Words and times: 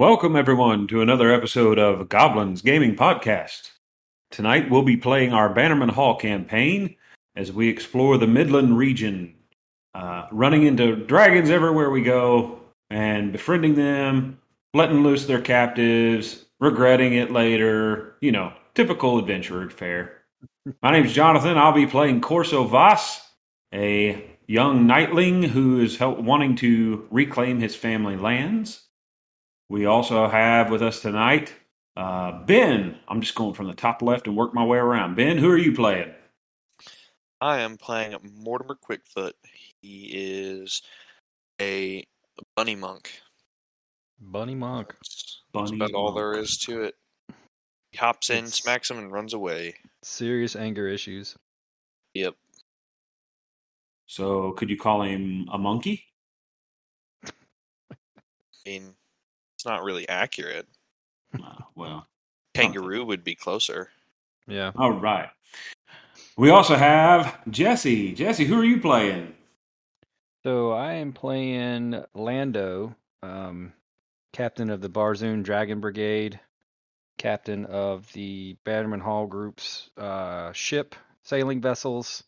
Welcome, 0.00 0.34
everyone, 0.34 0.86
to 0.86 1.02
another 1.02 1.30
episode 1.30 1.78
of 1.78 2.08
Goblins 2.08 2.62
Gaming 2.62 2.96
Podcast. 2.96 3.72
Tonight 4.30 4.70
we'll 4.70 4.80
be 4.80 4.96
playing 4.96 5.34
our 5.34 5.52
Bannerman 5.52 5.90
Hall 5.90 6.16
campaign 6.16 6.96
as 7.36 7.52
we 7.52 7.68
explore 7.68 8.16
the 8.16 8.26
Midland 8.26 8.78
region, 8.78 9.34
uh, 9.94 10.24
running 10.32 10.62
into 10.62 10.96
dragons 10.96 11.50
everywhere 11.50 11.90
we 11.90 12.00
go 12.00 12.60
and 12.88 13.30
befriending 13.30 13.74
them, 13.74 14.38
letting 14.72 15.02
loose 15.02 15.26
their 15.26 15.42
captives, 15.42 16.46
regretting 16.60 17.12
it 17.12 17.30
later. 17.30 18.16
You 18.22 18.32
know, 18.32 18.54
typical 18.74 19.18
adventurer 19.18 19.68
fare. 19.68 20.22
My 20.82 20.92
name's 20.92 21.12
Jonathan. 21.12 21.58
I'll 21.58 21.74
be 21.74 21.86
playing 21.86 22.22
Corso 22.22 22.64
Vas, 22.64 23.20
a 23.74 24.24
young 24.46 24.86
knightling 24.86 25.42
who 25.42 25.82
is 25.82 25.98
help- 25.98 26.20
wanting 26.20 26.56
to 26.56 27.06
reclaim 27.10 27.60
his 27.60 27.76
family 27.76 28.16
lands. 28.16 28.86
We 29.70 29.86
also 29.86 30.28
have 30.28 30.68
with 30.68 30.82
us 30.82 30.98
tonight 30.98 31.54
uh, 31.96 32.44
Ben. 32.44 32.98
I'm 33.06 33.20
just 33.20 33.36
going 33.36 33.54
from 33.54 33.68
the 33.68 33.74
top 33.74 34.02
left 34.02 34.26
and 34.26 34.36
work 34.36 34.52
my 34.52 34.64
way 34.64 34.78
around. 34.78 35.14
Ben, 35.14 35.38
who 35.38 35.48
are 35.48 35.56
you 35.56 35.72
playing? 35.72 36.12
I 37.40 37.60
am 37.60 37.76
playing 37.76 38.16
Mortimer 38.36 38.76
Quickfoot. 38.76 39.34
He 39.80 40.10
is 40.12 40.82
a 41.60 42.04
bunny 42.56 42.74
monk. 42.74 43.12
Bunny 44.20 44.56
Monk. 44.56 44.88
That's, 44.88 45.42
Bunny 45.52 45.78
that's 45.78 45.90
about 45.92 45.96
all 45.96 46.12
there 46.12 46.32
is 46.32 46.58
to 46.58 46.82
it. 46.82 46.96
He 47.92 47.98
hops 47.98 48.28
in, 48.28 48.38
It's- 48.38 48.56
smacks 48.56 48.90
him, 48.90 48.98
and 48.98 49.12
runs 49.12 49.34
away. 49.34 49.76
Serious 50.02 50.56
anger 50.56 50.88
issues. 50.88 51.36
Yep. 52.14 52.34
So, 54.06 54.50
could 54.52 54.68
you 54.68 54.76
call 54.76 55.02
him 55.02 55.48
a 55.52 55.56
monkey? 55.56 56.04
I 57.24 57.30
mean, 58.66 58.94
it's 59.60 59.66
not 59.66 59.84
really 59.84 60.08
accurate. 60.08 60.66
Uh, 61.34 61.64
well, 61.74 62.06
Kangaroo 62.54 63.04
would 63.04 63.22
be 63.22 63.34
closer. 63.34 63.90
Yeah. 64.48 64.72
all 64.74 64.92
right. 64.92 65.28
We 66.38 66.48
also 66.48 66.76
have 66.76 67.38
Jesse. 67.50 68.14
Jesse, 68.14 68.46
who 68.46 68.58
are 68.58 68.64
you 68.64 68.80
playing? 68.80 69.34
So 70.44 70.70
I 70.70 70.94
am 70.94 71.12
playing 71.12 72.02
Lando, 72.14 72.96
um, 73.22 73.74
captain 74.32 74.70
of 74.70 74.80
the 74.80 74.88
Barzoon 74.88 75.42
Dragon 75.42 75.78
Brigade, 75.78 76.40
captain 77.18 77.66
of 77.66 78.10
the 78.14 78.56
Bannerman 78.64 79.00
Hall 79.00 79.26
Group's 79.26 79.90
uh, 79.98 80.54
ship, 80.54 80.94
sailing 81.22 81.60
vessels, 81.60 82.24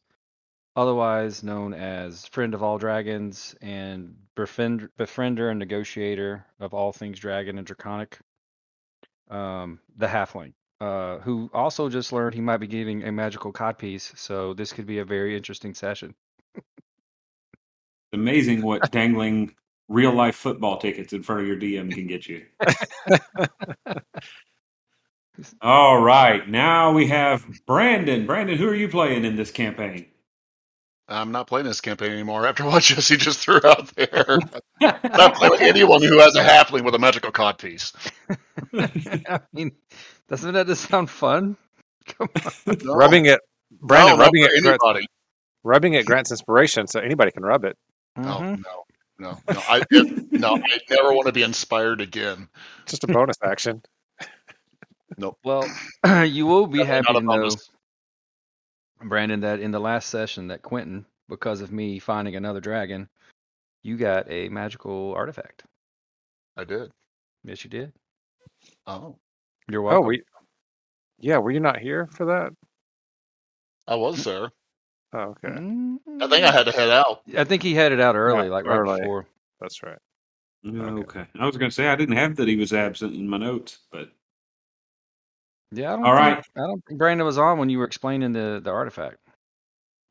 otherwise 0.77 1.43
known 1.43 1.75
as 1.75 2.27
Friend 2.27 2.55
of 2.55 2.63
All 2.63 2.79
Dragons 2.79 3.55
and 3.61 4.15
befriend, 4.35 4.89
befriender 4.99 5.51
and 5.51 5.59
negotiator 5.59 6.47
of 6.61 6.75
all 6.75 6.93
things 6.93 7.19
dragon 7.19 7.59
and 7.59 7.67
draconic. 7.67 8.19
Um, 9.31 9.79
the 9.97 10.07
Halfling, 10.07 10.53
uh, 10.81 11.19
who 11.19 11.51
also 11.55 11.89
just 11.89 12.13
learned 12.13 12.35
he 12.35 12.41
might 12.41 12.59
be 12.59 12.67
getting 12.67 13.05
a 13.05 13.13
magical 13.13 13.53
codpiece, 13.53 14.17
so 14.19 14.55
this 14.55 14.73
could 14.73 14.87
be 14.87 14.99
a 14.99 15.05
very 15.05 15.37
interesting 15.37 15.75
session. 15.75 16.15
Amazing 18.13 18.63
what 18.63 18.83
dangling 18.91 19.55
real 19.89 20.13
life 20.13 20.37
football 20.37 20.79
tickets 20.79 21.13
in 21.13 21.23
front 21.23 21.43
of 21.43 21.47
your 21.47 21.57
DM 21.57 21.93
can 21.93 22.07
get 22.07 22.27
you. 22.27 22.45
All 25.63 26.03
right. 26.03 26.47
Now 26.49 26.93
we 26.93 27.07
have 27.09 27.47
Brandon. 27.67 28.27
Brandon, 28.27 28.59
who 28.59 28.69
are 28.69 28.75
you 28.75 28.89
playing 28.89 29.25
in 29.25 29.37
this 29.37 29.51
campaign? 29.51 30.07
I'm 31.09 31.33
not 31.33 31.47
playing 31.47 31.67
this 31.67 31.81
campaign 31.81 32.13
anymore 32.13 32.47
after 32.47 32.65
what 32.67 32.83
Jesse 32.83 33.17
just 33.17 33.41
threw 33.41 33.61
out 33.65 33.91
there. 33.97 34.39
Not 34.81 35.35
playing 35.35 35.51
with 35.53 35.61
anyone 35.61 36.03
who 36.03 36.19
has 36.21 36.35
a 36.37 36.43
halfling 36.43 36.85
with 36.85 36.95
a 36.95 36.99
magical 36.99 37.31
codpiece. 37.31 37.93
I 39.29 39.41
mean, 39.53 39.73
doesn't 40.29 40.53
that 40.55 40.67
just 40.67 40.89
sound 40.89 41.11
fun? 41.11 41.57
Come 42.07 42.29
on. 42.67 42.77
No. 42.83 42.95
rubbing 42.95 43.27
it, 43.27 43.41
Brandon, 43.71 44.17
no, 44.19 44.25
rubbing 44.25 44.43
it, 44.45 44.51
for 44.57 44.63
grants, 44.63 44.85
anybody. 44.85 45.07
rubbing 45.65 45.93
it 45.95 46.07
grants 46.07 46.31
inspiration, 46.31 46.87
so 46.87 47.01
anybody 47.01 47.31
can 47.31 47.45
rub 47.45 47.65
it. 47.65 47.77
No, 48.17 48.23
Mhm. 48.39 48.65
no, 48.65 48.85
no, 49.19 49.39
no. 49.53 49.61
I 49.69 49.83
it, 49.91 50.33
no. 50.33 50.57
I 50.57 50.79
never 50.91 51.13
want 51.13 51.27
to 51.27 51.33
be 51.33 51.43
inspired 51.43 52.01
again. 52.01 52.49
Just 52.87 53.05
a 53.05 53.07
bonus 53.09 53.37
action. 53.43 53.83
Nope. 55.19 55.39
Well, 55.45 55.65
you 56.25 56.47
will 56.47 56.67
be 56.67 56.79
Definitely 56.79 56.87
happy 56.87 57.13
not 57.13 57.19
to 57.21 57.25
know, 57.27 57.33
bonus. 57.43 57.71
Brandon, 59.09 59.41
that 59.41 59.61
in 59.61 59.71
the 59.71 59.81
last 59.81 60.09
session 60.11 60.49
that 60.49 60.63
Quinten, 60.63 61.05
because 61.29 61.61
of 61.61 61.73
me 61.73 61.99
finding 61.99 62.37
another 62.37 62.61
dragon, 62.61 63.09
you 63.83 63.97
got 63.97 64.31
a 64.31 64.49
magical 64.49 65.15
artifact. 65.15 65.65
I 66.57 66.65
did. 66.65 66.91
Yes, 67.45 67.65
you 67.65 67.71
did. 67.71 67.93
Oh, 68.87 69.17
You're 69.69 69.81
Oh, 69.83 69.85
welcome. 70.01 70.07
we, 70.07 70.23
yeah, 71.19 71.39
were 71.39 71.51
you 71.51 71.61
not 71.61 71.79
here 71.79 72.09
for 72.13 72.27
that? 72.27 72.53
I 73.89 73.97
was 73.97 74.23
there. 74.25 74.51
Oh, 75.15 75.19
okay, 75.45 75.49
Mm, 75.49 75.97
I 76.23 76.27
think 76.29 76.45
I 76.45 76.51
had 76.53 76.65
to 76.67 76.73
head 76.73 76.89
out. 76.91 77.23
I 77.37 77.45
think 77.45 77.63
he 77.63 77.75
headed 77.75 78.01
out 78.01 78.17
early, 78.17 78.47
Yeah, 78.47 78.53
like 78.53 78.65
right 78.65 78.77
early. 78.79 79.01
before. 79.01 79.27
that's 79.61 79.83
right. 79.83 79.99
okay. 80.65 81.27
I 81.39 81.45
was 81.47 81.57
going 81.57 81.71
to 81.71 81.75
say 81.75 81.89
I 81.89 81.97
didn't 81.97 82.17
have 82.17 82.37
that 82.37 82.49
he 82.49 82.57
was 82.57 82.73
absent 82.73 83.15
in 83.15 83.29
my 83.29 83.37
notes, 83.37 83.81
but 83.91 84.11
Yeah, 85.73 85.95
I 85.95 85.97
don't 85.97 86.05
All 86.05 86.15
think, 86.17 86.27
right. 86.37 86.45
I 86.57 86.61
don't 86.61 86.85
think 86.87 86.99
Brandon 86.99 87.27
was 87.27 87.39
on 87.39 87.59
when 87.59 87.71
you 87.71 87.79
were 87.79 87.85
explaining 87.85 88.33
the, 88.33 88.61
the 88.63 88.71
artifact. 88.71 89.17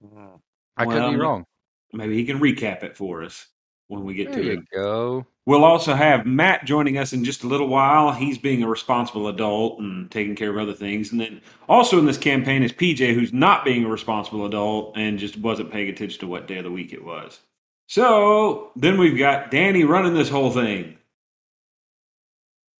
Mm. 0.03 0.39
I 0.77 0.85
could 0.85 1.11
be 1.11 1.17
wrong. 1.17 1.45
maybe 1.93 2.15
he 2.15 2.25
can 2.25 2.39
recap 2.39 2.83
it 2.83 2.97
for 2.97 3.23
us 3.23 3.47
when 3.87 4.03
we 4.03 4.13
get 4.15 4.31
There 4.31 4.41
to 4.41 4.45
you 4.45 4.51
it. 4.53 4.59
go. 4.73 5.25
We'll 5.45 5.63
also 5.65 5.93
have 5.93 6.25
Matt 6.25 6.65
joining 6.65 6.97
us 6.97 7.13
in 7.13 7.23
just 7.23 7.43
a 7.43 7.47
little 7.47 7.67
while. 7.67 8.11
He's 8.11 8.37
being 8.37 8.63
a 8.63 8.67
responsible 8.67 9.27
adult 9.27 9.79
and 9.79 10.09
taking 10.09 10.35
care 10.35 10.49
of 10.49 10.57
other 10.57 10.73
things. 10.73 11.11
And 11.11 11.19
then 11.19 11.41
also 11.67 11.99
in 11.99 12.05
this 12.05 12.17
campaign 12.17 12.63
is 12.63 12.71
PJ, 12.71 13.13
who's 13.13 13.33
not 13.33 13.65
being 13.65 13.83
a 13.83 13.89
responsible 13.89 14.45
adult 14.45 14.95
and 14.97 15.19
just 15.19 15.37
wasn't 15.37 15.71
paying 15.71 15.89
attention 15.89 16.19
to 16.21 16.27
what 16.27 16.47
day 16.47 16.57
of 16.59 16.63
the 16.63 16.71
week 16.71 16.93
it 16.93 17.03
was. 17.03 17.39
So 17.87 18.71
then 18.75 18.97
we've 18.97 19.17
got 19.17 19.51
Danny 19.51 19.83
running 19.83 20.13
this 20.13 20.29
whole 20.29 20.51
thing. 20.51 20.97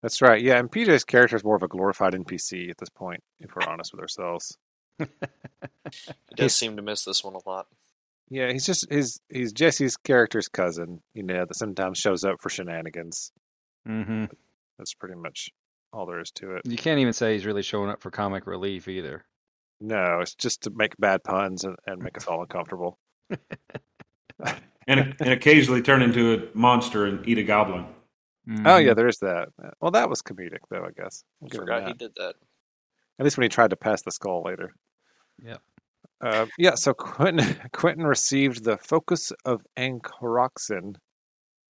That's 0.02 0.22
right. 0.22 0.42
Yeah, 0.42 0.58
and 0.58 0.72
PJ's 0.72 1.04
character 1.04 1.36
is 1.36 1.44
more 1.44 1.56
of 1.56 1.64
a 1.64 1.68
glorified 1.68 2.14
NPC 2.14 2.70
at 2.70 2.78
this 2.78 2.90
point, 2.90 3.22
if 3.40 3.56
we're 3.56 3.68
honest 3.68 3.92
with 3.94 4.02
ourselves. 4.02 4.58
He 4.98 5.08
does 6.36 6.56
seem 6.56 6.76
to 6.78 6.82
miss 6.82 7.04
this 7.04 7.24
one 7.24 7.36
a 7.36 7.50
lot. 7.50 7.68
Yeah, 8.30 8.52
he's 8.52 8.66
just 8.66 8.92
he's 8.92 9.20
he's 9.30 9.52
Jesse's 9.52 9.98
character's 9.98 10.48
cousin, 10.48 11.02
you 11.14 11.24
know, 11.24 11.46
that 11.46 11.56
sometimes 11.56 11.98
shows 12.00 12.24
up 12.24 12.38
for 12.42 12.50
shenanigans. 12.50 13.32
hmm 13.86 14.26
That's 14.78 14.94
pretty 14.94 15.16
much 15.16 15.50
all 15.94 16.06
there 16.06 16.22
is 16.22 16.32
to 16.32 16.56
it. 16.56 16.62
You 16.66 16.78
can't 16.78 17.00
even 17.00 17.14
say 17.14 17.34
he's 17.34 17.46
really 17.46 17.62
showing 17.62 17.90
up 17.90 18.02
for 18.02 18.10
comic 18.10 18.48
relief 18.48 18.88
either. 18.88 19.26
No, 19.82 20.20
it's 20.22 20.36
just 20.36 20.62
to 20.64 20.72
make 20.74 20.96
bad 20.98 21.24
puns 21.24 21.64
and, 21.64 21.76
and 21.86 22.02
make 22.02 22.16
us 22.18 22.28
all 22.28 22.42
uncomfortable. 22.42 22.98
And, 24.88 25.16
and 25.20 25.30
occasionally 25.30 25.84
turn 25.84 26.02
into 26.02 26.34
a 26.34 26.58
monster 26.58 27.06
and 27.06 27.26
eat 27.28 27.38
a 27.38 27.44
goblin. 27.44 27.86
Oh 28.60 28.78
Mhm. 28.80 28.86
yeah, 28.86 28.94
there's 28.94 29.20
that. 29.20 29.50
Well, 29.80 29.92
that 29.92 30.10
was 30.10 30.22
comedic 30.22 30.60
though, 30.70 30.84
I 30.86 30.92
guess. 30.92 31.24
We'll 31.40 31.50
give 31.50 31.62
Forgot 31.62 31.88
he 31.88 31.94
did 31.94 32.14
that. 32.16 32.36
At 33.20 33.24
least 33.24 33.38
when 33.38 33.44
he 33.44 33.50
tried 33.50 33.70
to 33.70 33.76
pass 33.78 34.02
the 34.02 34.12
skull 34.12 34.42
later. 34.44 34.74
Yeah. 35.44 35.58
Uh, 36.22 36.46
yeah. 36.58 36.76
So 36.76 36.94
Quinten 36.94 37.40
Quinten 37.72 38.06
received 38.08 38.64
the 38.64 38.78
focus 38.78 39.32
of 39.46 39.66
Ankoroxin. 39.78 40.96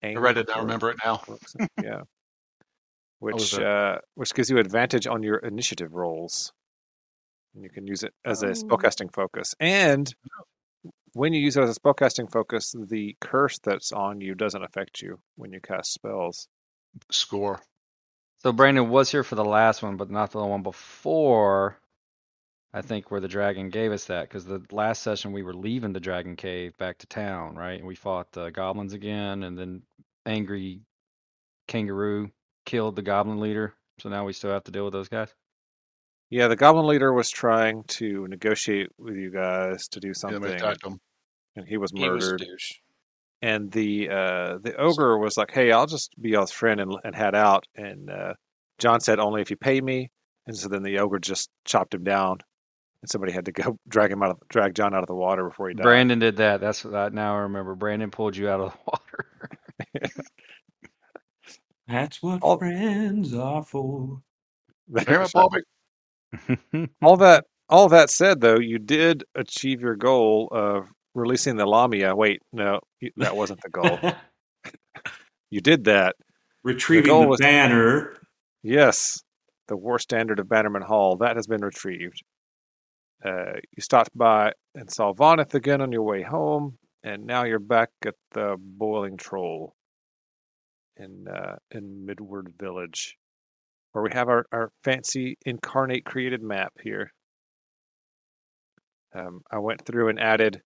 I 0.04 0.16
read 0.16 0.38
it. 0.38 0.50
I 0.50 0.60
remember 0.60 0.90
it 0.90 0.98
now. 1.04 1.22
Yeah. 1.84 2.02
Which 3.20 3.54
uh, 3.60 4.00
which 4.16 4.34
gives 4.34 4.50
you 4.50 4.58
advantage 4.58 5.06
on 5.08 5.22
your 5.24 5.38
initiative 5.38 5.94
rolls. 5.94 6.52
And 7.54 7.64
you 7.64 7.70
can 7.70 7.86
use 7.86 8.02
it 8.04 8.14
as 8.26 8.42
a 8.44 8.48
Oh. 8.48 8.52
spellcasting 8.54 9.14
focus. 9.14 9.54
And 9.60 10.12
when 11.14 11.34
you 11.34 11.42
use 11.42 11.58
it 11.58 11.62
as 11.64 11.76
a 11.76 11.80
spellcasting 11.80 12.32
focus, 12.32 12.74
the 12.88 13.16
curse 13.22 13.60
that's 13.60 13.92
on 13.92 14.22
you 14.22 14.34
doesn't 14.36 14.64
affect 14.64 15.02
you 15.02 15.20
when 15.36 15.52
you 15.54 15.60
cast 15.60 15.94
spells. 15.94 16.48
Score. 17.12 17.62
So 18.40 18.52
Brandon 18.52 18.90
was 18.90 19.12
here 19.12 19.24
for 19.24 19.36
the 19.36 19.46
last 19.46 19.84
one, 19.84 19.98
but 19.98 20.10
not 20.10 20.32
the 20.32 20.40
one 20.46 20.64
before. 20.64 21.78
I 22.74 22.82
think 22.82 23.12
where 23.12 23.20
the 23.20 23.28
dragon 23.28 23.70
gave 23.70 23.92
us 23.92 24.06
that 24.06 24.30
because 24.30 24.46
the 24.46 24.62
last 24.72 25.02
session 25.04 25.34
we 25.34 25.44
were 25.44 25.54
leaving 25.54 25.92
the 25.94 26.00
dragon 26.00 26.36
cave 26.36 26.78
back 26.78 26.98
to 27.00 27.08
town, 27.08 27.56
right? 27.56 27.78
And 27.78 27.86
we 27.88 27.96
fought 27.96 28.32
the 28.32 28.50
goblins 28.50 28.94
again, 28.94 29.44
and 29.44 29.58
then 29.58 29.82
angry 30.26 30.82
kangaroo 31.68 32.32
killed 32.66 32.96
the 32.96 33.02
goblin 33.02 33.40
leader. 33.42 33.74
So 34.00 34.10
now 34.10 34.26
we 34.26 34.34
still 34.34 34.52
have 34.52 34.64
to 34.64 34.72
deal 34.72 34.86
with 34.86 34.94
those 34.94 35.10
guys. 35.10 35.34
Yeah, 36.30 36.48
the 36.48 36.56
goblin 36.56 36.88
leader 36.88 37.12
was 37.12 37.30
trying 37.30 37.84
to 38.00 38.26
negotiate 38.28 38.90
with 38.98 39.16
you 39.18 39.32
guys 39.32 39.88
to 39.90 40.00
do 40.00 40.14
something, 40.14 40.42
we 40.42 40.50
attacked 40.52 40.82
them. 40.84 41.00
and 41.58 41.68
he 41.68 41.76
was 41.78 41.92
He 41.94 42.10
was 42.10 42.24
murdered. 42.24 42.40
douche. 42.40 42.72
And 43.42 43.72
the 43.72 44.10
uh, 44.10 44.58
the 44.62 44.76
ogre 44.78 45.18
was 45.18 45.38
like, 45.38 45.52
"Hey, 45.52 45.72
I'll 45.72 45.88
just 45.88 46.12
be 46.22 46.30
y'all's 46.32 46.52
friend 46.52 46.80
and, 46.80 46.96
and 47.04 47.16
head 47.16 47.36
out." 47.36 47.66
And 47.76 48.10
uh, 48.10 48.34
John 48.78 49.00
said, 49.00 49.20
"Only 49.20 49.42
if 49.42 49.50
you 49.50 49.58
pay 49.58 49.82
me." 49.82 50.10
And 50.48 50.58
so 50.58 50.70
then 50.70 50.84
the 50.84 51.00
ogre 51.00 51.20
just 51.20 51.50
chopped 51.66 51.94
him 51.94 52.04
down, 52.04 52.38
and 53.02 53.10
somebody 53.10 53.32
had 53.32 53.46
to 53.46 53.52
go 53.52 53.78
drag 53.88 54.12
him 54.12 54.24
out, 54.24 54.32
of, 54.32 54.38
drag 54.50 54.76
John 54.76 54.94
out 54.94 55.04
of 55.04 55.08
the 55.08 55.16
water 55.16 55.46
before 55.48 55.70
he 55.70 55.76
died. 55.76 55.84
Brandon 55.84 56.20
did 56.20 56.38
that. 56.38 56.62
That's 56.62 56.84
what 56.84 56.96
I, 56.96 57.10
now 57.10 57.36
I 57.36 57.40
remember. 57.40 57.76
Brandon 57.76 58.12
pulled 58.12 58.36
you 58.36 58.50
out 58.50 58.60
of 58.60 58.74
the 58.74 58.80
water. 58.88 60.12
That's 61.88 62.22
what 62.22 62.42
All- 62.42 62.58
friends 62.58 63.34
are 63.34 63.64
for. 63.64 64.22
Damn 64.94 65.22
it, 65.22 65.32
Bobby. 65.34 65.62
all 67.02 67.18
that 67.18 67.46
all 67.70 67.90
that 67.90 68.10
said, 68.10 68.42
though, 68.42 68.60
you 68.60 68.80
did 68.80 69.24
achieve 69.36 69.82
your 69.82 69.96
goal 69.96 70.50
of 70.52 70.88
releasing 71.14 71.56
the 71.58 71.66
Lamia. 71.66 72.16
Wait, 72.16 72.42
no, 72.52 72.80
that 73.18 73.36
wasn't 73.36 73.62
the 73.62 73.70
goal. 73.70 74.00
you 75.50 75.62
did 75.62 75.86
that. 75.86 76.16
Retrieving 76.64 77.22
the 77.22 77.28
was- 77.28 77.40
banner. 77.40 78.16
Yes, 78.64 79.24
the 79.68 79.76
war 79.78 79.98
standard 79.98 80.40
of 80.40 80.48
Bannerman 80.48 80.84
Hall 80.84 81.18
that 81.18 81.36
has 81.36 81.48
been 81.48 81.62
retrieved. 81.62 82.22
Uh, 83.26 83.54
you 83.76 83.82
stopped 83.82 84.16
by 84.16 84.52
and 84.76 84.92
saw 84.92 85.14
Voneth 85.14 85.54
again 85.54 85.82
on 85.82 85.92
your 85.92 86.04
way 86.04 86.22
home, 86.24 86.78
and 87.04 87.26
now 87.26 87.44
you're 87.44 87.60
back 87.60 87.90
at 88.06 88.16
the 88.32 88.56
Boiling 88.60 89.18
Troll 89.18 89.74
in 90.98 91.28
uh, 91.28 91.56
in 91.72 92.06
Midward 92.06 92.54
Village, 92.60 93.18
where 93.92 94.04
we 94.04 94.10
have 94.14 94.28
our, 94.28 94.46
our 94.52 94.72
fancy 94.84 95.38
incarnate 95.46 96.06
created 96.06 96.42
map 96.42 96.74
here. 96.84 97.12
Um, 99.14 99.42
I 99.52 99.60
went 99.60 99.86
through 99.86 100.10
and 100.10 100.20
added 100.20 100.62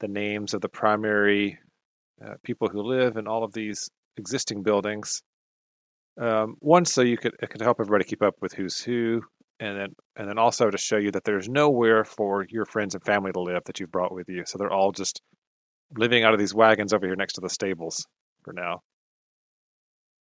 the 0.00 0.08
names 0.08 0.54
of 0.54 0.60
the 0.60 0.68
primary 0.68 1.58
uh, 2.24 2.34
people 2.42 2.68
who 2.68 2.82
live 2.82 3.16
in 3.16 3.26
all 3.26 3.44
of 3.44 3.52
these 3.52 3.90
existing 4.16 4.62
buildings. 4.62 5.22
Um, 6.20 6.56
one, 6.60 6.84
so 6.84 7.02
you 7.02 7.16
could 7.16 7.34
it 7.42 7.50
could 7.50 7.60
help 7.60 7.80
everybody 7.80 8.04
keep 8.04 8.22
up 8.22 8.34
with 8.40 8.52
who's 8.52 8.80
who, 8.80 9.22
and 9.58 9.76
then 9.76 9.88
and 10.16 10.28
then 10.28 10.38
also 10.38 10.70
to 10.70 10.78
show 10.78 10.96
you 10.96 11.10
that 11.10 11.24
there's 11.24 11.48
nowhere 11.48 12.04
for 12.04 12.46
your 12.48 12.66
friends 12.66 12.94
and 12.94 13.04
family 13.04 13.32
to 13.32 13.40
live 13.40 13.64
that 13.64 13.80
you've 13.80 13.90
brought 13.90 14.14
with 14.14 14.28
you. 14.28 14.44
So 14.46 14.58
they're 14.58 14.72
all 14.72 14.92
just 14.92 15.20
living 15.96 16.24
out 16.24 16.32
of 16.32 16.38
these 16.38 16.54
wagons 16.54 16.92
over 16.92 17.06
here 17.06 17.16
next 17.16 17.34
to 17.34 17.40
the 17.40 17.50
stables 17.50 18.06
for 18.44 18.52
now. 18.52 18.80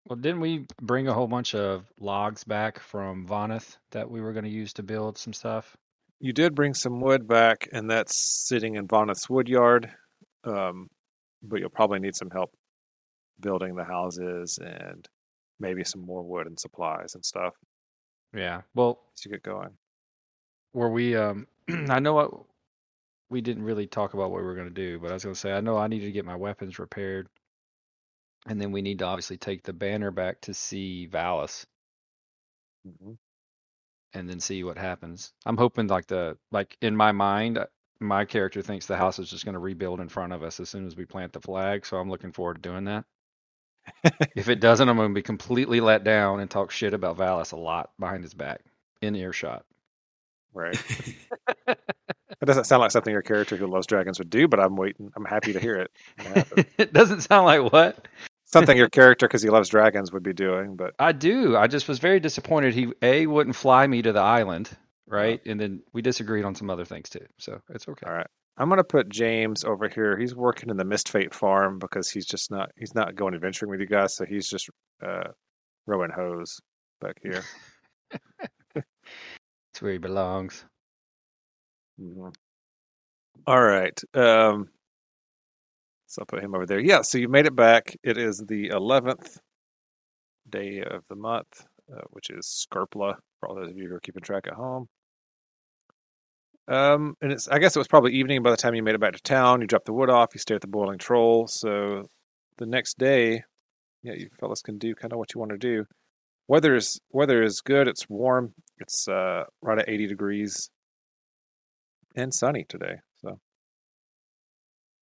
Well, 0.09 0.17
didn't 0.17 0.41
we 0.41 0.67
bring 0.81 1.09
a 1.09 1.15
whole 1.15 1.29
bunch 1.29 1.55
of 1.55 1.85
logs 2.01 2.43
back 2.43 2.81
from 2.81 3.27
Voneth 3.27 3.77
that 3.93 4.11
we 4.11 4.21
were 4.21 4.33
going 4.33 4.45
to 4.45 4.51
use 4.51 4.73
to 4.75 4.83
build 4.83 5.17
some 5.17 5.33
stuff? 5.33 5.77
You 6.23 6.33
did 6.33 6.55
bring 6.55 6.73
some 6.73 7.01
wood 7.01 7.29
back, 7.29 7.69
and 7.73 7.91
that's 7.91 8.17
sitting 8.49 8.77
in 8.77 8.87
Voneth's 8.89 9.29
woodyard. 9.29 9.93
Um, 10.45 10.89
but 11.43 11.61
you'll 11.61 11.69
probably 11.71 11.99
need 11.99 12.17
some 12.17 12.31
help 12.31 12.55
building 13.41 13.75
the 13.77 13.85
houses 13.85 14.59
and 14.63 15.09
maybe 15.61 15.85
some 15.85 16.05
more 16.07 16.23
wood 16.23 16.47
and 16.47 16.59
supplies 16.59 17.15
and 17.15 17.25
stuff 17.25 17.55
Yeah. 18.35 18.63
Well, 18.75 19.01
as 19.17 19.25
you 19.25 19.33
get 19.33 19.43
going. 19.43 19.71
were 20.75 20.91
we? 20.91 21.17
Um, 21.17 21.47
I 21.89 22.01
know 22.01 22.15
what 22.15 22.33
we 23.31 23.41
didn't 23.41 23.65
really 23.65 23.87
talk 23.87 24.15
about 24.15 24.31
what 24.31 24.41
we 24.41 24.47
were 24.47 24.55
going 24.55 24.69
to 24.69 24.75
do, 24.75 24.99
but 25.01 25.11
I 25.11 25.15
was 25.15 25.25
going 25.25 25.35
to 25.35 25.41
say 25.41 25.53
I 25.53 25.61
know 25.61 25.77
I 25.79 25.89
needed 25.89 26.07
to 26.07 26.13
get 26.13 26.25
my 26.25 26.37
weapons 26.37 26.79
repaired, 26.79 27.29
and 28.47 28.61
then 28.61 28.73
we 28.73 28.83
need 28.83 28.99
to 29.01 29.07
obviously 29.07 29.37
take 29.39 29.65
the 29.65 29.73
banner 29.73 30.11
back 30.11 30.41
to 30.43 30.55
see 30.55 31.09
Valis, 31.11 31.67
Mhm. 32.85 33.19
And 34.14 34.29
then 34.29 34.41
see 34.41 34.64
what 34.64 34.79
happens. 34.79 35.32
I'm 35.47 35.56
hoping 35.56 35.87
like 35.87 36.06
the 36.06 36.37
like 36.50 36.76
in 36.81 36.97
my 36.97 37.12
mind, 37.12 37.59
uh, 37.59 37.67
my 38.00 38.25
character 38.25 38.62
thinks 38.62 38.87
the 38.87 38.97
house 38.97 39.19
is 39.19 39.31
just 39.31 39.44
going 39.44 39.55
to 39.55 39.59
rebuild 39.61 40.00
in 40.00 40.09
front 40.09 40.32
of 40.32 40.43
us 40.43 40.61
as 40.61 40.69
soon 40.69 40.87
as 40.87 40.97
we 40.97 41.05
plant 41.05 41.32
the 41.32 41.41
flag. 41.41 41.87
So 41.87 41.97
I'm 41.97 42.11
looking 42.11 42.32
forward 42.32 42.62
to 42.62 42.69
doing 42.69 42.85
that. 42.85 43.05
if 44.37 44.49
it 44.49 44.61
doesn't, 44.61 44.88
I'm 44.88 44.97
going 44.97 45.11
to 45.11 45.14
be 45.14 45.23
completely 45.23 45.81
let 45.81 46.05
down 46.05 46.41
and 46.41 46.50
talk 46.50 46.70
shit 46.70 46.94
about 46.94 47.17
Valis 47.17 47.53
a 47.53 47.56
lot 47.56 47.91
behind 47.99 48.25
his 48.25 48.35
back 48.35 48.61
in 49.00 49.14
earshot. 49.14 49.64
Right. 50.53 50.81
That 52.43 52.47
doesn't 52.47 52.64
sound 52.64 52.81
like 52.81 52.91
something 52.91 53.12
your 53.12 53.23
character 53.23 53.56
who 53.56 53.69
loves 53.69 53.87
dragons 53.87 54.19
would 54.19 54.29
do, 54.29 54.49
but 54.49 54.59
I'm 54.59 54.75
waiting. 54.75 55.12
I'm 55.14 55.25
happy 55.25 55.53
to 55.53 55.61
hear 55.61 55.76
it. 55.76 55.93
it 56.76 56.93
doesn't 56.93 57.20
sound 57.20 57.47
like 57.47 57.73
what 57.73 58.09
something 58.52 58.76
your 58.76 58.88
character, 58.88 59.26
because 59.26 59.43
he 59.43 59.50
loves 59.50 59.69
dragons, 59.69 60.12
would 60.12 60.22
be 60.22 60.32
doing. 60.32 60.76
But 60.76 60.94
I 60.99 61.12
do. 61.12 61.56
I 61.56 61.66
just 61.66 61.88
was 61.88 61.99
very 61.99 62.20
disappointed. 62.20 62.75
He 62.75 62.93
a 63.02 63.26
wouldn't 63.26 63.56
fly 63.56 63.87
me 63.87 64.02
to 64.02 64.12
the 64.12 64.20
island, 64.20 64.70
right? 65.06 65.40
And 65.46 65.60
then 65.60 65.82
we 65.93 66.02
disagreed 66.02 66.44
on 66.44 66.54
some 66.54 66.70
other 66.70 66.84
things 66.84 67.08
too. 67.08 67.26
So 67.38 67.60
it's 67.70 67.88
okay. 67.88 68.06
all 68.06 68.14
right, 68.14 68.26
I'm 68.56 68.69
gonna 68.69 68.84
put 68.84 69.08
James 69.08 69.64
over 69.64 69.88
here. 69.88 70.16
He's 70.19 70.34
working 70.34 70.70
in 70.70 70.76
the 70.76 70.84
Mistfate 70.84 71.34
farm 71.34 71.78
because 71.78 72.10
he's 72.10 72.26
just 72.26 72.50
not. 72.50 72.70
He's 72.76 72.94
not 72.94 73.14
going 73.14 73.34
adventuring 73.34 73.70
with 73.70 73.81
you 73.81 73.87
guys, 73.87 74.14
so 74.16 74.25
he's 74.25 74.49
just 74.49 74.69
uh, 75.04 75.28
rowing 75.87 76.10
hose 76.10 76.60
back 77.00 77.16
here. 77.22 77.44
It's 79.72 79.81
where 79.81 79.93
he 79.93 79.99
belongs. 79.99 80.66
Mhm. 81.99 82.34
All 83.46 83.62
right. 83.62 83.99
Um, 84.14 84.69
so 86.12 86.20
I'll 86.20 86.26
put 86.26 86.43
him 86.44 86.55
over 86.55 86.67
there. 86.67 86.79
Yeah. 86.79 87.00
So 87.00 87.17
you 87.17 87.29
made 87.29 87.47
it 87.47 87.56
back. 87.56 87.97
It 88.03 88.19
is 88.19 88.37
the 88.47 88.69
11th 88.69 89.38
day 90.50 90.82
of 90.82 91.05
the 91.09 91.17
month, 91.17 91.64
uh, 91.91 92.03
which 92.11 92.29
is 92.29 92.67
Scarpla 92.70 93.14
for 93.41 93.49
all 93.49 93.55
those 93.55 93.70
of 93.70 93.79
you 93.79 93.88
who 93.88 93.94
are 93.94 94.00
keeping 94.00 94.23
track 94.23 94.47
at 94.47 94.53
home. 94.53 94.88
Um, 96.69 97.17
and 97.23 97.32
it's 97.32 97.49
I 97.49 97.59
guess 97.59 97.75
it 97.75 97.79
was 97.81 97.88
probably 97.88 98.12
evening 98.12 98.43
by 98.43 98.50
the 98.50 98.59
time 98.59 98.75
you 98.75 98.82
made 98.82 98.94
it 98.94 99.00
back 99.00 99.14
to 99.14 99.23
town. 99.23 99.62
You 99.62 99.67
dropped 99.67 99.87
the 99.87 99.94
wood 99.94 100.11
off. 100.11 100.35
You 100.35 100.38
stayed 100.38 100.56
at 100.56 100.61
the 100.61 100.67
Boiling 100.69 100.99
Troll. 100.99 101.47
So 101.49 102.06
the 102.59 102.67
next 102.67 102.99
day, 102.99 103.43
yeah, 104.03 104.12
you 104.12 104.29
fellas 104.38 104.61
can 104.61 104.76
do 104.76 104.94
kind 104.94 105.12
of 105.14 105.19
what 105.19 105.32
you 105.35 105.38
want 105.41 105.53
to 105.53 105.59
do. 105.59 105.87
Weather 106.47 106.75
is 106.76 107.00
weather 107.11 107.43
is 107.43 107.62
good. 107.62 107.88
It's 107.88 108.06
warm. 108.09 108.53
It's 108.79 109.09
uh, 109.09 109.44
right 109.62 109.79
at 109.79 109.88
80 109.88 110.09
degrees 110.09 110.69
and 112.14 112.32
sunny 112.35 112.64
today. 112.69 112.97
So 113.23 113.38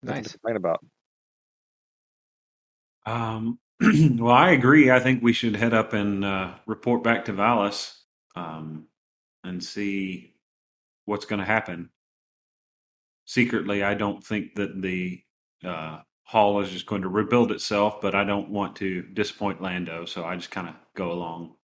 nothing 0.03 0.23
to 0.23 0.29
Nice. 0.29 0.31
complain 0.31 0.55
about. 0.55 0.79
Um, 3.05 3.59
well, 3.79 4.33
I 4.33 4.51
agree. 4.51 4.91
I 4.91 4.99
think 4.99 5.23
we 5.23 5.33
should 5.33 5.55
head 5.55 5.73
up 5.73 5.93
and 5.93 6.23
uh, 6.23 6.53
report 6.65 7.03
back 7.03 7.25
to 7.25 7.33
Valis 7.33 7.93
um, 8.35 8.85
and 9.43 9.63
see 9.63 10.35
what's 11.05 11.25
going 11.25 11.39
to 11.39 11.45
happen. 11.45 11.89
Secretly, 13.25 13.83
I 13.83 13.93
don't 13.93 14.23
think 14.23 14.55
that 14.55 14.81
the 14.81 15.21
uh, 15.65 15.99
hall 16.23 16.61
is 16.61 16.69
just 16.69 16.85
going 16.85 17.01
to 17.01 17.09
rebuild 17.09 17.51
itself, 17.51 18.01
but 18.01 18.15
I 18.15 18.23
don't 18.23 18.49
want 18.49 18.75
to 18.77 19.01
disappoint 19.01 19.61
Lando, 19.61 20.05
so 20.05 20.25
I 20.25 20.35
just 20.35 20.51
kind 20.51 20.69
of 20.69 20.75
go 20.95 21.11
along. 21.11 21.55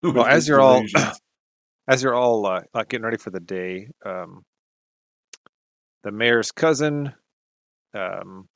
Well, 0.00 0.26
as 0.26 0.46
you're 0.46 0.60
all 0.60 0.84
as 1.88 2.04
you're 2.04 2.14
all 2.14 2.46
uh, 2.46 2.60
like 2.72 2.88
getting 2.88 3.04
ready 3.04 3.16
for 3.16 3.30
the 3.30 3.40
day, 3.40 3.88
um, 4.06 4.44
the 6.04 6.12
mayor's 6.12 6.52
cousin, 6.52 7.12
um, 7.94 8.46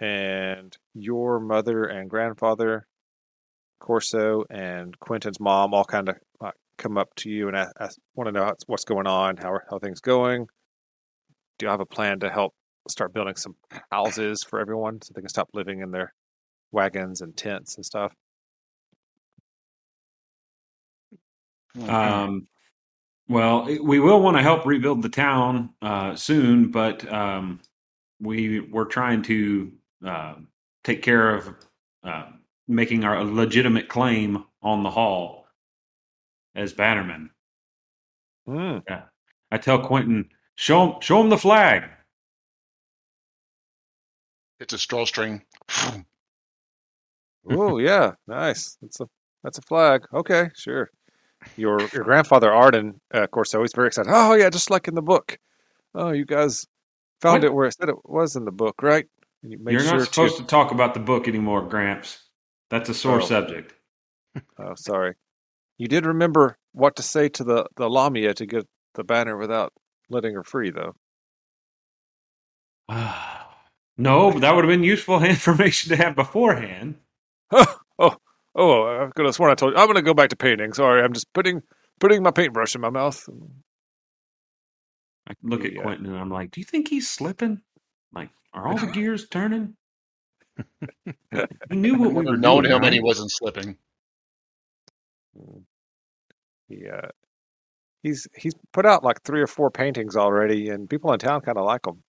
and 0.00 0.76
your 0.94 1.40
mother 1.40 1.84
and 1.84 2.10
grandfather, 2.10 2.86
Corso, 3.80 4.44
and 4.50 4.98
Quinten's 4.98 5.40
mom 5.40 5.74
all 5.74 5.84
kind 5.84 6.08
of 6.08 6.16
uh, 6.40 6.50
come 6.78 6.98
up 6.98 7.14
to 7.16 7.30
you 7.30 7.48
and 7.48 7.56
ask, 7.56 7.72
ask, 7.80 7.98
want 8.14 8.28
to 8.28 8.32
know 8.32 8.44
what's- 8.44 8.64
what's 8.66 8.84
going 8.84 9.06
on, 9.06 9.36
how 9.36 9.52
are 9.52 9.64
how 9.70 9.76
are 9.76 9.80
things 9.80 10.00
going. 10.00 10.46
Do 11.58 11.66
you 11.66 11.70
have 11.70 11.80
a 11.80 11.86
plan 11.86 12.20
to 12.20 12.30
help 12.30 12.54
start 12.88 13.12
building 13.14 13.36
some 13.36 13.56
houses 13.90 14.44
for 14.44 14.60
everyone 14.60 15.00
so 15.02 15.12
they 15.14 15.22
can 15.22 15.28
stop 15.28 15.48
living 15.54 15.80
in 15.80 15.90
their 15.90 16.12
wagons 16.72 17.22
and 17.22 17.36
tents 17.36 17.76
and 17.76 17.84
stuff? 17.84 18.12
Um, 21.88 22.46
well, 23.28 23.64
we 23.82 23.98
will 24.00 24.20
want 24.22 24.36
to 24.36 24.42
help 24.42 24.66
rebuild 24.66 25.02
the 25.02 25.08
town 25.08 25.70
uh, 25.82 26.14
soon, 26.14 26.70
but 26.70 27.10
um, 27.12 27.60
we 28.20 28.60
we're 28.60 28.84
trying 28.84 29.22
to 29.22 29.72
uh, 30.04 30.34
take 30.84 31.02
care 31.02 31.34
of 31.34 31.54
uh, 32.04 32.26
making 32.68 33.04
our 33.04 33.24
legitimate 33.24 33.88
claim 33.88 34.44
on 34.62 34.82
the 34.82 34.90
hall 34.90 35.46
as 36.54 36.72
Bannerman. 36.72 37.30
Yeah, 38.48 39.02
I 39.50 39.58
tell 39.58 39.80
Quinten, 39.80 40.28
show 40.54 40.92
him, 40.92 41.00
show 41.00 41.20
him 41.20 41.28
the 41.30 41.38
flag. 41.38 41.84
It's 44.60 44.72
a 44.72 44.78
straw 44.78 45.04
string. 45.04 45.42
Oh 47.48 47.78
yeah, 47.78 48.14
nice. 48.26 48.76
That's 48.82 49.00
a 49.00 49.08
that's 49.44 49.58
a 49.58 49.62
flag. 49.62 50.04
Okay, 50.12 50.50
sure. 50.56 50.90
Your 51.56 51.78
your 51.92 52.02
grandfather 52.02 52.52
Arden, 52.52 53.00
uh, 53.14 53.22
of 53.22 53.30
course, 53.30 53.54
always 53.54 53.72
very 53.72 53.86
excited. 53.86 54.10
Oh 54.12 54.34
yeah, 54.34 54.50
just 54.50 54.68
like 54.68 54.88
in 54.88 54.96
the 54.96 55.02
book. 55.02 55.38
Oh, 55.94 56.10
you 56.10 56.24
guys 56.24 56.66
found 57.20 57.42
What? 57.42 57.44
it 57.44 57.54
where 57.54 57.66
it 57.68 57.74
said 57.74 57.88
it 57.88 58.04
was 58.04 58.34
in 58.34 58.46
the 58.46 58.50
book, 58.50 58.82
right? 58.82 59.06
And 59.46 59.52
you 59.52 59.64
made 59.64 59.72
You're 59.74 59.82
sure 59.82 59.98
not 59.98 60.08
supposed 60.08 60.38
to. 60.38 60.42
to 60.42 60.48
talk 60.48 60.72
about 60.72 60.92
the 60.94 60.98
book 60.98 61.28
anymore, 61.28 61.62
Gramps. 61.62 62.18
That's 62.68 62.88
a 62.88 62.94
sore 62.94 63.20
Oh. 63.22 63.24
subject. 63.24 63.74
Oh, 64.58 64.74
sorry. 64.74 65.14
You 65.78 65.88
did 65.88 66.04
remember 66.04 66.58
what 66.72 66.96
to 66.96 67.02
say 67.02 67.28
to 67.30 67.44
the 67.44 67.66
the 67.76 67.88
Lamia 67.88 68.34
to 68.34 68.44
get 68.44 68.66
the 68.94 69.04
banner 69.04 69.36
without 69.36 69.72
letting 70.10 70.34
her 70.34 70.42
free, 70.44 70.70
though. 70.70 70.94
no, 73.96 74.32
but 74.32 74.40
that 74.40 74.54
would 74.54 74.64
have 74.64 74.70
been 74.70 74.82
useful 74.82 75.22
information 75.24 75.90
to 75.90 75.96
have 75.96 76.16
beforehand. 76.16 76.96
oh, 77.52 77.76
oh! 77.98 78.16
oh! 78.56 79.06
I 79.06 79.10
could 79.14 79.26
have 79.26 79.34
sworn 79.34 79.52
I 79.52 79.54
told 79.54 79.72
you. 79.74 79.78
I'm 79.78 79.86
going 79.86 79.96
to 79.96 80.02
go 80.02 80.14
back 80.14 80.30
to 80.30 80.36
painting. 80.36 80.72
Sorry, 80.72 81.02
I'm 81.02 81.12
just 81.12 81.32
putting 81.32 81.62
putting 82.00 82.22
my 82.22 82.30
paintbrush 82.32 82.74
in 82.74 82.80
my 82.80 82.90
mouth. 82.90 83.26
I 85.28 85.34
look 85.42 85.64
at 85.64 85.72
Quinten 85.72 86.06
and 86.06 86.16
I'm 86.18 86.30
like, 86.30 86.50
"Do 86.50 86.60
you 86.60 86.64
think 86.66 86.88
he's 86.88 87.08
slipping? 87.08 87.62
Like, 88.12 88.30
are 88.56 88.66
all 88.68 88.78
the 88.78 88.88
gears 88.88 89.28
turning?" 89.28 89.76
We 91.70 91.76
knew 91.76 91.98
what 91.98 92.14
we 92.14 92.24
were 92.24 92.36
known 92.36 92.64
doing. 92.64 92.76
him 92.76 92.84
and 92.84 92.94
he 92.94 93.00
wasn't 93.00 93.30
slipping. 93.30 93.76
He 96.68 96.88
uh, 96.88 97.08
he's 98.02 98.26
he's 98.36 98.54
put 98.72 98.86
out 98.86 99.04
like 99.04 99.22
three 99.22 99.42
or 99.42 99.46
four 99.46 99.70
paintings 99.70 100.16
already, 100.16 100.70
and 100.70 100.88
people 100.88 101.12
in 101.12 101.18
town 101.18 101.42
kind 101.42 101.58
of 101.58 101.64
like 101.64 101.82
them. 101.82 102.02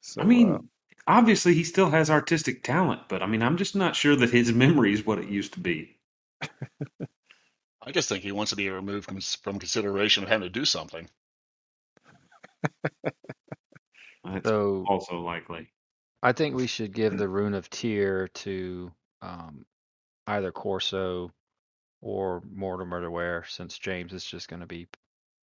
So, 0.00 0.22
I 0.22 0.24
mean, 0.24 0.54
uh, 0.54 0.58
obviously 1.06 1.54
he 1.54 1.64
still 1.64 1.90
has 1.90 2.10
artistic 2.10 2.62
talent, 2.62 3.02
but 3.08 3.22
I 3.22 3.26
mean, 3.26 3.42
I'm 3.42 3.56
just 3.56 3.76
not 3.76 3.96
sure 3.96 4.16
that 4.16 4.30
his 4.30 4.52
memory 4.64 4.92
is 4.92 5.06
what 5.06 5.18
it 5.18 5.28
used 5.28 5.54
to 5.54 5.60
be. 5.60 5.98
I 7.86 7.92
just 7.92 8.08
think 8.08 8.22
he 8.22 8.32
wants 8.32 8.50
to 8.50 8.56
be 8.56 8.70
removed 8.70 9.06
from, 9.06 9.20
from 9.20 9.58
consideration 9.58 10.22
of 10.22 10.30
having 10.30 10.46
to 10.46 10.50
do 10.50 10.64
something. 10.64 11.08
That's 14.24 14.48
So 14.48 14.84
also 14.86 15.20
likely. 15.20 15.70
I 16.22 16.32
think 16.32 16.54
we 16.56 16.66
should 16.66 16.92
give 16.92 17.16
the 17.18 17.28
rune 17.28 17.54
of 17.54 17.68
tear 17.70 18.28
to 18.28 18.92
um, 19.22 19.66
either 20.26 20.52
Corso 20.52 21.32
or 22.02 22.42
Mortimer 22.50 23.00
to 23.02 23.10
wear, 23.10 23.44
since 23.48 23.78
James 23.78 24.12
is 24.12 24.24
just 24.24 24.48
going 24.48 24.60
to 24.60 24.66
be 24.66 24.88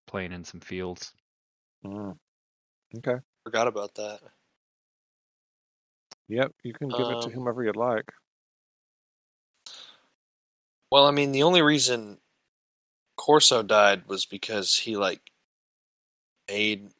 playing 0.07 0.33
in 0.33 0.43
some 0.43 0.59
fields. 0.61 1.13
mm. 1.85 2.17
okay. 2.97 3.19
Forgot 3.43 3.67
about 3.67 3.95
that. 3.95 4.19
Yep, 6.29 6.53
you 6.63 6.73
can 6.73 6.93
give 6.93 7.09
it 7.09 7.21
to 7.21 7.29
Um, 7.29 7.31
whomever 7.31 7.63
you'd 7.63 7.75
like. 7.75 8.11
Well, 10.91 11.05
I 11.05 11.11
mean, 11.11 11.31
the 11.31 11.43
only 11.43 11.61
reason 11.61 12.19
Corso 13.17 13.63
died 13.63 14.07
was 14.07 14.25
because 14.25 14.75
he 14.77 14.97
like 14.97 15.31
made 16.47 16.91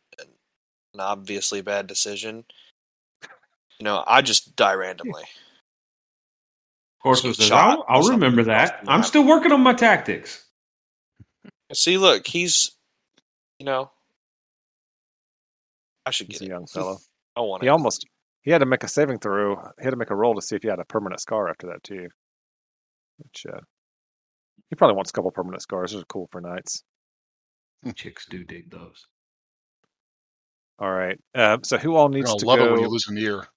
an 0.94 1.00
an 1.00 1.06
obviously 1.06 1.62
bad 1.62 1.88
decision. 1.88 2.46
You 3.80 3.84
know, 3.86 4.04
I 4.06 4.22
just 4.22 4.56
die 4.56 4.74
randomly. 4.74 5.24
Corso 7.02 7.30
Get 7.30 7.38
says, 7.38 7.48
shot 7.48 7.80
I'll, 7.80 7.86
I'll 7.88 8.10
remember 8.10 8.44
that. 8.44 8.80
I'm 8.88 9.02
map. 9.02 9.06
still 9.06 9.26
working 9.26 9.52
on 9.52 9.62
my 9.62 9.74
tactics. 9.74 10.46
See, 11.74 11.98
look, 11.98 12.28
he's, 12.28 12.72
you 13.60 13.66
know, 13.66 13.92
I 16.06 16.12
should 16.12 16.28
He's 16.28 16.40
get 16.40 16.42
a 16.42 16.46
it. 16.46 16.50
young 16.50 16.68
fellow. 16.68 16.98
I 17.36 17.42
want 17.42 17.64
He 17.64 17.68
it. 17.68 17.70
almost 17.70 18.06
he 18.42 18.52
had 18.52 18.60
to 18.60 18.66
make 18.66 18.84
a 18.84 18.88
saving 18.88 19.20
throw. 19.20 19.56
He 19.80 19.84
had 19.84 19.92
to 19.92 19.96
make 19.98 20.10
a 20.10 20.16
roll 20.16 20.36
to 20.36 20.42
see 20.42 20.56
if 20.56 20.64
he 20.64 20.70
had 20.70 20.80
a 20.80 20.86
permanent 20.86 21.22
scar 21.22 21.50
after 21.50 21.68
that 21.68 21.84
too. 21.84 22.10
Which 23.20 23.46
uh, 23.52 23.60
he 24.70 24.76
probably 24.76 24.96
wants 24.96 25.12
a 25.12 25.14
couple 25.14 25.32
permanent 25.32 25.62
scars. 25.62 25.92
Those 25.94 26.02
are 26.02 26.06
cool 26.06 26.28
for 26.32 26.42
knights. 26.42 26.84
Chicks 27.96 28.26
do 28.30 28.44
dig 28.44 28.70
those. 28.72 29.06
All 30.82 30.92
right. 30.92 31.18
Uh, 31.36 31.60
so 31.64 31.78
who 31.78 31.96
all 31.96 32.10
needs 32.10 32.26
gonna 32.26 32.40
to 32.40 32.46
love 32.46 32.60
go? 32.60 32.66
it 32.66 32.72
when 32.72 32.82
you 32.82 32.90
lose 32.90 33.08
an 33.08 33.18
ear. 33.18 33.48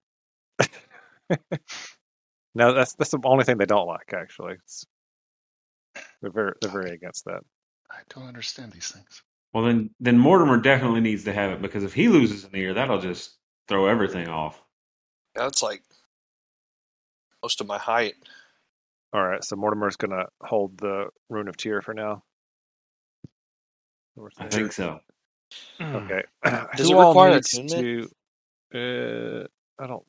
No, 2.55 2.73
that's 2.73 2.95
that's 2.95 3.11
the 3.11 3.19
only 3.25 3.45
thing 3.45 3.59
they 3.59 3.67
don't 3.67 3.89
like. 3.89 4.13
Actually, 4.15 4.55
it's, 4.55 4.87
they're 6.23 6.31
very 6.31 6.53
they're 6.61 6.71
very 6.71 6.93
against 6.93 7.25
that. 7.25 7.41
I 7.91 7.97
don't 8.09 8.29
understand 8.29 8.73
these 8.73 8.89
things. 8.89 9.23
Well, 9.53 9.65
then, 9.65 9.91
then 10.01 10.19
Mortimer 10.19 10.59
definitely 10.59 11.01
needs 11.01 11.25
to 11.25 11.33
have 11.33 11.51
it 11.53 11.63
because 11.63 11.85
if 11.85 11.95
he 11.95 12.09
loses 12.09 12.45
an 12.45 12.51
ear, 12.55 12.75
that'll 12.75 13.01
just 13.01 13.39
throw 13.69 13.87
everything 13.87 14.29
off. 14.29 14.61
That's 15.35 15.63
like 15.63 15.83
most 17.43 17.61
of 17.61 17.67
my 17.67 17.79
height. 17.79 18.15
All 19.13 19.25
right. 19.25 19.45
So 19.45 19.57
Mortimer's 19.57 19.97
gonna 19.97 20.27
hold 20.43 20.79
the 20.79 21.09
rune 21.29 21.49
of 21.49 21.57
tear 21.57 21.83
for 21.83 21.95
now. 21.95 22.23
I 24.39 24.49
think 24.49 24.73
so. 24.73 25.01
Okay. 25.81 26.23
Does 26.77 26.89
Who 26.89 26.93
it 26.93 26.99
all 27.01 27.09
require 27.11 27.35
needs 27.35 27.55
attunement? 27.55 28.11
to? 28.73 29.49
Uh, 29.79 29.83
I 29.83 29.87
don't 29.87 30.05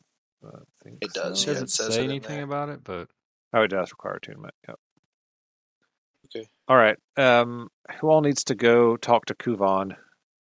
uh, 0.45 0.59
think 0.83 0.97
It 1.01 1.13
does, 1.13 1.41
so. 1.41 1.51
yeah, 1.51 1.53
doesn't 1.53 1.63
it 1.65 1.69
says 1.71 1.87
say 1.95 2.01
it 2.01 2.05
in 2.05 2.09
anything 2.11 2.35
there. 2.35 2.43
about 2.45 2.69
it, 2.69 2.83
but 2.83 3.07
Oh, 3.53 3.61
it 3.61 3.69
does 3.69 3.91
require 3.91 4.15
attunement. 4.15 4.53
Yep. 4.67 4.79
Okay. 6.35 6.47
All 6.67 6.75
right. 6.77 6.97
Um, 7.17 7.69
who 7.99 8.09
all 8.09 8.21
needs 8.21 8.43
to 8.45 8.55
go 8.55 8.97
talk 8.97 9.25
to 9.25 9.35
Kuvan 9.35 9.95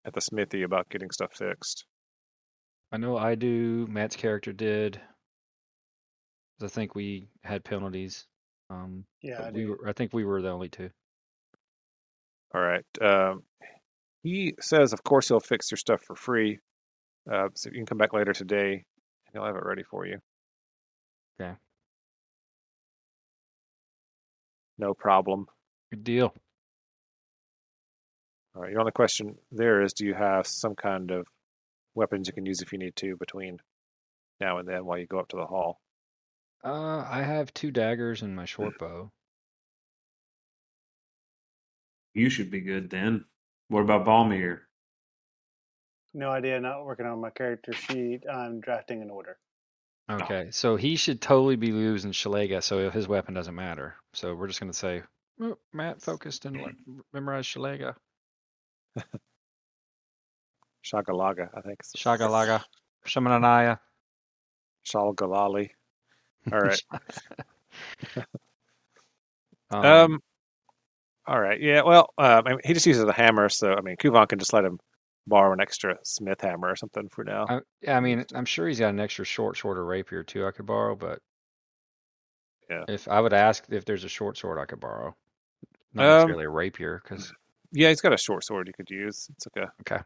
at 0.05 0.13
the 0.13 0.21
smithy 0.21 0.63
about 0.63 0.89
getting 0.89 1.11
stuff 1.11 1.33
fixed? 1.33 1.85
I 2.91 2.97
know 2.97 3.17
I 3.17 3.35
do. 3.35 3.87
Matt's 3.87 4.15
character 4.15 4.51
did. 4.53 4.99
I 6.61 6.67
think 6.67 6.95
we 6.95 7.27
had 7.43 7.63
penalties. 7.63 8.25
Um, 8.69 9.05
Yeah, 9.21 9.41
I 9.43 9.51
we 9.51 9.61
do. 9.61 9.69
were, 9.71 9.87
I 9.87 9.93
think 9.93 10.13
we 10.13 10.23
were 10.25 10.41
the 10.41 10.49
only 10.49 10.69
two. 10.69 10.89
All 12.53 12.61
right. 12.61 12.85
Um, 13.01 13.43
he 14.25 14.55
says, 14.59 14.91
of 14.91 15.03
course, 15.03 15.27
he'll 15.27 15.39
fix 15.39 15.69
your 15.69 15.77
stuff 15.77 16.01
for 16.01 16.15
free. 16.15 16.57
Uh, 17.31 17.49
so 17.53 17.69
you 17.69 17.75
can 17.75 17.85
come 17.85 17.99
back 17.99 18.11
later 18.11 18.33
today, 18.33 18.71
and 18.73 19.33
he'll 19.33 19.45
have 19.45 19.55
it 19.55 19.63
ready 19.63 19.83
for 19.83 20.07
you. 20.07 20.17
Okay. 21.39 21.53
No 24.79 24.95
problem. 24.95 25.45
Good 25.91 26.03
deal. 26.03 26.33
All 28.55 28.63
right. 28.63 28.71
Your 28.71 28.79
only 28.79 28.91
question 28.93 29.35
there 29.51 29.83
is, 29.83 29.93
do 29.93 30.07
you 30.07 30.15
have 30.15 30.47
some 30.47 30.73
kind 30.73 31.11
of 31.11 31.27
weapons 31.93 32.27
you 32.27 32.33
can 32.33 32.47
use 32.47 32.63
if 32.63 32.73
you 32.73 32.79
need 32.79 32.95
to 32.95 33.15
between 33.17 33.59
now 34.41 34.57
and 34.57 34.67
then 34.67 34.85
while 34.85 34.97
you 34.97 35.05
go 35.05 35.19
up 35.19 35.27
to 35.29 35.37
the 35.37 35.45
hall? 35.45 35.79
Uh, 36.63 37.05
I 37.07 37.21
have 37.21 37.53
two 37.53 37.69
daggers 37.69 38.23
and 38.23 38.35
my 38.35 38.45
short 38.45 38.79
bow. 38.79 39.11
You 42.15 42.31
should 42.31 42.49
be 42.49 42.61
good 42.61 42.89
then. 42.89 43.25
What 43.69 43.81
about 43.81 44.05
Balmir? 44.05 44.59
No 46.13 46.29
idea. 46.29 46.59
Not 46.59 46.85
working 46.85 47.05
on 47.05 47.19
my 47.19 47.29
character 47.29 47.73
sheet. 47.73 48.21
I'm 48.31 48.61
drafting 48.61 49.01
an 49.01 49.09
order. 49.09 49.37
Okay, 50.09 50.49
so 50.51 50.75
he 50.75 50.95
should 50.97 51.19
totally 51.19 51.55
be 51.55 51.71
losing 51.71 52.11
Shalega, 52.11 52.61
so 52.61 52.91
his 52.91 53.07
weapon 53.07 53.33
doesn't 53.33 53.55
matter. 53.55 53.95
So 54.13 54.35
we're 54.35 54.47
just 54.47 54.59
gonna 54.59 54.71
say, 54.71 55.01
"Oh, 55.41 55.57
Matt 55.73 56.01
focused 56.01 56.45
and 56.45 56.61
le- 56.61 57.03
memorized 57.11 57.49
Shalega. 57.49 57.95
Shagalaga, 60.85 61.49
I 61.57 61.61
think. 61.61 61.81
Shagalaga. 61.97 62.63
Shamananaya. 63.07 63.79
Shalgalali. 64.85 65.71
All 66.51 66.61
right. 66.61 66.81
um, 69.71 69.85
Um. 69.85 70.19
All 71.27 71.39
right. 71.39 71.59
Yeah. 71.59 71.81
Well, 71.81 72.09
uh, 72.17 72.41
I 72.45 72.49
mean, 72.49 72.59
he 72.63 72.73
just 72.73 72.85
uses 72.85 73.03
a 73.03 73.11
hammer, 73.13 73.49
so 73.49 73.73
I 73.73 73.81
mean, 73.81 73.95
Kuvan 73.97 74.27
can 74.27 74.37
just 74.39 74.53
let 74.53 74.63
him 74.63 74.79
borrow 75.27 75.51
an 75.53 75.59
extra 75.59 75.97
smith 76.03 76.39
hammer 76.41 76.69
or 76.69 76.75
something 76.75 77.09
for 77.09 77.23
now. 77.23 77.45
I, 77.49 77.59
yeah, 77.81 77.97
I 77.97 77.99
mean, 77.99 78.25
I'm 78.35 78.45
sure 78.45 78.67
he's 78.67 78.79
got 78.79 78.89
an 78.89 78.99
extra 78.99 79.25
short 79.25 79.57
sword 79.57 79.77
or 79.77 79.85
rapier 79.85 80.23
too 80.23 80.45
I 80.45 80.51
could 80.51 80.67
borrow, 80.67 80.95
but 80.95 81.19
Yeah. 82.69 82.83
if 82.87 83.07
I 83.07 83.19
would 83.21 83.33
ask 83.33 83.65
if 83.69 83.85
there's 83.85 84.03
a 84.03 84.09
short 84.09 84.37
sword 84.37 84.59
I 84.59 84.65
could 84.65 84.79
borrow, 84.79 85.15
not 85.93 86.03
Um, 86.03 86.09
necessarily 86.13 86.45
a 86.45 86.49
rapier, 86.49 87.01
because 87.03 87.33
Yeah, 87.71 87.89
he's 87.89 88.01
got 88.01 88.13
a 88.13 88.17
short 88.17 88.43
sword 88.43 88.67
you 88.67 88.73
could 88.73 88.89
use. 88.91 89.27
It's 89.35 89.47
like 89.47 89.65
a. 89.65 89.71
Okay. 89.81 90.03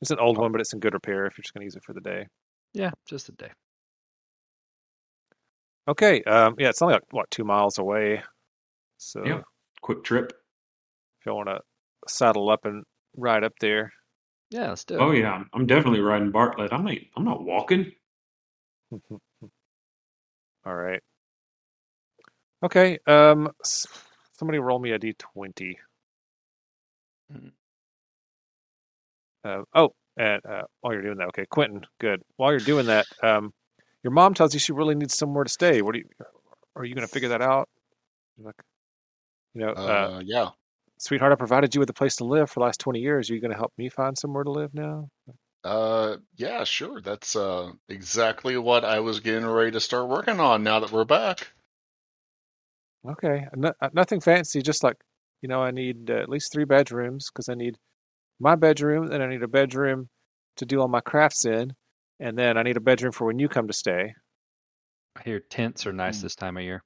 It's 0.00 0.10
an 0.10 0.18
old 0.18 0.38
one, 0.38 0.50
but 0.52 0.60
it's 0.62 0.72
in 0.72 0.80
good 0.80 0.94
repair 0.94 1.26
if 1.26 1.36
you're 1.36 1.42
just 1.42 1.52
going 1.52 1.60
to 1.62 1.66
use 1.66 1.76
it 1.76 1.82
for 1.84 1.92
the 1.92 2.00
day. 2.00 2.26
yeah, 2.72 2.90
just 3.06 3.28
a 3.28 3.32
day. 3.32 3.50
Okay. 5.88 6.22
Um. 6.22 6.54
Yeah, 6.58 6.68
it's 6.70 6.80
only 6.80 6.94
like 6.94 7.04
what 7.10 7.30
two 7.30 7.44
miles 7.44 7.78
away. 7.78 8.22
So 8.96 9.24
yeah, 9.24 9.42
Quick 9.80 10.04
trip. 10.04 10.37
If 11.20 11.26
you 11.26 11.34
want 11.34 11.48
to 11.48 11.60
saddle 12.06 12.48
up 12.50 12.64
and 12.64 12.84
ride 13.16 13.44
up 13.44 13.54
there. 13.60 13.92
Yeah, 14.50 14.68
let's 14.70 14.84
do 14.84 14.94
it. 14.94 15.00
Oh 15.00 15.10
yeah, 15.10 15.32
I'm- 15.32 15.50
I'm 15.52 15.66
definitely 15.66 16.00
riding 16.00 16.30
Bartlett. 16.30 16.72
I'm 16.72 16.84
not. 16.84 16.94
I'm 17.16 17.24
not 17.24 17.42
walking. 17.42 17.92
All 20.64 20.74
right. 20.74 21.02
Okay. 22.62 22.98
Um. 23.06 23.50
Somebody 24.38 24.58
roll 24.60 24.78
me 24.78 24.92
a 24.92 24.98
d20. 24.98 25.74
Mhm. 27.32 27.52
Uh, 29.44 29.62
oh, 29.74 29.90
and 30.16 30.44
uh, 30.46 30.62
while 30.80 30.92
you're 30.92 31.02
doing 31.02 31.18
that, 31.18 31.28
okay, 31.28 31.44
Quinten, 31.46 31.84
good. 32.00 32.22
While 32.36 32.50
you're 32.50 32.60
doing 32.60 32.86
that, 32.86 33.06
um, 33.22 33.52
your 34.02 34.12
mom 34.12 34.34
tells 34.34 34.54
you 34.54 34.60
she 34.60 34.72
really 34.72 34.94
needs 34.94 35.16
somewhere 35.16 35.44
to 35.44 35.50
stay. 35.50 35.82
What 35.82 35.92
do 35.92 35.98
you? 36.00 36.04
Are 36.76 36.84
you 36.84 36.94
going 36.94 37.06
to 37.06 37.12
figure 37.12 37.30
that 37.30 37.42
out? 37.42 37.68
You're 38.36 38.46
Like, 38.46 38.62
you 39.54 39.60
know, 39.62 39.72
uh, 39.72 40.16
Uh, 40.16 40.22
yeah. 40.24 40.50
Sweetheart, 40.98 41.32
I 41.32 41.36
provided 41.36 41.74
you 41.74 41.80
with 41.80 41.90
a 41.90 41.94
place 41.94 42.16
to 42.16 42.24
live 42.24 42.50
for 42.50 42.60
the 42.60 42.64
last 42.66 42.80
twenty 42.80 43.00
years. 43.00 43.30
Are 43.30 43.34
you 43.34 43.40
going 43.40 43.50
to 43.52 43.56
help 43.56 43.72
me 43.78 43.88
find 43.88 44.16
somewhere 44.18 44.44
to 44.44 44.50
live 44.50 44.74
now? 44.74 45.08
Uh, 45.64 46.16
yeah, 46.36 46.64
sure. 46.64 47.00
That's 47.00 47.36
uh 47.36 47.72
exactly 47.88 48.56
what 48.56 48.84
I 48.84 49.00
was 49.00 49.20
getting 49.20 49.46
ready 49.46 49.70
to 49.72 49.80
start 49.80 50.08
working 50.08 50.40
on 50.40 50.62
now 50.64 50.80
that 50.80 50.90
we're 50.92 51.04
back. 51.04 51.52
Okay, 53.08 53.46
no, 53.56 53.72
uh, 53.80 53.90
nothing 53.92 54.20
fancy. 54.20 54.62
Just 54.62 54.82
like 54.84 54.96
you 55.42 55.48
know, 55.48 55.62
I 55.62 55.70
need 55.70 56.10
uh, 56.10 56.14
at 56.14 56.28
least 56.28 56.52
three 56.52 56.64
bedrooms 56.64 57.30
because 57.30 57.48
I 57.48 57.54
need 57.54 57.76
my 58.40 58.56
bedroom, 58.56 59.10
and 59.12 59.22
I 59.22 59.28
need 59.28 59.42
a 59.42 59.48
bedroom 59.48 60.10
to 60.56 60.66
do 60.66 60.80
all 60.80 60.88
my 60.88 61.00
crafts 61.02 61.44
in, 61.46 61.74
and 62.20 62.38
then 62.38 62.58
I 62.58 62.62
need 62.64 62.76
a 62.76 62.80
bedroom 62.80 63.12
for 63.12 63.26
when 63.26 63.38
you 63.38 63.48
come 63.48 63.68
to 63.68 63.74
stay, 63.74 64.14
I 65.16 65.22
hear 65.22 65.38
tents 65.38 65.86
are 65.86 65.92
nice 65.92 66.20
Hmm. 66.20 66.22
this 66.22 66.34
time 66.34 66.56
of 66.56 66.62
year. 66.62 66.82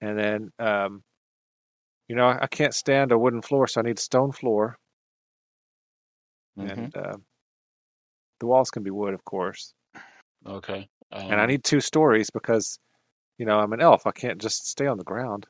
and 0.00 0.18
then 0.18 0.50
um, 0.58 1.02
you 2.08 2.16
know, 2.16 2.26
I, 2.28 2.46
can't 2.46 2.74
stand 2.74 3.12
a 3.12 3.18
wooden 3.18 3.42
floor, 3.42 3.66
so 3.66 3.80
I 3.80 3.84
need 3.84 3.98
a 3.98 4.00
stone 4.00 4.32
floor, 4.32 4.78
Mhm. 6.58 6.68
and 6.68 6.96
uh, 6.96 7.16
the 8.40 8.46
walls 8.46 8.70
can 8.70 8.82
be 8.82 8.90
wood, 8.90 9.14
of 9.14 9.24
course. 9.24 9.74
Okay. 10.46 10.88
and 11.12 11.40
I 11.40 11.42
Um, 11.44 11.48
need 11.48 11.64
two 11.64 11.80
stories 11.80 12.30
because, 12.30 12.78
you 13.38 13.46
know, 13.46 13.58
I'm 13.60 13.72
an 13.72 13.80
elf. 13.80 14.06
I 14.06 14.12
can't 14.12 14.40
just 14.40 14.66
stay 14.66 14.86
on 14.86 14.98
the 14.98 15.04
ground. 15.04 15.46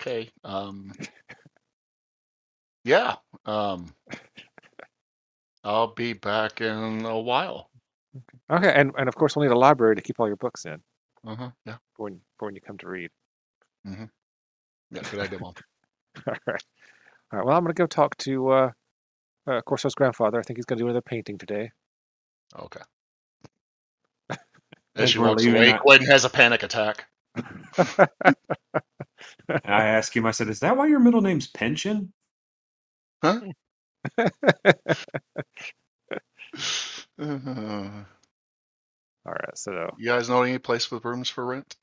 Okay. 0.00 0.30
Um, 0.44 0.92
yeah. 2.84 3.16
Um, 3.46 3.94
I'll 5.64 5.94
be 5.94 6.12
back 6.12 6.60
in 6.60 7.04
a 7.04 7.18
while. 7.20 7.70
Okay, 8.50 8.72
and 8.74 8.92
and 8.98 9.08
of 9.08 9.14
course 9.14 9.34
we'll 9.36 9.46
need 9.46 9.54
a 9.54 9.58
library 9.58 9.96
to 9.96 10.02
keep 10.02 10.20
all 10.20 10.26
your 10.26 10.36
books 10.36 10.66
in 10.66 10.82
Uh 11.24 11.34
huh. 11.36 11.50
Yeah. 11.64 11.78
for 11.96 12.04
when 12.04 12.20
for 12.38 12.46
when 12.48 12.54
you 12.54 12.60
come 12.60 12.78
to 12.78 12.88
read. 12.88 13.10
Yeah. 14.92 15.02
Good 15.10 15.20
idea, 15.20 15.38
Mom. 15.38 15.54
all 16.26 16.34
right, 16.46 16.62
all 17.32 17.38
right. 17.38 17.46
Well, 17.46 17.56
I'm 17.56 17.64
gonna 17.64 17.74
go 17.74 17.86
talk 17.86 18.16
to 18.18 18.48
uh, 18.50 18.70
uh, 19.46 19.60
Corso's 19.62 19.94
grandfather. 19.94 20.38
I 20.38 20.42
think 20.42 20.58
he's 20.58 20.66
gonna 20.66 20.78
do 20.80 20.84
another 20.86 21.00
painting 21.00 21.38
today. 21.38 21.70
Okay. 22.58 22.80
As 24.30 24.38
As 24.96 25.10
she 25.10 25.18
we're 25.18 25.28
walks 25.28 25.42
leaving, 25.44 25.56
away, 25.62 25.72
I- 25.72 25.78
Quinn 25.78 26.02
has 26.04 26.24
a 26.26 26.30
panic 26.30 26.62
attack. 26.62 27.06
I 29.48 29.58
asked 29.64 30.14
him, 30.14 30.26
I 30.26 30.32
said, 30.32 30.48
Is 30.48 30.60
that 30.60 30.76
why 30.76 30.86
your 30.86 31.00
middle 31.00 31.22
name's 31.22 31.46
Pension? 31.46 32.12
Huh? 33.22 33.40
Uh, 34.18 34.28
All 39.24 39.32
right, 39.32 39.56
so 39.56 39.94
you 39.98 40.06
guys 40.06 40.28
know 40.28 40.42
any 40.42 40.58
place 40.58 40.90
with 40.90 41.04
rooms 41.04 41.30
for 41.30 41.46
rent? 41.46 41.76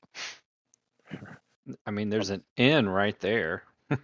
I 1.86 1.90
mean, 1.90 2.10
there's 2.10 2.30
an 2.30 2.42
N 2.56 2.88
right 2.88 3.18
there. 3.20 3.64
Yeah. 3.90 3.96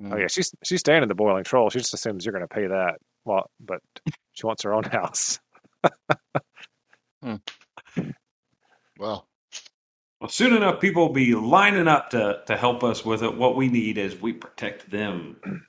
Oh 0.00 0.02
Mm. 0.14 0.20
yeah, 0.20 0.26
she's 0.28 0.54
she's 0.62 0.80
staying 0.80 1.02
in 1.02 1.08
the 1.08 1.14
Boiling 1.14 1.42
Troll. 1.44 1.70
She 1.70 1.80
just 1.80 1.92
assumes 1.94 2.24
you're 2.24 2.32
gonna 2.32 2.46
pay 2.46 2.66
that. 2.68 2.98
Well, 3.24 3.50
but 3.60 3.80
she 4.32 4.46
wants 4.46 4.62
her 4.62 4.72
own 4.72 4.82
house. 4.84 5.40
Well, 7.22 7.40
Well, 10.20 10.28
soon 10.30 10.54
enough, 10.56 10.80
people 10.80 11.06
will 11.06 11.14
be 11.14 11.34
lining 11.34 11.88
up 11.88 12.10
to, 12.10 12.42
to 12.46 12.56
help 12.56 12.82
us 12.84 13.04
with 13.04 13.22
it. 13.22 13.36
What 13.36 13.56
we 13.56 13.68
need 13.68 13.98
is 13.98 14.20
we 14.20 14.32
protect 14.32 14.90
them. 14.90 15.36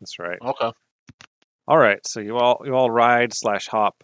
That's 0.00 0.18
right. 0.18 0.38
okay. 0.42 0.72
All 1.68 1.78
right, 1.78 2.04
so 2.06 2.18
you 2.20 2.36
all 2.36 2.60
you 2.64 2.74
all 2.74 2.90
ride 2.90 3.32
slash 3.32 3.68
hop 3.68 4.02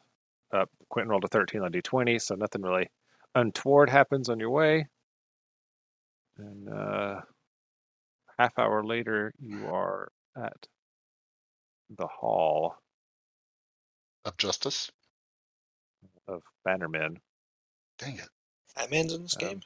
up. 0.54 0.70
Quinten 0.92 1.08
rolled 1.08 1.24
a 1.24 1.28
thirteen 1.28 1.62
on 1.62 1.72
D 1.72 1.80
twenty, 1.82 2.18
so 2.20 2.36
nothing 2.36 2.62
really 2.62 2.88
untoward 3.34 3.90
happens 3.90 4.28
on 4.28 4.38
your 4.38 4.50
way. 4.50 4.86
And 6.38 6.68
uh, 6.68 7.20
half 8.38 8.58
hour 8.58 8.84
later, 8.84 9.32
you 9.40 9.66
are 9.66 10.08
at 10.36 10.66
the 11.90 12.06
hall 12.06 12.76
Of 14.24 14.36
justice. 14.36 14.90
of 16.28 16.42
Bannermen. 16.66 17.16
Dang 17.98 18.16
it. 18.16 18.28
Batman's 18.76 19.12
in 19.14 19.22
this 19.22 19.36
Um, 19.40 19.48
game. 19.48 19.60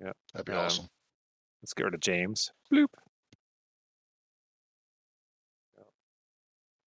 Yeah, 0.00 0.12
that'd 0.32 0.46
be 0.46 0.52
Um, 0.52 0.58
awesome. 0.58 0.88
Let's 1.62 1.72
get 1.74 1.84
rid 1.86 1.94
of 1.94 2.00
James. 2.00 2.52
Bloop. 2.72 2.86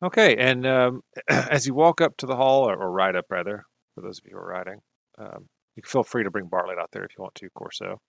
Okay, 0.03 0.35
and 0.37 0.65
um, 0.65 1.01
as 1.29 1.67
you 1.67 1.73
walk 1.73 2.01
up 2.01 2.15
to 2.17 2.25
the 2.25 2.35
hall, 2.35 2.69
or, 2.69 2.75
or 2.75 2.91
ride 2.91 3.15
up 3.15 3.25
rather, 3.29 3.65
for 3.95 4.01
those 4.01 4.19
of 4.19 4.25
you 4.25 4.31
who 4.31 4.37
are 4.37 4.47
riding, 4.47 4.79
um, 5.17 5.47
you 5.75 5.83
feel 5.85 6.03
free 6.03 6.23
to 6.23 6.31
bring 6.31 6.47
Bartlett 6.47 6.77
out 6.79 6.89
there 6.91 7.03
if 7.03 7.11
you 7.17 7.21
want 7.21 7.35
to, 7.35 7.49
Corso. 7.51 7.99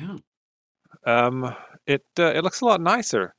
Yeah. 0.00 0.16
Um, 1.06 1.54
it 1.86 2.04
uh, 2.18 2.32
it 2.34 2.42
looks 2.44 2.60
a 2.60 2.64
lot 2.64 2.80
nicer, 2.80 3.34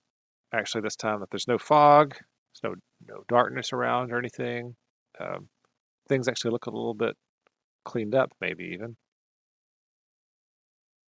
actually, 0.53 0.81
this 0.81 0.95
time. 0.95 1.19
That 1.19 1.29
there's 1.31 1.47
no 1.47 1.57
fog, 1.57 2.11
there's 2.13 2.61
no 2.63 2.75
no 3.15 3.23
darkness 3.27 3.73
around 3.73 4.11
or 4.11 4.17
anything. 4.19 4.75
Um, 5.19 5.49
things 6.09 6.27
actually 6.27 6.51
look 6.51 6.65
a 6.67 6.71
little 6.71 6.93
bit 6.93 7.15
cleaned 7.85 8.15
up, 8.15 8.31
maybe 8.41 8.65
even. 8.73 8.95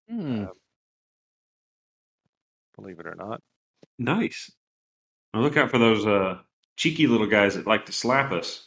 Hmm. 0.09 0.43
Um, 0.45 0.49
believe 2.75 2.99
it 2.99 3.05
or 3.07 3.15
not. 3.15 3.41
Nice. 3.99 4.51
Now 5.33 5.41
look 5.41 5.57
out 5.57 5.69
for 5.69 5.77
those 5.77 6.05
uh, 6.05 6.39
cheeky 6.75 7.05
little 7.05 7.27
guys 7.27 7.55
that 7.55 7.67
like 7.67 7.85
to 7.85 7.91
slap 7.91 8.31
us. 8.31 8.65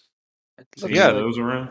It 0.58 0.66
See 0.76 0.94
yeah, 0.94 1.04
any 1.04 1.14
like- 1.14 1.16
of 1.16 1.22
those 1.22 1.38
around? 1.38 1.70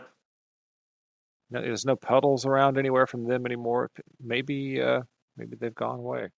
No, 1.51 1.61
there's 1.61 1.85
no 1.85 1.95
puddles 1.97 2.45
around 2.45 2.77
anywhere 2.77 3.05
from 3.05 3.25
them 3.27 3.45
anymore. 3.45 3.91
Maybe, 4.23 4.81
uh, 4.81 5.01
maybe 5.37 5.57
they've 5.59 5.75
gone 5.75 5.99
away. 5.99 6.29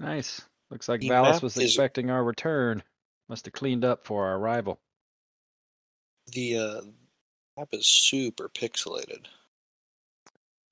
nice. 0.00 0.42
Looks 0.70 0.88
like 0.88 1.00
The 1.00 1.10
Valis 1.10 1.42
was 1.42 1.56
is- 1.58 1.64
expecting 1.64 2.10
our 2.10 2.24
return. 2.24 2.82
Must 3.28 3.44
have 3.44 3.52
cleaned 3.52 3.84
up 3.84 4.04
for 4.06 4.26
our 4.26 4.36
arrival. 4.36 4.80
The 6.28 6.56
uh, 6.58 6.80
map 7.58 7.68
is 7.72 7.86
super 7.86 8.48
pixelated. 8.48 9.26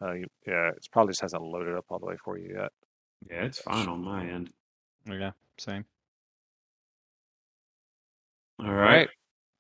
Uh, 0.03 0.13
you, 0.13 0.27
yeah, 0.47 0.69
it 0.71 0.89
probably 0.91 1.13
just 1.13 1.21
hasn't 1.21 1.43
loaded 1.43 1.77
up 1.77 1.85
all 1.91 1.99
the 1.99 2.07
way 2.07 2.17
for 2.25 2.39
you 2.39 2.55
yet. 2.57 2.73
Yeah, 3.31 3.45
it's 3.45 3.61
fine 3.61 3.87
on 3.89 4.03
my 4.03 4.25
end. 4.27 4.51
Yeah, 5.07 5.33
same. 5.59 5.85
All 8.59 8.67
All 8.67 8.73
right. 8.75 9.09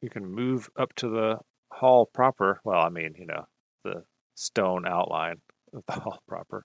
you 0.01 0.09
can 0.11 0.25
move 0.27 0.69
up 0.77 0.95
to 0.97 1.09
the 1.09 1.39
hall 1.71 2.07
proper. 2.07 2.61
Well, 2.65 2.81
I 2.81 2.89
mean, 2.89 3.15
you 3.19 3.27
know, 3.27 3.47
the 3.85 4.05
stone 4.35 4.87
outline 4.87 5.37
of 5.73 5.83
the 5.87 5.93
hall 5.95 6.21
proper. 6.29 6.65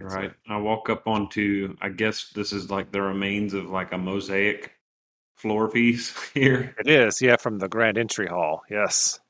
All 0.00 0.06
right. 0.08 0.32
I 0.48 0.56
walk 0.56 0.88
up 0.88 1.06
onto, 1.06 1.76
I 1.82 1.90
guess 1.90 2.30
this 2.34 2.52
is 2.52 2.70
like 2.70 2.90
the 2.92 3.02
remains 3.02 3.52
of 3.54 3.68
like 3.70 3.92
a 3.92 3.98
mosaic 3.98 4.72
floor 5.36 5.68
piece 5.68 6.18
here. 6.34 6.74
It 6.78 6.88
is, 6.88 7.20
yeah, 7.20 7.36
from 7.36 7.58
the 7.58 7.68
grand 7.68 7.98
entry 7.98 8.26
hall. 8.26 8.62
Yes. 8.70 9.20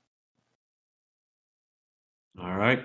All 2.41 2.55
right. 2.57 2.85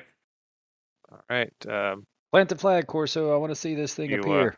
All 1.11 1.21
right. 1.29 1.53
Um, 1.67 2.05
Plant 2.31 2.49
the 2.49 2.57
flag, 2.57 2.87
Corso. 2.87 3.33
I 3.33 3.37
want 3.37 3.51
to 3.51 3.55
see 3.55 3.75
this 3.75 3.93
thing 3.93 4.09
You, 4.09 4.17
uh, 4.17 4.19
appear. 4.21 4.57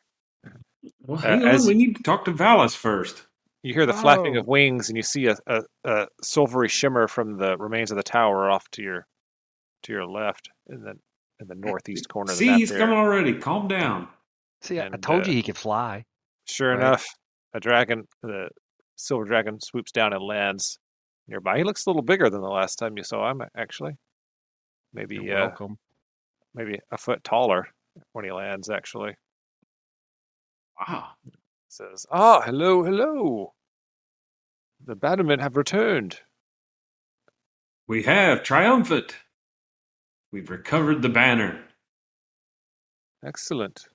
Well, 1.02 1.18
Uh, 1.20 1.22
hang 1.22 1.42
on. 1.44 1.48
as- 1.50 1.68
We 1.68 1.74
need 1.76 1.96
to 1.98 2.04
talk 2.04 2.26
to 2.26 2.32
Valis 2.32 2.76
first. 2.76 3.28
you 3.64 3.74
hear 3.74 3.86
the 3.86 3.94
flapping 3.94 4.38
Oh. 4.38 4.40
of 4.40 4.48
wings, 4.48 4.88
and 4.90 4.96
you 4.98 5.04
see 5.04 5.28
a, 5.28 5.36
a, 5.48 5.62
a 5.84 6.08
silvery 6.24 6.70
shimmer 6.70 7.08
from 7.08 7.38
the 7.38 7.58
remains 7.58 7.92
of 7.92 7.98
the 7.98 8.04
tower 8.04 8.50
off 8.50 8.68
to 8.72 8.82
your 8.82 9.06
to 9.88 9.94
your 9.94 10.06
left, 10.06 10.50
in 10.70 10.82
the 10.84 10.94
in 11.40 11.48
the 11.48 11.56
northeast 11.56 12.08
corner 12.10 12.32
of 12.32 12.38
the 12.38 12.44
See, 12.44 12.48
map 12.48 12.60
he's 12.60 12.70
there. 12.70 12.78
coming 12.80 12.98
already. 12.98 13.34
Calm 13.40 13.68
down. 13.68 14.08
See, 14.62 14.80
I, 14.80 14.88
I 14.88 14.98
told 14.98 15.24
uh, 15.24 15.30
you 15.30 15.34
he 15.36 15.44
could 15.44 15.58
fly. 15.58 16.04
Sure 16.46 16.70
Right. 16.72 16.78
enough, 16.80 17.06
a 17.54 17.60
dragon, 17.60 18.08
the 18.24 18.50
silver 18.96 19.26
dragon, 19.26 19.60
swoops 19.62 19.92
down 19.92 20.14
and 20.14 20.24
lands 20.24 20.80
nearby. 21.28 21.58
He 21.58 21.64
looks 21.64 21.86
a 21.86 21.90
little 21.90 22.02
bigger 22.02 22.30
than 22.30 22.42
the 22.42 22.48
last 22.50 22.78
time 22.78 22.98
you 22.98 23.04
saw 23.04 23.30
him, 23.30 23.42
actually. 23.56 23.98
Maybe, 24.94 25.16
You're 25.16 25.38
uh, 25.38 25.48
welcome. 25.48 25.78
maybe 26.56 26.80
a 26.92 26.98
foot 26.98 27.24
taller 27.24 27.68
when 28.14 28.26
he 28.26 28.32
lands. 28.32 28.70
Actually, 28.70 29.16
Wow. 30.80 31.10
says, 31.68 32.06
"Ah, 32.12 32.42
hello, 32.42 32.84
hello. 32.84 33.54
The 34.84 34.96
Bannermen 34.96 35.40
have 35.42 35.56
returned. 35.58 36.20
We 37.88 38.04
have 38.04 38.44
triumphant. 38.44 39.16
We've 40.38 40.52
recovered 40.52 41.02
the 41.02 41.10
banner. 41.10 41.60
Excellent. 43.26 43.88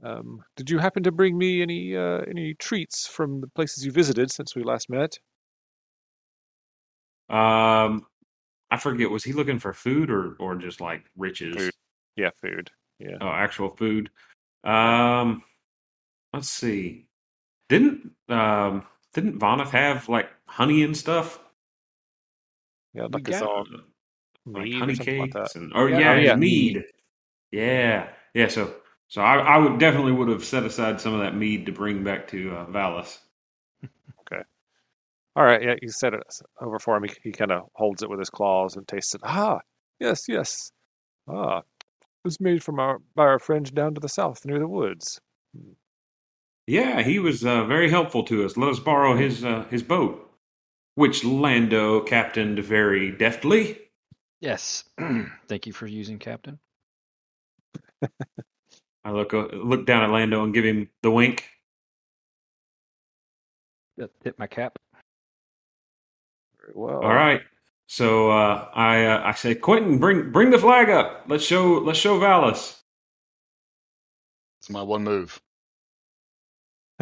Um, 0.00 0.44
did 0.54 0.70
you 0.70 0.78
happen 0.78 1.02
to 1.02 1.10
bring 1.10 1.36
me 1.36 1.60
any 1.60 1.96
uh, 1.96 2.20
any 2.30 2.54
treats 2.54 3.04
from 3.04 3.40
the 3.40 3.48
places 3.48 3.84
you 3.84 3.90
visited 3.90 4.30
since 4.30 4.54
we 4.54 4.62
last 4.62 4.88
met? 4.88 5.18
Um, 7.28 8.06
I 8.70 8.76
forget. 8.78 9.10
Was 9.10 9.24
he 9.24 9.32
looking 9.32 9.58
for 9.58 9.72
food 9.72 10.08
or 10.08 10.36
or 10.38 10.54
just 10.54 10.80
like 10.80 11.02
riches? 11.16 11.56
Food. 11.56 11.72
Yeah, 12.14 12.30
food. 12.40 12.70
Yeah. 13.00 13.16
Oh, 13.20 13.26
actual 13.26 13.70
food. 13.70 14.08
Um, 14.62 15.42
let's 16.32 16.48
see. 16.48 17.08
Didn't 17.68 18.12
um 18.28 18.86
didn't 19.14 19.40
Voneth 19.40 19.70
have 19.70 20.08
like 20.08 20.30
honey 20.46 20.84
and 20.84 20.96
stuff? 20.96 21.40
Yeah, 22.92 23.06
We 23.06 23.14
like 23.14 23.24
got- 23.24 23.42
own 23.42 23.66
like 23.72 23.80
mead 24.46 24.74
or 24.74 24.78
honey 24.80 24.94
something 24.94 25.18
like 25.18 25.32
cakes 25.32 25.54
that. 25.54 25.60
and 25.60 25.72
or 25.74 25.88
Yeah, 25.88 25.98
yeah, 25.98 26.12
oh, 26.12 26.18
yeah. 26.18 26.36
mead. 26.36 26.84
Yeah, 27.50 28.08
yeah. 28.34 28.48
So 28.48 28.74
so 29.08 29.22
I, 29.22 29.36
I 29.36 29.58
would 29.58 29.78
definitely 29.78 30.12
would 30.12 30.28
have 30.28 30.44
set 30.44 30.64
aside 30.64 31.00
some 31.00 31.14
of 31.14 31.20
that 31.20 31.36
mead 31.36 31.66
to 31.66 31.72
bring 31.72 32.02
back 32.04 32.28
to 32.28 32.50
uh, 32.54 32.66
Valis. 32.66 33.18
Okay. 34.20 34.42
All 35.36 35.44
right, 35.44 35.62
yeah, 35.62 35.74
you 35.82 35.88
set 35.88 36.14
it 36.14 36.22
over 36.60 36.78
for 36.78 36.96
him. 36.96 37.04
He, 37.04 37.10
he 37.24 37.32
kind 37.32 37.52
of 37.52 37.68
holds 37.74 38.02
it 38.02 38.10
with 38.10 38.18
his 38.20 38.30
claws 38.30 38.76
and 38.76 38.86
tastes 38.86 39.14
it. 39.14 39.20
Ah, 39.24 39.60
yes, 39.98 40.28
yes. 40.28 40.72
Ah, 41.28 41.58
it 41.58 41.64
was 42.24 42.40
made 42.40 42.62
from 42.62 42.78
our 42.78 43.00
by 43.14 43.24
our 43.24 43.38
friend 43.38 43.72
down 43.74 43.94
to 43.94 44.00
the 44.00 44.08
south 44.08 44.44
near 44.44 44.58
the 44.58 44.68
woods. 44.68 45.20
Yeah, 46.66 47.02
he 47.02 47.18
was 47.18 47.44
uh, 47.44 47.64
very 47.64 47.90
helpful 47.90 48.24
to 48.24 48.44
us. 48.44 48.56
Let 48.56 48.70
us 48.70 48.78
borrow 48.78 49.16
his 49.16 49.44
uh, 49.44 49.64
his 49.70 49.82
boat, 49.82 50.30
which 50.94 51.24
Lando 51.24 52.00
captained 52.00 52.58
very 52.60 53.10
deftly. 53.10 53.78
Yes. 54.44 54.84
Thank 55.48 55.66
you 55.66 55.72
for 55.72 55.86
using 55.86 56.18
Captain. 56.18 56.58
I 59.02 59.10
look 59.10 59.32
uh, 59.32 59.46
look 59.54 59.86
down 59.86 60.04
at 60.04 60.10
Lando 60.10 60.44
and 60.44 60.52
give 60.52 60.66
him 60.66 60.90
the 61.02 61.10
wink. 61.10 61.48
Yep, 63.96 64.10
Hit 64.22 64.38
my 64.38 64.46
cap. 64.46 64.76
Very 66.60 66.72
well. 66.74 67.02
All 67.02 67.14
right. 67.14 67.40
So 67.86 68.30
uh, 68.30 68.68
I 68.74 69.06
uh, 69.06 69.22
I 69.24 69.32
say, 69.32 69.54
Quinten, 69.54 69.98
bring 69.98 70.30
bring 70.30 70.50
the 70.50 70.58
flag 70.58 70.90
up. 70.90 71.24
Let's 71.26 71.44
show 71.44 71.78
let's 71.78 71.98
show 71.98 72.20
Valis. 72.20 72.82
It's 74.60 74.68
my 74.68 74.82
one 74.82 75.04
move. 75.04 75.40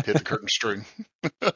Hit 0.04 0.16
the 0.16 0.24
curtain 0.24 0.48
string. 0.48 0.84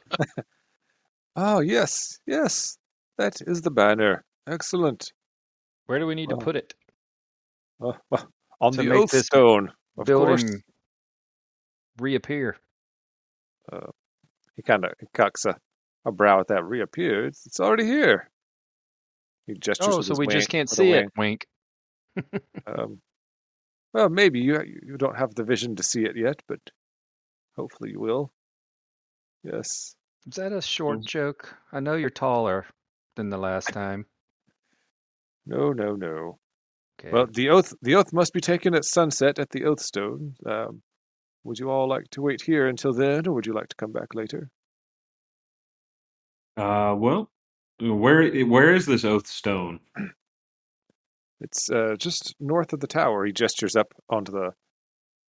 Oh 1.39 1.59
yes, 1.59 2.17
yes. 2.25 2.79
That 3.19 3.41
is 3.45 3.61
the 3.61 3.69
banner. 3.69 4.25
Excellent. 4.47 5.11
Where 5.87 5.99
do 5.99 6.05
we 6.05 6.15
need 6.15 6.29
Well, 6.29 6.37
to 6.39 6.45
put 6.45 6.55
it? 6.55 6.73
Uh, 7.81 7.93
on 8.61 8.71
To 8.73 8.77
the 8.77 8.83
make 8.89 8.97
oath 8.99 9.11
stone. 9.25 9.71
Of 9.97 10.05
Building 10.05 10.37
course. 10.47 10.61
reappear. 11.99 12.57
He 14.55 14.61
kind 14.63 14.85
of 14.85 14.93
cocks 15.13 15.45
a, 15.45 15.55
a 16.05 16.11
brow 16.11 16.39
at 16.39 16.47
that. 16.47 16.63
Reappear. 16.63 17.25
It's, 17.25 17.45
it's 17.45 17.59
already 17.59 17.85
here. 17.85 18.29
He 19.47 19.53
gestures. 19.55 19.87
Oh, 19.89 20.01
so 20.01 20.09
his 20.11 20.19
we 20.19 20.27
just 20.27 20.49
can't 20.49 20.69
see 20.69 20.91
wing. 20.91 21.05
it. 21.05 21.11
Wink. 21.17 21.47
Um, 22.65 22.99
well, 23.93 24.09
maybe 24.09 24.39
you 24.39 24.59
you 24.63 24.97
don't 24.97 25.17
have 25.17 25.33
the 25.35 25.43
vision 25.43 25.75
to 25.77 25.83
see 25.83 26.03
it 26.03 26.17
yet, 26.17 26.41
but 26.47 26.59
hopefully 27.55 27.91
you 27.91 27.99
will. 27.99 28.31
Yes. 29.43 29.95
Is 30.27 30.35
that 30.35 30.51
a 30.51 30.61
short 30.61 30.99
Mm. 30.99 31.05
joke? 31.05 31.53
I 31.71 31.79
know 31.79 31.93
you're 31.93 32.09
taller 32.09 32.65
than 33.15 33.29
the 33.29 33.37
last 33.37 33.69
time. 33.69 34.05
No, 35.47 35.71
no, 35.71 35.95
no. 35.95 36.39
Okay. 36.99 37.11
Well, 37.11 37.27
the 37.27 37.49
oath 37.49 37.73
the 37.81 37.95
oath 37.95 38.11
must 38.11 38.33
be 38.33 38.41
taken 38.41 38.75
at 38.75 38.83
sunset 38.83 39.39
at 39.39 39.51
the 39.51 39.63
oath 39.65 39.79
stone. 39.79 40.35
Um, 40.45 40.81
would 41.43 41.59
you 41.59 41.69
all 41.69 41.87
like 41.87 42.09
to 42.11 42.21
wait 42.21 42.41
here 42.41 42.67
until 42.67 42.93
then, 42.93 43.27
or 43.27 43.33
would 43.33 43.45
you 43.45 43.53
like 43.53 43.69
to 43.69 43.75
come 43.75 43.93
back 43.93 44.13
later? 44.13 44.49
Uh, 46.57 46.95
well, 46.97 47.29
where 47.79 48.29
where 48.45 48.73
is 48.73 48.85
this 48.85 49.05
oath 49.05 49.27
stone? 49.27 49.79
It's 51.39 51.69
uh, 51.69 51.93
just 51.99 52.33
north 52.39 52.73
of 52.73 52.79
the 52.79 52.87
tower. 52.87 53.23
He 53.23 53.31
gestures 53.31 53.75
up 53.75 53.93
onto 54.09 54.31
the 54.31 54.53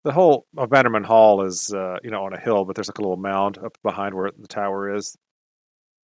the 0.04 0.12
whole 0.12 0.46
of 0.56 0.70
Bannerman 0.70 1.04
Hall 1.04 1.44
is 1.44 1.70
uh, 1.74 1.96
you 2.02 2.10
know 2.10 2.24
on 2.24 2.32
a 2.32 2.40
hill, 2.40 2.64
but 2.64 2.74
there's 2.74 2.88
like 2.88 2.96
a 2.96 3.02
little 3.02 3.18
mound 3.18 3.58
up 3.58 3.76
behind 3.82 4.14
where 4.14 4.30
the 4.34 4.48
tower 4.48 4.94
is, 4.94 5.14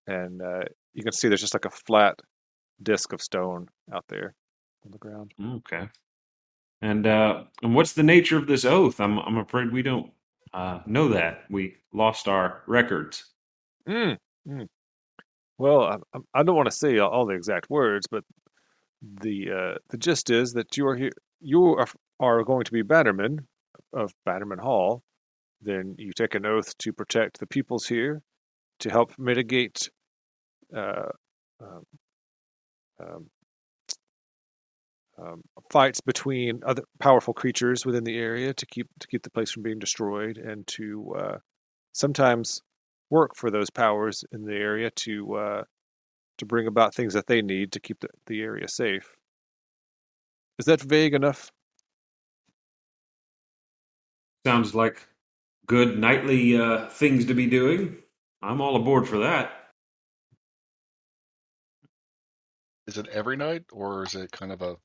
and 0.07 0.43
uh, 0.43 0.65
you 0.93 1.03
can 1.03 1.13
see 1.13 1.29
there's 1.29 1.41
just 1.41 1.55
like 1.55 1.65
a 1.65 1.71
flat 1.71 2.21
disc 2.83 3.13
of 3.13 3.23
stone 3.23 3.69
out 3.93 4.05
there 4.09 4.35
on 4.85 4.91
the 4.91 4.99
ground. 4.99 5.33
Okay. 5.43 5.89
And 6.83 7.07
uh, 7.07 7.45
and 7.63 7.75
what's 7.75 7.93
the 7.93 8.03
nature 8.03 8.37
of 8.37 8.47
this 8.47 8.65
oath? 8.65 9.01
I'm 9.01 9.19
I'm 9.19 9.39
afraid 9.39 9.73
we 9.73 9.83
don't 9.83 10.11
uh, 10.53 10.81
know 10.87 11.09
that. 11.09 11.45
We 11.51 11.77
lost 11.93 12.29
our 12.29 12.63
records. 12.67 13.25
Mm, 13.89 14.17
mm. 14.49 14.67
Well, 15.59 16.03
I, 16.15 16.19
I- 16.35 16.43
don't 16.43 16.57
want 16.57 16.71
to 16.71 16.77
say 16.77 16.99
all, 16.99 17.11
all 17.11 17.27
the 17.27 17.35
exact 17.35 17.71
words, 17.71 18.07
but 18.11 18.25
the 19.23 19.51
uh, 19.51 19.75
the 19.91 19.97
gist 19.97 20.31
is 20.31 20.53
that 20.55 20.77
you 20.77 20.87
are 20.87 20.97
here. 20.97 21.13
You 21.41 21.77
are, 21.77 21.89
are 22.21 22.43
going 22.45 22.65
to 22.65 22.73
be 22.73 22.83
Bannerman 22.83 23.47
of 23.93 24.13
Bannerman 24.27 24.59
Hall. 24.59 25.03
Then 25.63 25.95
you 25.99 26.13
take 26.13 26.35
an 26.35 26.45
oath 26.45 26.77
to 26.79 26.93
protect 26.93 27.39
the 27.41 27.47
peoples 27.47 27.87
here, 27.87 28.21
to 28.81 28.91
help 28.91 29.13
mitigate 29.19 29.89
uh, 30.77 31.09
um, 33.07 33.27
um, 35.19 35.43
fights 35.71 36.01
between 36.01 36.61
other 36.67 36.83
powerful 36.99 37.35
creatures 37.35 37.87
within 37.87 38.05
the 38.05 38.19
area 38.19 38.53
to 38.55 38.67
keep 38.67 38.89
to 39.01 39.07
keep 39.07 39.23
the 39.23 39.31
place 39.31 39.51
from 39.51 39.63
being 39.63 39.79
destroyed, 39.79 40.39
and 40.39 40.67
to 40.69 41.15
uh, 41.17 41.39
sometimes 41.93 42.61
work 43.11 43.37
for 43.37 43.51
those 43.51 43.71
powers 43.71 44.25
in 44.33 44.45
the 44.45 44.55
area 44.55 44.91
to 44.91 45.35
uh, 45.35 45.63
to 46.39 46.47
bring 46.47 46.67
about 46.67 46.95
things 46.95 47.15
that 47.15 47.27
they 47.27 47.43
need 47.43 47.73
to 47.73 47.81
keep 47.81 48.01
the, 48.01 48.09
the 48.27 48.43
area 48.43 48.69
safe. 48.69 49.15
Is 50.59 50.67
that 50.67 50.81
vague 50.81 51.15
enough? 51.15 51.51
Sounds 54.47 54.75
like 54.75 55.09
good 55.67 55.99
nightly 55.99 56.61
uh, 56.61 56.89
things 56.89 57.27
to 57.27 57.35
be 57.35 57.47
doing. 57.47 57.97
I'm 58.43 58.61
all 58.61 58.77
aboard 58.77 59.09
for 59.09 59.19
that. 59.19 59.64
Is 62.87 62.97
it 62.99 63.09
every 63.09 63.37
night, 63.37 63.65
or 63.73 64.05
is 64.05 64.15
it 64.15 64.31
kind 64.33 64.53
of 64.53 64.63
a 64.63 64.77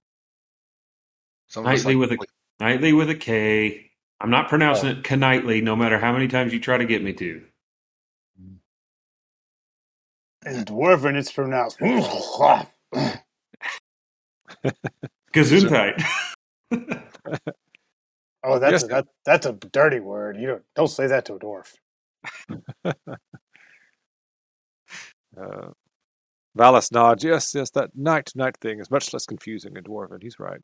some 1.47 1.65
of 1.65 1.71
us 1.73 1.83
Nightly 1.85 1.95
like- 1.95 2.09
with 2.19 2.19
a 2.19 2.25
nightly 2.63 2.93
with 2.93 3.09
a 3.09 3.15
K. 3.15 3.91
I'm 4.21 4.29
not 4.31 4.49
pronouncing 4.49 4.89
it 4.89 5.09
knightly, 5.17 5.61
no 5.61 5.75
matter 5.77 5.97
how 5.99 6.11
many 6.13 6.27
times 6.27 6.51
you 6.53 6.59
try 6.59 6.77
to 6.77 6.85
get 6.85 7.01
me 7.03 7.13
to. 7.13 7.41
In 10.45 10.65
Dwarven, 10.65 11.15
it's 11.15 11.31
pronounced. 11.31 11.79
Gesundheit. 15.33 16.01
Oh, 18.43 18.57
that's 18.59 18.71
Yes. 18.71 18.83
a, 18.83 18.87
that, 18.87 19.05
that's 19.25 19.45
a 19.47 19.53
dirty 19.53 19.99
word. 19.99 20.37
You 20.37 20.47
don't 20.47 20.63
don't 20.75 20.87
say 20.87 21.07
that 21.07 21.25
to 21.25 21.33
a 21.35 21.39
dwarf. 21.39 21.73
Uh, 25.39 25.69
Valis 26.59 26.91
nods. 26.91 27.23
Yes, 27.23 27.53
yes, 27.55 27.69
that 27.71 27.91
night 27.95 28.31
night 28.35 28.57
thing 28.59 28.79
is 28.79 28.91
much 28.91 29.13
less 29.13 29.25
confusing 29.25 29.77
in 29.77 29.83
Dwarven. 29.83 30.21
He's 30.21 30.39
right. 30.39 30.59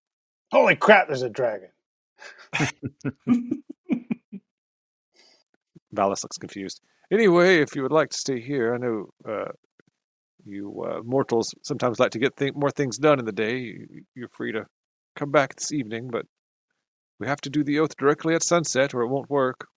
Holy 0.52 0.76
crap! 0.76 1.08
There's 1.08 1.22
a 1.22 1.30
dragon. 1.30 1.70
Valis 5.96 6.24
looks 6.24 6.38
confused. 6.38 6.82
Anyway, 7.12 7.58
if 7.60 7.76
you 7.76 7.84
would 7.84 7.92
like 7.92 8.10
to 8.10 8.18
stay 8.18 8.40
here, 8.42 8.74
I 8.74 8.78
know 8.78 9.06
uh, 9.28 9.52
you 10.44 10.84
uh, 10.84 11.02
mortals 11.04 11.54
sometimes 11.64 12.00
like 12.00 12.12
to 12.12 12.20
get 12.20 12.36
th- 12.38 12.54
more 12.56 12.72
things 12.72 12.98
done 12.98 13.20
in 13.20 13.26
the 13.26 13.32
day. 13.32 13.58
You- 13.58 14.04
You're 14.16 14.30
free 14.30 14.52
to 14.52 14.66
come 15.16 15.32
back 15.32 15.56
this 15.56 15.72
evening, 15.72 16.10
but 16.12 16.26
we 17.20 17.28
have 17.28 17.40
to 17.42 17.50
do 17.50 17.64
the 17.64 17.80
oath 17.80 17.96
directly 17.96 18.36
at 18.36 18.44
sunset, 18.44 18.94
or 18.94 19.02
it 19.02 19.08
won't 19.08 19.30
work. 19.30 19.68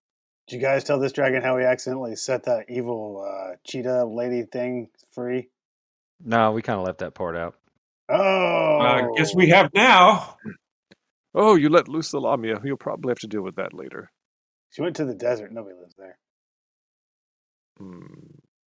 Did 0.47 0.55
you 0.57 0.61
guys 0.61 0.83
tell 0.83 0.99
this 0.99 1.11
dragon 1.13 1.41
how 1.41 1.57
he 1.57 1.63
accidentally 1.63 2.15
set 2.15 2.43
that 2.43 2.65
evil 2.69 3.23
uh, 3.25 3.55
cheetah 3.65 4.05
lady 4.05 4.43
thing 4.43 4.89
free? 5.13 5.49
No, 6.23 6.51
we 6.51 6.61
kind 6.61 6.79
of 6.79 6.85
left 6.85 6.99
that 6.99 7.13
part 7.13 7.35
out. 7.35 7.55
Oh, 8.09 8.79
I 8.79 9.07
guess 9.15 9.35
we 9.35 9.49
have 9.49 9.71
now. 9.73 10.37
Oh, 11.35 11.55
you 11.55 11.69
let 11.69 11.87
loose 11.87 12.11
the 12.11 12.19
Lamia. 12.19 12.59
You'll 12.63 12.77
probably 12.77 13.11
have 13.11 13.19
to 13.19 13.27
deal 13.27 13.43
with 13.43 13.55
that 13.57 13.73
later. 13.73 14.11
She 14.71 14.81
went 14.81 14.95
to 14.95 15.05
the 15.05 15.13
desert. 15.13 15.51
Nobody 15.51 15.75
lives 15.75 15.95
there. 15.97 16.17
Hmm. 17.77 18.05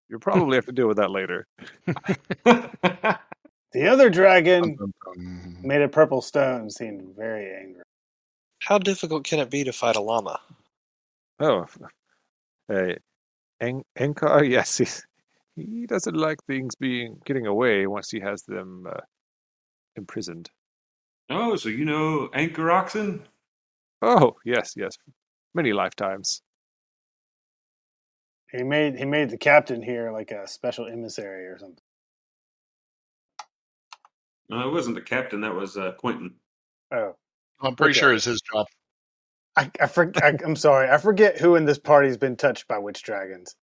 You'll 0.08 0.20
probably 0.20 0.56
have 0.56 0.66
to 0.66 0.72
deal 0.72 0.88
with 0.88 0.98
that 0.98 1.10
later. 1.10 1.46
The 3.72 3.86
other 3.86 4.10
dragon 4.10 4.76
made 5.62 5.82
of 5.82 5.92
purple 5.92 6.22
stone 6.22 6.70
seemed 6.70 7.14
very 7.16 7.54
angry. 7.54 7.82
How 8.58 8.78
difficult 8.78 9.24
can 9.24 9.38
it 9.38 9.48
be 9.48 9.62
to 9.64 9.72
fight 9.72 9.96
a 9.96 10.00
llama? 10.00 10.40
Oh, 11.38 11.66
hey, 12.68 12.98
En- 13.60 13.84
Enkar, 13.96 14.48
yes, 14.50 14.78
he, 14.78 14.86
he 15.68 15.86
doesn't 15.86 16.16
like 16.16 16.38
things 16.46 16.74
being 16.76 17.18
getting 17.24 17.46
away 17.46 17.86
once 17.86 18.10
he 18.10 18.20
has 18.20 18.42
them 18.42 18.86
uh, 18.88 19.00
imprisoned. 19.96 20.50
oh, 21.30 21.56
so 21.56 21.68
you 21.68 21.84
know 21.84 22.28
Ankoroxin? 22.34 23.22
Oh, 24.02 24.34
yes, 24.44 24.72
yes, 24.76 24.92
many 25.54 25.72
lifetimes. 25.72 26.42
He 28.50 28.62
made 28.64 28.96
he 28.98 29.04
made 29.04 29.30
the 29.30 29.38
captain 29.38 29.82
here 29.82 30.10
like 30.12 30.30
a 30.32 30.48
special 30.48 30.86
emissary 30.86 31.46
or 31.46 31.58
something. 31.58 31.82
No, 34.48 34.68
it 34.68 34.72
wasn't 34.72 34.96
the 34.96 35.02
captain. 35.02 35.40
That 35.42 35.54
was 35.54 35.76
uh, 35.76 35.92
Quinten. 36.02 36.32
Oh, 36.92 37.14
I'm 37.62 37.76
pretty 37.76 37.92
Okay. 37.92 38.00
sure 38.00 38.12
it's 38.14 38.24
his 38.24 38.40
job. 38.52 38.66
I, 39.56 39.70
I, 39.80 39.86
for, 39.86 40.10
I 40.16 40.36
I'm 40.44 40.56
sorry. 40.56 40.88
I 40.90 40.98
forget 40.98 41.38
who 41.38 41.54
in 41.54 41.64
this 41.64 41.78
party's 41.78 42.16
been 42.16 42.36
touched 42.36 42.66
by 42.66 42.78
witch 42.78 43.02
dragons. 43.02 43.54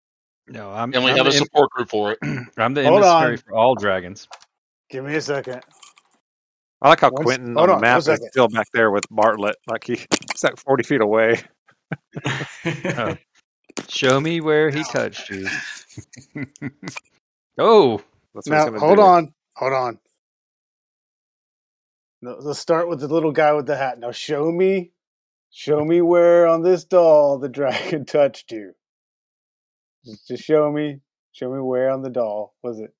No, 0.49 0.71
I'm. 0.71 0.93
And 0.93 1.03
we 1.03 1.11
I'm 1.11 1.17
have 1.17 1.27
a 1.27 1.31
the, 1.31 1.37
support 1.37 1.69
group 1.71 1.89
for 1.89 2.11
it. 2.13 2.19
I'm 2.57 2.73
the 2.73 2.83
Hold 2.83 3.03
emissary 3.03 3.03
on. 3.03 3.37
for 3.37 3.53
all 3.53 3.75
dragons. 3.75 4.27
Give 4.89 5.05
me 5.05 5.15
a 5.15 5.21
second. 5.21 5.61
I 6.81 6.89
like 6.89 7.01
how 7.01 7.09
One 7.09 7.23
s- 7.23 7.39
Quinten 7.39 7.55
hold 7.55 7.69
on 7.69 7.71
the 7.71 7.75
on, 7.75 7.87
one 7.87 7.87
map 7.87 7.97
is 7.99 8.05
second. 8.05 8.29
still 8.31 8.47
back 8.49 8.67
there 8.73 8.91
with 8.91 9.05
Bartlett, 9.11 9.57
like 9.67 9.85
he, 9.85 9.95
he's 10.31 10.43
like 10.43 10.57
40 10.57 10.83
feet 10.83 11.01
away. 11.01 11.41
Oh. 12.97 13.15
Show 13.89 14.19
me 14.19 14.41
where 14.41 14.69
he 14.71 14.83
touched 14.83 15.29
you. 15.29 15.47
oh, 17.57 18.01
That's 18.33 18.49
what 18.49 18.57
he's 18.57 18.65
Now, 18.65 18.65
gonna 18.65 18.79
hold 18.79 18.97
do. 18.97 19.01
on, 19.01 19.33
hold 19.55 19.73
on. 19.73 19.99
No, 22.21 22.37
let's 22.39 22.59
start 22.59 22.89
with 22.89 22.99
the 22.99 23.07
little 23.07 23.31
guy 23.31 23.53
with 23.53 23.67
the 23.67 23.77
hat. 23.77 23.99
Now, 23.99 24.11
show 24.11 24.51
me, 24.51 24.91
show 25.51 25.85
me 25.85 26.01
where 26.01 26.47
on 26.47 26.63
this 26.63 26.83
doll 26.85 27.37
the 27.39 27.49
dragon 27.49 28.05
touched 28.07 28.51
you. 28.51 28.73
Just, 30.07 30.27
just 30.27 30.43
show 30.43 30.71
me, 30.71 30.99
show 31.33 31.53
me 31.53 31.59
where 31.59 31.91
on 31.91 32.01
the 32.01 32.09
doll 32.09 32.53
was 32.63 32.79
it? 32.79 32.93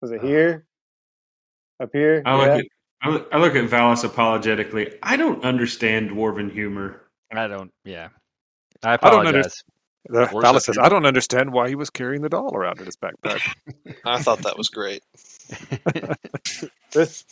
Was 0.00 0.10
it 0.12 0.22
here? 0.22 0.66
Up 1.80 1.90
here? 1.92 2.22
I 2.24 2.36
look 2.36 2.46
Yeah? 2.46 2.56
at 2.58 2.64
I 3.32 3.38
look, 3.38 3.54
at 3.56 3.64
Valis 3.70 4.04
apologetically. 4.04 4.92
I 5.02 5.16
don't 5.16 5.42
understand 5.44 6.10
dwarven 6.10 6.52
humor. 6.52 7.02
I 7.32 7.46
don't. 7.46 7.70
Yeah, 7.84 8.08
I 8.82 8.92
I 8.92 8.96
don't 8.96 9.26
apologize. 9.26 9.62
The 10.06 10.30
Or 10.32 10.42
Valis 10.42 10.62
says, 10.62 10.76
"I 10.78 10.88
don't 10.90 11.06
understand 11.06 11.52
why 11.52 11.68
he 11.68 11.74
was 11.76 11.88
carrying 11.90 12.20
the 12.22 12.28
doll 12.28 12.54
around 12.54 12.78
in 12.80 12.84
his 12.86 12.96
backpack." 12.96 13.40
I 14.04 14.20
thought 14.22 14.42
that 14.42 14.58
was 14.58 14.68
great. 14.68 15.02
This 16.92 17.24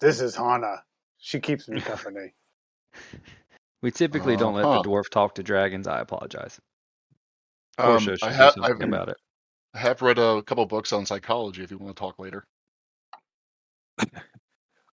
this 0.00 0.20
is 0.20 0.34
Hana. 0.36 0.84
She 1.18 1.40
keeps 1.40 1.68
me 1.68 1.80
company. 1.80 2.32
we 3.82 3.90
typically 3.90 4.36
don't 4.36 4.54
let 4.54 4.64
Uh-huh. 4.64 4.82
the 4.82 4.88
dwarf 4.88 5.10
talk 5.10 5.34
to 5.34 5.42
dragons. 5.42 5.86
I 5.88 6.00
apologize. 6.00 6.58
Um, 7.80 8.04
Portia 8.04 8.16
I 8.22 8.30
have 8.30 8.54
I've, 8.62 8.80
about 8.80 9.08
it. 9.08 9.16
I 9.74 9.78
have 9.78 10.02
read 10.02 10.18
a 10.18 10.42
couple 10.42 10.64
books 10.66 10.92
on 10.92 11.06
psychology. 11.06 11.62
If 11.62 11.70
you 11.70 11.78
want 11.78 11.96
to 11.96 12.00
talk 12.00 12.18
later, 12.18 12.44
All 14.00 14.06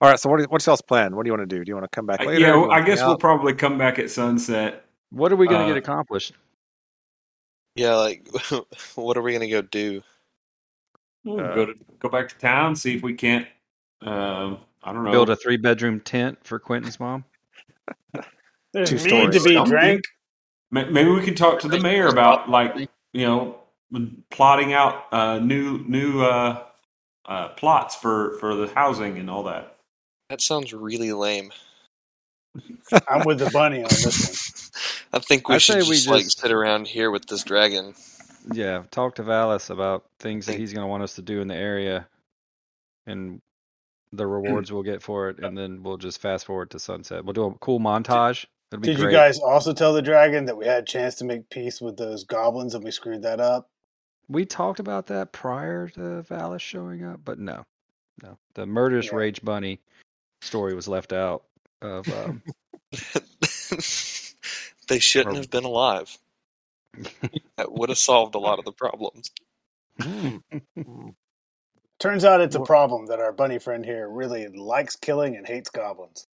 right. 0.01 0.19
So 0.19 0.29
what? 0.29 0.41
What's 0.51 0.65
y'all's 0.65 0.81
plan? 0.81 1.15
What 1.15 1.23
do 1.23 1.29
you 1.29 1.33
want 1.37 1.49
to 1.49 1.55
do? 1.55 1.63
Do 1.63 1.69
you 1.69 1.75
want 1.75 1.89
to 1.91 1.95
come 1.95 2.05
back 2.05 2.21
Uh, 2.21 2.25
later? 2.25 2.39
yeah, 2.41 2.55
well, 2.55 2.71
I 2.71 2.81
guess 2.81 2.99
we'll 2.99 3.11
out? 3.11 3.19
probably 3.19 3.53
come 3.53 3.77
back 3.77 3.99
at 3.99 4.09
sunset. 4.11 4.85
What 5.09 5.31
are 5.31 5.35
we 5.35 5.47
going 5.47 5.59
to 5.59 5.63
Uh, 5.65 5.67
get 5.69 5.77
accomplished? 5.77 6.33
Yeah, 7.75 7.95
like, 7.95 8.27
what 8.95 9.17
are 9.17 9.21
we 9.21 9.33
gonna 9.33 9.47
go 9.49 9.61
do? 9.61 10.01
We'll 11.23 11.39
Uh, 11.39 11.53
go 11.55 11.65
to 11.67 11.73
go 11.99 12.09
back 12.09 12.27
to 12.29 12.35
town, 12.37 12.75
see 12.75 12.95
if 12.95 13.03
we 13.03 13.13
can't. 13.13 13.47
Um, 14.01 14.59
I 14.83 14.91
don't 14.93 15.03
know. 15.03 15.11
Build 15.11 15.29
a 15.29 15.35
three 15.35 15.57
bedroom 15.57 15.99
tent 15.99 16.39
for 16.43 16.57
Quinten's 16.57 16.99
mom? 16.99 17.23
There's 18.73 18.89
Two 18.89 18.95
mead 18.95 19.03
to 19.31 19.39
stories. 19.39 19.43
be 19.43 19.53
Something. 19.53 19.71
drank. 19.71 20.03
Ma- 20.71 20.85
Maybe 20.85 21.09
we 21.09 21.23
can 21.23 21.35
talk 21.35 21.59
to 21.61 21.67
the 21.67 21.79
mayor 21.79 22.07
about 22.07 22.49
like 22.49 22.75
you 23.13 23.25
know 23.25 23.59
plotting 24.29 24.73
out 24.73 25.05
uh, 25.11 25.39
new 25.39 25.83
new 25.87 26.21
uh, 26.21 26.63
uh, 27.25 27.49
plots 27.49 27.95
for 27.95 28.37
for 28.39 28.55
the 28.55 28.67
housing 28.67 29.17
and 29.17 29.29
all 29.29 29.43
that. 29.43 29.75
That 30.29 30.41
sounds 30.41 30.73
really 30.73 31.13
lame. 31.13 31.51
I'm 33.07 33.25
with 33.25 33.39
the 33.39 33.49
bunny 33.49 33.77
on 33.77 33.89
this 33.89 34.71
one. 35.11 35.13
I 35.13 35.19
think 35.19 35.47
we 35.47 35.55
I'd 35.55 35.61
should 35.61 35.83
say 35.83 35.89
we 35.89 35.95
just, 35.95 36.07
like 36.07 36.25
sit 36.25 36.51
around 36.51 36.87
here 36.87 37.11
with 37.11 37.25
this 37.27 37.43
dragon. 37.43 37.93
Yeah, 38.51 38.83
talk 38.91 39.15
to 39.15 39.23
Valis 39.23 39.69
about 39.69 40.05
things 40.19 40.45
that 40.45 40.57
he's 40.57 40.73
going 40.73 40.83
to 40.83 40.87
want 40.87 41.03
us 41.03 41.15
to 41.15 41.21
do 41.21 41.41
in 41.41 41.47
the 41.47 41.55
area 41.55 42.07
and 43.05 43.41
the 44.11 44.27
rewards 44.27 44.71
we'll 44.71 44.83
get 44.83 45.01
for 45.01 45.29
it. 45.29 45.39
And 45.39 45.57
then 45.57 45.83
we'll 45.83 45.97
just 45.97 46.21
fast 46.21 46.45
forward 46.45 46.71
to 46.71 46.79
sunset. 46.79 47.23
We'll 47.23 47.33
do 47.33 47.45
a 47.45 47.53
cool 47.55 47.79
montage. 47.79 48.45
It'll 48.71 48.81
be 48.81 48.87
Did 48.89 48.97
great. 48.97 49.11
you 49.11 49.17
guys 49.17 49.39
also 49.39 49.73
tell 49.73 49.93
the 49.93 50.01
dragon 50.01 50.45
that 50.45 50.57
we 50.57 50.65
had 50.65 50.83
a 50.83 50.85
chance 50.85 51.15
to 51.15 51.25
make 51.25 51.49
peace 51.49 51.79
with 51.81 51.95
those 51.97 52.23
goblins 52.25 52.75
and 52.75 52.83
we 52.83 52.91
screwed 52.91 53.21
that 53.23 53.39
up? 53.39 53.69
We 54.27 54.45
talked 54.45 54.79
about 54.81 55.07
that 55.07 55.31
prior 55.31 55.87
to 55.89 55.99
Valis 56.29 56.59
showing 56.59 57.05
up, 57.05 57.21
but 57.23 57.39
no, 57.39 57.65
no. 58.21 58.37
The 58.55 58.65
murderous 58.65 59.05
Yeah. 59.07 59.15
rage 59.15 59.41
bunny 59.41 59.79
story 60.41 60.73
was 60.75 60.87
left 60.89 61.13
out 61.13 61.43
of. 61.81 62.07
Um, 62.09 62.43
they 64.89 64.99
shouldn't 64.99 65.35
Or- 65.35 65.39
have 65.39 65.49
been 65.49 65.63
alive. 65.65 66.17
That 67.57 67.71
would 67.71 67.89
have 67.89 67.97
solved 67.97 68.35
a 68.35 68.39
lot 68.39 68.59
of 68.59 68.65
the 68.65 68.71
problems. 68.71 69.31
Turns 71.99 72.23
out 72.23 72.39
it's 72.41 72.55
a 72.55 72.59
problem 72.61 73.07
that 73.07 73.19
our 73.19 73.31
bunny 73.31 73.57
friend 73.57 73.83
here 73.83 74.07
really 74.07 74.47
likes 74.47 74.95
killing 74.95 75.35
and 75.35 75.47
hates 75.47 75.71
goblins. 75.71 76.27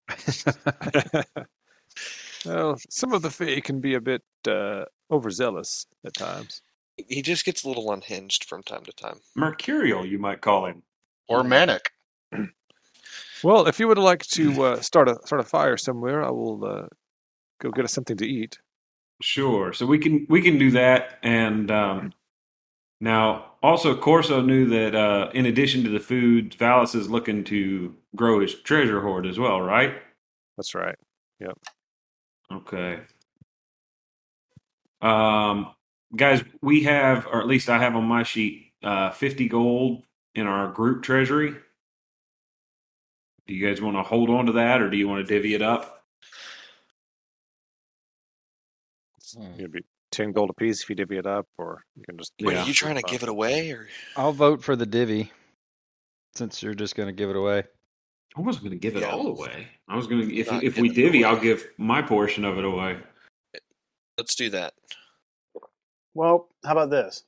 Well, 2.45 2.77
some 2.89 3.13
of 3.13 3.21
the 3.21 3.30
Fae 3.30 3.60
can 3.60 3.80
be 3.80 3.93
a 3.93 4.01
bit 4.01 4.23
uh, 4.47 4.86
overzealous 5.10 5.86
at 6.06 6.13
times. 6.13 6.62
He 6.97 7.21
just 7.21 7.45
gets 7.45 7.63
a 7.63 7.67
little 7.67 7.91
unhinged 7.91 8.43
from 8.45 8.63
time 8.63 8.84
to 8.84 8.91
time. 8.93 9.19
Mercurial, 9.36 10.06
you 10.06 10.19
might 10.19 10.41
call 10.41 10.65
him. 10.65 10.84
or 11.27 11.43
manic. 11.43 11.89
Well, 13.43 13.67
if 13.67 13.80
you 13.80 13.88
would 13.88 13.97
like 13.97 14.23
to 14.27 14.63
uh, 14.63 14.82
start 14.82 15.10
a 15.10 15.17
start 15.25 15.41
a 15.41 15.43
fire 15.43 15.75
somewhere, 15.75 16.23
I 16.23 16.30
will 16.30 16.63
uh, 16.63 16.88
go 17.60 17.71
get 17.71 17.86
us 17.86 17.91
something 17.93 18.17
to 18.17 18.27
eat. 18.27 18.60
Sure. 19.21 19.73
So 19.73 19.88
we 19.88 19.97
can 19.97 20.27
we 20.30 20.41
can 20.43 20.60
do 20.60 20.69
that. 20.71 21.17
And 21.23 21.71
um, 21.71 22.13
now 22.99 23.54
also 23.63 23.97
Corso 23.97 24.41
knew 24.41 24.67
that 24.67 24.93
uh, 24.93 25.32
in 25.34 25.47
addition 25.47 25.84
to 25.86 25.89
the 25.89 25.99
food, 25.99 26.56
Valis 26.56 26.93
is 26.93 27.10
looking 27.10 27.43
to 27.45 27.95
grow 28.15 28.39
his 28.41 28.54
treasure 28.54 29.01
hoard 29.01 29.25
as 29.25 29.39
well, 29.39 29.60
right? 29.60 29.95
That's 30.56 30.75
right. 30.75 30.95
Okay. 32.52 33.00
Um, 35.02 35.74
guys, 36.16 36.44
we 36.62 36.84
have, 36.84 37.26
or 37.26 37.42
at 37.42 37.48
least 37.48 37.70
I 37.70 37.80
have 37.80 37.96
on 37.96 38.04
my 38.04 38.24
sheet, 38.24 38.74
uh, 38.84 39.12
fifty 39.12 39.48
gold 39.48 40.04
in 40.36 40.48
our 40.48 40.72
group 40.72 41.04
treasury. 41.04 41.56
Do 43.48 43.54
you 43.54 43.68
guys 43.68 43.82
want 43.82 43.98
to 43.98 44.04
hold 44.04 44.30
on 44.30 44.46
to 44.48 44.52
that, 44.54 44.82
or 44.82 44.90
do 44.90 44.98
you 44.98 45.08
want 45.08 45.26
to 45.26 45.34
divvy 45.34 45.56
it 45.56 45.62
up? 45.62 46.04
It'd 49.58 49.72
be 49.72 49.84
ten 50.12 50.32
gold 50.34 50.50
apiece 50.50 50.84
if 50.84 50.90
you 50.90 50.96
divvy 50.96 51.18
it 51.18 51.26
up, 51.26 51.48
or 51.58 51.84
you 51.96 52.04
can 52.04 52.18
just. 52.18 52.34
Wait, 52.42 52.54
Yeah. 52.54 52.64
are 52.64 52.68
you 52.68 52.74
trying 52.74 52.96
to 52.96 53.02
give 53.02 53.24
it 53.24 53.30
away, 53.30 53.72
or 53.72 53.88
I'll 54.16 54.34
vote 54.34 54.62
for 54.64 54.76
the 54.76 54.86
divvy 54.86 55.32
since 56.36 56.62
you're 56.62 56.74
just 56.74 56.96
going 56.96 57.08
to 57.08 57.14
give 57.14 57.30
it 57.30 57.36
away. 57.36 57.64
I 58.38 58.41
wasn't 58.41 58.63
going 58.65 58.72
to 58.72 58.80
give 58.80 58.96
it 58.96 59.02
Yeah. 59.02 59.12
all 59.12 59.28
away. 59.28 59.67
I 59.88 59.96
was 59.96 60.08
going 60.08 60.28
to, 60.28 60.36
if 60.36 60.52
if 60.63 60.78
we 60.78 60.89
divvy, 60.89 61.24
away. 61.24 61.34
I'll 61.34 61.39
give 61.41 61.67
my 61.78 62.02
portion 62.02 62.46
of 62.46 62.58
it 62.58 62.65
away. 62.65 62.98
let's 64.17 64.36
do 64.36 64.50
that. 64.52 64.74
Well, 66.13 66.50
how 66.63 66.72
about 66.74 66.89
this? 66.89 67.24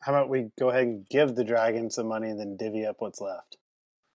How 0.00 0.12
about 0.12 0.28
we 0.28 0.50
go 0.58 0.70
ahead 0.70 0.82
and 0.84 1.08
give 1.08 1.34
the 1.34 1.44
dragon 1.44 1.90
some 1.90 2.08
money 2.08 2.28
and 2.30 2.38
then 2.40 2.56
divvy 2.56 2.84
up 2.86 2.96
what's 3.00 3.20
left? 3.20 3.56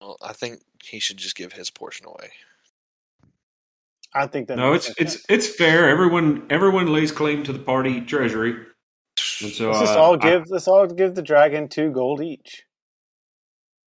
Well, 0.00 0.16
I 0.22 0.32
think 0.32 0.60
he 0.82 0.98
should 1.00 1.16
just 1.16 1.34
give 1.36 1.52
his 1.52 1.70
portion 1.70 2.06
away. 2.06 2.30
I 4.14 4.26
think 4.26 4.48
that 4.48 4.56
No, 4.56 4.72
makes 4.72 4.88
it's 4.88 4.98
sense. 4.98 5.14
it's 5.30 5.46
it's 5.48 5.56
fair. 5.56 5.88
Everyone 5.88 6.46
everyone 6.50 6.86
lays 6.92 7.12
claim 7.12 7.42
to 7.44 7.52
the 7.52 7.58
party 7.58 8.00
treasury, 8.00 8.52
and 9.42 9.50
so 9.52 9.68
Let's 9.70 9.80
just 9.80 9.96
uh, 9.96 10.00
all 10.02 10.14
I- 10.14 10.16
give 10.16 10.44
let's 10.50 10.68
all 10.68 10.86
give 10.86 11.14
the 11.14 11.22
dragon 11.22 11.68
two 11.68 11.90
gold 11.90 12.22
each. 12.22 12.64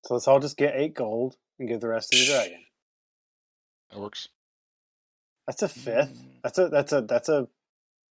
So 0.06 0.16
let's 0.16 0.28
all 0.28 0.40
just 0.40 0.58
get 0.58 0.76
eight 0.76 0.94
gold 0.96 1.36
and 1.62 1.69
give 1.69 1.82
the 1.82 1.88
rest 1.89 2.12
to 2.12 2.19
the 2.19 2.26
dragon. 2.26 2.60
That 3.91 4.00
works. 4.00 4.28
That's 5.47 5.62
a 5.63 5.69
fifth. 5.69 6.24
That's 6.43 6.58
a 6.60 6.69
that's 6.69 6.93
a 6.93 7.02
that's 7.02 7.30
a 7.30 7.47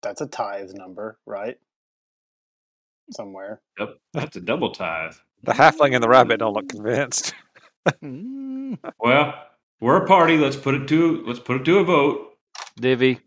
that's 0.03 0.21
a 0.21 0.27
tithe 0.27 0.73
number, 0.75 1.19
right? 1.27 1.59
Somewhere. 3.13 3.61
Yep, 3.79 3.97
that's 4.15 4.37
a 4.37 4.41
double 4.41 4.73
tithe. 4.73 5.15
The 5.43 5.53
halfling 5.53 5.95
and 5.95 6.03
the 6.05 6.09
rabbit 6.09 6.39
don't 6.39 6.55
look 6.55 6.69
convinced. 6.69 7.35
Mm, 8.05 8.79
Well, 8.99 9.35
we're 9.81 10.05
a 10.05 10.07
party. 10.07 10.37
Let's 10.39 10.57
put 10.57 10.75
it 10.75 10.89
to 10.89 11.25
let's 11.27 11.41
put 11.41 11.61
it 11.63 11.65
to 11.65 11.79
a 11.79 11.85
vote. 11.85 12.33
divvy. 12.79 13.21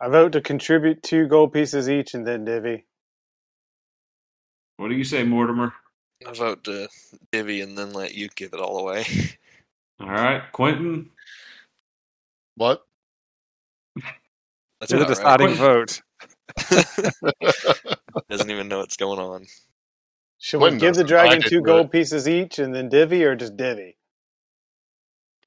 I 0.00 0.08
vote 0.08 0.32
to 0.32 0.40
contribute 0.40 1.02
two 1.02 1.26
gold 1.28 1.52
pieces 1.52 1.88
each 1.90 2.14
and 2.14 2.26
then 2.26 2.44
divvy. 2.44 2.86
What 4.76 4.88
do 4.88 4.94
you 4.94 5.04
say, 5.04 5.24
Mortimer? 5.24 5.74
I 6.24 6.32
vote 6.32 6.64
to 6.64 6.88
divvy 7.32 7.60
and 7.60 7.76
then 7.76 7.92
let 7.92 8.14
you 8.14 8.28
give 8.34 8.52
it 8.54 8.60
all 8.60 8.78
away. 8.78 9.04
All 10.00 10.08
right, 10.08 10.42
Quinten. 10.52 11.06
What? 12.56 12.82
That's 14.80 14.92
You're 14.92 15.00
the 15.00 15.06
deciding 15.06 15.48
Wait. 15.48 15.56
vote. 15.56 16.02
Doesn't 18.30 18.50
even 18.50 18.68
know 18.68 18.78
what's 18.78 18.96
going 18.96 19.18
on. 19.18 19.46
Should 20.38 20.60
Quinten 20.60 20.78
we 20.78 20.78
give 20.78 20.96
the 20.96 21.04
doesn't. 21.04 21.12
I 21.24 21.36
dragon 21.36 21.44
two 21.44 21.62
gold 21.62 21.90
it. 21.90 21.92
pieces 21.92 22.28
each 22.28 22.58
and 22.58 22.74
then 22.74 22.88
divvy 22.88 23.24
or 23.24 23.36
just 23.36 23.56
divvy? 23.56 23.96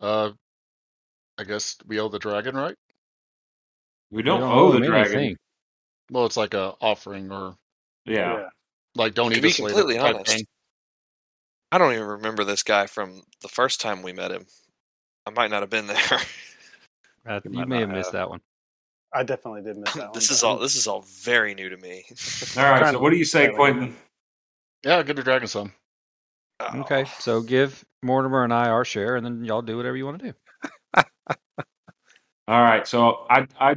uh, 0.01 0.31
I 1.37 1.43
guess 1.45 1.77
we 1.87 1.99
owe 1.99 2.09
the 2.09 2.19
dragon, 2.19 2.55
right? 2.55 2.75
We 4.11 4.23
don't, 4.23 4.43
You 4.43 4.43
owe 4.43 4.71
the 4.71 4.79
him 4.79 4.81
dragon. 4.81 5.19
anything. 5.19 5.37
Well, 6.11 6.25
it's 6.25 6.37
like 6.37 6.53
a 6.53 6.75
offering 6.81 7.31
or 7.31 7.55
Yeah. 8.05 8.49
like 8.95 9.13
don't 9.15 9.33
To 9.33 9.39
eat 9.39 9.41
be 9.41 9.53
completely 9.53 9.97
honest, 9.97 10.25
thing. 10.25 10.45
I 11.71 11.77
don't 11.77 11.93
even 11.93 12.05
remember 12.07 12.43
this 12.43 12.63
guy 12.63 12.87
from 12.87 13.21
the 13.41 13.47
first 13.47 13.79
time 13.81 14.01
we 14.01 14.11
met 14.13 14.31
him. 14.31 14.45
I 15.25 15.31
might 15.31 15.51
not 15.51 15.61
have 15.61 15.69
been 15.69 15.87
there. 15.87 15.97
Uh, 17.27 17.39
You 17.45 17.59
you 17.59 17.65
may 17.65 17.81
have 17.81 17.89
missed 17.89 18.07
have. 18.11 18.13
that 18.13 18.29
one. 18.29 18.41
I 19.13 19.23
definitely 19.23 19.61
did 19.63 19.77
miss 19.77 19.93
that 19.93 20.03
one. 20.09 20.11
this 20.13 20.31
is 20.31 20.43
all 20.43 20.57
this 20.57 20.75
is 20.75 20.87
all 20.87 21.03
very 21.21 21.53
new 21.55 21.69
to 21.69 21.77
me. 21.77 22.05
All 22.57 22.63
right. 22.63 22.91
So 22.91 22.99
what 22.99 23.09
do 23.11 23.17
you 23.17 23.25
say, 23.25 23.47
look. 23.47 23.57
Quinten? 23.57 23.93
Yeah, 24.83 25.03
give 25.03 25.15
the 25.15 25.23
dragon 25.23 25.47
some. 25.47 25.73
Oh. 26.61 26.79
Okay, 26.81 27.05
so 27.19 27.41
give 27.41 27.83
Mortimer 28.03 28.43
and 28.43 28.53
I 28.53 28.69
our 28.69 28.83
share, 28.85 29.15
and 29.15 29.25
then 29.25 29.43
y'all 29.45 29.61
do 29.61 29.77
whatever 29.77 29.95
you 29.97 30.05
want 30.05 30.19
to 30.19 30.25
do. 30.31 31.03
All 32.47 32.61
right. 32.63 32.87
So 32.87 33.25
I 33.29 33.47
I 33.59 33.75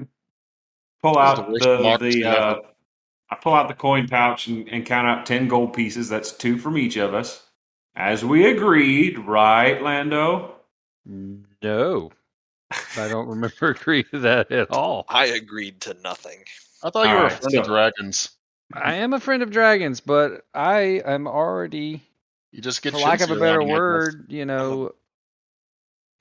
pull 1.02 1.18
out 1.18 1.37
the 1.48 1.52
the 1.59 1.76
democracy 1.78 2.22
the 2.22 2.28
ever. 2.28 2.38
uh, 2.40 2.57
I 3.31 3.37
pull 3.37 3.55
out 3.55 3.68
the 3.68 3.74
coin 3.74 4.09
pouch 4.09 4.46
and, 4.48 4.68
and 4.68 4.85
count 4.87 5.07
out 5.07 5.26
ten 5.26 5.46
gold 5.48 5.74
pieces. 5.74 6.09
That's 6.09 6.33
two 6.33 6.57
from 6.59 6.76
each 6.78 6.96
of 6.96 7.14
us, 7.14 7.46
as 7.94 8.24
we 8.24 8.46
agreed, 8.50 9.18
right, 9.18 9.81
Lando? 9.83 10.57
No, 11.05 12.11
I 12.96 13.09
don't 13.09 13.28
remember 13.28 13.70
agreeing 13.70 14.05
to 14.12 14.20
that 14.20 14.50
at 14.52 14.70
all. 14.70 15.05
I 15.09 15.26
agreed 15.26 15.81
to 15.83 15.96
nothing. 16.02 16.38
I 16.83 16.90
thought 16.90 17.09
you 17.09 17.14
were 17.14 17.16
a 17.16 17.22
Alright, 17.24 17.33
friend 17.42 17.59
of 17.59 17.64
so- 17.66 17.70
dragons. 17.72 18.31
I 18.74 18.94
am 18.94 19.12
a 19.12 19.20
friend 19.20 19.42
of 19.42 19.50
dragons, 19.50 20.00
but 20.00 20.46
I 20.55 21.02
am 21.05 21.26
already, 21.26 22.02
You 22.52 22.62
just 22.62 22.81
get 22.81 22.94
for 22.94 23.00
lack 23.00 23.20
of 23.20 23.31
a 23.31 23.35
chintzy 23.35 23.40
better 23.40 23.59
around 23.59 23.66
here. 23.68 23.76
word, 23.78 24.26
you 24.28 24.46
know, 24.46 24.92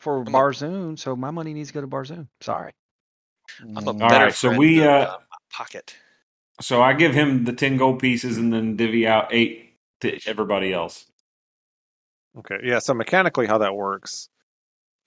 for 0.01 0.19
I'm 0.21 0.27
a- 0.27 0.31
Barzoon. 0.31 0.99
So 0.99 1.15
my 1.15 1.31
money 1.31 1.53
needs 1.53 1.69
to 1.69 1.73
go 1.75 1.79
to 1.81 1.87
Barzoon. 1.87 2.27
Sorry. 2.41 2.73
I'm 3.61 3.77
a 3.87 3.93
Mm. 3.93 3.99
better 3.99 4.25
right, 4.25 4.33
so 4.33 4.49
friend 4.49 4.59
we, 4.59 4.81
of, 4.81 4.87
uh, 4.87 5.17
pocket. 5.49 5.95
So 6.59 6.81
I 6.81 6.91
give 6.93 7.13
him 7.13 7.45
the 7.45 7.53
ten 7.53 7.77
gold 7.77 7.99
pieces 7.99 8.37
and 8.37 8.51
then 8.51 8.75
divvy 8.75 9.07
out 9.07 9.29
eight 9.31 9.77
to 10.01 10.19
everybody 10.27 10.73
else. 10.73 11.05
Okay, 12.39 12.57
yeah. 12.63 12.79
So 12.79 12.93
mechanically, 12.93 13.45
how 13.47 13.57
that 13.59 13.75
works 13.75 14.29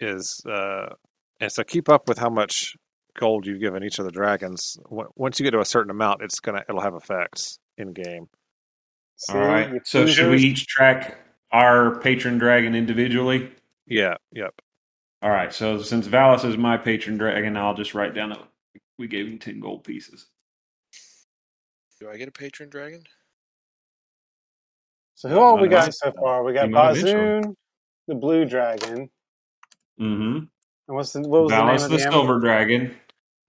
is, 0.00 0.42
uh, 0.46 0.94
and 1.40 1.50
so 1.50 1.64
keep 1.64 1.88
up 1.88 2.08
with 2.08 2.18
how 2.18 2.28
much 2.30 2.76
gold 3.18 3.46
you've 3.46 3.60
given 3.60 3.82
each 3.82 3.98
of 3.98 4.04
the 4.04 4.10
dragons. 4.12 4.76
Wa- 4.90 5.06
Once 5.16 5.38
you 5.38 5.44
get 5.44 5.52
to 5.52 5.60
a 5.60 5.64
certain 5.64 5.90
amount, 5.90 6.22
it's 6.22 6.40
gonna 6.40 6.62
it'll 6.68 6.80
have 6.82 6.94
effects 6.94 7.58
in 7.78 7.92
game. 7.92 8.28
See, 9.16 9.32
All 9.32 9.40
you 9.40 9.46
right. 9.46 9.86
So 9.86 10.06
should 10.06 10.30
we 10.30 10.38
each 10.38 10.66
track 10.66 11.16
our 11.52 11.98
patron 12.00 12.36
dragon 12.38 12.74
individually? 12.74 13.50
Yeah, 13.86 14.16
yep. 14.32 14.54
All 15.22 15.30
right. 15.30 15.52
So 15.52 15.80
since 15.80 16.06
Valis 16.06 16.44
is 16.44 16.56
my 16.58 16.76
patron 16.76 17.16
dragon, 17.16 17.56
I'll 17.56 17.74
just 17.74 17.94
write 17.94 18.14
down 18.14 18.30
that 18.30 18.40
we 18.98 19.06
gave 19.06 19.26
him 19.26 19.38
ten 19.38 19.60
gold 19.60 19.84
pieces. 19.84 20.26
Do 22.00 22.10
I 22.10 22.16
get 22.16 22.28
a 22.28 22.32
patron 22.32 22.68
dragon? 22.68 23.04
So 25.14 25.28
who 25.28 25.38
all 25.38 25.58
we 25.58 25.68
got 25.68 25.94
so 25.94 26.12
far? 26.12 26.42
We 26.42 26.52
got 26.52 26.68
you. 26.68 26.74
Barzoon, 26.74 27.54
the 28.08 28.14
blue 28.14 28.44
dragon, 28.44 29.08
Mm-hmm. 30.00 30.36
and 30.38 30.48
what's 30.88 31.12
the 31.12 31.20
what 31.20 31.42
was 31.44 31.50
the 31.52 31.56
name 31.64 31.66
Valis 31.76 31.84
of 31.84 31.90
the 31.90 31.96
the 31.96 32.02
silver 32.02 32.40
dragon, 32.40 32.96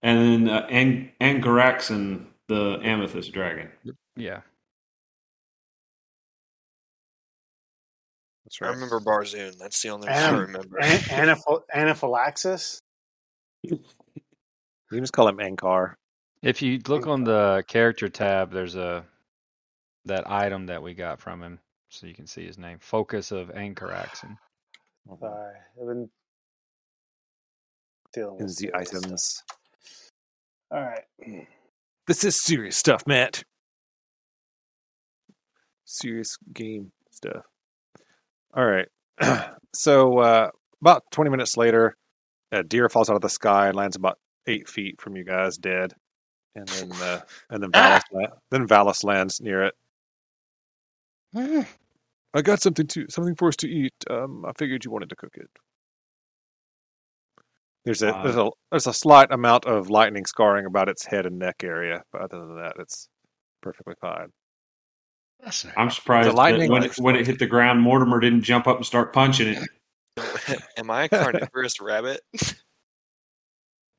and 0.02 0.46
then 0.46 0.54
uh, 0.54 0.66
Ang- 0.70 1.10
Ankoroxin 1.20 2.26
the 2.48 2.78
amethyst 2.82 3.32
dragon. 3.32 3.68
Yeah. 4.14 4.40
That's 8.44 8.60
right. 8.60 8.68
I 8.70 8.74
remember 8.74 9.00
Barzoon. 9.00 9.58
That's 9.58 9.82
the 9.82 9.88
only 9.90 10.06
one 10.08 10.16
I 10.16 10.30
remember. 10.30 10.78
An- 10.78 10.98
anaphyl- 11.36 11.62
anaphylaxis? 11.74 12.80
You 13.64 13.80
can 14.90 15.00
just 15.00 15.12
call 15.12 15.26
him 15.26 15.38
Ankar. 15.38 15.94
If 16.42 16.62
you 16.62 16.78
look 16.86 17.08
on 17.08 17.24
the 17.24 17.64
character 17.66 18.08
tab, 18.08 18.52
there's 18.52 18.76
a 18.76 19.04
that 20.06 20.30
item 20.30 20.66
that 20.66 20.82
we 20.82 20.94
got 20.94 21.20
from 21.20 21.42
him, 21.42 21.58
so 21.90 22.06
you 22.06 22.14
can 22.14 22.26
see 22.26 22.46
his 22.46 22.58
name. 22.58 22.78
Focus 22.80 23.32
of 23.32 23.48
Ankoroxin. 23.48 24.36
Sorry, 25.20 25.56
I've 25.80 25.86
been 25.86 26.08
dealing 28.12 28.38
with 28.38 28.46
the 28.48 28.52
serious 28.52 28.88
stuff. 28.88 29.02
items. 29.04 29.42
All 30.70 30.82
right. 30.82 31.04
This 32.06 32.22
is 32.22 32.40
serious 32.40 32.76
stuff, 32.76 33.02
Matt. 33.08 33.42
Serious 35.86 36.38
game 36.52 36.92
stuff. 37.10 37.42
All 38.54 38.64
right. 38.64 38.86
so 39.74 40.18
uh, 40.20 40.50
about 40.80 41.02
20 41.10 41.30
minutes 41.30 41.56
later, 41.56 41.96
a 42.52 42.62
deer 42.62 42.88
falls 42.88 43.10
out 43.10 43.16
of 43.16 43.22
the 43.22 43.28
sky 43.28 43.66
and 43.66 43.76
lands 43.76 43.96
about 43.96 44.18
eight 44.46 44.68
feet 44.68 45.00
from 45.00 45.16
you 45.16 45.24
guys, 45.24 45.56
dead. 45.56 45.94
And 46.54 46.68
then, 46.68 46.92
uh, 46.92 47.20
and 47.50 47.60
then 47.60 47.72
Valis, 47.72 48.02
la- 48.12 48.36
then 48.52 48.68
Valis 48.68 49.02
lands 49.02 49.40
near 49.40 49.64
it. 49.64 49.74
I 52.34 52.42
got 52.42 52.60
something 52.60 52.86
to 52.88 53.06
something 53.08 53.34
for 53.34 53.48
us 53.48 53.56
to 53.56 53.68
eat. 53.68 53.94
Um, 54.10 54.44
I 54.46 54.52
figured 54.58 54.84
you 54.84 54.90
wanted 54.90 55.10
to 55.10 55.16
cook 55.16 55.34
it. 55.36 55.48
There's 57.84 58.02
a 58.02 58.06
there's 58.22 58.36
a 58.36 58.50
there's 58.70 58.86
a 58.86 58.92
slight 58.92 59.30
amount 59.30 59.64
of 59.64 59.90
lightning 59.90 60.26
scarring 60.26 60.66
about 60.66 60.88
its 60.88 61.06
head 61.06 61.24
and 61.26 61.38
neck 61.38 61.62
area, 61.62 62.02
but 62.12 62.22
other 62.22 62.38
than 62.40 62.56
that, 62.56 62.74
it's 62.78 63.08
perfectly 63.62 63.94
fine. 64.00 64.28
I'm 65.76 65.90
surprised 65.90 66.28
The 66.28 66.32
lightning- 66.32 66.68
that 66.68 66.72
when 66.72 66.82
it, 66.82 66.96
when 66.98 67.16
it 67.16 67.26
hit 67.26 67.38
the 67.38 67.46
ground, 67.46 67.80
Mortimer 67.80 68.18
didn't 68.20 68.42
jump 68.42 68.66
up 68.66 68.78
and 68.78 68.86
start 68.86 69.12
punching 69.12 69.48
it. 69.54 70.60
Am 70.78 70.90
I 70.90 71.04
a 71.04 71.08
carnivorous 71.08 71.80
rabbit? 71.80 72.20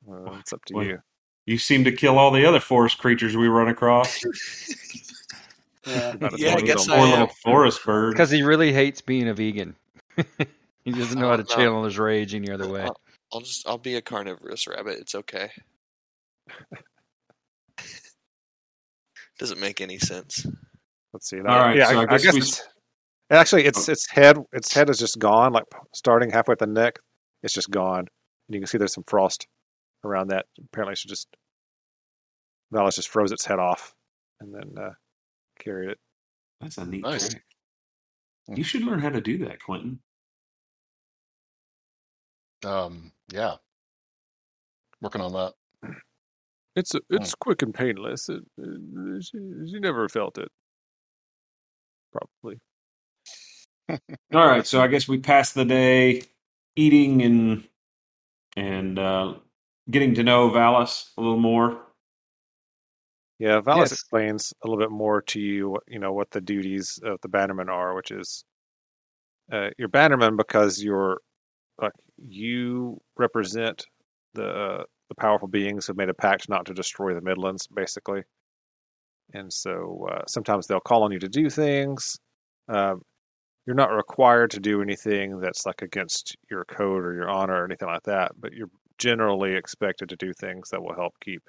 Uh, 0.09 0.33
it's 0.39 0.51
up 0.51 0.65
to 0.65 0.73
Well, 0.73 0.85
you. 0.85 0.99
You 1.45 1.57
seem 1.57 1.83
to 1.85 1.91
kill 1.91 2.17
all 2.17 2.31
the 2.31 2.45
other 2.45 2.59
forest 2.59 2.97
creatures 2.97 3.37
we 3.37 3.47
run 3.47 3.69
across. 3.69 4.19
Yeah. 5.87 6.15
Not 6.19 6.33
as 6.33 6.39
Yeah, 6.41 6.55
I 6.55 6.61
guess 6.61 6.87
I'm- 6.89 6.97
Poor 6.99 7.07
I 7.07 7.09
am. 7.11 7.19
little 7.19 7.35
forest 7.43 7.85
bird. 7.85 8.11
Because 8.13 8.29
he 8.29 8.41
really 8.43 8.73
hates 8.73 9.01
being 9.01 9.27
a 9.27 9.33
vegan. 9.33 9.75
he 10.83 10.91
doesn't 10.91 11.19
know 11.19 11.27
how 11.27 11.33
Oh, 11.33 11.37
to 11.37 11.43
no. 11.43 11.55
channel 11.55 11.83
his 11.85 11.97
rage 11.97 12.33
any 12.35 12.49
other 12.51 12.67
way. 12.67 12.87
I'll 13.33 13.41
just 13.41 13.67
I'll 13.67 13.77
be 13.77 13.95
a 13.95 14.01
carnivorous 14.01 14.67
rabbit. 14.67 14.99
It's 14.99 15.15
okay. 15.15 15.49
Doesn't 19.39 19.59
make 19.59 19.81
any 19.81 19.99
sense. 19.99 20.45
Let's 21.13 21.29
see. 21.29 21.37
That. 21.37 21.47
All 21.47 21.59
right, 21.59 21.77
Yeah, 21.77 21.89
so 21.89 21.99
I, 21.99 22.01
I 22.01 22.03
I 22.03 22.05
guess 22.07 22.23
guess 22.23 22.33
we 22.33 22.39
it's, 22.39 22.63
actually 23.29 23.65
its 23.65 23.87
its 23.89 24.09
head 24.09 24.37
its 24.51 24.73
head 24.73 24.89
is 24.89 24.97
just 24.97 25.19
gone. 25.19 25.53
Like 25.53 25.65
starting 25.93 26.31
halfway 26.31 26.53
at 26.53 26.59
the 26.59 26.67
neck, 26.67 26.99
it's 27.43 27.53
just 27.53 27.69
gone, 27.69 27.99
and 27.99 28.07
you 28.55 28.59
can 28.59 28.67
see 28.67 28.77
there's 28.77 28.93
some 28.93 29.03
frost 29.05 29.47
around 30.03 30.29
that. 30.29 30.45
Apparently, 30.71 30.95
she 30.95 31.07
just 31.07 31.27
Valis 32.73 32.95
just 32.95 33.09
froze 33.09 33.31
its 33.31 33.45
head 33.45 33.59
off 33.59 33.93
and 34.41 34.53
then 34.53 34.83
uh, 34.83 34.91
carried 35.59 35.91
it. 35.91 35.99
That's 36.61 36.77
a 36.77 36.85
neat 36.85 37.05
Nice. 37.05 37.29
trick. 37.29 37.43
You 38.55 38.63
should 38.63 38.83
learn 38.83 38.99
how 39.01 39.09
to 39.09 39.21
do 39.21 39.39
that, 39.45 39.59
Quinten. 39.67 39.99
Um, 42.65 43.11
yeah. 43.33 43.55
Working 45.01 45.21
on 45.21 45.33
that. 45.33 45.53
It's 46.75 46.95
it's 47.09 47.35
quick 47.35 47.61
and 47.63 47.73
painless. 47.73 48.29
It, 48.29 48.43
it, 48.57 49.23
she, 49.23 49.39
she 49.71 49.79
never 49.79 50.09
felt 50.09 50.37
it. 50.39 50.49
Probably. 52.13 52.59
All 54.33 54.47
right, 54.47 54.67
so 54.67 54.81
I 54.81 54.87
guess 54.87 55.07
we 55.07 55.19
passed 55.19 55.55
the 55.55 55.65
day 55.65 56.23
eating 56.75 57.21
and 57.23 57.63
and 58.57 58.99
uh, 58.99 59.35
getting 59.89 60.15
to 60.15 60.23
know 60.23 60.49
Valis 60.51 61.09
a 61.17 61.21
little 61.21 61.39
more. 61.39 61.81
Yeah, 63.39 63.61
Valis 63.61 63.77
Yes. 63.81 63.91
explains 63.93 64.53
a 64.63 64.67
little 64.67 64.83
bit 64.83 64.91
more 64.91 65.21
to 65.21 65.39
you, 65.39 65.69
what- 65.69 65.83
you 65.87 65.99
know, 65.99 66.11
what 66.13 66.31
the 66.31 66.41
duties 66.41 66.99
of 67.03 67.19
the 67.21 67.27
bannerman 67.29 67.69
are, 67.69 67.93
which 67.93 68.11
is 68.11 68.43
uh, 69.51 69.69
you're 69.77 69.87
bannerman 69.87 70.35
because 70.35 70.83
you're 70.83 71.21
like 71.81 71.93
you 72.17 72.99
represent 73.17 73.85
the 74.33 74.47
uh, 74.49 74.83
the 75.09 75.15
powerful 75.15 75.47
beings 75.47 75.87
who've 75.87 75.97
made 75.97 76.09
a 76.09 76.13
pact 76.13 76.49
not 76.49 76.65
to 76.65 76.73
destroy 76.73 77.13
the 77.13 77.21
Midlands, 77.21 77.67
basically. 77.67 78.23
And 79.33 79.51
so 79.51 80.07
uh, 80.11 80.23
sometimes 80.27 80.67
they'll 80.67 80.79
call 80.79 81.03
on 81.03 81.11
you 81.11 81.19
to 81.19 81.29
do 81.29 81.49
things. 81.49 82.17
Um, 82.69 83.01
you're 83.65 83.75
not 83.75 83.91
required 83.91 84.51
to 84.51 84.59
do 84.59 84.81
anything 84.81 85.39
that's 85.39 85.65
like 85.65 85.81
against 85.81 86.35
your 86.49 86.65
code 86.65 87.03
or 87.05 87.13
your 87.13 87.29
honor 87.29 87.61
or 87.61 87.65
anything 87.65 87.89
like 87.89 88.03
that, 88.03 88.31
but 88.39 88.53
you're 88.53 88.69
generally 88.97 89.55
expected 89.55 90.09
to 90.09 90.15
do 90.17 90.33
things 90.33 90.69
that 90.69 90.81
will 90.81 90.95
help 90.95 91.13
keep 91.21 91.43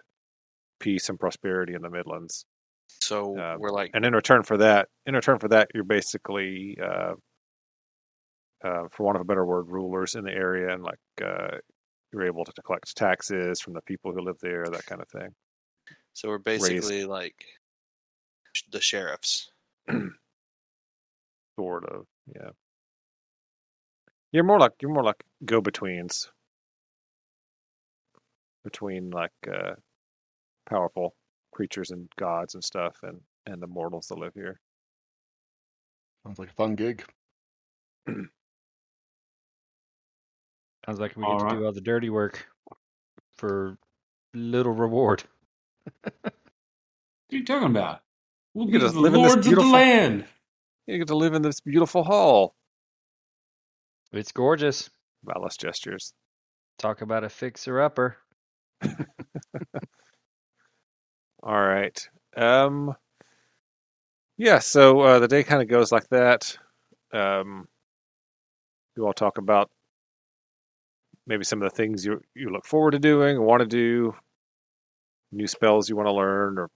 peace 0.81 1.09
and 1.09 1.19
prosperity 1.19 1.75
in 1.75 1.83
the 1.83 1.91
Midlands. 1.91 2.45
So 3.01 3.39
Uh, 3.39 3.57
we're 3.59 3.71
like 3.71 3.91
And 3.95 4.05
in 4.05 4.15
return 4.15 4.43
for 4.43 4.57
that, 4.59 4.89
in 5.07 5.15
return 5.15 5.39
for 5.39 5.49
that, 5.49 5.69
you're 5.75 5.85
basically, 5.85 6.79
uh, 6.83 7.15
uh, 8.65 8.89
for 8.91 9.05
want 9.05 9.17
of 9.17 9.21
a 9.23 9.25
better 9.25 9.45
word, 9.45 9.69
rulers 9.69 10.15
in 10.15 10.25
the 10.25 10.33
area, 10.33 10.73
and 10.73 10.83
like 10.83 10.99
uh, 11.23 11.59
you're 12.13 12.27
able 12.27 12.45
to 12.45 12.53
collect 12.63 12.97
taxes 12.97 13.61
from 13.61 13.75
the 13.75 13.83
people 13.83 14.13
who 14.13 14.21
live 14.21 14.39
there, 14.41 14.65
that 14.65 14.87
kind 14.87 15.01
of 15.01 15.09
thing. 15.09 15.35
so 16.13 16.29
we're 16.29 16.39
basically 16.39 17.05
like 17.05 17.45
the 18.73 18.81
sheriffs. 18.81 19.53
Sort 21.59 21.85
of, 21.85 22.07
yeah. 22.35 22.51
You're 24.33 24.45
more 24.45 24.59
like 24.59 24.73
you're 24.81 24.93
more 24.93 25.05
like 25.05 25.25
go-betweens 25.45 26.31
between 28.65 29.11
like 29.11 29.33
uh, 29.51 29.75
powerful 30.69 31.15
creatures 31.53 31.91
and 31.91 32.09
gods 32.17 32.55
and 32.55 32.63
stuff, 32.65 32.97
and 33.03 33.21
and 33.47 33.63
the 33.63 33.67
mortals 33.67 34.07
that 34.09 34.19
live 34.19 34.35
here. 34.35 34.61
Sounds 36.27 36.39
like 36.39 36.51
a 36.51 36.55
fun 36.55 36.75
gig. 36.75 37.05
Sounds 38.09 38.29
like 41.01 41.17
we 41.17 41.25
All 41.25 41.39
get 41.41 41.49
to 41.51 41.57
do 41.57 41.65
all 41.67 41.73
the 41.73 41.81
dirty 41.81 42.11
work 42.11 42.47
for 43.37 43.77
little 44.35 44.73
reward. 44.73 45.23
What 46.03 46.15
are 46.25 46.33
you 47.37 47.45
talking 47.45 47.69
about? 47.69 48.01
We'll 48.55 48.67
You 48.67 48.73
be 48.75 48.79
just 48.79 48.95
the 48.95 49.01
live 49.01 49.15
in 49.15 49.23
this 49.23 49.33
lords 49.33 49.47
of 49.47 49.51
the 49.51 49.51
beautiful- 49.51 49.71
land. 49.73 50.25
You 50.87 50.99
get 50.99 51.09
to 51.09 51.17
live 51.17 51.35
in 51.35 51.43
this 51.43 51.61
beautiful 51.61 52.03
hall. 52.05 52.55
It's 54.13 54.33
gorgeous. 54.33 54.89
Valis 55.27 55.59
gestures. 55.59 56.15
Talk 56.79 57.03
about 57.03 57.25
a 57.25 57.29
fixer 57.29 57.81
upper. 57.81 58.17
All 61.49 61.61
right. 61.63 62.09
Um 62.37 62.95
yeah, 64.37 64.61
so 64.61 65.01
uh, 65.01 65.19
the 65.19 65.29
day 65.29 65.43
kind 65.43 65.63
of 65.63 65.69
goes 65.69 65.91
like 65.91 66.09
that. 66.11 66.57
Um 67.13 67.69
you 68.97 69.07
all 69.07 69.13
talk 69.15 69.39
about 69.39 69.71
maybe 71.27 71.45
some 71.45 71.63
of 71.63 71.71
the 71.71 71.77
things 71.77 72.05
you 72.05 72.21
you 72.35 72.51
look 72.51 72.67
forward 72.67 72.93
to 72.93 72.99
doing 72.99 73.41
want 73.41 73.61
to 73.61 73.67
do, 73.67 74.15
new 75.33 75.47
spells 75.47 75.89
you 75.89 75.97
want 75.97 76.07
to 76.07 76.13
learn 76.13 76.59
or 76.59 76.71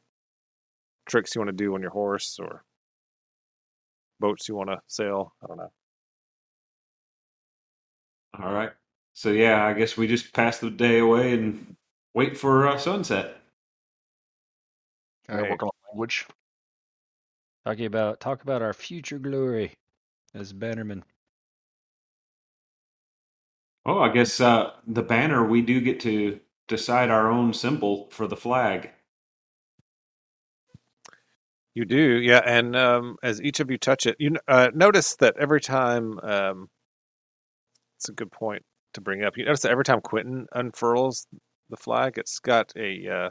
tricks 1.07 1.35
you 1.35 1.41
want 1.41 1.49
to 1.49 1.53
do 1.65 1.75
on 1.75 1.83
your 1.83 1.91
horse 1.91 2.39
or 2.41 2.65
boats 4.21 4.49
you 4.49 4.55
want 4.55 4.71
to 4.71 4.81
sail. 4.87 5.35
I 5.43 5.47
don't 5.47 5.59
know. 5.59 5.73
All 8.39 8.53
right. 8.53 8.73
So 9.15 9.31
yeah, 9.31 9.65
I 9.65 9.75
guess 9.75 9.97
we 9.97 10.07
just 10.07 10.33
pass 10.33 10.59
the 10.59 10.71
day 10.71 10.99
away 10.99 11.35
and 11.35 11.77
wait 12.15 12.37
for 12.39 12.67
uh, 12.67 12.79
sunset. 12.79 13.42
Can 15.27 15.39
I 15.39 15.51
work 15.51 15.63
on 15.63 15.71
language? 15.89 16.27
Talking 17.65 17.87
about 17.87 18.21
talk 18.21 18.43
about 18.43 18.63
our 18.63 18.73
future 18.73 19.19
glory 19.19 19.75
as 20.35 20.53
bannermen. 20.53 21.03
Oh, 23.85 24.01
I 24.01 24.11
guess 24.11 24.41
uh, 24.41 24.73
the 24.87 25.03
banner 25.03 25.45
we 25.45 25.61
do 25.61 25.81
get 25.81 26.01
to 26.01 26.41
decide 26.69 27.11
our 27.11 27.31
own 27.31 27.53
symbol 27.53 28.09
for 28.11 28.27
the 28.27 28.37
flag. 28.37 28.91
You 31.75 31.85
do, 31.85 32.21
yeah. 32.21 32.43
And 32.45 32.77
um, 32.77 33.17
as 33.23 33.41
each 33.41 33.61
of 33.61 33.71
you 33.71 33.79
touch 33.79 34.07
it, 34.07 34.17
you 34.19 34.37
uh, 34.47 34.71
notice 34.75 35.17
that 35.17 35.37
every 35.39 35.61
time. 35.61 36.19
Um, 36.21 36.69
it's 38.03 38.09
a 38.09 38.13
good 38.13 38.33
point 38.33 38.65
to 38.95 39.01
bring 39.01 39.23
up. 39.23 39.37
You 39.37 39.45
notice 39.45 39.63
that 39.63 39.71
every 39.71 39.85
time 39.85 40.01
Quinten 40.01 40.47
unfurls 40.53 41.25
the 41.71 41.77
flag, 41.77 42.19
it's 42.19 42.41
got 42.41 42.73
a 42.77 43.09
uh, 43.09 43.31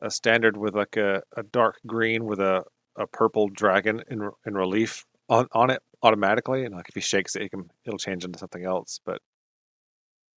a 0.00 0.10
standard 0.10 0.56
with 0.56 0.74
like 0.74 0.96
a, 0.96 1.22
a 1.36 1.42
dark 1.42 1.76
green 1.86 2.24
with 2.24 2.40
a, 2.40 2.64
a 2.96 3.06
purple 3.06 3.48
dragon 3.48 4.02
in 4.08 4.30
in 4.46 4.54
relief 4.54 5.04
on, 5.28 5.46
on 5.52 5.70
it 5.70 5.82
automatically. 6.02 6.64
And 6.64 6.74
like 6.74 6.88
if 6.88 6.94
he 6.94 7.00
shakes 7.00 7.36
it, 7.36 7.42
he 7.42 7.48
can 7.48 7.70
it'll 7.84 7.98
change 7.98 8.24
into 8.24 8.38
something 8.38 8.64
else. 8.64 9.00
But 9.04 9.20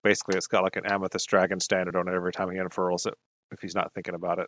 basically, 0.04 0.38
it's 0.38 0.48
got 0.48 0.64
like 0.64 0.76
an 0.76 0.86
amethyst 0.86 1.30
dragon 1.30 1.60
standard 1.60 1.96
on 1.96 2.08
it 2.08 2.14
every 2.14 2.32
time 2.32 2.50
he 2.52 2.58
unfurls 2.58 3.06
it. 3.06 3.16
If 3.52 3.60
he's 3.62 3.76
not 3.76 3.94
thinking 3.94 4.16
about 4.16 4.40
it. 4.40 4.48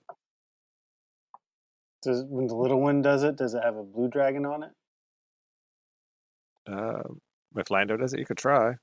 Does 2.03 2.23
when 2.27 2.47
the 2.47 2.55
little 2.55 2.81
one 2.81 3.01
does 3.01 3.23
it, 3.23 3.35
does 3.35 3.53
it 3.53 3.63
have 3.63 3.75
a 3.75 3.83
blue 3.83 4.07
dragon 4.07 4.45
on 4.45 4.63
it? 4.63 4.71
Uh, 6.71 7.03
if 7.55 7.69
Lando 7.69 7.97
does 7.97 8.13
it, 8.13 8.19
you 8.19 8.25
could 8.25 8.37
try. 8.37 8.73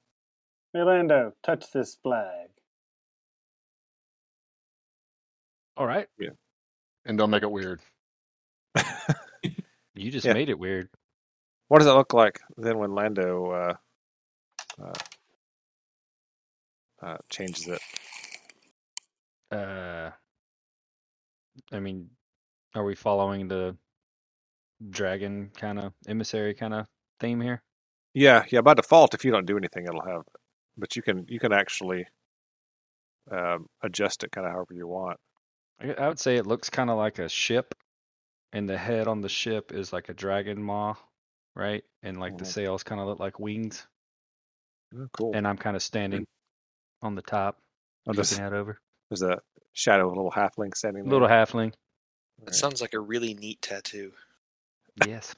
Hey 0.72 0.82
Lando, 0.82 1.32
touch 1.42 1.70
this 1.72 1.96
flag. 2.02 2.48
All 5.78 5.86
right. 5.86 6.06
Yeah. 6.18 6.30
And 7.06 7.16
don't 7.16 7.30
make 7.30 7.42
it 7.42 7.50
weird. 7.50 7.80
You 9.94 10.12
just 10.12 10.24
Yeah. 10.26 10.32
made 10.34 10.48
it 10.48 10.58
weird. 10.58 10.88
What 11.66 11.78
does 11.80 11.88
it 11.88 11.92
look 11.92 12.12
like 12.14 12.38
then 12.56 12.78
when 12.78 12.94
Lando 12.94 13.50
uh, 13.50 13.74
uh, 14.80 14.92
uh, 17.02 17.16
changes 17.28 17.66
it? 17.66 17.80
Uh, 19.50 20.10
I 21.72 21.80
mean, 21.80 22.10
are 22.76 22.84
we 22.84 22.94
following 22.94 23.48
the 23.48 23.76
dragon 24.88 25.50
kind 25.56 25.80
of 25.80 25.92
emissary 26.06 26.54
kind 26.54 26.74
of 26.74 26.86
theme 27.18 27.40
here? 27.40 27.64
Yeah, 28.14 28.44
yeah. 28.50 28.60
By 28.60 28.74
default, 28.74 29.14
if 29.14 29.24
you 29.24 29.32
don't 29.32 29.46
do 29.46 29.56
anything, 29.56 29.84
it'll 29.84 30.06
have. 30.06 30.22
But 30.76 30.94
you 30.94 31.02
can 31.02 31.26
you 31.28 31.40
can 31.40 31.52
actually 31.52 32.06
um, 33.32 33.66
adjust 33.82 34.22
it 34.22 34.30
kind 34.30 34.46
of 34.46 34.52
however 34.52 34.74
you 34.74 34.86
want. 34.86 35.18
I, 35.80 35.92
I 35.92 36.08
would 36.08 36.18
say 36.18 36.36
it 36.36 36.46
looks 36.46 36.70
kind 36.70 36.90
of 36.90 36.96
like 36.96 37.18
a 37.18 37.28
ship, 37.28 37.74
and 38.52 38.68
the 38.68 38.78
head 38.78 39.06
on 39.08 39.20
the 39.20 39.28
ship 39.28 39.72
is 39.72 39.92
like 39.92 40.08
a 40.08 40.14
dragon 40.14 40.62
maw, 40.62 40.94
right? 41.54 41.84
And 42.02 42.18
like 42.20 42.36
the 42.38 42.44
Mhm. 42.44 42.52
sails 42.52 42.82
kind 42.82 43.00
of 43.00 43.06
look 43.06 43.20
like 43.20 43.38
wings, 43.38 43.86
Oh, 44.96 45.08
cool. 45.12 45.32
and 45.34 45.46
I'm 45.46 45.58
kind 45.58 45.76
of 45.76 45.82
standing 45.82 46.26
on 47.02 47.14
the 47.14 47.22
top, 47.22 47.58
Oh, 48.06 48.12
there's, 48.12 48.32
looking 48.32 48.44
out 48.44 48.52
over. 48.54 48.78
there's 49.10 49.22
a 49.22 49.40
shadow, 49.72 50.06
of 50.08 50.12
a 50.12 50.16
little 50.16 50.32
halfling 50.32 50.74
standing 50.76 51.04
there. 51.04 51.12
Little 51.12 51.28
halfling. 51.28 51.72
That 52.44 52.54
sounds 52.54 52.80
like 52.80 52.94
a 52.94 53.00
really 53.00 53.34
neat 53.34 53.60
tattoo. 53.62 54.12
Yes. 55.06 55.34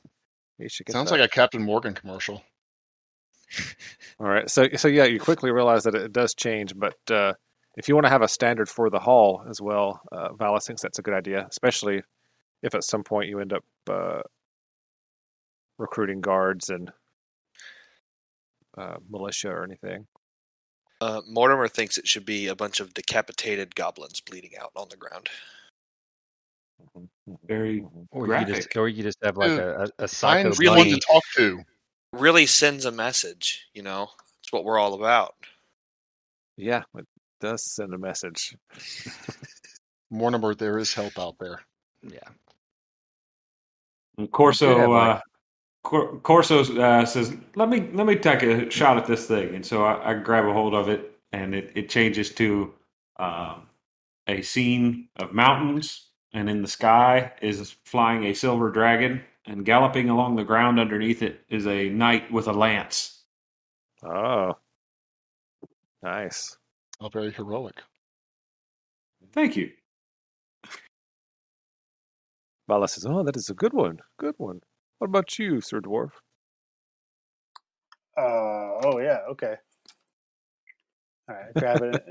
You 0.59 0.68
should 0.68 0.86
get 0.86 0.93
Sounds 0.93 1.11
that. 1.11 1.18
like 1.18 1.30
a 1.30 1.32
Captain 1.32 1.62
Morgan 1.62 1.95
commercial. 1.95 2.45
All 4.18 4.26
right. 4.28 4.49
So 4.49 4.68
so 4.76 4.86
yeah, 4.88 5.05
you 5.05 5.18
quickly 5.18 5.51
realize 5.51 5.84
that 5.84 5.95
it 5.95 6.12
does 6.12 6.34
change, 6.34 6.76
but 6.76 6.97
uh, 7.11 7.32
if 7.77 7.89
you 7.89 7.95
want 7.95 8.05
to 8.07 8.11
have 8.11 8.23
a 8.23 8.29
standard 8.29 8.68
for 8.68 8.91
the 8.91 8.99
hall 8.99 9.45
as 9.49 9.61
well, 9.61 10.01
uh, 10.12 10.31
Valis 10.31 10.66
thinks 10.66 10.83
that's 10.83 10.99
a 10.99 11.03
good 11.03 11.14
idea, 11.14 11.47
especially 11.51 12.03
if 12.62 12.75
at 12.75 12.85
some 12.85 13.03
point 13.05 13.29
you 13.29 13.41
end 13.41 13.53
up 13.53 13.64
uh, 13.89 14.21
recruiting 15.79 16.21
guards 16.21 16.68
and 16.68 16.91
uh, 18.77 18.97
militia 19.09 19.49
or 19.51 19.64
anything. 19.64 20.07
Uh, 21.01 21.23
Mortimer 21.27 21.68
thinks 21.68 21.97
it 21.97 22.07
should 22.07 22.27
be 22.27 22.47
a 22.49 22.55
bunch 22.55 22.79
of 22.81 22.93
decapitated 22.93 23.75
goblins 23.75 24.21
bleeding 24.21 24.51
out 24.61 24.71
on 24.77 24.89
the 24.91 24.97
ground. 24.97 25.29
Very 27.47 27.85
Or 28.11 28.27
you 28.27 28.33
just, 28.41 28.47
Graphic. 28.49 28.77
or 28.77 28.89
you 28.89 29.03
just 29.03 29.18
have 29.23 29.37
like 29.37 29.51
a, 29.53 29.89
a, 29.99 30.05
a 30.05 30.09
psycho 30.09 30.51
Find 30.51 30.59
really- 30.59 30.81
someone 30.83 31.01
to 31.01 31.07
talk 31.07 31.23
to. 31.37 31.61
Really 32.12 32.45
sends 32.45 32.85
a 32.87 32.91
message, 32.91 33.68
you 33.73 33.83
know? 33.83 34.11
It's 34.43 34.53
what 34.53 34.64
we're 34.64 34.79
all 34.81 34.95
about. 34.95 35.37
Yeah, 36.57 36.83
it 36.99 37.07
does 37.41 37.64
send 37.64 37.95
a 37.95 37.99
message. 37.99 38.57
Mortimer, 40.11 40.55
there 40.55 40.78
is 40.78 40.95
help 40.95 41.18
out 41.18 41.36
there. 41.38 41.61
Yeah. 42.03 42.18
And 44.18 44.30
Corso 44.30 44.78
have, 44.78 44.91
uh, 44.91 45.20
Cor- 45.82 46.18
Corso 46.18 46.61
uh, 46.80 47.07
says, 47.07 47.34
"Let 47.55 47.68
me 47.68 47.88
let 47.93 48.07
me 48.07 48.16
take 48.16 48.43
a 48.43 48.70
shot 48.70 48.99
at 48.99 49.07
this 49.07 49.26
thing." 49.26 49.55
And 49.55 49.64
so 49.64 49.84
I, 49.84 50.11
I 50.11 50.14
grab 50.14 50.45
a 50.45 50.53
hold 50.53 50.74
of 50.74 50.88
it, 50.88 51.16
and 51.32 51.55
it, 51.55 51.72
it 51.74 51.88
changes 51.88 52.32
to 52.34 52.74
um, 53.18 53.68
a 54.26 54.43
scene 54.43 55.09
of 55.16 55.32
mountains, 55.32 56.09
and 56.32 56.51
in 56.51 56.62
the 56.62 56.68
sky 56.68 57.32
is 57.41 57.76
flying 57.84 58.24
a 58.24 58.34
silver 58.34 58.70
dragon, 58.70 59.22
and 59.47 59.64
galloping 59.64 60.11
along 60.11 60.36
the 60.36 60.45
ground 60.45 60.78
underneath 60.78 61.22
it 61.22 61.41
is 61.49 61.66
a 61.66 61.88
knight 61.88 62.30
with 62.30 62.47
a 62.47 62.53
lance. 62.53 63.22
Oh, 64.05 64.57
nice. 66.03 66.57
Oh, 67.01 67.09
very 67.09 67.32
heroic. 67.32 67.82
Thank 69.32 69.57
you. 69.57 69.70
Valis 72.68 72.90
says, 72.90 73.07
"Oh, 73.07 73.22
that 73.22 73.36
is 73.36 73.51
a 73.51 73.55
good 73.55 73.72
one. 73.72 74.01
Good 74.18 74.34
one. 74.38 74.61
What 74.98 75.09
about 75.09 75.38
you, 75.38 75.61
Sir 75.61 75.80
Dwarf?" 75.80 76.11
Uh 78.16 78.80
oh 78.84 78.98
yeah, 79.01 79.20
okay. 79.30 79.57
All 81.28 81.36
right, 81.36 81.55
grab 81.57 81.82
it 81.82 82.03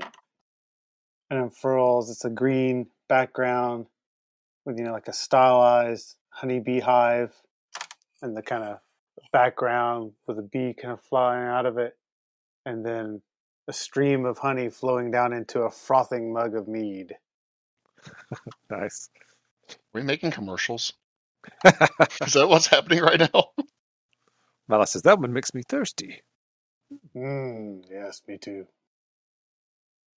and 1.30 1.40
unfurls. 1.40 2.10
It's 2.10 2.24
a 2.24 2.30
green 2.30 2.88
background 3.08 3.86
with 4.64 4.78
you 4.78 4.84
know 4.84 4.92
like 4.92 5.08
a 5.08 5.12
stylized 5.12 6.16
honeybee 6.30 6.80
hive, 6.80 7.32
and 8.22 8.36
the 8.36 8.42
kind 8.42 8.64
of 8.64 8.78
background 9.32 10.12
with 10.26 10.38
a 10.38 10.42
bee 10.42 10.74
kind 10.74 10.92
of 10.92 11.00
flying 11.02 11.46
out 11.46 11.66
of 11.66 11.78
it, 11.78 11.96
and 12.66 12.84
then 12.84 13.22
a 13.70 13.72
stream 13.72 14.26
of 14.26 14.36
honey 14.38 14.68
flowing 14.68 15.12
down 15.12 15.32
into 15.32 15.60
a 15.62 15.70
frothing 15.70 16.32
mug 16.32 16.56
of 16.56 16.68
mead. 16.68 17.14
Nice. 18.70 19.10
Are 19.70 19.76
we 19.94 20.02
making 20.02 20.30
commercials? 20.30 20.92
Is 21.64 22.34
that 22.34 22.48
what's 22.48 22.66
happening 22.66 23.00
right 23.02 23.20
now? 23.20 23.44
Valis 24.70 24.88
says, 24.88 25.02
"That 25.02 25.20
one 25.20 25.32
makes 25.32 25.54
me 25.54 25.62
thirsty." 25.68 26.22
Mmm, 27.16 27.84
yes, 27.90 28.22
me 28.28 28.38
too. 28.38 28.66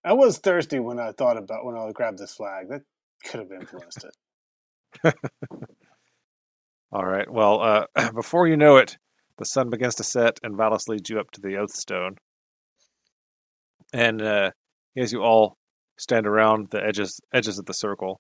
I 0.06 0.14
was 0.14 0.38
thirsty 0.38 0.80
when 0.80 1.00
I 1.00 1.12
thought 1.12 1.38
about 1.38 1.66
when 1.66 1.76
I 1.76 1.92
grabbed 1.92 2.20
this 2.20 2.36
flag. 2.36 2.70
That 2.70 2.82
could 3.26 3.40
have 3.42 3.52
influenced 3.52 4.06
it. 5.04 5.16
All 6.92 7.06
right. 7.06 7.30
Well, 7.30 7.62
uh, 7.62 8.12
before 8.14 8.48
you 8.48 8.58
know 8.58 8.78
it, 8.78 8.98
the 9.38 9.46
sun 9.46 9.70
begins 9.70 9.96
to 9.96 10.04
set, 10.04 10.40
and 10.44 10.56
Valis 10.56 10.88
leads 10.88 11.10
you 11.10 11.20
up 11.20 11.32
to 11.32 11.42
the 11.42 11.58
Oath 11.58 11.74
Stone. 11.74 12.18
And 13.94 14.22
uh, 14.22 14.52
as 14.98 15.14
you 15.14 15.22
all 15.22 15.56
stand 15.98 16.28
around 16.28 16.70
the 16.72 16.84
edges 16.84 17.20
edges 17.34 17.60
of 17.60 17.66
the 17.66 17.74
circle, 17.74 18.20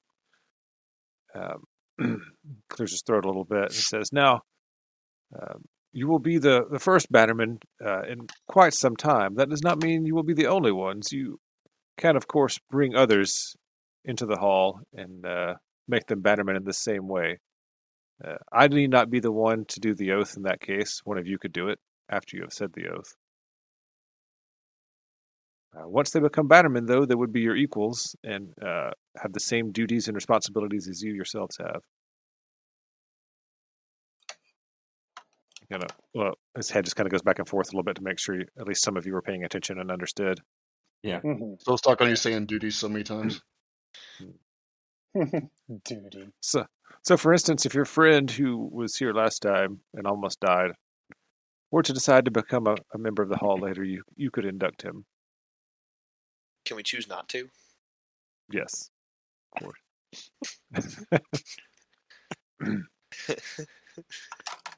um, 1.35 1.63
clears 2.69 2.91
his 2.91 3.01
throat 3.05 3.25
a 3.25 3.27
little 3.27 3.45
bit 3.45 3.63
and 3.63 3.73
says, 3.73 4.09
"Now, 4.13 4.41
um, 5.35 5.63
you 5.91 6.07
will 6.07 6.19
be 6.19 6.37
the, 6.37 6.65
the 6.69 6.79
first 6.79 7.11
bannerman 7.11 7.59
uh, 7.83 8.01
in 8.03 8.27
quite 8.47 8.73
some 8.73 8.95
time. 8.95 9.35
That 9.35 9.49
does 9.49 9.63
not 9.63 9.81
mean 9.81 10.05
you 10.05 10.15
will 10.15 10.23
be 10.23 10.33
the 10.33 10.47
only 10.47 10.71
ones. 10.71 11.11
You 11.11 11.39
can, 11.97 12.15
of 12.15 12.27
course, 12.27 12.59
bring 12.69 12.95
others 12.95 13.55
into 14.03 14.25
the 14.25 14.37
hall 14.37 14.79
and 14.93 15.25
uh, 15.25 15.53
make 15.87 16.07
them 16.07 16.21
bannermen 16.21 16.57
in 16.57 16.63
the 16.65 16.73
same 16.73 17.07
way. 17.07 17.39
Uh, 18.23 18.35
I 18.51 18.67
need 18.67 18.89
not 18.89 19.09
be 19.09 19.19
the 19.19 19.31
one 19.31 19.65
to 19.69 19.79
do 19.79 19.93
the 19.93 20.11
oath 20.11 20.35
in 20.35 20.43
that 20.43 20.61
case. 20.61 21.01
One 21.03 21.17
of 21.17 21.27
you 21.27 21.37
could 21.37 21.53
do 21.53 21.69
it 21.69 21.79
after 22.09 22.37
you 22.37 22.43
have 22.43 22.53
said 22.53 22.73
the 22.73 22.87
oath. 22.87 23.13
Uh, 25.75 25.87
once 25.87 26.11
they 26.11 26.19
become 26.19 26.47
bannermen, 26.47 26.87
though, 26.87 27.05
they 27.05 27.15
would 27.15 27.33
be 27.33 27.41
your 27.41 27.55
equals 27.55 28.15
and 28.23 28.53
uh, 28.63 28.91
have 29.17 29.33
the 29.33 29.39
same 29.39 29.71
duties 29.71 30.07
and 30.07 30.15
responsibilities 30.15 30.87
as 30.87 31.01
you 31.01 31.13
yourselves 31.13 31.57
have. 31.57 31.81
Kind 35.71 35.83
of, 35.83 35.89
well, 36.13 36.33
his 36.55 36.69
head 36.69 36.83
just 36.85 36.95
kind 36.95 37.07
of 37.07 37.11
goes 37.11 37.21
back 37.23 37.39
and 37.39 37.47
forth 37.47 37.69
a 37.69 37.71
little 37.71 37.83
bit 37.83 37.95
to 37.95 38.03
make 38.03 38.19
sure 38.19 38.35
you, 38.35 38.45
at 38.59 38.67
least 38.67 38.83
some 38.83 38.97
of 38.97 39.05
you 39.07 39.13
were 39.13 39.21
paying 39.21 39.43
attention 39.43 39.79
and 39.79 39.89
understood. 39.89 40.39
Mhm. 41.05 41.61
So 41.61 41.75
stuck 41.75 42.01
on 42.01 42.09
you 42.09 42.15
saying 42.15 42.45
duties 42.45 42.77
so 42.77 42.89
many 42.89 43.03
times. 43.03 43.41
Duty. 45.85 46.27
So, 46.41 46.65
so 47.03 47.17
for 47.17 47.33
instance, 47.33 47.65
if 47.65 47.73
your 47.73 47.85
friend 47.85 48.29
who 48.29 48.69
was 48.71 48.95
here 48.95 49.13
last 49.13 49.41
time 49.41 49.79
and 49.93 50.05
almost 50.07 50.39
died 50.39 50.71
were 51.71 51.83
to 51.83 51.93
decide 51.93 52.25
to 52.25 52.31
become 52.31 52.67
a, 52.67 52.75
a 52.93 52.97
member 52.97 53.23
of 53.23 53.29
the 53.29 53.37
hall 53.37 53.57
later, 53.61 53.83
you 53.83 54.03
you 54.15 54.31
could 54.31 54.45
induct 54.45 54.81
him. 54.81 55.05
Can 56.65 56.77
we 56.77 56.83
choose 56.83 57.07
not 57.07 57.27
to? 57.29 57.49
Yes, 58.51 58.89
of 59.55 59.63
course. 59.63 59.79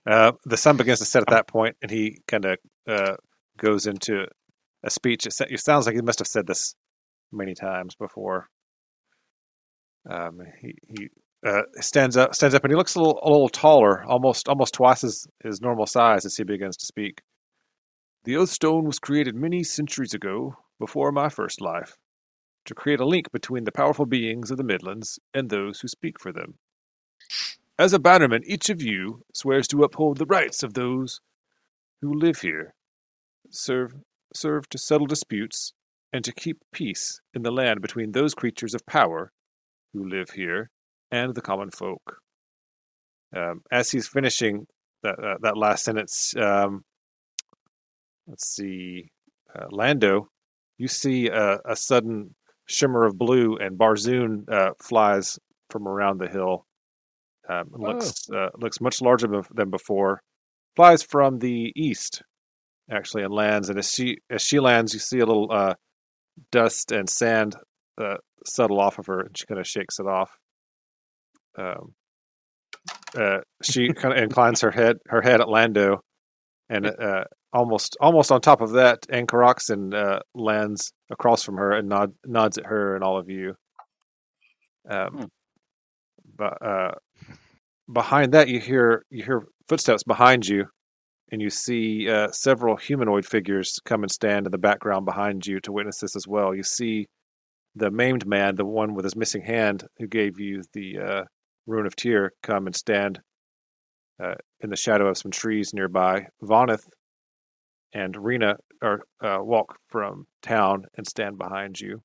Uh, 0.07 0.33
the 0.45 0.57
sun 0.57 0.77
begins 0.77 0.99
to 0.99 1.05
set 1.05 1.23
at 1.23 1.29
that 1.29 1.47
point, 1.47 1.75
and 1.81 1.89
he 1.89 2.19
kind 2.27 2.45
of 2.45 2.57
uh, 2.87 3.15
goes 3.57 3.87
into 3.87 4.25
a 4.83 4.89
speech. 4.89 5.25
It, 5.25 5.59
sounds 5.59 5.87
like 5.87 5.95
he 5.95 6.01
must 6.01 6.19
have 6.19 6.27
said 6.27 6.45
this 6.45 6.75
many 7.31 7.55
times 7.55 7.95
before. 7.95 8.47
Um, 10.07 10.41
he 10.61 10.75
he 10.87 11.09
uh, 11.43 11.63
stands 11.79 12.17
up, 12.17 12.35
stands 12.35 12.53
up, 12.53 12.63
and 12.63 12.71
he 12.71 12.77
looks 12.77 12.93
a 12.93 12.99
little 12.99 13.19
a 13.23 13.29
little 13.29 13.49
taller, 13.49 14.03
almost 14.03 14.47
almost 14.47 14.75
twice 14.75 15.01
his 15.01 15.25
his 15.43 15.59
normal 15.59 15.87
size 15.87 16.23
as 16.25 16.35
he 16.35 16.43
begins 16.43 16.77
to 16.77 16.85
speak. 16.85 17.21
The 18.25 18.37
Oathstone 18.37 18.85
was 18.85 18.99
created 18.99 19.35
many 19.35 19.63
centuries 19.63 20.13
ago, 20.13 20.55
before 20.79 21.11
my 21.11 21.29
first 21.29 21.61
life, 21.61 21.97
to 22.65 22.73
create 22.73 22.99
a 22.99 23.05
link 23.05 23.31
between 23.31 23.63
the 23.63 23.71
powerful 23.71 24.05
beings 24.05 24.51
of 24.51 24.57
the 24.57 24.63
Midlands 24.63 25.19
and 25.33 25.49
those 25.49 25.79
who 25.79 25.87
speak 25.87 26.19
for 26.19 26.31
them. 26.31 26.55
As 27.77 27.93
a 27.93 27.99
bannerman, 27.99 28.43
each 28.45 28.69
of 28.69 28.81
you 28.81 29.23
swears 29.33 29.67
to 29.69 29.83
uphold 29.83 30.17
the 30.17 30.25
rights 30.25 30.63
of 30.63 30.73
those 30.73 31.19
who 32.01 32.13
live 32.13 32.39
here, 32.41 32.73
serve 33.49 33.93
serve 34.33 34.67
to 34.69 34.77
settle 34.77 35.07
disputes, 35.07 35.73
and 36.11 36.23
to 36.23 36.33
keep 36.33 36.57
peace 36.73 37.19
in 37.33 37.43
the 37.43 37.51
land 37.51 37.81
between 37.81 38.11
those 38.11 38.33
creatures 38.33 38.73
of 38.73 38.85
power 38.85 39.31
who 39.93 40.07
live 40.07 40.29
here 40.31 40.69
and 41.11 41.35
the 41.35 41.41
common 41.41 41.71
folk. 41.71 42.19
Um, 43.35 43.61
as 43.71 43.91
he's 43.91 44.07
finishing 44.07 44.67
that 45.03 45.19
uh, 45.19 45.37
that 45.41 45.57
last 45.57 45.83
sentence, 45.83 46.33
um, 46.37 46.83
let's 48.27 48.47
see, 48.55 49.11
uh, 49.53 49.65
Lando, 49.71 50.29
you 50.77 50.87
see 50.87 51.27
a, 51.27 51.59
a 51.65 51.75
sudden 51.75 52.35
shimmer 52.67 53.05
of 53.05 53.17
blue, 53.17 53.57
and 53.57 53.77
Barzoon 53.77 54.49
uh, 54.49 54.71
flies 54.81 55.39
from 55.69 55.87
around 55.87 56.19
the 56.19 56.27
hill. 56.27 56.65
Um, 57.47 57.69
looks 57.71 58.29
uh, 58.31 58.49
looks 58.57 58.81
much 58.81 59.01
larger 59.01 59.27
than 59.53 59.69
before. 59.69 60.21
Flies 60.75 61.03
from 61.03 61.39
the 61.39 61.71
east, 61.75 62.23
actually, 62.89 63.23
and 63.23 63.33
lands. 63.33 63.69
And 63.69 63.77
as 63.77 63.89
she 63.89 64.17
as 64.29 64.41
she 64.41 64.59
lands, 64.59 64.93
you 64.93 64.99
see 64.99 65.19
a 65.19 65.25
little 65.25 65.51
uh, 65.51 65.75
dust 66.51 66.91
and 66.91 67.09
sand 67.09 67.55
uh, 68.01 68.15
settle 68.45 68.79
off 68.79 68.99
of 68.99 69.05
her, 69.07 69.21
and 69.21 69.37
she 69.37 69.45
kind 69.45 69.59
of 69.59 69.67
shakes 69.67 69.99
it 69.99 70.07
off. 70.07 70.31
Um, 71.57 71.93
uh, 73.17 73.39
she 73.61 73.93
kind 73.93 74.17
of 74.17 74.23
inclines 74.23 74.61
her 74.61 74.71
head 74.71 74.97
her 75.07 75.21
head 75.21 75.39
at 75.39 75.49
Lando, 75.49 76.01
and 76.69 76.85
uh, 76.87 77.25
almost 77.55 77.97
almost 77.99 78.31
on 78.31 78.41
top 78.41 78.61
of 78.61 78.71
that, 78.71 79.01
Ankoroxin 79.09 79.93
uh, 79.93 80.19
lands 80.35 80.91
across 81.09 81.43
from 81.43 81.57
her 81.57 81.71
and 81.71 81.89
nod, 81.89 82.13
nods 82.25 82.57
at 82.57 82.65
her 82.67 82.95
and 82.95 83.03
all 83.03 83.17
of 83.17 83.29
you. 83.29 83.55
Um, 84.89 85.09
Hmm. 85.11 85.23
But 86.37 86.61
uh, 86.61 86.91
behind 87.91 88.33
that, 88.33 88.49
you 88.49 88.59
hear 88.59 89.05
you 89.09 89.23
hear 89.23 89.47
footsteps 89.69 90.03
behind 90.03 90.45
you, 90.45 90.65
and 91.31 91.41
you 91.41 91.49
see 91.49 92.09
uh, 92.09 92.29
several 92.31 92.75
humanoid 92.75 93.25
figures 93.25 93.79
come 93.85 94.03
and 94.03 94.11
stand 94.11 94.45
in 94.45 94.51
the 94.51 94.57
background 94.57 95.05
behind 95.05 95.47
you 95.47 95.59
to 95.61 95.71
witness 95.71 95.99
this 95.99 96.15
as 96.15 96.27
well. 96.27 96.53
You 96.53 96.63
see 96.63 97.07
the 97.75 97.91
maimed 97.91 98.25
man, 98.27 98.55
the 98.55 98.65
one 98.65 98.93
with 98.95 99.05
his 99.05 99.15
missing 99.15 99.43
hand, 99.43 99.85
who 99.97 100.07
gave 100.07 100.39
you 100.39 100.63
the 100.73 100.99
uh, 100.99 101.23
rune 101.67 101.85
of 101.85 101.95
Tyr, 101.95 102.31
come 102.43 102.67
and 102.67 102.75
stand 102.75 103.21
uh, 104.21 104.35
in 104.61 104.69
the 104.69 104.77
shadow 104.77 105.07
of 105.07 105.17
some 105.17 105.31
trees 105.31 105.73
nearby. 105.73 106.27
Voneth 106.43 106.87
and 107.95 108.15
Rena 108.17 108.57
are 108.83 108.99
uh, 109.23 109.39
walk 109.41 109.77
from 109.87 110.25
town 110.41 110.83
and 110.97 111.07
stand 111.07 111.37
behind 111.37 111.79
you. 111.79 112.01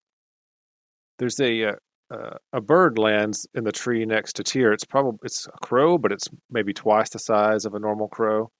There's 1.19 1.41
a 1.41 1.65
uh, 1.65 1.73
uh, 2.13 2.37
a 2.53 2.61
bird 2.61 2.97
lands 2.97 3.47
in 3.55 3.65
the 3.65 3.73
tree 3.73 4.05
next 4.07 4.35
to 4.37 4.43
Tyr. 4.43 4.73
It's 4.73 4.85
probably 4.85 5.19
it's 5.25 5.47
a 5.49 5.67
crow, 5.67 5.99
but 5.99 6.13
it's 6.13 6.29
maybe 6.49 6.73
twice 6.73 7.11
the 7.11 7.19
size 7.19 7.65
of 7.65 7.75
a 7.75 7.81
normal 7.81 8.09
crow. 8.09 8.51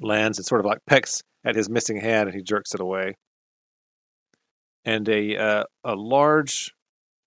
Lands 0.00 0.38
and 0.38 0.46
sort 0.46 0.60
of 0.60 0.66
like 0.66 0.78
pecks 0.86 1.20
at 1.44 1.56
his 1.56 1.68
missing 1.68 2.00
hand, 2.00 2.28
and 2.28 2.36
he 2.36 2.42
jerks 2.42 2.74
it 2.74 2.80
away. 2.80 3.16
And 4.84 5.08
a 5.08 5.36
uh, 5.36 5.64
a 5.84 5.94
large, 5.94 6.72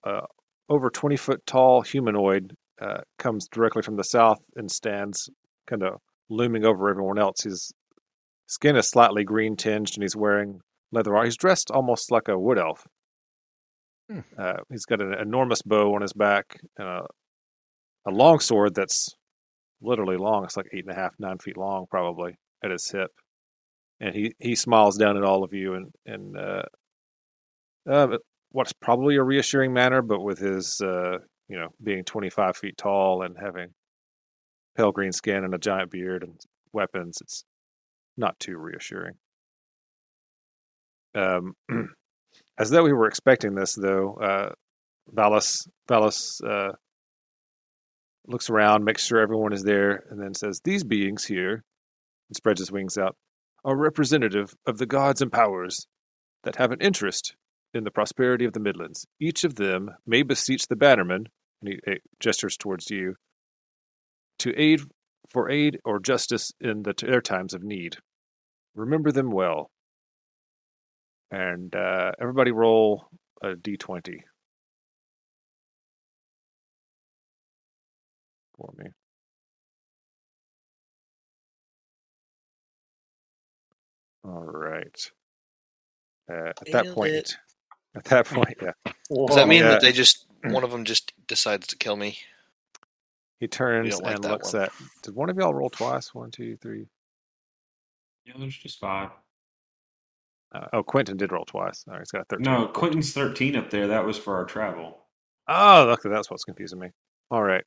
uh, 0.06 0.26
over 0.70 0.90
twenty 0.90 1.18
foot 1.18 1.46
tall 1.46 1.82
humanoid 1.82 2.56
uh, 2.82 3.02
comes 3.20 3.48
directly 3.50 3.82
from 3.82 3.98
the 3.98 4.04
south 4.04 4.40
and 4.56 4.72
stands 4.72 5.30
kind 5.68 5.84
of 5.84 6.00
looming 6.30 6.66
over 6.66 6.90
everyone 6.90 7.20
else. 7.20 7.44
His 7.44 7.72
skin 8.54 8.76
is 8.76 8.88
slightly 8.88 9.24
green 9.24 9.56
tinged, 9.56 9.96
and 9.96 10.04
he's 10.04 10.16
wearing 10.16 10.62
leather 10.92 11.16
armor. 11.16 11.26
He's 11.26 11.38
dressed 11.38 11.72
almost 11.72 12.12
like 12.12 12.28
a 12.28 12.38
wood 12.38 12.60
elf. 12.60 12.86
Hmm. 14.10 14.20
Uh, 14.38 14.58
he's 14.70 14.86
got 14.86 15.02
an 15.02 15.14
enormous 15.14 15.62
bow 15.64 15.96
on 15.96 16.02
his 16.02 16.14
back 16.14 16.60
and 16.78 16.88
a, 16.88 17.06
a 18.08 18.12
long 18.12 18.40
sword 18.40 18.76
that's 18.76 19.10
literally 19.82 20.18
long. 20.18 20.44
It's 20.44 20.56
like 20.56 20.68
eight 20.72 20.86
and 20.86 20.96
a 20.96 21.00
half, 21.00 21.14
nine 21.18 21.40
feet 21.40 21.58
long, 21.58 21.86
probably 21.90 22.38
at 22.64 22.72
his 22.72 22.90
hip. 22.90 23.10
And 24.00 24.14
he, 24.14 24.34
he 24.40 24.56
smiles 24.56 24.98
down 24.98 25.18
at 25.18 25.24
all 25.24 25.44
of 25.44 25.54
you 25.54 25.76
and 25.76 25.92
and 26.06 26.38
uh, 26.38 26.64
uh, 27.90 28.18
what's 28.52 28.74
probably 28.74 29.16
a 29.16 29.24
reassuring 29.24 29.74
manner, 29.74 30.02
but 30.02 30.22
with 30.22 30.40
his 30.40 30.80
uh, 30.82 31.18
you 31.48 31.58
know 31.58 31.70
being 31.82 32.04
twenty 32.04 32.30
five 32.30 32.58
feet 32.58 32.78
tall 32.78 33.24
and 33.24 33.36
having 33.42 33.70
pale 34.76 34.92
green 34.92 35.12
skin 35.12 35.44
and 35.44 35.54
a 35.54 35.58
giant 35.58 35.90
beard 35.90 36.24
and 36.24 36.40
weapons, 36.74 37.20
it's 37.22 37.46
not 38.18 38.40
too 38.40 38.58
reassuring. 38.58 39.16
Um, 41.16 41.54
as 42.58 42.70
though 42.70 42.84
we 42.84 42.94
were 42.94 43.08
expecting 43.08 43.56
this, 43.56 43.76
though, 43.76 44.16
uh, 44.16 44.54
Valis 45.14 45.68
uh, 46.48 46.72
looks 48.28 48.50
around, 48.50 48.84
makes 48.84 49.06
sure 49.06 49.20
everyone 49.20 49.54
is 49.54 49.64
there, 49.64 50.04
and 50.10 50.22
then 50.22 50.34
says, 50.34 50.62
"These 50.64 50.84
beings 50.84 51.26
here," 51.26 51.64
and 52.30 52.36
spreads 52.36 52.60
his 52.60 52.72
wings 52.72 52.98
out, 52.98 53.16
"are 53.66 53.76
representative 53.76 54.56
of 54.66 54.78
the 54.78 54.86
gods 54.86 55.22
and 55.22 55.32
powers 55.32 55.88
that 56.44 56.56
have 56.56 56.72
an 56.72 56.82
interest 56.82 57.36
in 57.74 57.84
the 57.84 57.92
prosperity 57.92 58.46
of 58.46 58.54
the 58.54 58.60
Midlands. 58.60 59.06
Each 59.20 59.44
of 59.44 59.56
them 59.56 59.92
may 60.06 60.24
beseech 60.24 60.68
the 60.68 60.76
bannerman, 60.76 61.28
and 61.62 61.74
he 61.74 61.80
eh, 61.92 61.98
gestures 62.20 62.56
towards 62.56 62.90
you, 62.90 63.16
to 64.40 64.54
aid 64.60 64.82
for 65.34 65.50
aid 65.50 65.80
or 65.86 66.00
justice 66.00 66.52
in 66.62 66.84
the, 66.84 66.94
their 67.02 67.22
times 67.22 67.54
of 67.54 67.64
need. 67.64 67.98
Remember 68.76 69.12
them 69.12 69.32
well." 69.32 69.70
And 71.32 71.76
uh, 71.76 72.12
everybody 72.22 72.52
roll 72.52 73.08
a 73.42 73.56
d20 73.56 74.20
for 78.58 78.74
me. 78.78 78.86
All 84.26 84.44
right. 84.44 85.12
Uh, 86.32 86.50
at 86.50 86.58
that 86.72 86.84
Nailed 86.86 86.96
point, 86.96 87.12
it. 87.14 87.38
at 87.96 88.04
that 88.06 88.26
point, 88.28 88.58
yeah, 88.62 88.72
Does 89.28 89.36
that 89.36 89.48
mean 89.48 89.64
Yeah. 89.64 89.70
that 89.72 89.82
they 89.82 89.92
just 89.92 90.26
one 90.44 90.64
of 90.64 90.72
them 90.72 90.86
just 90.86 91.14
decides 91.28 91.68
to 91.68 91.78
kill 91.78 91.96
me? 91.98 92.20
He 93.44 93.48
turns 93.50 94.00
like 94.00 94.16
and 94.16 94.24
looks 94.24 94.54
one. 94.54 94.64
at. 94.64 94.72
Did 95.02 95.16
one 95.16 95.30
of 95.30 95.36
y'all 95.36 95.54
roll 95.54 95.70
twice? 95.70 96.16
One, 96.16 96.32
two, 96.32 96.56
three. 96.62 96.86
Yeah, 98.26 98.36
there's 98.40 98.56
just 98.56 98.80
five. 98.80 99.10
Uh, 100.56 100.68
oh, 100.72 100.82
Quinten 100.84 101.18
did 101.18 101.34
roll 101.34 101.44
twice. 101.44 101.84
All 101.86 101.94
right, 101.94 102.00
he's 102.00 102.12
got 102.12 102.22
a 102.22 102.26
thirteen. 102.30 102.46
No, 102.46 102.68
Quinten's 102.70 103.12
13 103.12 103.58
up 103.58 103.70
there. 103.70 103.88
That 103.88 104.06
was 104.06 104.18
for 104.18 104.38
our 104.38 104.46
travel. 104.46 104.98
Oh, 105.50 105.86
look, 105.90 106.04
that's 106.04 106.32
what's 106.32 106.46
confusing 106.46 106.80
me. 106.80 106.88
All 107.32 107.44
right. 107.44 107.66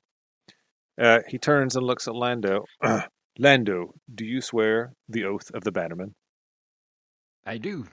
Uh, 0.98 1.18
he 1.28 1.36
turns 1.36 1.76
and 1.76 1.84
looks 1.84 2.08
at 2.08 2.14
Lando. 2.14 2.64
Lando, 3.38 3.92
do 4.14 4.24
you 4.24 4.40
swear 4.40 4.94
the 5.10 5.24
oath 5.24 5.50
of 5.52 5.62
the 5.62 5.72
bannerman? 5.72 6.14
I 7.44 7.58
do. 7.58 7.84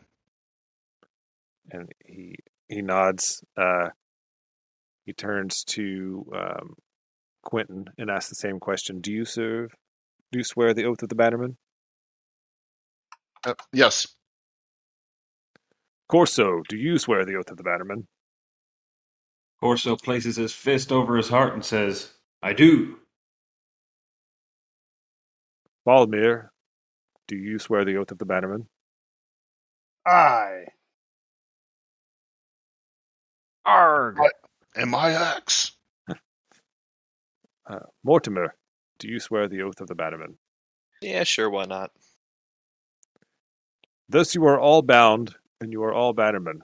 and 1.69 1.91
he 2.05 2.35
he 2.69 2.81
nods. 2.81 3.43
Uh, 3.57 3.89
he 5.05 5.11
turns 5.11 5.65
to 5.65 6.25
um, 6.33 6.75
Quinten 7.43 7.87
and 7.97 8.09
asks 8.09 8.29
the 8.29 8.35
same 8.35 8.59
question: 8.59 9.01
Do 9.01 9.11
you 9.11 9.25
serve? 9.25 9.75
Do 10.31 10.39
you 10.39 10.43
swear 10.43 10.73
the 10.73 10.85
oath 10.85 11.03
of 11.03 11.09
the 11.09 11.15
bannerman? 11.15 11.57
Uh, 13.45 13.53
yes. 13.71 14.07
Corso, 16.09 16.61
do 16.69 16.77
you 16.77 16.97
swear 16.97 17.25
the 17.25 17.35
oath 17.35 17.51
of 17.51 17.57
the 17.57 17.63
bannerman? 17.63 18.07
Corso 19.59 19.95
places 19.95 20.35
his 20.35 20.53
fist 20.53 20.91
over 20.91 21.17
his 21.17 21.29
heart 21.29 21.53
and 21.53 21.63
says, 21.63 22.13
I 22.41 22.53
do. 22.53 22.97
Balmir, 25.87 26.49
do 27.27 27.35
you 27.35 27.59
swear 27.59 27.85
the 27.85 27.97
oath 27.97 28.11
of 28.11 28.17
the 28.17 28.25
bannerman? 28.25 28.67
Aye. 30.05 30.65
Arg. 33.65 34.17
M-I-X. 34.75 35.72
Uh, 37.65 37.79
Mortimer, 38.03 38.55
do 38.99 39.07
you 39.07 39.19
swear 39.19 39.47
the 39.47 39.61
oath 39.61 39.79
of 39.81 39.87
the 39.87 39.95
bannerman? 39.95 40.37
Yeah, 41.01 41.23
sure, 41.23 41.49
why 41.49 41.65
not? 41.65 41.91
Thus 44.09 44.35
you 44.35 44.45
are 44.45 44.59
all 44.59 44.81
bound, 44.81 45.35
and 45.61 45.71
you 45.71 45.83
are 45.83 45.93
all 45.93 46.13
bannermen. 46.13 46.59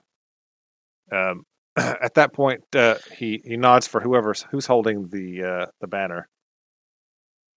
Um, 1.12 1.45
at 1.78 2.14
that 2.16 2.34
point, 2.34 2.64
uh, 2.76 2.95
he 3.18 3.41
he 3.43 3.58
nods 3.58 3.88
for 3.88 4.02
whoever's 4.02 4.45
who's 4.52 4.66
holding 4.66 5.08
the 5.08 5.43
uh, 5.43 5.66
the 5.82 5.88
banner. 5.88 6.28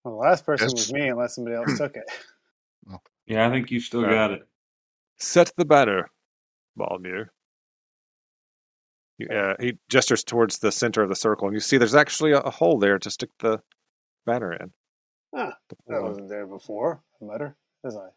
Well, 0.05 0.14
the 0.14 0.20
last 0.20 0.47
person 0.47 0.66
Yes. 0.68 0.74
was 0.74 0.93
me, 0.93 1.09
unless 1.09 1.34
somebody 1.34 1.57
else 1.57 1.66
took 1.78 1.97
it. 1.97 2.05
Yeah, 3.26 3.47
I 3.47 3.51
think 3.51 3.70
you 3.70 3.80
still 3.80 4.03
Right. 4.03 4.11
got 4.11 4.30
it. 4.32 4.43
Set 5.18 5.53
the 5.57 5.64
banner, 5.64 6.11
Balmir. 6.78 7.26
Uh, 9.29 9.55
he 9.61 9.79
gestures 9.89 10.25
towards 10.25 10.59
the 10.59 10.73
center 10.73 11.03
of 11.03 11.09
the 11.09 11.16
circle, 11.16 11.49
and 11.49 11.55
you 11.55 11.61
see 11.61 11.77
there's 11.79 11.95
actually 11.95 12.33
a, 12.33 12.41
a 12.41 12.51
hole 12.51 12.79
there 12.79 12.99
to 12.99 13.11
stick 13.11 13.31
the 13.41 13.61
banner 14.27 14.53
in. 14.53 14.73
Ah, 15.35 15.57
The 15.68 15.77
that 15.89 16.03
wasn't 16.03 16.29
there 16.29 16.47
before. 16.47 17.03
I 17.20 17.25
mutter 17.25 17.57
as 17.85 17.97
I 17.97 18.09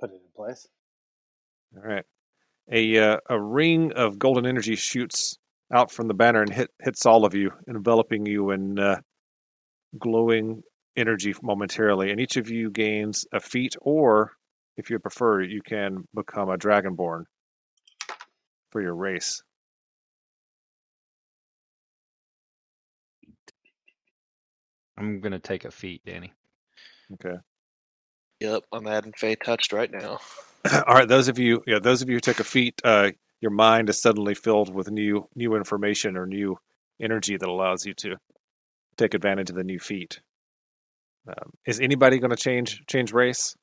put 0.00 0.10
it 0.10 0.14
in 0.14 0.20
place. 0.36 0.68
All 1.76 1.82
right. 1.82 2.04
A 2.70 2.98
uh, 2.98 3.16
a 3.28 3.40
ring 3.40 3.92
of 3.92 4.18
golden 4.18 4.46
energy 4.46 4.76
shoots 4.76 5.38
out 5.72 5.90
from 5.90 6.08
the 6.08 6.14
banner 6.14 6.42
and 6.42 6.52
hit 6.52 6.70
hits 6.82 7.06
all 7.06 7.24
of 7.24 7.34
you, 7.34 7.52
enveloping 7.66 8.26
you 8.26 8.50
in 8.50 8.78
uh, 8.78 9.00
glowing 9.98 10.62
energy 10.96 11.34
momentarily. 11.42 12.10
And 12.10 12.20
each 12.20 12.36
of 12.36 12.50
you 12.50 12.70
gains 12.70 13.24
a 13.32 13.40
feat, 13.40 13.76
or 13.80 14.32
if 14.76 14.90
you 14.90 14.98
prefer, 14.98 15.42
you 15.42 15.62
can 15.62 16.04
become 16.14 16.50
a 16.50 16.58
dragonborn 16.58 17.24
for 18.70 18.82
your 18.82 18.94
race. 18.94 19.42
I'm 24.98 25.20
gonna 25.20 25.38
take 25.38 25.64
a 25.64 25.70
feat, 25.70 26.02
Danny. 26.04 26.32
Okay. 27.14 27.36
Yep, 28.40 28.64
I'm 28.72 28.86
adding 28.86 29.12
Fey 29.12 29.36
touched 29.36 29.72
right 29.72 29.90
now. 29.90 30.18
all 30.86 30.94
right. 30.94 31.08
Those 31.08 31.28
of 31.28 31.38
you, 31.38 31.62
yeah, 31.66 31.78
those 31.80 32.02
of 32.02 32.08
you 32.08 32.16
who 32.16 32.20
took 32.20 32.40
a 32.40 32.44
feat, 32.44 32.80
uh, 32.84 33.10
your 33.40 33.50
mind 33.50 33.88
is 33.88 34.00
suddenly 34.00 34.34
filled 34.34 34.74
with 34.74 34.90
new 34.90 35.28
new 35.34 35.54
information 35.54 36.16
or 36.16 36.26
new 36.26 36.58
energy 37.00 37.36
that 37.36 37.48
allows 37.48 37.86
you 37.86 37.94
to 37.94 38.16
take 38.96 39.14
advantage 39.14 39.50
of 39.50 39.56
the 39.56 39.64
new 39.64 39.78
feat. 39.78 40.20
Um, 41.28 41.52
is 41.66 41.80
anybody 41.80 42.18
going 42.18 42.30
to 42.30 42.36
change 42.36 42.82
change 42.86 43.12
race? 43.12 43.54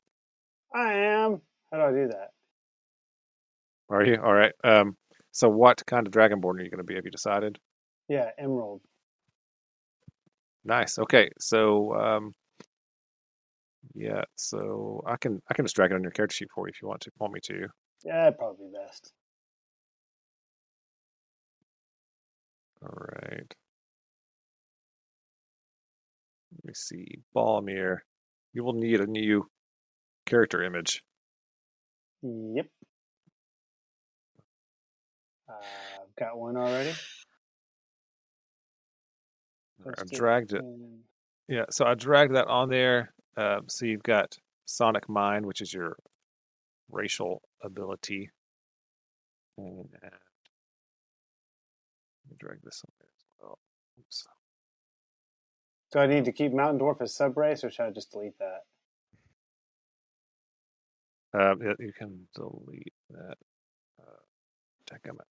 I 0.74 0.94
am. 0.94 1.40
How 1.70 1.78
do 1.78 1.84
I 1.84 1.90
do 1.90 2.08
that? 2.08 2.30
Are 3.90 4.04
you 4.04 4.16
all 4.22 4.32
right? 4.32 4.52
Um, 4.64 4.96
so 5.32 5.48
what 5.48 5.84
kind 5.86 6.06
of 6.06 6.12
dragonborn 6.12 6.58
are 6.58 6.62
you 6.62 6.70
going 6.70 6.78
to 6.78 6.84
be? 6.84 6.94
Have 6.94 7.04
you 7.04 7.10
decided? 7.10 7.58
Yeah, 8.08 8.30
emerald. 8.38 8.80
Nice. 10.66 10.98
Okay. 10.98 11.30
So 11.38 11.94
um, 11.94 12.34
yeah. 13.94 14.22
So 14.34 15.02
I 15.06 15.16
can 15.16 15.40
I 15.48 15.54
can 15.54 15.64
just 15.64 15.76
drag 15.76 15.92
it 15.92 15.94
on 15.94 16.02
your 16.02 16.10
character 16.10 16.34
sheet 16.34 16.48
for 16.52 16.66
you 16.66 16.72
if 16.72 16.82
you 16.82 16.88
want 16.88 17.02
to 17.02 17.10
want 17.18 17.32
me 17.32 17.40
to. 17.44 17.68
Yeah, 18.04 18.30
probably 18.30 18.66
best. 18.74 19.12
All 22.82 22.92
right. 22.92 23.54
Let 26.52 26.64
me 26.64 26.74
see. 26.74 27.20
Balmir. 27.34 27.98
You 28.52 28.64
will 28.64 28.72
need 28.72 29.00
a 29.00 29.06
new 29.06 29.48
character 30.26 30.62
image. 30.62 31.02
Yep. 32.22 32.66
Uh, 35.48 35.52
I've 35.52 36.16
got 36.18 36.38
one 36.38 36.56
already. 36.56 36.92
All 39.86 39.90
right, 39.90 39.98
Let's 40.00 40.12
I've 40.12 40.18
dragged 40.18 40.52
it. 40.52 40.58
in- 40.62 41.04
Yeah, 41.48 41.64
so 41.70 41.84
I 41.84 41.94
dragged 41.94 42.34
that 42.34 42.48
on 42.48 42.68
there. 42.68 43.14
Uh, 43.36 43.60
so 43.68 43.86
you've 43.86 44.02
got 44.02 44.36
Psionic 44.64 45.08
Mind, 45.08 45.46
which 45.46 45.60
is 45.60 45.72
your 45.72 45.96
racial 46.90 47.40
ability. 47.62 48.28
And 49.56 49.88
uh, 50.02 50.08
let 50.10 50.12
me 52.30 52.36
drag 52.38 52.60
this 52.62 52.82
on 52.84 52.90
there 52.98 53.08
as 53.16 53.24
well. 53.40 53.58
Oops. 54.00 54.26
Do 55.92 55.98
I 56.00 56.06
need 56.08 56.24
to 56.24 56.32
keep 56.32 56.52
Mountain 56.52 56.80
Dwarf 56.80 57.00
as 57.00 57.14
sub 57.14 57.36
race, 57.36 57.62
or 57.62 57.70
should 57.70 57.84
I 57.86 57.90
just 57.90 58.10
delete 58.10 58.36
that? 58.40 58.62
Um, 61.32 61.62
you 61.78 61.92
can 61.96 62.26
delete 62.34 62.92
that. 63.10 63.36
Uh, 64.00 64.18
check 64.90 65.02
them 65.04 65.18
out. 65.20 65.26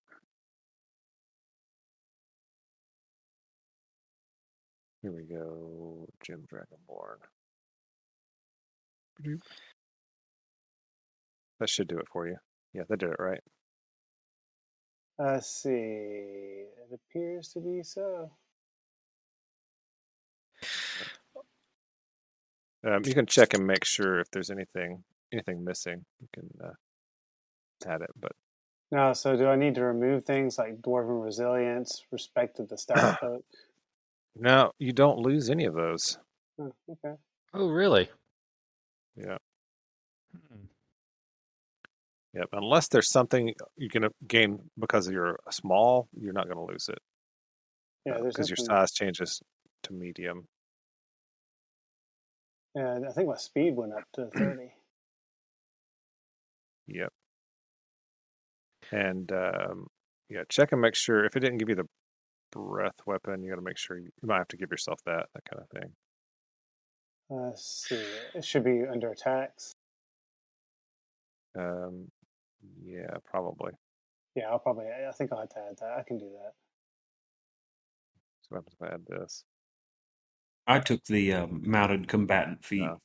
Here 5.06 5.14
we 5.14 5.22
go. 5.22 6.08
Gem 6.26 6.48
Dragonborn. 6.52 7.18
That 11.60 11.70
should 11.70 11.88
do 11.88 12.00
it 12.00 12.08
for 12.12 12.28
you. 12.28 12.38
Yeah, 12.74 12.86
that 12.90 12.98
did 12.98 13.12
it 13.12 13.20
right. 13.20 13.42
Let's 15.20 15.48
see. 15.48 15.70
It 15.72 16.90
appears 16.92 17.50
to 17.50 17.60
be 17.60 17.84
so. 17.84 18.32
Um, 22.84 23.04
you 23.06 23.14
can 23.14 23.28
check 23.28 23.54
and 23.54 23.68
make 23.68 23.86
sure 23.86 24.20
if 24.20 24.32
there's 24.32 24.50
anything 24.50 25.04
anything 25.32 25.64
missing. 25.64 26.04
You 26.20 26.28
can 26.34 26.50
uh, 26.64 26.74
add 27.94 28.02
it, 28.02 28.10
but 28.20 28.32
No, 28.92 29.14
so 29.14 29.38
do 29.38 29.48
I 29.48 29.56
need 29.56 29.76
to 29.76 29.84
remove 29.84 30.26
things 30.26 30.58
like 30.58 30.82
dwarven 30.82 31.24
resilience, 31.24 32.04
respect 32.12 32.58
to 32.58 32.64
the 32.64 32.78
stout 32.80 33.14
folk? 33.20 33.46
No, 34.36 34.72
you 34.80 34.94
don't 34.94 35.20
lose 35.20 35.50
any 35.50 35.66
of 35.66 35.76
those. 35.76 36.18
Oh, 36.60 36.74
okay. 36.90 37.16
Oh, 37.54 37.70
really? 37.70 38.10
Yeah. 39.16 39.38
Hmm. 40.34 40.66
Yep. 42.34 42.50
Unless 42.54 42.90
there's 42.90 43.10
something 43.10 43.54
you 43.78 43.90
can 43.90 44.08
gain 44.28 44.60
because 44.78 45.10
you're 45.10 45.40
small, 45.52 46.08
you're 46.20 46.34
not 46.34 46.46
going 46.46 46.58
to 46.58 46.72
lose 46.72 46.90
it 46.90 47.00
Yeah, 48.06 48.18
there's 48.22 48.34
because 48.34 48.50
your 48.50 48.58
size 48.58 48.92
changes 48.92 49.42
to 49.84 49.94
medium. 49.94 50.48
Yeah, 52.76 53.00
I 53.08 53.12
think 53.14 53.30
my 53.30 53.38
speed 53.38 53.76
went 53.76 53.94
up 53.94 54.04
to 54.16 54.28
thirty. 54.36 54.74
Yep. 56.88 57.12
And 58.92 59.32
um, 59.32 59.88
yeah, 60.30 60.44
check 60.50 60.72
and 60.72 60.82
make 60.82 60.96
sure 60.96 61.26
if 61.26 61.36
it 61.36 61.40
didn't 61.40 61.58
give 61.58 61.70
you 61.70 61.76
the 61.76 61.88
breath 62.56 63.02
weapon, 63.06 63.44
you 63.44 63.50
got 63.50 63.58
to 63.58 63.62
make 63.62 63.78
sure 63.78 63.98
you, 63.98 64.10
you 64.22 64.28
might 64.28 64.38
have 64.38 64.48
to 64.50 64.58
give 64.58 64.72
yourself 64.72 65.00
that 65.06 65.28
that 65.34 65.44
kind 65.46 65.62
of 65.62 65.70
thing. 65.70 65.92
Let's 67.30 67.86
see. 67.88 68.04
It 68.34 68.46
should 68.46 68.64
be 68.64 68.84
under 68.90 69.12
attacks. 69.12 69.76
Um, 71.58 72.08
yeah, 72.84 73.18
probably. 73.30 73.74
Yeah, 74.36 74.50
I'll 74.52 74.60
probably. 74.60 74.86
I 74.86 75.12
think 75.12 75.32
I'll 75.32 75.40
have 75.40 75.50
to 75.50 75.60
add 75.60 75.78
that. 75.80 75.98
I 75.98 76.04
can 76.04 76.18
do 76.18 76.26
that. 76.26 76.54
So 78.42 78.48
what 78.50 78.58
happens 78.58 78.76
if 78.80 78.88
I 78.88 78.94
add 78.94 79.06
this? 79.08 79.44
I 80.68 80.80
took 80.80 81.04
the 81.06 81.34
um, 81.34 81.62
mounted 81.66 82.08
combatant 82.08 82.64
feat. 82.64 82.84
Oh. 82.84 83.02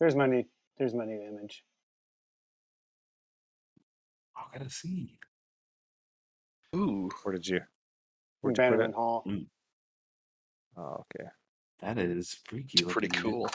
There's 0.00 0.14
my 0.16 0.26
new. 0.26 0.44
There's 0.78 0.94
my 0.94 1.04
new 1.04 1.20
image. 1.22 1.64
I 4.36 4.58
gotta 4.58 4.70
see. 4.70 5.18
Ooh, 6.74 7.08
Where 7.22 7.34
did 7.34 7.46
you? 7.46 7.60
From 8.44 8.52
Where'd 8.52 8.58
you 8.58 8.64
put 8.64 8.80
Bannerman 8.80 8.80
it? 8.80 8.94
Hall. 8.94 9.28
Oh, 10.76 11.04
okay. 11.14 11.28
That 11.80 11.98
is 11.98 12.36
freaky. 12.46 12.80
it's 12.80 12.82
pretty 12.82 13.08
looking, 13.08 13.22
dude. 13.22 13.22
cool. 13.32 13.48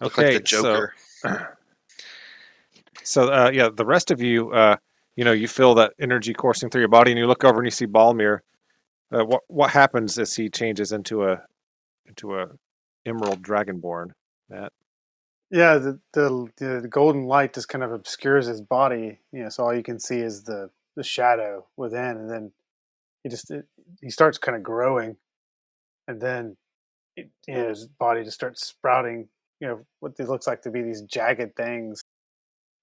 Look 0.00 0.18
Okay, 0.18 0.18
like 0.18 0.32
the 0.32 0.40
Joker. 0.40 0.94
So 3.02 3.32
uh, 3.32 3.50
yeah, 3.52 3.70
the 3.74 3.86
rest 3.86 4.10
of 4.10 4.20
you, 4.20 4.52
uh, 4.52 4.76
you 5.16 5.24
know, 5.24 5.32
you 5.32 5.48
feel 5.48 5.74
that 5.76 5.94
energy 6.00 6.34
coursing 6.34 6.70
through 6.70 6.82
your 6.82 6.88
body, 6.88 7.12
and 7.12 7.18
you 7.18 7.26
look 7.26 7.44
over 7.44 7.58
and 7.58 7.66
you 7.66 7.70
see 7.70 7.86
Balmir. 7.86 8.40
Uh, 9.12 9.24
what 9.24 9.42
what 9.48 9.70
happens 9.70 10.18
as 10.18 10.34
he 10.36 10.48
changes 10.50 10.92
into 10.92 11.24
a 11.24 11.42
into 12.06 12.38
a 12.38 12.48
emerald 13.06 13.42
dragonborn? 13.42 14.08
That 14.50 14.72
Yeah, 15.50 15.78
the, 15.78 16.00
the 16.14 16.50
the 16.58 16.88
golden 16.88 17.24
light 17.24 17.54
just 17.54 17.68
kind 17.68 17.84
of 17.84 17.92
obscures 17.92 18.46
his 18.46 18.60
body. 18.60 19.20
You 19.32 19.44
know, 19.44 19.48
so 19.50 19.64
all 19.64 19.74
you 19.74 19.82
can 19.84 20.00
see 20.00 20.18
is 20.20 20.44
the 20.44 20.70
the 20.96 21.04
shadow 21.04 21.66
within, 21.76 22.18
and 22.18 22.30
then 22.30 22.52
he 23.22 23.30
just 23.30 23.50
it, 23.50 23.66
he 24.00 24.10
starts 24.10 24.38
kind 24.38 24.56
of 24.56 24.62
growing, 24.62 25.16
and 26.08 26.20
then 26.20 26.56
it, 27.16 27.30
you 27.46 27.54
know, 27.54 27.68
his 27.68 27.86
body 27.86 28.24
just 28.24 28.36
starts 28.36 28.66
sprouting. 28.66 29.28
You 29.60 29.68
know, 29.68 29.86
what 30.00 30.12
it 30.18 30.28
looks 30.28 30.46
like 30.46 30.62
to 30.62 30.70
be 30.70 30.82
these 30.82 31.02
jagged 31.02 31.54
things 31.56 32.02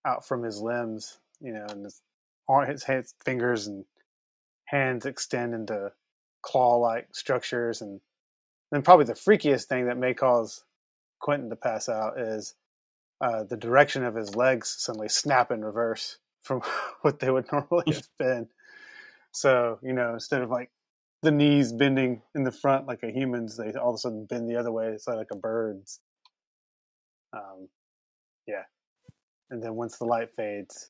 out 0.05 0.27
from 0.27 0.43
his 0.43 0.61
limbs. 0.61 1.19
You 1.41 1.53
know, 1.53 1.65
and 1.69 1.85
his 1.85 2.01
his 2.67 2.83
hands, 2.83 3.13
fingers 3.25 3.67
and 3.67 3.85
hands 4.65 5.05
extend 5.05 5.53
into 5.53 5.91
claw-like 6.43 7.07
structures, 7.13 7.81
and 7.81 7.99
then 8.71 8.81
probably 8.81 9.05
the 9.05 9.13
freakiest 9.13 9.65
thing 9.65 9.87
that 9.87 9.97
may 9.97 10.13
cause 10.13 10.63
Quinten 11.21 11.49
to 11.49 11.55
pass 11.55 11.89
out 11.89 12.19
is 12.19 12.55
uh, 13.21 13.43
the 13.43 13.57
direction 13.57 14.03
of 14.03 14.15
his 14.15 14.35
legs 14.35 14.75
suddenly 14.77 15.09
snap 15.09 15.51
in 15.51 15.63
reverse 15.65 16.17
from 16.43 16.61
what 17.01 17.19
they 17.19 17.31
would 17.31 17.51
normally 17.51 17.93
have 17.93 18.07
been. 18.19 18.47
So, 19.31 19.79
you 19.83 19.93
know, 19.93 20.13
instead 20.13 20.41
of 20.41 20.49
like 20.49 20.71
the 21.21 21.31
knees 21.31 21.71
bending 21.71 22.21
in 22.35 22.43
the 22.43 22.51
front 22.51 22.87
like 22.87 23.03
a 23.03 23.11
human's, 23.11 23.57
they 23.57 23.71
all 23.73 23.89
of 23.89 23.95
a 23.95 23.97
sudden 23.97 24.25
bend 24.25 24.49
the 24.49 24.55
other 24.55 24.71
way. 24.71 24.87
It's 24.87 25.07
like 25.07 25.31
a 25.31 25.35
bird's. 25.35 25.99
Um, 27.33 27.67
yeah. 28.47 28.63
And 29.49 29.61
then 29.61 29.75
once 29.75 29.97
the 29.97 30.05
light 30.05 30.29
fades, 30.35 30.89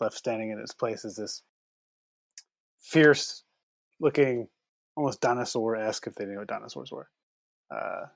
left 0.00 0.16
standing 0.16 0.50
in 0.50 0.58
its 0.58 0.72
place 0.72 1.04
is 1.04 1.16
this 1.16 1.42
fierce 2.80 3.44
looking, 4.00 4.48
almost 4.96 5.20
dinosaur 5.20 5.76
esque 5.76 6.06
if 6.06 6.14
they 6.14 6.24
knew 6.24 6.38
what 6.38 6.48
dinosaurs 6.48 6.90
were. 6.92 7.08
Uh, 7.70 8.06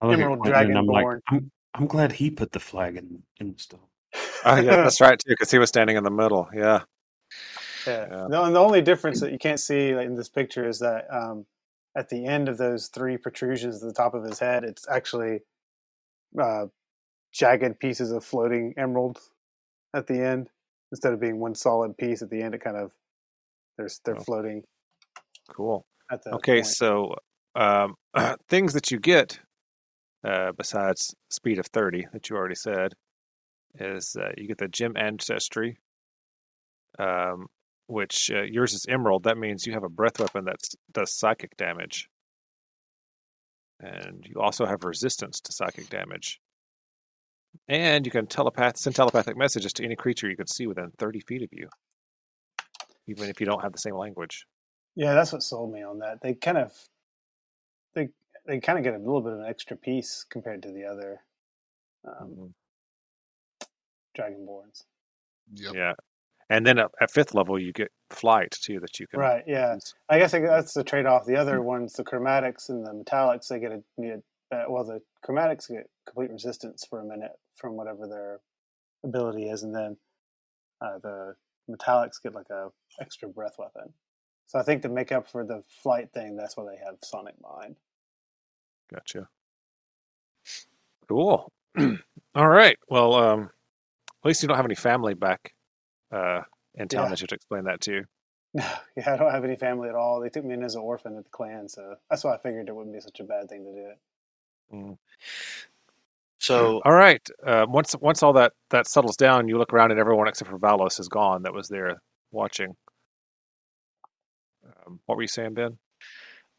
I 0.00 0.06
look 0.06 0.14
at 0.14 0.20
Emerald 0.20 0.40
Quinten 0.40 0.68
and 0.68 0.78
I'm 0.78 0.86
like, 0.86 1.04
Dragonborn. 1.04 1.20
I'm, 1.28 1.50
I'm 1.74 1.86
glad 1.86 2.12
he 2.12 2.30
put 2.30 2.52
the 2.52 2.60
flag 2.60 2.96
in, 2.96 3.22
in 3.38 3.52
the 3.52 3.58
stone. 3.58 3.80
Oh 4.44 4.56
yeah, 4.56 4.76
that's 4.76 5.00
right 5.02 5.18
too, 5.18 5.30
because 5.30 5.50
he 5.50 5.58
was 5.58 5.68
standing 5.68 5.96
in 5.96 6.04
the 6.04 6.10
middle. 6.10 6.48
Yeah. 6.54 6.82
Yeah. 7.86 8.06
Yeah. 8.10 8.26
No, 8.28 8.44
and 8.44 8.54
the 8.54 8.60
only 8.60 8.82
difference 8.82 9.20
that 9.20 9.32
you 9.32 9.38
can't 9.38 9.60
see 9.60 9.94
like, 9.94 10.06
in 10.06 10.14
this 10.14 10.28
picture 10.28 10.68
is 10.68 10.78
that 10.80 11.06
um, 11.10 11.46
at 11.96 12.08
the 12.08 12.24
end 12.26 12.48
of 12.48 12.58
those 12.58 12.88
three 12.88 13.16
protrusions 13.16 13.82
at 13.82 13.88
the 13.88 13.94
top 13.94 14.14
of 14.14 14.24
his 14.24 14.38
head, 14.38 14.64
it's 14.64 14.86
actually 14.88 15.40
uh, 16.40 16.66
jagged 17.32 17.78
pieces 17.80 18.10
of 18.12 18.24
floating 18.24 18.74
emerald 18.76 19.18
at 19.94 20.06
the 20.06 20.18
end 20.20 20.48
instead 20.92 21.12
of 21.12 21.20
being 21.20 21.38
one 21.38 21.54
solid 21.54 21.96
piece 21.96 22.22
at 22.22 22.30
the 22.30 22.42
end. 22.42 22.54
It 22.54 22.60
kind 22.62 22.76
of 22.76 22.92
there's 23.78 24.00
they're 24.04 24.16
Oh. 24.16 24.24
floating 24.24 24.62
Cool. 25.48 25.86
at 26.10 26.22
the 26.24 26.32
Okay, 26.34 26.56
point. 26.56 26.66
so 26.66 27.14
um, 27.54 27.94
things 28.48 28.72
that 28.72 28.90
you 28.90 28.98
get 28.98 29.38
uh, 30.24 30.52
besides 30.56 31.14
speed 31.30 31.58
of 31.58 31.66
30 31.66 32.06
that 32.12 32.28
you 32.28 32.36
already 32.36 32.54
said 32.54 32.92
is 33.78 34.16
uh, 34.20 34.30
you 34.36 34.48
get 34.48 34.58
the 34.58 34.68
gem 34.68 34.96
ancestry, 34.96 35.78
um, 36.98 37.46
which 37.86 38.30
uh, 38.30 38.42
yours 38.42 38.74
is 38.74 38.86
emerald. 38.88 39.24
That 39.24 39.38
means 39.38 39.66
you 39.66 39.72
have 39.72 39.84
a 39.84 39.88
breath 39.88 40.18
weapon 40.18 40.44
that 40.46 40.60
does 40.92 41.12
psychic 41.12 41.56
damage, 41.56 42.08
and 43.80 44.24
you 44.26 44.40
also 44.40 44.66
have 44.66 44.84
resistance 44.84 45.40
to 45.42 45.52
psychic 45.52 45.88
damage. 45.88 46.40
And 47.68 48.04
you 48.04 48.12
can 48.12 48.26
telepath 48.26 48.76
send 48.76 48.96
telepathic 48.96 49.36
messages 49.36 49.72
to 49.74 49.84
any 49.84 49.96
creature 49.96 50.28
you 50.28 50.36
can 50.36 50.46
see 50.46 50.66
within 50.66 50.90
30 50.98 51.20
feet 51.20 51.42
of 51.42 51.48
you, 51.52 51.68
even 53.06 53.28
if 53.28 53.40
you 53.40 53.46
don't 53.46 53.62
have 53.62 53.72
the 53.72 53.78
same 53.78 53.96
language. 53.96 54.46
Yeah, 54.94 55.14
that's 55.14 55.32
what 55.32 55.42
sold 55.42 55.72
me 55.72 55.82
on 55.82 55.98
that. 56.00 56.20
They 56.20 56.34
kind 56.34 56.58
of 56.58 56.72
they 57.94 58.08
they 58.46 58.60
kind 58.60 58.78
of 58.78 58.84
get 58.84 58.94
a 58.94 58.98
little 58.98 59.20
bit 59.20 59.32
of 59.32 59.40
an 59.40 59.46
extra 59.46 59.76
piece 59.76 60.24
compared 60.28 60.62
to 60.62 60.70
the 60.72 60.84
other 60.84 61.20
um, 62.04 62.28
Mhm. 62.30 62.54
dragonborns. 64.16 64.84
Yep. 65.54 65.74
Yeah. 65.74 65.92
And 66.48 66.64
then 66.64 66.78
at, 66.78 66.90
at 67.00 67.10
fifth 67.10 67.34
level, 67.34 67.58
you 67.58 67.72
get 67.72 67.90
flight 68.10 68.52
too 68.52 68.78
that 68.80 69.00
you 69.00 69.06
can. 69.06 69.18
Right. 69.18 69.42
Yeah. 69.46 69.74
use. 69.74 69.94
I 70.08 70.18
guess 70.18 70.32
that's 70.32 70.74
the 70.74 70.84
trade 70.84 71.06
off. 71.06 71.26
The 71.26 71.36
other 71.36 71.60
ones, 71.60 71.94
the 71.94 72.04
chromatics 72.04 72.68
and 72.68 72.86
the 72.86 72.92
metallics, 72.92 73.48
they 73.48 73.58
get 73.58 73.72
a 73.72 73.82
uh, 74.52 74.64
well, 74.68 74.84
the 74.84 75.00
chromatics 75.26 75.68
get 75.68 75.90
complete 76.06 76.30
resistance 76.30 76.86
for 76.88 77.00
a 77.00 77.04
minute 77.04 77.32
from 77.56 77.74
whatever 77.74 78.06
their 78.06 78.40
ability 79.02 79.48
is, 79.48 79.64
and 79.64 79.74
then 79.74 79.96
uh, 80.80 80.98
the 81.02 81.34
metallics 81.68 82.22
get 82.22 82.34
like 82.34 82.50
a 82.50 82.68
extra 83.00 83.28
breath 83.28 83.56
weapon. 83.58 83.92
So 84.46 84.60
I 84.60 84.62
think 84.62 84.82
to 84.82 84.88
make 84.88 85.10
up 85.10 85.28
for 85.28 85.44
the 85.44 85.64
flight 85.82 86.12
thing, 86.12 86.36
that's 86.36 86.56
why 86.56 86.64
they 86.64 86.78
have 86.84 86.94
psionic 87.02 87.34
mind. 87.42 87.74
Gotcha. 88.92 89.28
Cool. 91.08 91.52
All 92.34 92.48
right. 92.48 92.78
Well, 92.88 93.14
um, 93.14 93.50
at 94.22 94.28
least 94.28 94.42
you 94.42 94.48
don't 94.48 94.56
have 94.56 94.64
any 94.64 94.76
family 94.76 95.14
back 95.14 95.55
uh, 96.12 96.42
and 96.76 96.90
town 96.90 97.04
Yeah. 97.04 97.08
that 97.10 97.20
you 97.20 97.24
have 97.24 97.28
to 97.30 97.34
explain 97.34 97.64
that 97.64 97.80
to. 97.82 97.92
You. 97.92 98.04
No, 98.54 98.64
yeah, 98.96 99.14
I 99.14 99.16
don't 99.16 99.30
have 99.30 99.44
any 99.44 99.56
family 99.56 99.88
at 99.88 99.94
all. 99.94 100.20
They 100.20 100.28
took 100.30 100.44
me 100.44 100.54
in 100.54 100.62
as 100.62 100.74
an 100.74 100.82
orphan 100.82 101.16
at 101.16 101.24
the 101.24 101.30
clan, 101.30 101.68
so 101.68 101.96
that's 102.08 102.24
why 102.24 102.34
I 102.34 102.38
figured 102.38 102.68
it 102.68 102.74
wouldn't 102.74 102.94
be 102.94 103.00
such 103.00 103.20
a 103.20 103.24
bad 103.24 103.48
thing 103.48 103.64
to 103.64 103.72
do 103.72 103.86
it. 103.88 103.98
Mm. 104.74 104.98
So 106.38 106.80
All 106.84 106.92
right. 106.92 107.26
Uh, 107.44 107.66
once 107.68 107.94
once 108.00 108.22
all 108.22 108.32
that 108.34 108.52
that 108.70 108.86
settles 108.88 109.16
down, 109.16 109.48
you 109.48 109.58
look 109.58 109.72
around 109.72 109.90
and 109.90 109.98
everyone 110.00 110.28
except 110.28 110.50
for 110.50 110.58
Valos 110.58 111.00
is 111.00 111.08
gone. 111.08 111.42
That 111.42 111.54
was 111.54 111.68
there 111.68 112.00
watching. 112.30 112.76
Um, 114.86 115.00
what 115.06 115.16
were 115.16 115.22
you 115.22 115.28
saying, 115.28 115.54
Ben? 115.54 115.78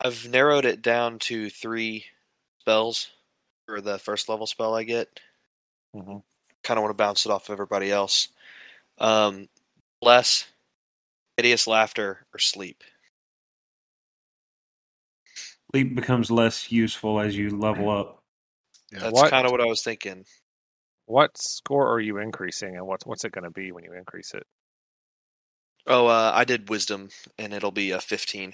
I've 0.01 0.27
narrowed 0.29 0.65
it 0.65 0.81
down 0.81 1.19
to 1.19 1.49
three 1.49 2.05
spells 2.59 3.09
for 3.65 3.81
the 3.81 3.97
first 3.97 4.29
level 4.29 4.47
spell 4.47 4.75
I 4.75 4.83
get. 4.83 5.19
Mhm. 5.95 6.23
Kind 6.63 6.77
of 6.77 6.83
want 6.83 6.91
to 6.97 7.01
bounce 7.03 7.25
it 7.25 7.31
off 7.31 7.49
everybody 7.49 7.91
else. 7.91 8.29
Um, 8.99 9.47
bless, 10.01 10.45
hideous 11.35 11.67
laughter, 11.67 12.25
or 12.33 12.39
sleep. 12.39 12.83
Sleep 15.71 15.95
becomes 15.95 16.31
less 16.31 16.71
useful 16.71 17.19
as 17.19 17.37
you 17.37 17.49
level 17.49 17.89
up. 17.89 18.23
Yeah. 18.91 18.99
That's 18.99 19.29
kind 19.29 19.45
of 19.45 19.51
what 19.51 19.61
I 19.61 19.65
was 19.65 19.83
thinking. 19.83 20.25
What 21.05 21.37
score 21.37 21.87
are 21.91 21.99
you 21.99 22.17
increasing, 22.17 22.75
and 22.75 22.87
what's 22.87 23.05
what's 23.05 23.23
it 23.25 23.31
going 23.31 23.43
to 23.43 23.51
be 23.51 23.71
when 23.71 23.83
you 23.83 23.93
increase 23.93 24.33
it? 24.33 24.45
Oh, 25.85 26.07
uh, 26.07 26.31
I 26.33 26.43
did 26.43 26.69
wisdom, 26.69 27.09
and 27.37 27.53
it'll 27.53 27.71
be 27.71 27.91
a 27.91 27.99
fifteen. 28.01 28.53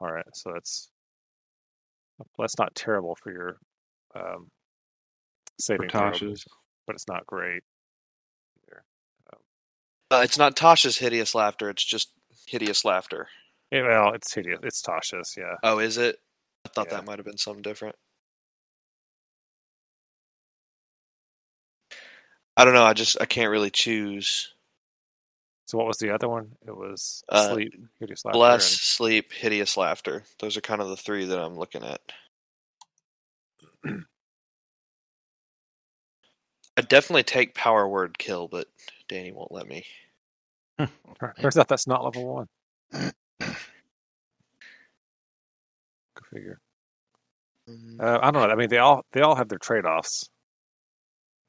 All 0.00 0.12
right, 0.12 0.26
so 0.34 0.52
that's 0.52 0.90
that's 2.38 2.58
not 2.58 2.74
terrible 2.74 3.14
for 3.14 3.32
your 3.32 3.56
um, 4.14 4.48
saving 5.58 5.88
throw, 5.88 6.10
Tasha's. 6.10 6.44
But 6.86 6.94
it's 6.94 7.08
not 7.08 7.26
great. 7.26 7.62
either. 8.68 8.84
Uh, 10.10 10.20
it's 10.22 10.38
not 10.38 10.56
Tasha's 10.56 10.98
hideous 10.98 11.34
laughter; 11.34 11.68
it's 11.70 11.84
just 11.84 12.10
hideous 12.46 12.84
laughter. 12.84 13.28
Yeah, 13.72 13.82
well, 13.82 14.14
it's 14.14 14.32
hideous. 14.32 14.60
It's 14.62 14.80
Tasha's, 14.82 15.34
yeah. 15.36 15.56
Oh, 15.62 15.78
is 15.80 15.98
it? 15.98 16.16
I 16.64 16.68
thought 16.68 16.86
Yeah. 16.90 16.98
that 16.98 17.04
might 17.04 17.18
have 17.18 17.26
been 17.26 17.36
something 17.38 17.62
different. 17.62 17.96
I 22.56 22.64
don't 22.64 22.74
know. 22.74 22.84
I 22.84 22.92
just 22.94 23.20
I 23.20 23.26
can't 23.26 23.50
really 23.50 23.70
choose. 23.70 24.52
So 25.66 25.76
what 25.78 25.86
was 25.88 25.98
the 25.98 26.10
other 26.14 26.28
one? 26.28 26.52
It 26.66 26.74
was 26.76 27.24
Uh, 27.28 27.52
sleep, 27.52 27.74
hideous 27.98 28.24
laughter, 28.24 28.38
Bless, 28.38 28.70
and- 28.72 28.78
sleep, 28.80 29.32
hideous 29.32 29.76
laughter. 29.76 30.24
Those 30.38 30.56
are 30.56 30.60
kind 30.60 30.80
of 30.80 30.88
the 30.88 30.96
three 30.96 31.24
that 31.24 31.38
I'm 31.40 31.56
looking 31.58 31.82
at. 31.84 32.00
I'd 36.86 36.90
definitely 36.90 37.24
take 37.24 37.52
power 37.52 37.88
word 37.88 38.16
kill, 38.16 38.46
but 38.46 38.68
Danny 39.08 39.32
won't 39.32 39.50
let 39.50 39.66
me. 39.66 39.84
Turns 41.40 41.58
out 41.58 41.66
that's 41.66 41.88
not 41.88 42.04
level 42.04 42.32
one. 42.32 42.46
Go 42.92 43.50
figure. 46.32 46.60
Mm, 47.68 48.00
Uh, 48.00 48.20
I 48.22 48.30
don't 48.30 48.46
know. 48.46 48.48
I 48.48 48.54
mean, 48.54 48.68
they 48.68 48.78
all 48.78 49.04
they 49.10 49.22
all 49.22 49.34
have 49.34 49.48
their 49.48 49.58
trade 49.58 49.84
offs, 49.84 50.30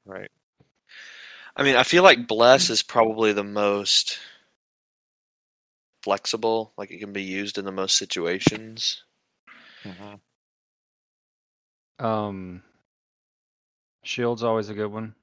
right? 0.04 0.28
I 1.54 1.62
mean, 1.62 1.76
I 1.76 1.84
feel 1.84 2.02
like 2.02 2.26
bless 2.26 2.68
is 2.68 2.82
probably 2.82 3.32
the 3.32 3.44
most 3.44 4.18
flexible. 6.02 6.72
Like 6.76 6.90
it 6.90 6.98
can 6.98 7.12
be 7.12 7.22
used 7.22 7.58
in 7.58 7.64
the 7.64 7.70
most 7.70 7.96
situations. 7.96 9.04
Mhm. 9.84 10.20
Um, 12.00 12.64
shield's 14.02 14.42
always 14.42 14.68
a 14.68 14.74
good 14.74 14.90
one. 14.90 15.14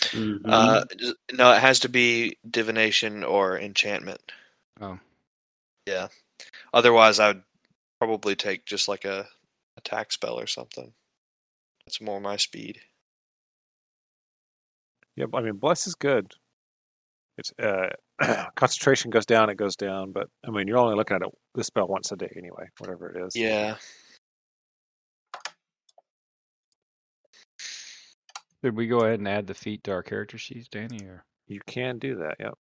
Mhm. 0.00 0.40
Uh, 0.44 0.84
no, 1.32 1.52
it 1.52 1.60
has 1.60 1.80
to 1.80 1.88
be 1.88 2.38
divination 2.48 3.22
or 3.24 3.58
enchantment. 3.58 4.32
Oh. 4.80 4.98
Yeah. 5.86 6.08
Otherwise, 6.72 7.20
I 7.20 7.28
would 7.28 7.42
probably 7.98 8.36
take 8.36 8.64
just 8.64 8.88
like 8.88 9.04
a 9.04 9.28
attack 9.76 10.12
spell 10.12 10.38
or 10.38 10.46
something. 10.46 10.92
That's 11.86 12.00
more 12.00 12.20
my 12.20 12.36
speed. 12.36 12.80
Yeah, 15.16 15.26
I 15.34 15.40
mean, 15.40 15.56
bless 15.56 15.86
is 15.86 15.94
good. 15.94 16.34
It's 17.36 17.52
uh, 17.58 17.90
concentration 18.54 19.10
goes 19.10 19.26
down, 19.26 19.50
it 19.50 19.56
goes 19.56 19.76
down, 19.76 20.12
but 20.12 20.28
I 20.46 20.50
mean, 20.50 20.68
you're 20.68 20.78
only 20.78 20.94
looking 20.94 21.16
at 21.16 21.22
it 21.22 21.28
this 21.54 21.66
spell 21.66 21.88
once 21.88 22.12
a 22.12 22.16
day 22.16 22.32
anyway, 22.36 22.68
whatever 22.78 23.10
it 23.10 23.22
is. 23.26 23.34
Yeah. 23.34 23.76
Did 28.62 28.76
we 28.76 28.86
go 28.86 29.00
ahead 29.00 29.18
and 29.20 29.28
add 29.28 29.46
the 29.46 29.54
feat 29.54 29.82
to 29.84 29.92
our 29.92 30.02
character 30.02 30.36
sheets, 30.38 30.68
Danny, 30.68 31.04
or 31.06 31.24
You 31.46 31.60
can 31.66 31.98
do 31.98 32.16
that. 32.16 32.36
Yep. 32.38 32.54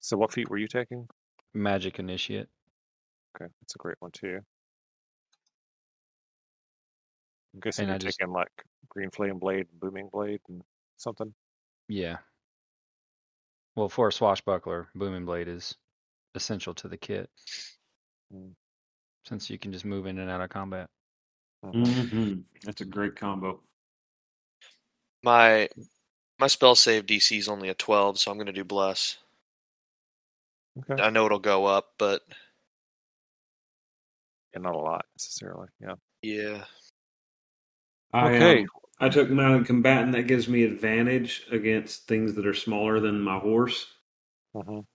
So, 0.00 0.16
what 0.16 0.32
feat 0.32 0.48
were 0.48 0.58
you 0.58 0.68
taking? 0.68 1.08
magic 1.54 1.98
initiate? 1.98 2.46
Okay, 3.34 3.50
that's 3.60 3.74
a 3.74 3.78
great 3.78 3.96
one 4.00 4.10
too. 4.12 4.38
I'm 7.54 7.60
guessing 7.60 7.84
And 7.84 7.88
you're 7.90 7.94
I 7.94 7.98
just- 7.98 8.18
taking 8.18 8.32
like 8.32 8.52
green 8.88 9.10
flame 9.10 9.38
blade, 9.38 9.66
booming 9.80 10.08
blade, 10.12 10.40
and 10.48 10.62
something. 10.98 11.34
Yeah. 11.88 12.18
Well, 13.76 13.88
for 13.88 14.08
a 14.08 14.12
swashbuckler, 14.12 14.88
booming 14.94 15.24
blade 15.24 15.48
is 15.48 15.74
essential 16.34 16.74
to 16.74 16.88
the 16.88 16.96
kit, 16.98 17.30
Mm. 18.32 18.54
since 19.24 19.48
you 19.48 19.58
can 19.58 19.72
just 19.72 19.84
move 19.86 20.06
in 20.06 20.18
and 20.18 20.30
out 20.30 20.42
of 20.42 20.50
combat. 20.50 20.90
Mhm. 21.64 21.84
Mhm. 22.10 22.44
That's 22.62 22.82
a 22.82 22.84
great 22.84 23.16
combo. 23.16 23.62
My 25.22 25.68
my 26.38 26.48
spell 26.48 26.74
save 26.74 27.06
DC 27.06 27.38
is 27.38 27.48
only 27.48 27.68
a 27.68 27.74
12, 27.74 28.18
so 28.20 28.30
I'm 28.30 28.38
going 28.38 28.46
to 28.46 28.52
do 28.52 28.64
bless. 28.64 29.18
Okay. 30.78 30.98
I 30.98 31.08
know 31.10 31.24
it'll 31.26 31.38
go 31.38 31.64
up, 31.66 31.94
but 31.98 32.22
Yeah, 34.52 34.60
not 34.60 34.74
a 34.74 34.78
lot 34.78 35.06
necessarily. 35.16 35.68
Yeah. 35.80 35.94
yeah. 36.22 36.64
I, 38.12 38.36
Okay. 38.36 38.60
um, 38.62 38.70
I 39.00 39.08
took 39.08 39.30
mounted 39.30 39.66
combatant. 39.66 40.12
That 40.12 40.24
gives 40.26 40.48
me 40.48 40.64
advantage 40.64 41.46
against 41.50 42.06
things 42.06 42.34
that 42.34 42.46
are 42.46 42.54
smaller 42.54 43.00
than 43.00 43.20
my 43.20 43.38
horse, 43.38 43.86
Mhm. 44.54 44.86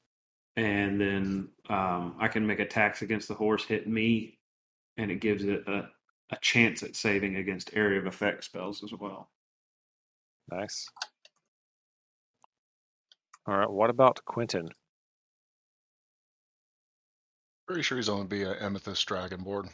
and 0.55 0.99
then 0.99 1.49
um, 1.69 2.15
I 2.19 2.27
can 2.27 2.45
make 2.45 2.59
attacks 2.59 3.01
against 3.01 3.27
the 3.27 3.33
horse 3.33 3.65
hit 3.65 3.87
me, 3.87 4.39
and 4.97 5.11
it 5.11 5.21
gives 5.21 5.45
it 5.45 5.67
a, 5.67 5.89
a 6.31 6.37
chance 6.41 6.83
at 6.83 6.95
saving 6.95 7.37
against 7.37 7.75
area 7.75 7.99
of 7.99 8.07
effect 8.07 8.43
spells 8.43 8.83
as 8.83 8.93
well. 8.93 9.31
Nice. 10.51 10.87
All 13.47 13.57
right. 13.57 13.69
What 13.69 13.89
about 13.89 14.19
Quinten? 14.27 14.69
Pretty 17.67 17.81
sure 17.81 17.97
he's 17.97 18.09
going 18.09 18.23
to 18.23 18.27
be 18.27 18.43
an 18.43 18.49
uh, 18.49 18.57
amethyst 18.59 19.07
dragonborn. 19.07 19.69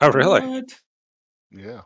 Oh, 0.00 0.10
really? 0.10 0.40
What? 0.40 0.80
Yeah. 1.50 1.82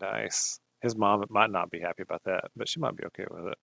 Nice. 0.00 0.60
His 0.82 0.96
mom 0.96 1.24
might 1.30 1.50
not 1.50 1.70
be 1.70 1.80
happy 1.80 2.02
about 2.02 2.22
that, 2.24 2.44
but 2.54 2.68
she 2.68 2.80
might 2.80 2.96
be 2.96 3.04
okay 3.06 3.24
with 3.30 3.46
it. 3.46 3.58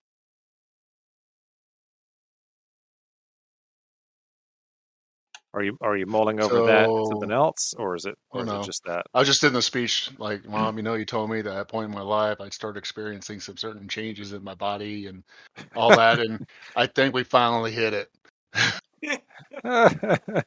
Are 5.54 5.62
you 5.62 5.78
are 5.80 5.96
you 5.96 6.04
mulling 6.04 6.40
over 6.40 6.62
that 6.62 6.90
something 7.08 7.30
else, 7.30 7.74
or 7.78 7.94
is 7.94 8.06
it 8.06 8.18
or 8.30 8.40
You 8.40 8.46
is 8.46 8.52
know. 8.52 8.60
it 8.60 8.64
just 8.64 8.82
that? 8.86 9.06
I 9.14 9.20
was 9.20 9.28
just 9.28 9.44
in 9.44 9.52
the 9.52 9.62
speech, 9.62 10.10
like, 10.18 10.44
Mom, 10.48 10.76
you 10.76 10.82
know, 10.82 10.94
you 10.94 11.04
told 11.04 11.30
me 11.30 11.42
that 11.42 11.50
at 11.50 11.54
that 11.54 11.68
point 11.68 11.88
in 11.88 11.94
my 11.94 12.02
life, 12.02 12.40
I'd 12.40 12.52
start 12.52 12.76
experiencing 12.76 13.38
some 13.38 13.56
certain 13.56 13.86
changes 13.86 14.32
in 14.32 14.42
my 14.42 14.54
body 14.54 15.06
and 15.06 15.22
all 15.76 15.96
that. 15.96 16.18
and 16.18 16.44
I 16.76 16.86
think 16.86 17.14
we 17.14 17.22
finally 17.22 17.70
hit 17.70 17.94
it. 17.94 18.10
That's 19.62 20.42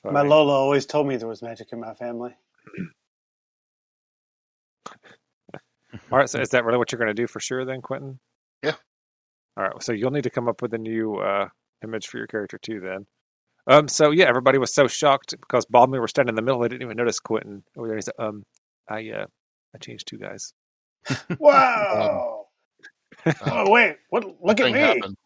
funny. 0.00 0.12
My 0.12 0.20
Lola 0.20 0.52
always 0.52 0.84
told 0.84 1.06
me 1.06 1.16
there 1.16 1.26
was 1.26 1.40
magic 1.40 1.68
in 1.72 1.80
my 1.80 1.94
family. 1.94 2.36
All 6.12 6.18
right, 6.18 6.28
so 6.28 6.38
is 6.38 6.50
that 6.50 6.66
really 6.66 6.76
what 6.76 6.92
you're 6.92 6.98
going 6.98 7.08
to 7.08 7.14
do 7.14 7.26
for 7.26 7.40
sure 7.40 7.64
then, 7.64 7.80
Quinten? 7.80 8.18
Yeah. 8.62 8.74
All 9.56 9.64
right, 9.64 9.82
so 9.82 9.92
you'll 9.92 10.10
need 10.10 10.24
to 10.24 10.30
come 10.30 10.48
up 10.48 10.60
with 10.60 10.74
a 10.74 10.78
new 10.78 11.16
uh, 11.16 11.48
image 11.82 12.06
for 12.08 12.18
your 12.18 12.26
character 12.26 12.58
too 12.58 12.80
then. 12.80 13.06
Um, 13.66 13.86
so 13.88 14.10
yeah, 14.10 14.26
everybody 14.26 14.58
was 14.58 14.74
so 14.74 14.86
shocked 14.86 15.34
because 15.38 15.66
Bob 15.66 15.84
and 15.84 15.92
me 15.92 15.98
were 15.98 16.08
standing 16.08 16.32
in 16.32 16.36
the 16.36 16.42
middle. 16.42 16.60
They 16.60 16.68
didn't 16.68 16.82
even 16.82 16.96
notice 16.96 17.20
Quinten 17.20 17.62
over 17.76 17.86
there. 17.86 17.96
He 17.96 18.02
said, 18.02 18.14
"Um, 18.18 18.44
I 18.88 19.10
uh, 19.10 19.26
I 19.74 19.78
changed 19.78 20.06
two 20.06 20.18
guys." 20.18 20.52
Wow! 21.38 22.46
Uh, 23.26 23.32
oh 23.46 23.70
wait, 23.70 23.96
what? 24.10 24.24
Look 24.42 24.60
at 24.60 24.72
me! 24.72 24.78
happened. 24.80 25.16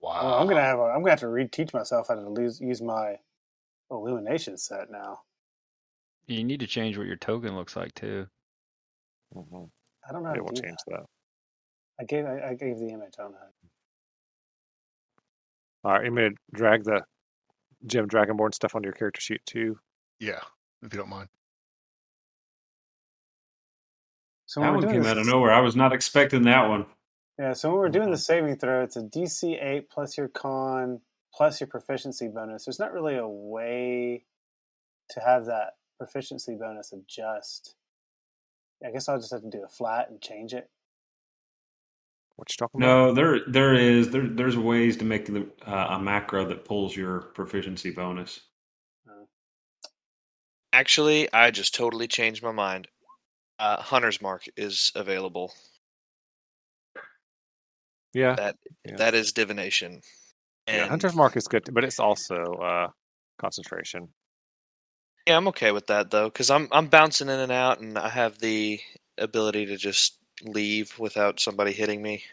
Wow. 0.00 0.20
Oh, 0.22 0.40
I'm 0.40 0.46
gonna 0.46 0.62
have. 0.62 0.78
A, 0.78 0.82
I'm 0.84 1.00
gonna 1.00 1.10
have 1.10 1.20
to 1.20 1.26
reteach 1.26 1.74
myself 1.74 2.08
how 2.08 2.14
to 2.14 2.40
use, 2.40 2.60
use 2.60 2.80
my 2.80 3.16
illumination 3.90 4.56
set 4.56 4.90
now. 4.90 5.20
You 6.26 6.42
need 6.44 6.60
to 6.60 6.66
change 6.66 6.96
what 6.96 7.06
your 7.06 7.16
token 7.16 7.54
looks 7.54 7.76
like 7.76 7.92
too. 7.94 8.26
Mhm. 9.34 9.68
I 10.08 10.12
don't 10.12 10.22
know 10.22 10.30
how 10.30 10.34
It 10.34 10.38
to 10.38 10.44
will 10.44 10.52
do 10.52 10.62
change 10.62 10.78
that. 10.86 11.00
that. 11.00 11.06
I 12.00 12.04
gave. 12.04 12.24
I, 12.24 12.48
I 12.50 12.54
gave 12.54 12.78
the 12.78 12.88
image. 12.88 13.14
I 13.18 13.22
don't 13.22 13.32
know. 13.32 13.38
All 15.84 15.92
right, 15.92 16.04
you 16.04 16.10
going 16.14 16.34
to 16.34 16.36
drag 16.52 16.84
the 16.84 17.02
Gem 17.86 18.06
Dragonborn 18.08 18.54
stuff 18.54 18.74
onto 18.74 18.86
your 18.86 18.92
character 18.94 19.20
sheet 19.20 19.40
too. 19.46 19.78
Yeah, 20.18 20.40
if 20.82 20.92
you 20.92 20.98
don't 20.98 21.08
mind. 21.08 21.28
So 24.46 24.60
That 24.60 24.72
when 24.72 24.80
we're 24.80 24.86
one 24.86 24.94
came 24.94 25.02
this, 25.02 25.10
out 25.12 25.18
of 25.18 25.26
nowhere. 25.26 25.52
I 25.52 25.60
was 25.60 25.76
not 25.76 25.92
expecting 25.92 26.42
that 26.42 26.68
one. 26.68 26.86
yeah. 27.38 27.52
So 27.54 27.70
when 27.70 27.78
we're 27.78 27.88
doing 27.88 28.10
the 28.10 28.16
Mhm. 28.16 28.20
saving 28.20 28.56
throw, 28.56 28.82
it's 28.82 28.96
a 28.96 29.02
DC 29.02 29.54
eight 29.60 29.88
plus 29.88 30.18
your 30.18 30.28
con 30.28 31.00
plus 31.32 31.60
your 31.60 31.68
proficiency 31.68 32.28
bonus. 32.28 32.64
There's 32.64 32.80
not 32.80 32.92
really 32.92 33.16
a 33.16 33.28
way 33.28 34.26
to 35.10 35.20
have 35.20 35.46
that 35.46 35.78
proficiency 35.98 36.56
bonus 36.56 36.92
adjust. 36.92 37.76
I 38.84 38.90
guess 38.90 39.08
I'll 39.08 39.18
just 39.18 39.30
have 39.32 39.42
to 39.42 39.50
do 39.50 39.62
a 39.64 39.68
flat 39.68 40.10
and 40.10 40.20
change 40.20 40.52
it. 40.52 40.70
What 42.40 42.48
you 42.50 42.56
talking 42.56 42.80
about? 42.80 42.88
No, 42.88 43.12
there 43.12 43.40
there 43.48 43.74
is 43.74 44.08
there 44.08 44.26
there's 44.26 44.56
ways 44.56 44.96
to 44.96 45.04
make 45.04 45.26
the, 45.26 45.46
uh, 45.66 45.88
a 45.90 45.98
macro 46.00 46.46
that 46.46 46.64
pulls 46.64 46.96
your 46.96 47.20
proficiency 47.34 47.90
bonus. 47.90 48.40
Actually, 50.72 51.30
I 51.34 51.50
just 51.50 51.74
totally 51.74 52.08
changed 52.08 52.42
my 52.42 52.52
mind. 52.52 52.88
Uh, 53.58 53.82
Hunter's 53.82 54.22
Mark 54.22 54.44
is 54.56 54.90
available. 54.94 55.52
Yeah, 58.14 58.36
That 58.36 58.56
Yeah. 58.86 58.96
that 58.96 59.14
is 59.14 59.32
divination. 59.32 60.00
yeah. 60.66 60.88
Hunter's 60.88 61.14
Mark 61.14 61.36
is 61.36 61.46
good, 61.46 61.68
but 61.74 61.84
it's 61.84 62.00
also 62.00 62.36
uh, 62.54 62.88
concentration. 63.38 64.08
Yeah, 65.26 65.36
I'm 65.36 65.48
okay 65.48 65.72
with 65.72 65.88
that 65.88 66.10
though, 66.10 66.30
because 66.30 66.48
I'm 66.50 66.68
I'm 66.72 66.86
bouncing 66.86 67.28
in 67.28 67.38
and 67.38 67.52
out, 67.52 67.80
and 67.80 67.98
I 67.98 68.08
have 68.08 68.38
the 68.38 68.80
ability 69.18 69.66
to 69.66 69.76
just 69.76 70.19
leave 70.42 70.98
without 70.98 71.40
somebody 71.40 71.72
hitting 71.72 72.02
me. 72.02 72.24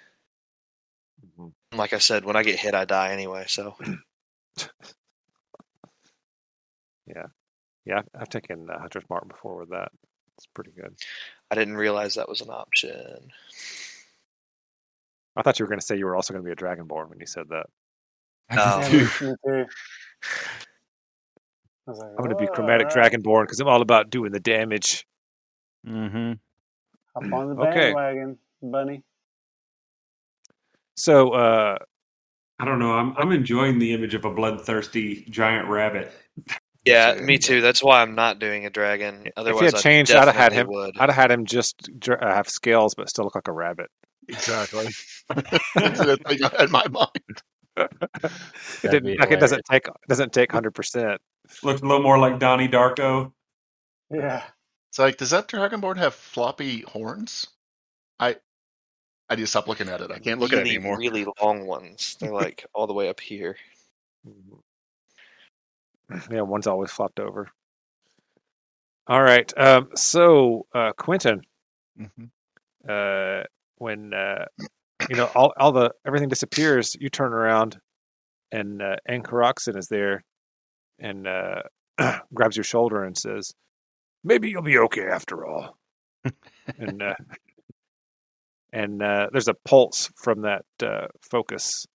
Mhm. 1.37 1.53
Like 1.73 1.93
I 1.93 1.97
said, 1.99 2.25
when 2.25 2.35
I 2.35 2.43
get 2.43 2.59
hit, 2.59 2.73
I 2.75 2.85
die 2.85 3.11
anyway. 3.11 3.45
So 3.47 3.75
Yeah, 7.85 7.99
I've- 7.99 8.09
I've 8.19 8.29
taken 8.29 8.69
uh, 8.69 8.79
Hunter's 8.79 9.09
Mark 9.09 9.27
before 9.29 9.55
with 9.57 9.69
that. 9.69 9.91
It's 10.37 10.45
pretty 10.47 10.71
good. 10.71 10.93
I 11.49 11.55
didn't 11.55 11.77
realize 11.77 12.15
that 12.15 12.27
was 12.27 12.41
an 12.41 12.49
option. 12.49 13.31
I 15.37 15.41
thought 15.41 15.57
you 15.57 15.63
were 15.63 15.69
going 15.69 15.79
to 15.79 15.85
say 15.85 15.95
you 15.97 16.05
were 16.05 16.15
also 16.15 16.33
going 16.33 16.43
to 16.43 16.47
be 16.47 16.51
a 16.51 16.55
Dragonborn 16.55 17.09
when 17.09 17.19
you 17.19 17.25
said 17.25 17.47
that. 17.49 17.67
No. 18.53 18.79
Yeah, 18.81 18.89
me, 18.89 19.29
me 19.29 19.35
too. 19.45 19.65
I 21.87 21.91
was 21.91 21.99
like, 21.99 22.09
I'm 22.09 22.15
going 22.17 22.29
to 22.31 22.35
be 22.35 22.47
chromatic 22.47 22.89
Dragonborn 22.89 23.43
because 23.43 23.59
I'm 23.61 23.67
all 23.69 23.81
about 23.81 24.09
doing 24.09 24.31
the 24.33 24.39
damage. 24.41 25.07
Mm-hmm. 25.87 26.33
Hop 27.23 27.33
on 27.33 27.55
the 27.55 27.61
Okay. 27.61 27.93
bandwagon, 27.93 28.37
bunny. 28.61 29.03
So, 30.95 31.31
uh, 31.31 31.77
I 32.59 32.65
don't 32.65 32.79
know. 32.79 32.93
I'm 32.93 33.15
I'm 33.17 33.31
enjoying 33.31 33.79
the 33.79 33.93
image 33.93 34.13
of 34.15 34.25
a 34.25 34.31
bloodthirsty 34.31 35.25
giant 35.29 35.67
rabbit. 35.67 36.11
Yeah, 36.85 37.15
me 37.15 37.37
too. 37.37 37.61
That's 37.61 37.83
why 37.83 38.01
I'm 38.01 38.15
not 38.15 38.39
doing 38.39 38.65
a 38.65 38.69
dragon. 38.69 39.27
Otherwise, 39.35 39.55
if 39.55 39.59
he 39.59 39.65
had 39.65 39.75
I 39.75 39.79
changed, 39.79 40.11
I'd 40.11 40.27
have 40.27 40.35
had 40.35 40.49
definitely 40.53 40.75
him. 40.75 40.85
Would. 40.85 40.97
I'd 40.99 41.09
have 41.09 41.15
had 41.15 41.31
him 41.31 41.45
just 41.45 41.89
uh, 42.09 42.15
have 42.21 42.49
scales, 42.49 42.95
but 42.95 43.09
still 43.09 43.25
look 43.25 43.35
like 43.35 43.47
a 43.47 43.51
rabbit. 43.51 43.89
Exactly. 44.27 44.87
That's 45.29 45.99
the 45.99 46.17
thing 46.25 46.43
I 46.43 46.49
had 46.49 46.65
in 46.65 46.71
my 46.71 46.87
mind. 46.87 47.41
It 47.75 48.91
didn't 48.91 49.19
like 49.19 49.31
it 49.31 49.39
doesn't 49.39 49.63
take 49.69 49.87
doesn't 50.07 50.33
take 50.33 50.51
hundred 50.51 50.73
percent. 50.73 51.21
Looks 51.61 51.81
a 51.81 51.85
little 51.85 52.01
more 52.01 52.17
like 52.17 52.39
Donnie 52.39 52.67
Darko. 52.67 53.31
Yeah. 54.09 54.43
It's 54.89 54.99
like, 54.99 55.17
does 55.17 55.31
that 55.31 55.47
dragonborn 55.47 55.97
have 55.97 56.15
floppy 56.15 56.81
horns? 56.81 57.47
I 58.19 58.37
I 59.29 59.35
need 59.35 59.41
to 59.41 59.47
stop 59.47 59.67
looking 59.67 59.89
at 59.89 60.01
it. 60.01 60.11
I 60.11 60.19
can't 60.19 60.39
look 60.39 60.53
at 60.53 60.59
it 60.59 60.61
really, 60.63 60.75
anymore. 60.77 60.97
really 60.97 61.25
long 61.41 61.65
ones. 61.67 62.15
They're 62.19 62.31
like 62.33 62.65
all 62.73 62.87
the 62.87 62.93
way 62.93 63.09
up 63.09 63.19
here. 63.19 63.57
Yeah, 66.31 66.41
one's 66.41 66.67
always 66.67 66.91
flopped 66.91 67.19
over. 67.19 67.49
All 69.07 69.21
right. 69.21 69.51
Um, 69.57 69.89
so, 69.95 70.65
uh, 70.73 70.93
Quinten, 70.97 71.41
Mhm. 71.99 72.29
uh, 72.87 73.43
when 73.77 74.13
uh, 74.13 74.45
you 75.09 75.15
know 75.15 75.29
all, 75.35 75.53
all 75.57 75.71
the 75.71 75.91
everything 76.05 76.29
disappears, 76.29 76.95
you 76.99 77.09
turn 77.09 77.33
around, 77.33 77.79
and 78.51 78.81
uh, 78.81 78.95
Ankoroxin 79.09 79.77
is 79.77 79.87
there, 79.87 80.23
and 80.99 81.27
uh, 81.27 81.61
grabs 82.33 82.55
your 82.57 82.63
shoulder 82.63 83.03
and 83.03 83.17
says, 83.17 83.53
"Maybe 84.27 84.49
you'll 84.49 84.61
be 84.61 84.77
okay 84.79 85.07
after 85.07 85.45
all." 85.45 85.77
and 86.77 87.01
uh, 87.01 87.15
and 88.73 89.01
uh, 89.01 89.29
there's 89.31 89.47
a 89.47 89.53
pulse 89.53 90.11
from 90.17 90.41
that 90.41 90.65
uh, 90.83 91.07
focus 91.21 91.85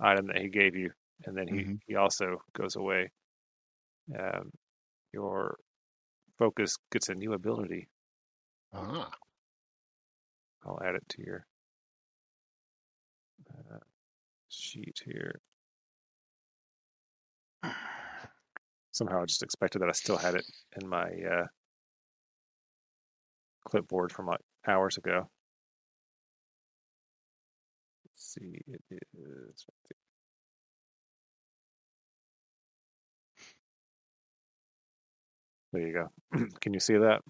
item 0.00 0.26
that 0.28 0.38
he 0.38 0.48
gave 0.48 0.74
you, 0.74 0.90
and 1.26 1.36
then 1.36 1.46
he 1.46 1.54
Mhm. 1.64 1.80
he 1.86 1.94
also 1.96 2.42
goes 2.54 2.76
away. 2.76 3.10
Um, 4.18 4.50
your 5.12 5.56
focus 6.38 6.76
gets 6.90 7.08
a 7.10 7.14
new 7.14 7.34
ability. 7.34 7.88
Ah, 8.72 9.10
I'll 10.64 10.82
add 10.82 10.94
it 10.94 11.08
to 11.10 11.22
your 11.22 11.46
uh, 13.50 13.78
sheet 14.48 14.98
here. 15.04 15.40
Somehow 18.92 19.22
I 19.22 19.26
just 19.26 19.42
expected 19.42 19.80
that 19.82 19.88
I 19.88 19.92
still 19.92 20.16
had 20.16 20.34
it 20.34 20.46
in 20.80 20.88
my 20.88 21.08
uh, 21.22 21.46
clipboard 23.64 24.12
from 24.12 24.26
like 24.26 24.40
hours 24.66 24.96
ago. 24.96 25.28
Let's 28.06 28.34
see, 28.34 28.60
it 28.66 28.82
is. 28.90 29.66
There 35.72 35.82
you 35.82 35.92
go. 35.92 36.46
Can 36.60 36.72
you 36.72 36.78
see 36.80 36.96
that 36.96 37.20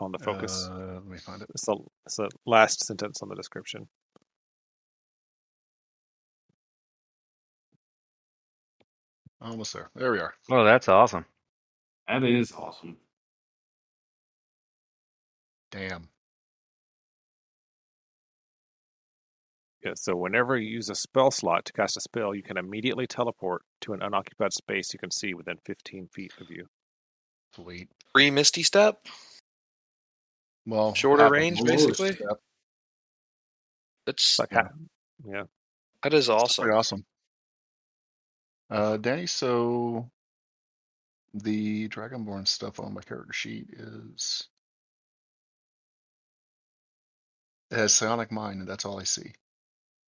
on 0.00 0.10
the 0.10 0.18
focus? 0.18 0.68
Uh, 0.68 0.94
let 0.94 1.06
me 1.06 1.16
find 1.16 1.42
it. 1.42 1.48
It's 1.50 1.64
the, 1.64 1.76
it's 2.04 2.16
the 2.16 2.28
last 2.44 2.84
sentence 2.84 3.22
on 3.22 3.28
the 3.28 3.36
description. 3.36 3.86
Almost 9.40 9.74
there. 9.74 9.90
There 9.94 10.10
we 10.10 10.18
are. 10.18 10.34
Oh, 10.50 10.64
that's 10.64 10.88
awesome. 10.88 11.24
That 12.08 12.24
is 12.24 12.50
awesome. 12.52 12.96
Damn. 15.76 16.08
Yeah, 19.84 19.92
so 19.94 20.16
whenever 20.16 20.56
you 20.56 20.68
use 20.70 20.88
a 20.88 20.94
spell 20.94 21.30
slot 21.30 21.66
to 21.66 21.72
cast 21.72 21.96
a 21.98 22.00
spell, 22.00 22.34
you 22.34 22.42
can 22.42 22.56
immediately 22.56 23.06
teleport 23.06 23.62
to 23.82 23.92
an 23.92 24.00
unoccupied 24.02 24.52
space 24.54 24.92
you 24.94 24.98
can 24.98 25.10
see 25.10 25.34
within 25.34 25.58
15 25.66 26.08
feet 26.08 26.32
of 26.40 26.50
you. 26.50 26.66
Sweet. 27.54 27.88
Free 28.14 28.30
Misty 28.30 28.62
Step. 28.62 28.98
Well, 30.64 30.94
Shorter 30.94 31.28
range, 31.30 31.62
basically? 31.62 32.12
step. 32.12 32.38
That's 34.06 34.22
It's 34.24 34.38
like, 34.38 34.52
ha- 34.52 34.70
yeah. 35.28 35.44
that 36.02 36.14
is 36.14 36.26
That's 36.28 36.42
awesome. 36.42 36.62
pretty 36.64 36.76
awesome. 36.76 37.04
Uh, 38.70 38.96
Danny, 38.96 39.26
so 39.26 40.10
the 41.34 41.86
Dragonborn 41.88 42.48
stuff 42.48 42.80
on 42.80 42.94
my 42.94 43.02
character 43.02 43.32
sheet 43.32 43.66
is 43.72 44.48
it 47.70 47.76
has 47.76 47.94
Psionic 47.94 48.30
Mind, 48.30 48.60
and 48.60 48.68
that's 48.68 48.84
all 48.84 49.00
I 49.00 49.04
see. 49.04 49.32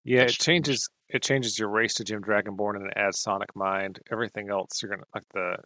Yeah, 0.03 0.21
That's 0.21 0.35
it 0.35 0.39
changes 0.39 0.89
it 1.09 1.21
changes 1.21 1.57
your 1.57 1.69
race 1.69 1.95
to 1.95 2.03
Gem 2.03 2.21
Dragonborn 2.21 2.75
and 2.75 2.87
it 2.87 2.93
adds 2.95 3.19
Psionic 3.19 3.55
Mind. 3.55 3.99
Everything 4.11 4.49
else 4.49 4.81
you're 4.81 4.89
gonna 4.91 5.03
like 5.13 5.23
the 5.33 5.57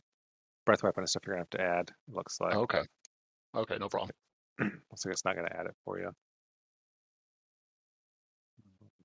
breath 0.66 0.84
weapon 0.84 1.02
and 1.02 1.10
stuff 1.10 1.24
you're 1.26 1.36
gonna 1.36 1.44
have 1.44 1.60
to 1.60 1.62
add, 1.62 1.90
it 1.90 2.16
looks 2.16 2.40
like. 2.40 2.56
Okay. 2.56 2.82
Okay, 3.56 3.78
no 3.80 3.90
problem. 3.90 4.12
Looks 4.60 5.06
like 5.06 5.12
it's 5.12 5.26
not 5.26 5.36
gonna 5.36 5.52
add 5.54 5.66
it 5.66 5.76
for 5.84 6.00
you. 6.00 6.10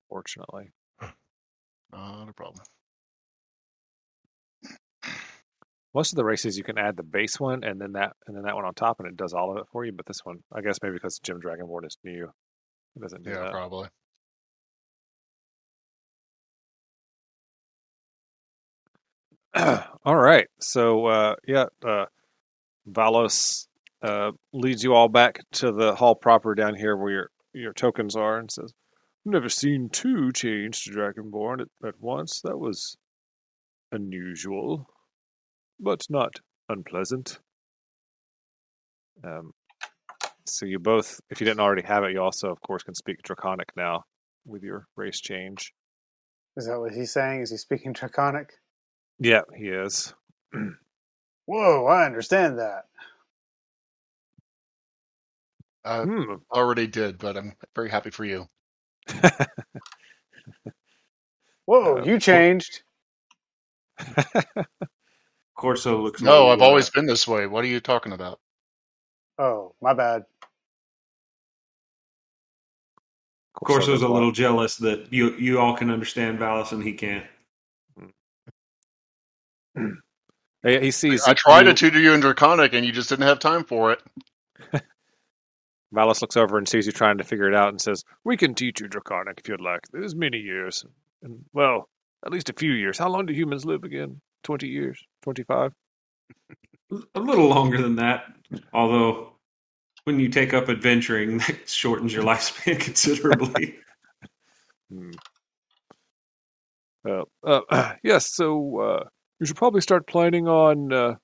Unfortunately. 0.09 0.71
Not 1.91 2.29
a 2.29 2.33
problem. 2.33 2.63
Most 5.93 6.13
of 6.13 6.17
the 6.17 6.25
races 6.25 6.57
you 6.57 6.63
can 6.63 6.77
add 6.77 6.95
the 6.95 7.03
base 7.03 7.39
one 7.39 7.63
and 7.63 7.81
then 7.81 7.93
that 7.93 8.13
and 8.27 8.35
then 8.35 8.43
that 8.43 8.55
one 8.55 8.65
on 8.65 8.73
top 8.73 8.99
and 8.99 9.07
it 9.07 9.17
does 9.17 9.33
all 9.33 9.51
of 9.51 9.57
it 9.57 9.65
for 9.71 9.83
you, 9.85 9.91
but 9.91 10.05
this 10.05 10.23
one 10.23 10.37
I 10.53 10.61
guess 10.61 10.79
maybe 10.81 10.93
because 10.93 11.19
Gem 11.19 11.41
Dragonborn 11.41 11.85
is 11.85 11.97
new. 12.03 12.31
Doesn't 12.99 13.23
do 13.23 13.31
Yeah, 13.31 13.39
that. 13.41 13.51
probably. 13.51 13.89
all 20.05 20.15
right. 20.15 20.47
So 20.59 21.05
uh 21.07 21.35
yeah, 21.47 21.65
uh 21.85 22.05
Valos 22.89 23.67
uh 24.01 24.31
leads 24.53 24.83
you 24.83 24.93
all 24.93 25.09
back 25.09 25.39
to 25.53 25.71
the 25.71 25.95
hall 25.95 26.15
proper 26.15 26.55
down 26.55 26.75
here 26.75 26.95
where 26.95 27.11
your 27.11 27.29
your 27.53 27.73
tokens 27.73 28.15
are 28.15 28.37
and 28.37 28.51
says, 28.51 28.73
I've 29.25 29.31
never 29.33 29.49
seen 29.49 29.89
two 29.89 30.31
change 30.31 30.83
to 30.83 30.91
Dragonborn 30.91 31.61
at, 31.61 31.87
at 31.87 31.99
once. 31.99 32.41
That 32.41 32.57
was 32.59 32.97
unusual. 33.91 34.87
But 35.79 36.05
not 36.09 36.39
unpleasant. 36.69 37.39
Um 39.23 39.53
so 40.49 40.65
you 40.65 40.79
both 40.79 41.19
if 41.29 41.41
you 41.41 41.45
didn't 41.45 41.59
already 41.61 41.83
have 41.83 42.03
it, 42.03 42.13
you 42.13 42.21
also 42.21 42.49
of 42.51 42.61
course 42.61 42.83
can 42.83 42.95
speak 42.95 43.21
Draconic 43.23 43.69
now 43.75 44.03
with 44.45 44.63
your 44.63 44.87
race 44.95 45.19
change. 45.19 45.73
Is 46.55 46.67
that 46.67 46.79
what 46.79 46.93
he's 46.93 47.11
saying? 47.13 47.41
Is 47.41 47.51
he 47.51 47.57
speaking 47.57 47.93
Draconic? 47.93 48.51
Yeah, 49.19 49.41
he 49.55 49.69
is. 49.69 50.13
Whoa, 51.45 51.85
I 51.85 52.05
understand 52.05 52.59
that. 52.59 52.85
I 55.85 56.03
Hmm. 56.03 56.35
already 56.51 56.87
did, 56.87 57.17
but 57.17 57.37
I'm 57.37 57.53
very 57.75 57.89
happy 57.89 58.09
for 58.09 58.25
you. 58.25 58.47
Whoa, 61.65 61.97
Uh, 61.97 62.03
you 62.03 62.19
changed. 62.19 62.81
Corso 65.55 66.01
looks. 66.01 66.21
No, 66.21 66.49
I've 66.49 66.61
always 66.61 66.89
been 66.89 67.05
this 67.05 67.27
way. 67.27 67.47
What 67.47 67.63
are 67.63 67.67
you 67.67 67.79
talking 67.79 68.13
about? 68.13 68.39
Oh, 69.39 69.75
my 69.81 69.93
bad. 69.93 70.25
Corso's 73.65 74.01
a 74.01 74.07
little 74.07 74.31
jealous 74.31 74.77
that 74.77 75.11
you 75.11 75.35
you 75.37 75.59
all 75.59 75.75
can 75.75 75.89
understand 75.89 76.39
Valis 76.39 76.71
and 76.71 76.83
he 76.83 76.93
can't. 76.93 77.25
Mm. 79.77 79.93
He, 80.63 80.79
he 80.79 80.91
sees. 80.91 81.23
I 81.27 81.35
tried 81.35 81.67
you, 81.67 81.73
to 81.73 81.73
tutor 81.75 81.99
you 81.99 82.13
in 82.13 82.19
Draconic, 82.19 82.73
and 82.73 82.83
you 82.83 82.91
just 82.91 83.09
didn't 83.09 83.27
have 83.27 83.37
time 83.37 83.63
for 83.63 83.91
it. 83.91 84.01
Valis 85.93 86.19
looks 86.19 86.35
over 86.35 86.57
and 86.57 86.67
sees 86.67 86.87
you 86.87 86.91
trying 86.91 87.19
to 87.19 87.23
figure 87.23 87.47
it 87.47 87.53
out 87.55 87.69
and 87.69 87.79
says, 87.79 88.03
"We 88.25 88.37
can 88.37 88.55
teach 88.55 88.81
you 88.81 88.87
Draconic 88.87 89.39
if 89.39 89.47
you'd 89.47 89.61
like. 89.61 89.81
There's 89.93 90.15
many 90.15 90.39
years, 90.39 90.83
and 91.21 91.45
well, 91.53 91.87
at 92.25 92.31
least 92.31 92.49
a 92.49 92.53
few 92.53 92.71
years. 92.71 92.97
How 92.97 93.07
long 93.07 93.27
do 93.27 93.33
humans 93.33 93.65
live 93.65 93.83
again? 93.83 94.19
Twenty 94.43 94.67
years? 94.67 94.99
Twenty-five? 95.21 95.73
A 97.15 97.19
little 97.19 97.47
longer 97.47 97.81
than 97.81 97.97
that, 97.97 98.23
although 98.73 99.36
when 100.07 100.21
you 100.21 100.29
take 100.29 100.53
up 100.53 100.69
adventuring, 100.69 101.37
that 101.47 101.67
shortens 101.67 102.13
your 102.13 102.23
lifespan 102.23 102.79
considerably. 102.79 103.75
Hmm. 104.89 105.11
Uh, 107.05 107.23
uh, 107.45 107.93
yes. 108.03 108.33
So 108.33 108.79
uh, 108.79 109.03
you 109.39 109.45
should 109.45 109.57
probably 109.57 109.81
start 109.81 110.07
planning 110.07 110.47
on 110.47 110.93
uh, 110.93 111.15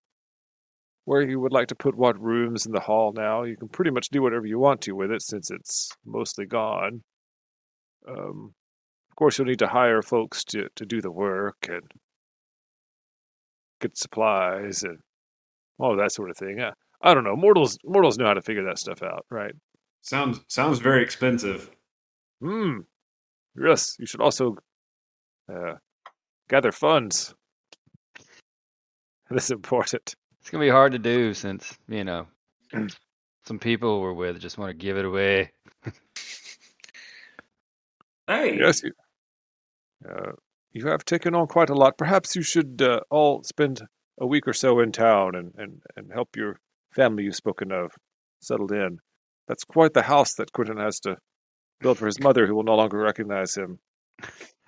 where 1.05 1.21
you 1.21 1.39
would 1.39 1.53
like 1.53 1.69
to 1.69 1.75
put 1.75 1.95
what 1.95 2.21
rooms 2.21 2.65
in 2.65 2.73
the 2.73 2.81
hall. 2.81 3.13
Now 3.15 3.43
you 3.43 3.55
can 3.55 3.69
pretty 3.69 3.91
much 3.91 4.09
do 4.09 4.21
whatever 4.21 4.45
you 4.45 4.59
want 4.59 4.81
to 4.81 4.91
with 4.91 5.11
it 5.11 5.21
since 5.21 5.49
it's 5.49 5.89
mostly 6.05 6.45
gone. 6.45 7.03
Um, 8.05 8.53
of 9.09 9.15
course, 9.15 9.37
you'll 9.37 9.47
need 9.47 9.59
to 9.59 9.67
hire 9.67 10.01
folks 10.01 10.43
to, 10.45 10.67
to 10.75 10.85
do 10.85 11.01
the 11.01 11.11
work 11.11 11.67
and 11.69 11.89
get 13.79 13.97
supplies 13.97 14.83
and 14.83 14.97
all 15.79 15.95
that 15.95 16.11
sort 16.11 16.31
of 16.31 16.37
thing. 16.37 16.59
I, 16.59 16.73
I 17.03 17.13
don't 17.13 17.25
know. 17.25 17.35
Mortals 17.35 17.77
mortals 17.83 18.17
know 18.17 18.25
how 18.25 18.33
to 18.33 18.41
figure 18.41 18.63
that 18.65 18.79
stuff 18.79 19.03
out, 19.03 19.25
right? 19.29 19.53
sounds 20.01 20.39
sounds 20.47 20.79
very 20.79 21.03
expensive. 21.03 21.69
Hmm. 22.41 22.79
Yes, 23.55 23.95
you 23.99 24.05
should 24.05 24.21
also 24.21 24.57
uh, 25.53 25.73
gather 26.49 26.71
funds. 26.71 27.35
That's 29.29 29.51
important. 29.51 30.15
It's 30.41 30.49
gonna 30.49 30.63
be 30.63 30.69
hard 30.69 30.93
to 30.93 30.99
do 30.99 31.33
since 31.33 31.77
you 31.87 32.03
know 32.03 32.27
some 33.45 33.59
people 33.59 34.01
we're 34.01 34.13
with 34.13 34.39
just 34.39 34.57
want 34.57 34.69
to 34.69 34.73
give 34.73 34.97
it 34.97 35.05
away. 35.05 35.51
Hey, 38.25 38.57
Yes, 38.57 38.81
you, 38.81 38.93
uh, 40.09 40.31
you 40.71 40.87
have 40.87 41.03
taken 41.03 41.35
on 41.35 41.47
quite 41.47 41.69
a 41.69 41.73
lot. 41.73 41.97
Perhaps 41.97 42.37
you 42.37 42.41
should 42.41 42.81
uh, 42.81 43.01
all 43.09 43.43
spend 43.43 43.81
a 44.17 44.25
week 44.25 44.47
or 44.47 44.53
so 44.53 44.79
in 44.79 44.93
town 44.93 45.35
and, 45.35 45.53
and, 45.57 45.81
and 45.97 46.09
help 46.13 46.37
your 46.37 46.57
family 46.95 47.23
you've 47.23 47.35
spoken 47.35 47.71
of 47.71 47.91
settled 48.41 48.71
in. 48.71 48.99
That's 49.47 49.63
quite 49.63 49.93
the 49.93 50.03
house 50.03 50.33
that 50.35 50.51
Quinten 50.53 50.79
has 50.81 50.99
to 51.01 51.17
build 51.81 51.97
for 51.97 52.05
his 52.05 52.19
mother, 52.19 52.47
who 52.47 52.55
will 52.55 52.63
no 52.63 52.75
longer 52.75 52.97
recognize 52.97 53.55
him. 53.55 53.79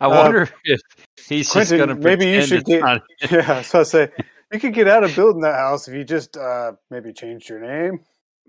I 0.00 0.06
wonder 0.08 0.48
if 0.64 0.80
he's 1.28 1.52
just 1.52 1.72
Quinten, 1.72 1.78
gonna 1.78 1.94
maybe 1.94 2.26
you 2.26 2.42
should 2.42 2.64
get- 2.64 2.82
not- 2.82 3.02
Yeah, 3.30 3.62
so 3.62 3.80
I 3.80 3.82
say 3.84 4.10
you 4.52 4.60
could 4.60 4.74
get 4.74 4.88
out 4.88 5.04
of 5.04 5.14
building 5.14 5.42
that 5.42 5.54
house 5.54 5.88
if 5.88 5.94
you 5.94 6.04
just 6.04 6.36
uh, 6.36 6.72
maybe 6.90 7.12
changed 7.12 7.48
your 7.48 7.60
name. 7.60 8.00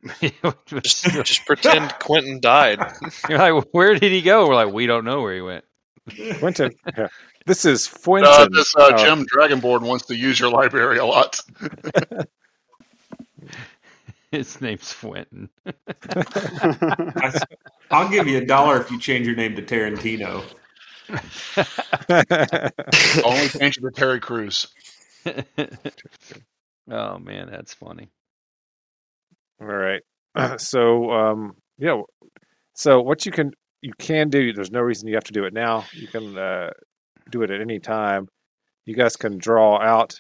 Just, 0.67 1.05
just 1.05 1.45
pretend 1.47 1.89
Quinten 1.99 2.39
died. 2.39 2.78
You're 3.28 3.39
like, 3.39 3.65
where 3.71 3.95
did 3.95 4.11
he 4.11 4.21
go? 4.21 4.47
We're 4.47 4.53
like, 4.53 4.71
we 4.71 4.86
don't 4.86 5.05
know 5.05 5.21
where 5.21 5.34
he 5.34 5.41
went. 5.41 5.65
Quinten, 6.08 6.72
yeah. 6.97 7.08
this 7.45 7.66
is 7.66 7.88
Fuenton. 7.88 8.32
Uh, 8.32 8.47
this 8.51 8.74
uh, 8.76 8.91
Uh, 8.93 8.97
Gem 8.97 9.26
Dragonborn 9.26 9.82
wants 9.82 10.05
to 10.08 10.16
use 10.16 10.39
your 10.39 10.49
library 10.49 10.97
a 10.97 11.05
lot. 11.05 11.39
His 14.32 14.60
name's 14.60 14.91
Fenton. 14.91 15.49
I, 15.66 17.39
I'll 17.91 18.10
give 18.10 18.28
you 18.28 18.39
a 18.39 18.45
dollar 18.45 18.82
if 18.82 18.91
you 18.91 18.99
change 18.99 19.26
your 19.26 19.38
name 19.38 19.55
to 19.55 19.62
Tarantino. 19.62 20.43
Only 23.24 23.47
change 23.47 23.78
it 23.78 23.82
to 23.82 23.91
Terry 23.95 24.20
Crews. 24.20 24.68
oh 26.91 27.18
man, 27.20 27.49
that's 27.49 27.74
funny. 27.74 28.10
All 29.62 29.68
right. 29.68 30.01
So, 30.60 31.10
um, 31.10 31.55
yeah. 31.80 32.01
So, 32.74 33.01
what 33.01 33.26
you 33.26 33.32
can 33.32 33.53
you 33.82 33.93
can 33.97 34.30
do. 34.30 34.53
There's 34.53 34.71
no 34.71 34.82
reason 34.82 35.07
you 35.07 35.15
have 35.15 35.23
to 35.25 35.34
do 35.34 35.45
it 35.45 35.53
now. 35.53 35.86
You 35.93 36.07
can 36.07 36.38
uh, 36.38 36.71
do 37.32 37.43
it 37.43 37.51
at 37.51 37.61
any 37.61 37.80
time. 37.80 38.28
You 38.86 38.95
guys 38.95 39.15
can 39.15 39.38
draw 39.38 39.80
out 39.80 40.19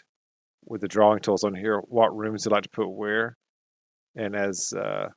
with 0.65 0.81
the 0.81 0.87
drawing 0.87 1.19
tools 1.19 1.43
on 1.43 1.55
here 1.55 1.79
what 1.87 2.15
rooms 2.15 2.45
you'd 2.45 2.51
like 2.51 2.63
to 2.63 2.69
put 2.69 2.89
where, 2.89 3.37
and 4.15 4.35
as 4.35 4.73
uh, 4.73 5.07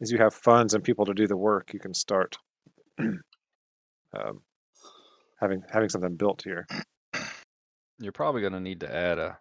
as 0.00 0.12
you 0.12 0.18
have 0.18 0.34
funds 0.34 0.74
and 0.74 0.84
people 0.84 1.06
to 1.06 1.14
do 1.14 1.26
the 1.26 1.36
work, 1.36 1.72
you 1.72 1.80
can 1.80 1.94
start 1.94 2.36
um, 2.98 4.42
having 5.40 5.62
having 5.70 5.88
something 5.88 6.16
built 6.16 6.42
here. 6.42 6.66
You're 7.98 8.12
probably 8.12 8.42
gonna 8.42 8.60
need 8.60 8.80
to 8.80 8.94
add 8.94 9.18
a 9.18 9.38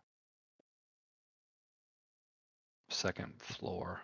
second 2.90 3.34
floor. 3.40 4.02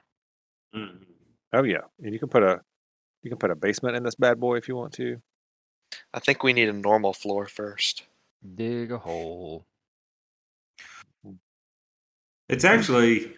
Mm. 0.75 1.05
Oh 1.53 1.63
yeah, 1.63 1.85
and 2.03 2.13
you 2.13 2.19
can 2.19 2.29
put 2.29 2.43
a 2.43 2.59
you 3.27 3.31
can 3.31 3.39
put 3.39 3.51
a 3.51 3.55
basement 3.55 3.97
in 3.97 4.03
this 4.03 4.15
bad 4.15 4.39
boy 4.39 4.55
if 4.55 4.69
you 4.69 4.75
want 4.77 4.93
to. 4.93 5.21
I 6.13 6.19
think 6.19 6.43
we 6.43 6.53
need 6.53 6.69
a 6.69 6.73
normal 6.73 7.11
floor 7.11 7.45
first. 7.45 8.03
Dig 8.55 8.89
a 8.89 8.97
hole. 8.97 9.65
It's 12.47 12.63
actually 12.63 13.33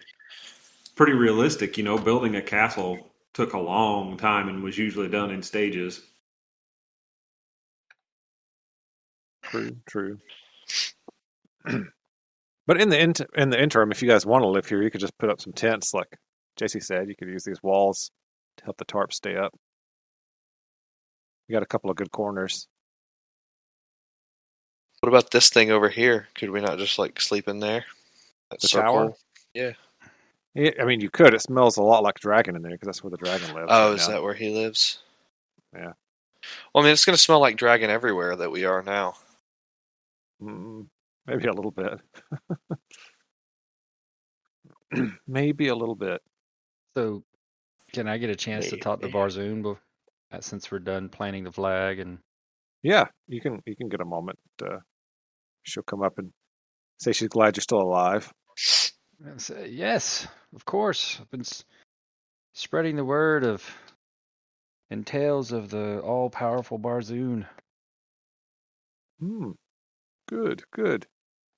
pretty 0.94 1.14
realistic. 1.14 1.76
You 1.76 1.82
know, 1.82 1.98
building 1.98 2.36
a 2.36 2.42
castle 2.42 3.10
took 3.34 3.52
a 3.52 3.58
long 3.58 4.16
time 4.16 4.48
and 4.48 4.62
was 4.62 4.78
usually 4.78 5.08
done 5.08 5.32
in 5.32 5.42
stages. 5.42 6.02
True, 9.42 9.76
true. 9.88 10.18
but 11.64 12.80
in 12.80 12.90
the 12.90 13.00
int- 13.00 13.22
in 13.36 13.50
the 13.50 13.60
interim, 13.60 13.90
if 13.90 14.02
you 14.02 14.08
guys 14.08 14.24
want 14.24 14.44
to 14.44 14.48
live 14.48 14.66
here, 14.66 14.82
you 14.82 14.90
could 14.92 15.00
just 15.00 15.18
put 15.18 15.30
up 15.30 15.40
some 15.40 15.52
tents, 15.52 15.92
like 15.92 16.16
JC 16.56 16.80
said. 16.80 17.08
You 17.08 17.16
could 17.16 17.28
use 17.28 17.42
these 17.42 17.60
walls 17.60 18.12
to 18.58 18.64
help 18.64 18.76
the 18.76 18.84
tarp 18.84 19.12
stay 19.12 19.34
up. 19.34 19.52
You 21.50 21.56
got 21.56 21.64
a 21.64 21.66
couple 21.66 21.90
of 21.90 21.96
good 21.96 22.12
corners. 22.12 22.68
What 25.00 25.08
about 25.08 25.32
this 25.32 25.50
thing 25.50 25.72
over 25.72 25.88
here? 25.88 26.28
Could 26.36 26.50
we 26.50 26.60
not 26.60 26.78
just 26.78 26.96
like 26.96 27.20
sleep 27.20 27.48
in 27.48 27.58
there? 27.58 27.84
That 28.52 28.60
The 28.60 28.68
tower? 28.68 29.14
Yeah. 29.52 29.72
Yeah, 30.54 30.70
I 30.80 30.84
mean, 30.84 31.00
you 31.00 31.10
could. 31.10 31.34
It 31.34 31.42
smells 31.42 31.76
a 31.76 31.82
lot 31.82 32.04
like 32.04 32.20
dragon 32.20 32.54
in 32.54 32.62
there 32.62 32.70
because 32.70 32.86
that's 32.86 33.02
where 33.02 33.10
the 33.10 33.16
dragon 33.16 33.52
lives. 33.52 33.66
Oh, 33.68 33.88
right 33.88 33.98
is 33.98 34.06
now. 34.06 34.14
that 34.14 34.22
where 34.22 34.34
he 34.34 34.54
lives? 34.54 35.00
Yeah. 35.74 35.94
Well, 36.72 36.84
I 36.84 36.86
mean, 36.86 36.92
it's 36.92 37.04
going 37.04 37.16
to 37.16 37.22
smell 37.22 37.40
like 37.40 37.56
dragon 37.56 37.90
everywhere 37.90 38.36
that 38.36 38.52
we 38.52 38.64
are 38.64 38.84
now. 38.84 39.14
Mm, 40.40 40.86
maybe 41.26 41.48
a 41.48 41.52
little 41.52 41.72
bit. 41.72 42.00
maybe 45.26 45.66
a 45.66 45.74
little 45.74 45.96
bit. 45.96 46.22
So, 46.96 47.24
can 47.92 48.06
I 48.06 48.18
get 48.18 48.30
a 48.30 48.36
chance 48.36 48.70
to 48.70 48.76
talk 48.76 49.00
to 49.00 49.06
Maybe. 49.06 49.18
Barzoon 49.18 49.62
bef- 49.64 49.72
uh, 49.72 49.89
since 50.40 50.70
we're 50.70 50.78
done 50.78 51.08
planting 51.08 51.44
the 51.44 51.52
flag? 51.52 51.98
And 51.98 52.18
Yeah, 52.82 53.06
you 53.28 53.40
can. 53.40 53.60
You 53.66 53.76
can 53.76 53.88
get 53.88 54.00
a 54.00 54.04
moment. 54.04 54.38
Uh, 54.62 54.78
she'll 55.64 55.82
come 55.82 56.02
up 56.02 56.18
and 56.18 56.32
say 56.98 57.12
she's 57.12 57.28
glad 57.28 57.56
you're 57.56 57.62
still 57.62 57.82
alive. 57.82 58.32
and 59.24 59.40
say, 59.40 59.68
yes, 59.68 60.26
of 60.54 60.64
course. 60.64 61.18
I've 61.20 61.30
been 61.30 61.40
s- 61.40 61.64
spreading 62.54 62.96
the 62.96 63.04
word 63.04 63.44
of 63.44 63.64
and 64.90 65.06
tales 65.06 65.52
of 65.52 65.70
the 65.70 66.00
all-powerful 66.00 66.78
Barzoon. 66.78 67.46
Hmm. 69.20 69.52
Good. 70.28 70.62
Good. 70.72 71.06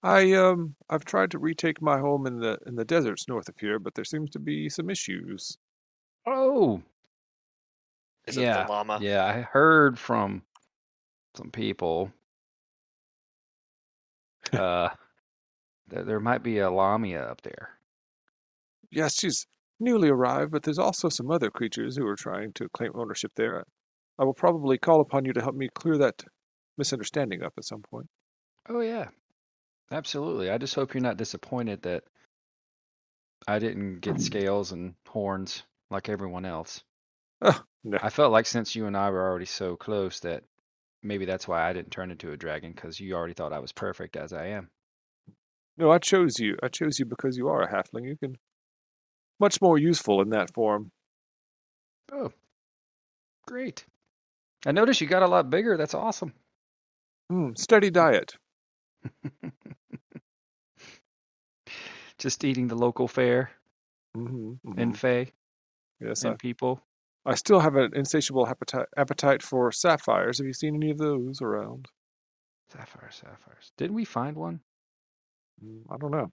I 0.02 0.32
um 0.32 0.74
I've 0.90 1.04
tried 1.04 1.30
to 1.32 1.38
retake 1.38 1.80
my 1.80 1.98
home 1.98 2.26
in 2.26 2.38
the 2.40 2.58
in 2.66 2.74
the 2.74 2.84
deserts 2.84 3.28
north 3.28 3.48
of 3.48 3.54
here, 3.58 3.78
but 3.78 3.94
there 3.94 4.04
seems 4.04 4.30
to 4.30 4.38
be 4.40 4.68
some 4.68 4.90
issues. 4.90 5.56
Oh, 6.26 6.82
Is 8.26 8.36
yeah, 8.36 8.62
it 8.62 8.66
the 8.66 8.72
llama? 8.72 8.98
yeah. 9.00 9.24
I 9.24 9.40
heard 9.42 9.98
from 9.98 10.42
some 11.36 11.50
people. 11.50 12.12
Uh, 14.52 14.90
there, 15.88 16.04
there 16.04 16.20
might 16.20 16.42
be 16.42 16.58
a 16.58 16.70
lamia 16.70 17.22
up 17.22 17.42
there. 17.42 17.70
Yes, 18.90 19.18
she's 19.18 19.46
newly 19.80 20.08
arrived, 20.08 20.52
but 20.52 20.62
there's 20.62 20.78
also 20.78 21.08
some 21.08 21.30
other 21.30 21.50
creatures 21.50 21.96
who 21.96 22.06
are 22.06 22.16
trying 22.16 22.52
to 22.54 22.68
claim 22.68 22.92
ownership 22.94 23.32
there. 23.34 23.64
I 24.18 24.24
will 24.24 24.34
probably 24.34 24.78
call 24.78 25.00
upon 25.00 25.24
you 25.24 25.32
to 25.32 25.40
help 25.40 25.54
me 25.54 25.68
clear 25.74 25.98
that 25.98 26.22
misunderstanding 26.78 27.42
up 27.42 27.54
at 27.56 27.64
some 27.64 27.82
point. 27.82 28.06
Oh 28.68 28.80
yeah, 28.80 29.08
absolutely. 29.90 30.50
I 30.50 30.58
just 30.58 30.74
hope 30.74 30.94
you're 30.94 31.02
not 31.02 31.16
disappointed 31.16 31.82
that 31.82 32.04
I 33.48 33.58
didn't 33.58 34.00
get 34.00 34.20
scales 34.20 34.72
and 34.72 34.94
horns 35.08 35.62
like 35.90 36.08
everyone 36.08 36.44
else. 36.44 36.82
Oh, 37.40 37.62
no. 37.84 37.98
I 38.02 38.10
felt 38.10 38.32
like 38.32 38.46
since 38.46 38.74
you 38.76 38.86
and 38.86 38.96
I 38.96 39.10
were 39.10 39.28
already 39.28 39.46
so 39.46 39.76
close 39.76 40.20
that 40.20 40.44
maybe 41.02 41.24
that's 41.24 41.48
why 41.48 41.68
I 41.68 41.72
didn't 41.72 41.90
turn 41.90 42.10
into 42.10 42.32
a 42.32 42.36
dragon 42.36 42.72
because 42.72 43.00
you 43.00 43.14
already 43.14 43.34
thought 43.34 43.52
I 43.52 43.58
was 43.58 43.72
perfect 43.72 44.16
as 44.16 44.32
I 44.32 44.48
am. 44.48 44.70
No, 45.76 45.90
I 45.90 45.98
chose 45.98 46.38
you. 46.38 46.56
I 46.62 46.68
chose 46.68 46.98
you 46.98 47.06
because 47.06 47.36
you 47.36 47.48
are 47.48 47.62
a 47.62 47.72
halfling. 47.72 48.06
You 48.06 48.16
can 48.16 48.36
much 49.40 49.60
more 49.60 49.78
useful 49.78 50.20
in 50.22 50.30
that 50.30 50.52
form. 50.54 50.92
Oh, 52.12 52.30
great. 53.46 53.84
I 54.64 54.72
noticed 54.72 55.00
you 55.00 55.06
got 55.08 55.22
a 55.22 55.28
lot 55.28 55.50
bigger. 55.50 55.76
That's 55.76 55.94
awesome. 55.94 56.32
Hmm, 57.30 57.50
steady 57.56 57.90
diet. 57.90 58.36
Just 62.18 62.44
eating 62.44 62.68
the 62.68 62.76
local 62.76 63.08
fare 63.08 63.50
mm-hmm, 64.16 64.78
and 64.78 64.96
Faye 64.96 65.32
yes, 66.00 66.24
I, 66.24 66.28
and 66.28 66.38
people. 66.38 66.80
I 67.24 67.34
still 67.34 67.60
have 67.60 67.76
an 67.76 67.92
insatiable 67.94 68.46
appetite, 68.48 68.88
appetite 68.96 69.42
for 69.42 69.70
sapphires. 69.70 70.38
Have 70.38 70.46
you 70.46 70.52
seen 70.52 70.74
any 70.74 70.90
of 70.90 70.98
those 70.98 71.40
around? 71.40 71.86
Sapphires, 72.72 73.16
sapphires. 73.16 73.72
Didn't 73.76 73.94
we 73.94 74.04
find 74.04 74.36
one? 74.36 74.60
Mm, 75.64 75.82
I 75.90 75.96
don't 75.98 76.10
know. 76.10 76.32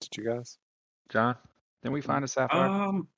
Did 0.00 0.16
you 0.16 0.24
guys? 0.24 0.58
John? 1.08 1.36
Didn't 1.82 1.94
we 1.94 2.00
find 2.00 2.24
a 2.24 2.28
sapphire? 2.28 2.68
Um, 2.68 3.08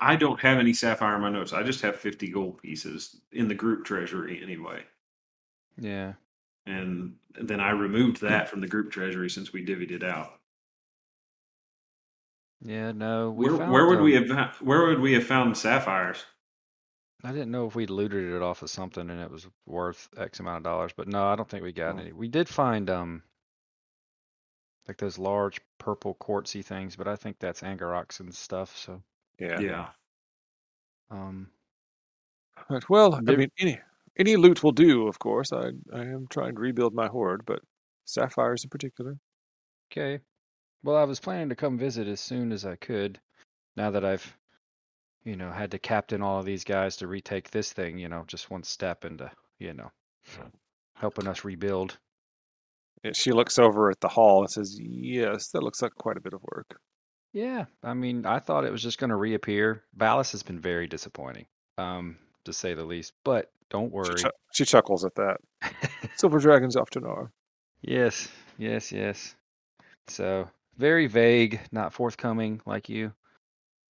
I 0.00 0.16
don't 0.16 0.40
have 0.40 0.58
any 0.58 0.72
sapphire 0.72 1.16
in 1.16 1.20
my 1.20 1.30
notes. 1.30 1.52
I 1.52 1.62
just 1.62 1.82
have 1.82 1.96
50 1.96 2.28
gold 2.28 2.58
pieces 2.62 3.20
in 3.32 3.48
the 3.48 3.54
group 3.54 3.84
treasury 3.84 4.40
anyway. 4.42 4.82
yeah. 5.78 6.14
And 6.66 7.16
then 7.38 7.60
I 7.60 7.72
removed 7.72 8.22
that 8.22 8.48
from 8.48 8.62
the 8.62 8.66
group 8.66 8.90
treasury 8.90 9.28
since 9.28 9.52
we 9.52 9.66
divvied 9.66 9.90
it 9.90 10.02
out. 10.02 10.40
Yeah, 12.64 12.90
no. 12.90 13.30
We 13.30 13.48
Where, 13.48 13.48
found, 13.48 13.70
where 13.70 13.86
would 13.86 14.00
we 14.00 14.14
have 14.14 14.60
where 14.60 14.86
would 14.86 14.98
we 15.00 15.12
have 15.12 15.24
found 15.26 15.56
sapphires? 15.56 16.24
I 17.24 17.32
didn't 17.32 17.50
know 17.50 17.66
if 17.66 17.74
we 17.74 17.86
looted 17.86 18.32
it 18.32 18.40
off 18.40 18.62
of 18.62 18.70
something 18.70 19.10
and 19.10 19.20
it 19.20 19.28
was 19.28 19.48
worth 19.66 20.08
X 20.16 20.38
amount 20.38 20.58
of 20.58 20.62
dollars, 20.62 20.92
but 20.92 21.08
no, 21.08 21.26
I 21.26 21.34
don't 21.34 21.48
think 21.50 21.64
we 21.64 21.72
got 21.72 21.96
Oh. 21.96 21.98
any. 21.98 22.12
We 22.12 22.28
did 22.28 22.48
find 22.48 22.88
um 22.88 23.24
like 24.88 24.96
those 24.96 25.18
large 25.18 25.60
purple 25.76 26.14
quartzy 26.14 26.64
things, 26.64 26.96
but 26.96 27.06
I 27.06 27.16
think 27.16 27.38
that's 27.38 27.60
Ankoroxin 27.60 28.32
stuff, 28.32 28.74
so 28.74 29.02
Yeah. 29.38 29.62
Yeah. 29.62 29.92
um 31.10 31.50
Right, 32.68 32.88
Well, 32.88 33.14
I 33.14 33.36
mean, 33.36 33.48
any 33.58 33.80
any 34.16 34.36
loot 34.36 34.62
will 34.62 34.72
do. 34.72 35.08
Of 35.08 35.18
course, 35.18 35.52
I 35.52 35.72
I 35.92 36.02
am 36.04 36.26
trying 36.28 36.54
to 36.56 36.60
rebuild 36.60 36.94
my 36.94 37.08
hoard, 37.08 37.44
but 37.46 37.62
sapphires 38.04 38.64
in 38.64 38.70
particular. 38.70 39.18
okay. 39.90 40.20
Well, 40.84 40.96
I 40.96 41.04
was 41.04 41.18
planning 41.18 41.48
to 41.48 41.56
come 41.56 41.78
visit 41.78 42.06
as 42.06 42.20
soon 42.20 42.52
as 42.52 42.64
I 42.64 42.76
could. 42.76 43.18
Now 43.76 43.90
that 43.90 44.04
I've 44.04 44.36
you 45.24 45.36
know, 45.36 45.50
had 45.50 45.70
to 45.70 45.78
captain 45.78 46.22
all 46.22 46.38
of 46.38 46.44
these 46.44 46.64
guys 46.64 46.96
to 46.96 47.06
retake 47.06 47.50
this 47.50 47.72
thing, 47.72 47.98
you 47.98 48.08
know, 48.08 48.24
just 48.26 48.50
one 48.50 48.62
step 48.62 49.04
into, 49.04 49.30
you 49.58 49.72
know, 49.72 49.90
helping 50.96 51.26
us 51.26 51.44
rebuild. 51.44 51.96
And 53.02 53.16
she 53.16 53.32
looks 53.32 53.58
over 53.58 53.90
at 53.90 54.00
the 54.00 54.08
hall 54.08 54.42
and 54.42 54.50
says, 54.50 54.78
"Yes, 54.78 55.48
that 55.50 55.62
looks 55.62 55.82
like 55.82 55.94
quite 55.94 56.16
a 56.16 56.20
bit 56.20 56.34
of 56.34 56.42
work." 56.42 56.78
Yeah, 57.32 57.64
I 57.82 57.94
mean, 57.94 58.24
I 58.26 58.38
thought 58.38 58.64
it 58.64 58.70
was 58.70 58.82
just 58.82 58.98
going 58.98 59.10
to 59.10 59.16
reappear. 59.16 59.82
Valis 59.96 60.32
has 60.32 60.42
been 60.42 60.60
very 60.60 60.86
disappointing, 60.86 61.46
um, 61.78 62.18
to 62.44 62.52
say 62.52 62.74
the 62.74 62.84
least. 62.84 63.12
But 63.24 63.50
don't 63.70 63.90
She, 63.90 63.94
worry. 63.94 64.30
she 64.52 64.64
chuckles 64.64 65.04
at 65.04 65.14
that. 65.16 65.38
Silver 66.16 66.38
dragons 66.38 66.76
often 66.76 67.04
are. 67.04 67.32
yes, 67.82 68.28
yes, 68.56 68.92
yes. 68.92 69.34
So 70.08 70.48
very 70.76 71.06
vague, 71.06 71.60
not 71.72 71.92
forthcoming 71.92 72.60
like 72.66 72.88
you. 72.88 73.12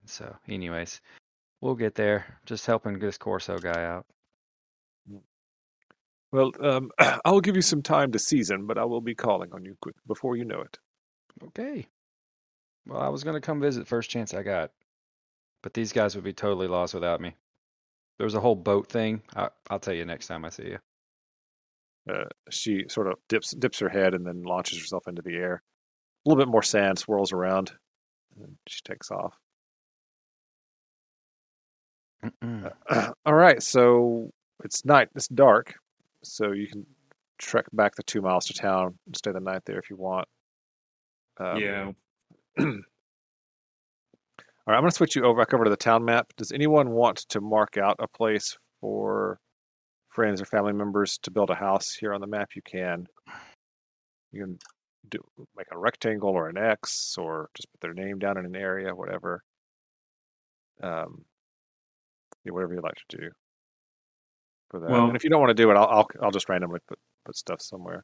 So, 0.05 0.35
anyways, 0.47 1.01
we'll 1.61 1.75
get 1.75 1.95
there. 1.95 2.25
Just 2.45 2.65
helping 2.65 2.99
this 2.99 3.17
Corso 3.17 3.57
guy 3.57 3.85
out. 3.85 4.05
Well, 6.31 6.51
um, 6.59 6.91
I'll 7.25 7.41
give 7.41 7.55
you 7.55 7.61
some 7.61 7.81
time 7.81 8.11
to 8.11 8.19
season, 8.19 8.65
but 8.65 8.77
I 8.77 8.85
will 8.85 9.01
be 9.01 9.15
calling 9.15 9.53
on 9.53 9.63
you 9.63 9.77
quick 9.81 9.95
before 10.07 10.35
you 10.35 10.45
know 10.45 10.61
it. 10.61 10.77
Okay. 11.45 11.87
Well, 12.85 12.99
I 12.99 13.09
was 13.09 13.23
going 13.23 13.35
to 13.35 13.41
come 13.41 13.61
visit 13.61 13.87
first 13.87 14.09
chance 14.09 14.33
I 14.33 14.43
got, 14.43 14.71
but 15.61 15.73
these 15.73 15.93
guys 15.93 16.15
would 16.15 16.23
be 16.25 16.33
totally 16.33 16.67
lost 16.67 16.93
without 16.93 17.21
me. 17.21 17.35
There 18.17 18.25
was 18.25 18.35
a 18.35 18.41
whole 18.41 18.55
boat 18.55 18.89
thing. 18.89 19.21
I, 19.35 19.49
I'll 19.69 19.79
tell 19.79 19.93
you 19.93 20.05
next 20.05 20.27
time 20.27 20.43
I 20.43 20.49
see 20.49 20.63
you. 20.63 20.79
Uh, 22.11 22.25
she 22.49 22.83
sort 22.89 23.07
of 23.07 23.13
dips 23.29 23.51
dips 23.55 23.79
her 23.79 23.87
head 23.87 24.13
and 24.13 24.27
then 24.27 24.43
launches 24.43 24.77
herself 24.77 25.07
into 25.07 25.21
the 25.21 25.35
air. 25.35 25.63
A 26.25 26.29
little 26.29 26.43
bit 26.43 26.51
more 26.51 26.63
sand 26.63 26.99
swirls 26.99 27.33
around, 27.33 27.71
and 28.39 28.55
she 28.67 28.81
takes 28.83 29.11
off. 29.11 29.35
Mm-mm. 32.23 32.71
All 33.25 33.33
right, 33.33 33.61
so 33.61 34.31
it's 34.63 34.85
night. 34.85 35.09
It's 35.15 35.27
dark, 35.27 35.73
so 36.23 36.51
you 36.51 36.67
can 36.67 36.85
trek 37.37 37.65
back 37.73 37.95
the 37.95 38.03
two 38.03 38.21
miles 38.21 38.45
to 38.45 38.53
town 38.53 38.97
and 39.05 39.15
stay 39.15 39.31
the 39.31 39.39
night 39.39 39.63
there 39.65 39.79
if 39.79 39.89
you 39.89 39.97
want. 39.97 40.27
Um, 41.37 41.57
yeah. 41.57 41.91
All 44.65 44.71
right, 44.71 44.77
I'm 44.77 44.83
going 44.83 44.91
to 44.91 44.95
switch 44.95 45.15
you 45.15 45.25
over 45.25 45.41
back 45.41 45.53
over 45.53 45.65
to 45.65 45.69
the 45.69 45.75
town 45.75 46.05
map. 46.05 46.31
Does 46.37 46.53
anyone 46.53 46.91
want 46.91 47.17
to 47.29 47.41
mark 47.41 47.77
out 47.77 47.97
a 47.99 48.07
place 48.07 48.57
for 48.79 49.39
friends 50.07 50.41
or 50.41 50.45
family 50.45 50.71
members 50.71 51.17
to 51.23 51.31
build 51.31 51.49
a 51.49 51.55
house 51.55 51.93
here 51.93 52.13
on 52.13 52.21
the 52.21 52.27
map? 52.27 52.51
You 52.55 52.61
can. 52.61 53.07
You 54.31 54.41
can 54.41 54.59
do 55.09 55.19
like 55.55 55.67
a 55.71 55.77
rectangle 55.77 56.29
or 56.29 56.49
an 56.49 56.57
X, 56.57 57.15
or 57.17 57.49
just 57.55 57.71
put 57.71 57.81
their 57.81 57.93
name 57.93 58.19
down 58.19 58.37
in 58.37 58.45
an 58.45 58.55
area, 58.55 58.93
whatever. 58.95 59.43
Um, 60.81 61.25
yeah, 62.43 62.51
whatever 62.51 62.73
you'd 62.73 62.83
like 62.83 62.95
to 63.09 63.17
do 63.17 63.29
for 64.71 64.79
that. 64.79 64.89
Well- 64.89 65.07
and 65.07 65.15
if 65.15 65.23
you 65.23 65.29
don't 65.29 65.39
want 65.41 65.55
to 65.55 65.61
do 65.63 65.69
it, 65.71 65.75
I'll 65.77 65.87
I'll, 65.87 66.07
I'll 66.21 66.31
just 66.31 66.49
randomly 66.49 66.79
put 66.87 66.99
put 67.25 67.35
stuff 67.35 67.61
somewhere. 67.61 68.03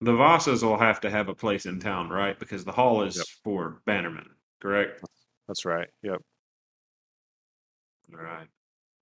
The 0.00 0.12
Vassas 0.12 0.62
will 0.62 0.78
have 0.78 1.00
to 1.00 1.10
have 1.10 1.28
a 1.28 1.34
place 1.34 1.66
in 1.66 1.80
town, 1.80 2.08
right? 2.08 2.38
Because 2.38 2.64
the 2.64 2.70
hall 2.72 3.02
is 3.02 3.16
Yep. 3.16 3.26
for 3.42 3.82
Bannerman, 3.84 4.30
correct? 4.60 5.02
That's 5.48 5.64
right. 5.64 5.88
Yep. 6.04 6.20
All 8.14 8.20
right. 8.20 8.46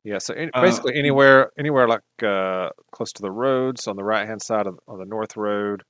Yeah. 0.05 0.19
So 0.19 0.33
any, 0.33 0.51
Uh, 0.55 0.63
basically 0.63 0.95
anywhere, 0.95 1.51
anywhere 1.59 1.87
like 1.87 2.01
uh, 2.25 2.71
close 2.93 3.13
to 3.13 3.23
the 3.23 3.31
roads 3.31 3.87
on 3.87 3.97
the 3.97 4.05
right 4.05 4.27
hand 4.27 4.41
side 4.43 4.67
of 4.67 4.79
on 4.89 4.99
the 4.99 5.05
north 5.05 5.37
road, 5.37 5.83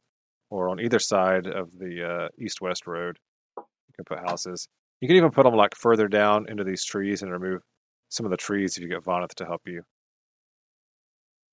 or 0.51 0.69
on 0.69 0.81
either 0.81 0.99
side 0.99 1.47
of 1.47 1.77
the 1.79 2.09
uh, 2.09 2.29
east 2.39 2.61
west 2.61 2.87
road, 2.87 3.19
you 3.57 3.95
can 3.95 4.05
put 4.05 4.19
houses. 4.19 4.69
You 5.01 5.09
can 5.09 5.17
even 5.17 5.31
put 5.31 5.45
them 5.45 5.55
like 5.55 5.75
further 5.75 6.09
down 6.09 6.47
into 6.49 6.65
these 6.65 6.85
trees 6.85 7.23
and 7.23 7.31
remove 7.31 7.63
some 8.09 8.25
of 8.25 8.31
the 8.31 8.37
trees 8.37 8.77
if 8.77 8.83
you 8.83 8.89
get 8.89 9.05
Voneth 9.05 9.35
to 9.35 9.45
help 9.45 9.63
you. 9.67 9.83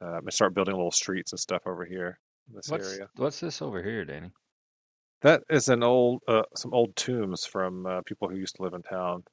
Uh, 0.01 0.17
and 0.17 0.33
start 0.33 0.53
building 0.53 0.75
little 0.75 0.91
streets 0.91 1.31
and 1.31 1.39
stuff 1.39 1.61
over 1.65 1.85
here 1.85 2.19
in 2.49 2.55
this 2.55 2.67
What's 2.67 2.93
area. 2.93 3.07
what's 3.15 3.39
this 3.39 3.61
over 3.61 3.81
here, 3.81 4.03
Danny? 4.03 4.31
That 5.21 5.43
is 5.49 5.69
an 5.69 5.81
old, 5.81 6.21
uh, 6.27 6.43
some 6.55 6.73
old 6.73 6.95
tombs 6.97 7.45
from 7.45 7.85
uh, 7.85 8.01
people 8.01 8.27
who 8.27 8.35
used 8.35 8.57
to 8.57 8.63
live 8.63 8.73
in 8.73 8.81
town. 8.81 9.23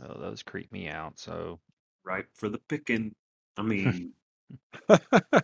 Oh, 0.00 0.20
those 0.20 0.42
creep 0.42 0.70
me 0.72 0.88
out. 0.88 1.18
So 1.18 1.58
Right 2.04 2.26
for 2.34 2.48
the 2.48 2.58
picking. 2.68 3.14
I 3.56 3.62
mean, 3.62 4.12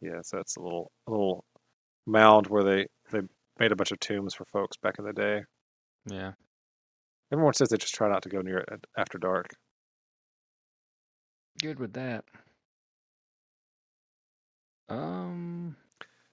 Yeah, 0.00 0.20
so 0.22 0.38
it's 0.38 0.56
a 0.56 0.60
little 0.60 0.90
a 1.06 1.10
little 1.10 1.44
mound 2.06 2.48
where 2.48 2.64
they 2.64 2.86
they 3.12 3.20
made 3.58 3.72
a 3.72 3.76
bunch 3.76 3.92
of 3.92 4.00
tombs 4.00 4.34
for 4.34 4.44
folks 4.46 4.76
back 4.76 4.96
in 4.98 5.04
the 5.04 5.12
day. 5.12 5.42
yeah, 6.06 6.32
Everyone 7.32 7.54
says 7.54 7.68
they 7.70 7.76
just 7.78 7.94
try 7.94 8.08
not 8.08 8.22
to 8.24 8.28
go 8.28 8.40
near 8.42 8.58
it 8.58 8.86
after 8.96 9.18
dark. 9.18 9.48
good 11.60 11.78
with 11.78 11.92
that. 11.94 12.24
Um. 14.88 15.76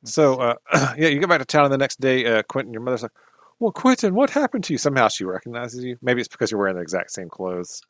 So 0.06 0.36
uh, 0.38 0.56
yeah, 0.98 1.08
you 1.08 1.20
get 1.20 1.30
back 1.30 1.40
to 1.40 1.46
town 1.46 1.66
and 1.66 1.74
the 1.74 1.78
next 1.78 2.00
day, 2.02 2.26
uh, 2.26 2.44
Quinten, 2.44 2.74
your 2.74 2.82
mother's 2.82 3.04
like, 3.04 3.12
"Well, 3.60 3.74
Quinten, 3.74 4.12
what 4.14 4.30
happened 4.30 4.64
to 4.66 4.74
you?" 4.74 4.78
Somehow 4.78 5.10
she 5.10 5.26
recognizes 5.26 5.84
you. 5.84 5.98
Maybe 6.02 6.22
it's 6.22 6.28
because 6.30 6.52
you're 6.52 6.60
wearing 6.60 6.76
the 6.76 6.82
exact 6.82 7.12
same 7.12 7.30
clothes, 7.30 7.82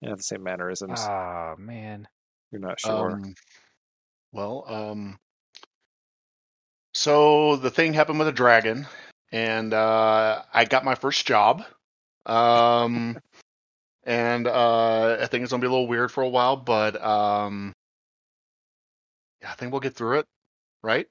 yeah, 0.00 0.14
the 0.14 0.22
same 0.22 0.42
mannerisms. 0.42 0.98
Ah 1.00 1.54
man. 1.58 2.08
you're 2.50 2.60
not 2.60 2.80
sure. 2.80 3.12
Um, 3.12 3.34
well, 4.32 4.64
um, 4.66 5.18
so 6.94 7.56
the 7.56 7.70
thing 7.70 7.92
happened 7.92 8.18
with 8.18 8.28
a 8.28 8.32
dragon, 8.32 8.86
and 9.32 9.72
uh, 9.72 10.42
I 10.52 10.64
got 10.64 10.84
my 10.84 10.94
first 10.94 11.26
job. 11.26 11.64
Um, 12.26 13.18
and 14.04 14.46
uh, 14.46 15.18
I 15.20 15.26
think 15.26 15.42
it's 15.42 15.52
gonna 15.52 15.60
be 15.60 15.66
a 15.66 15.70
little 15.70 15.88
weird 15.88 16.10
for 16.12 16.22
a 16.22 16.28
while, 16.28 16.56
but 16.56 17.02
um, 17.02 17.72
yeah, 19.42 19.50
I 19.50 19.54
think 19.54 19.72
we'll 19.72 19.80
get 19.80 19.94
through 19.94 20.20
it, 20.20 20.26
right? 20.82 21.06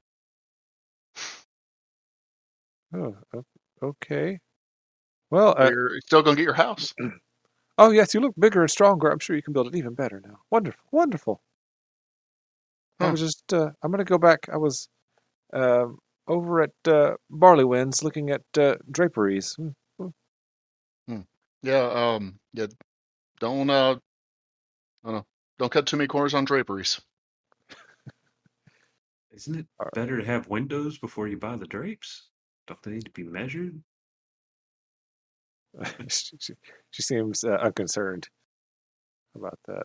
oh, 2.96 3.16
okay. 3.82 4.40
Well, 5.30 5.56
uh, 5.58 5.70
You're 5.70 6.02
still 6.02 6.24
gonna 6.24 6.36
get 6.36 6.44
your 6.44 6.54
house. 6.54 6.94
oh 7.80 7.90
yes, 7.92 8.14
you 8.14 8.20
look 8.20 8.36
bigger 8.38 8.62
and 8.62 8.70
stronger. 8.70 9.10
I'm 9.10 9.20
sure 9.20 9.36
you 9.36 9.42
can 9.42 9.54
build 9.54 9.68
it 9.68 9.76
even 9.76 9.96
better 9.96 10.22
now. 10.24 10.40
Wonderful, 10.52 10.84
wonderful. 10.92 11.42
I 13.00 13.10
was 13.10 13.22
just, 13.22 13.54
uh, 13.54 13.72
I'm 13.82 13.92
gonna 13.92 14.04
go 14.04 14.18
back. 14.18 14.50
I 14.52 14.58
was 14.58 14.90
um, 15.54 16.00
over 16.28 16.62
at 16.62 16.72
uh, 16.86 17.14
Barley 17.30 17.64
Winds 17.64 18.04
looking 18.04 18.30
at 18.30 18.42
uh, 18.58 18.76
draperies. 18.92 19.58
Hmm. 21.08 21.22
Yeah. 21.64 21.90
Um. 21.92 22.40
Yeah. 22.54 22.68
Don't 23.40 23.70
uh. 23.70 23.96
I 25.04 25.08
don't 25.08 25.16
know. 25.16 25.26
Don't 25.58 25.72
cut 25.72 25.88
too 25.88 25.98
many 25.98 26.08
corners 26.08 26.34
on 26.34 26.46
draperies. 26.46 27.02
isn't 29.32 29.56
it 29.56 29.68
better 29.94 30.18
to 30.18 30.26
have 30.26 30.50
windows 30.50 30.98
before 30.98 31.28
you 31.28 31.38
buy 31.38 31.56
the 31.56 31.68
drapes? 31.68 32.28
Don't 32.68 32.82
they 32.84 32.92
need 32.92 33.06
to 33.06 33.12
be 33.12 33.24
measured? 33.24 33.82
she, 36.10 36.38
she, 36.40 36.54
she 36.92 37.02
seems 37.02 37.44
uh, 37.44 37.58
unconcerned 37.62 38.28
about 39.36 39.60
that. 39.68 39.84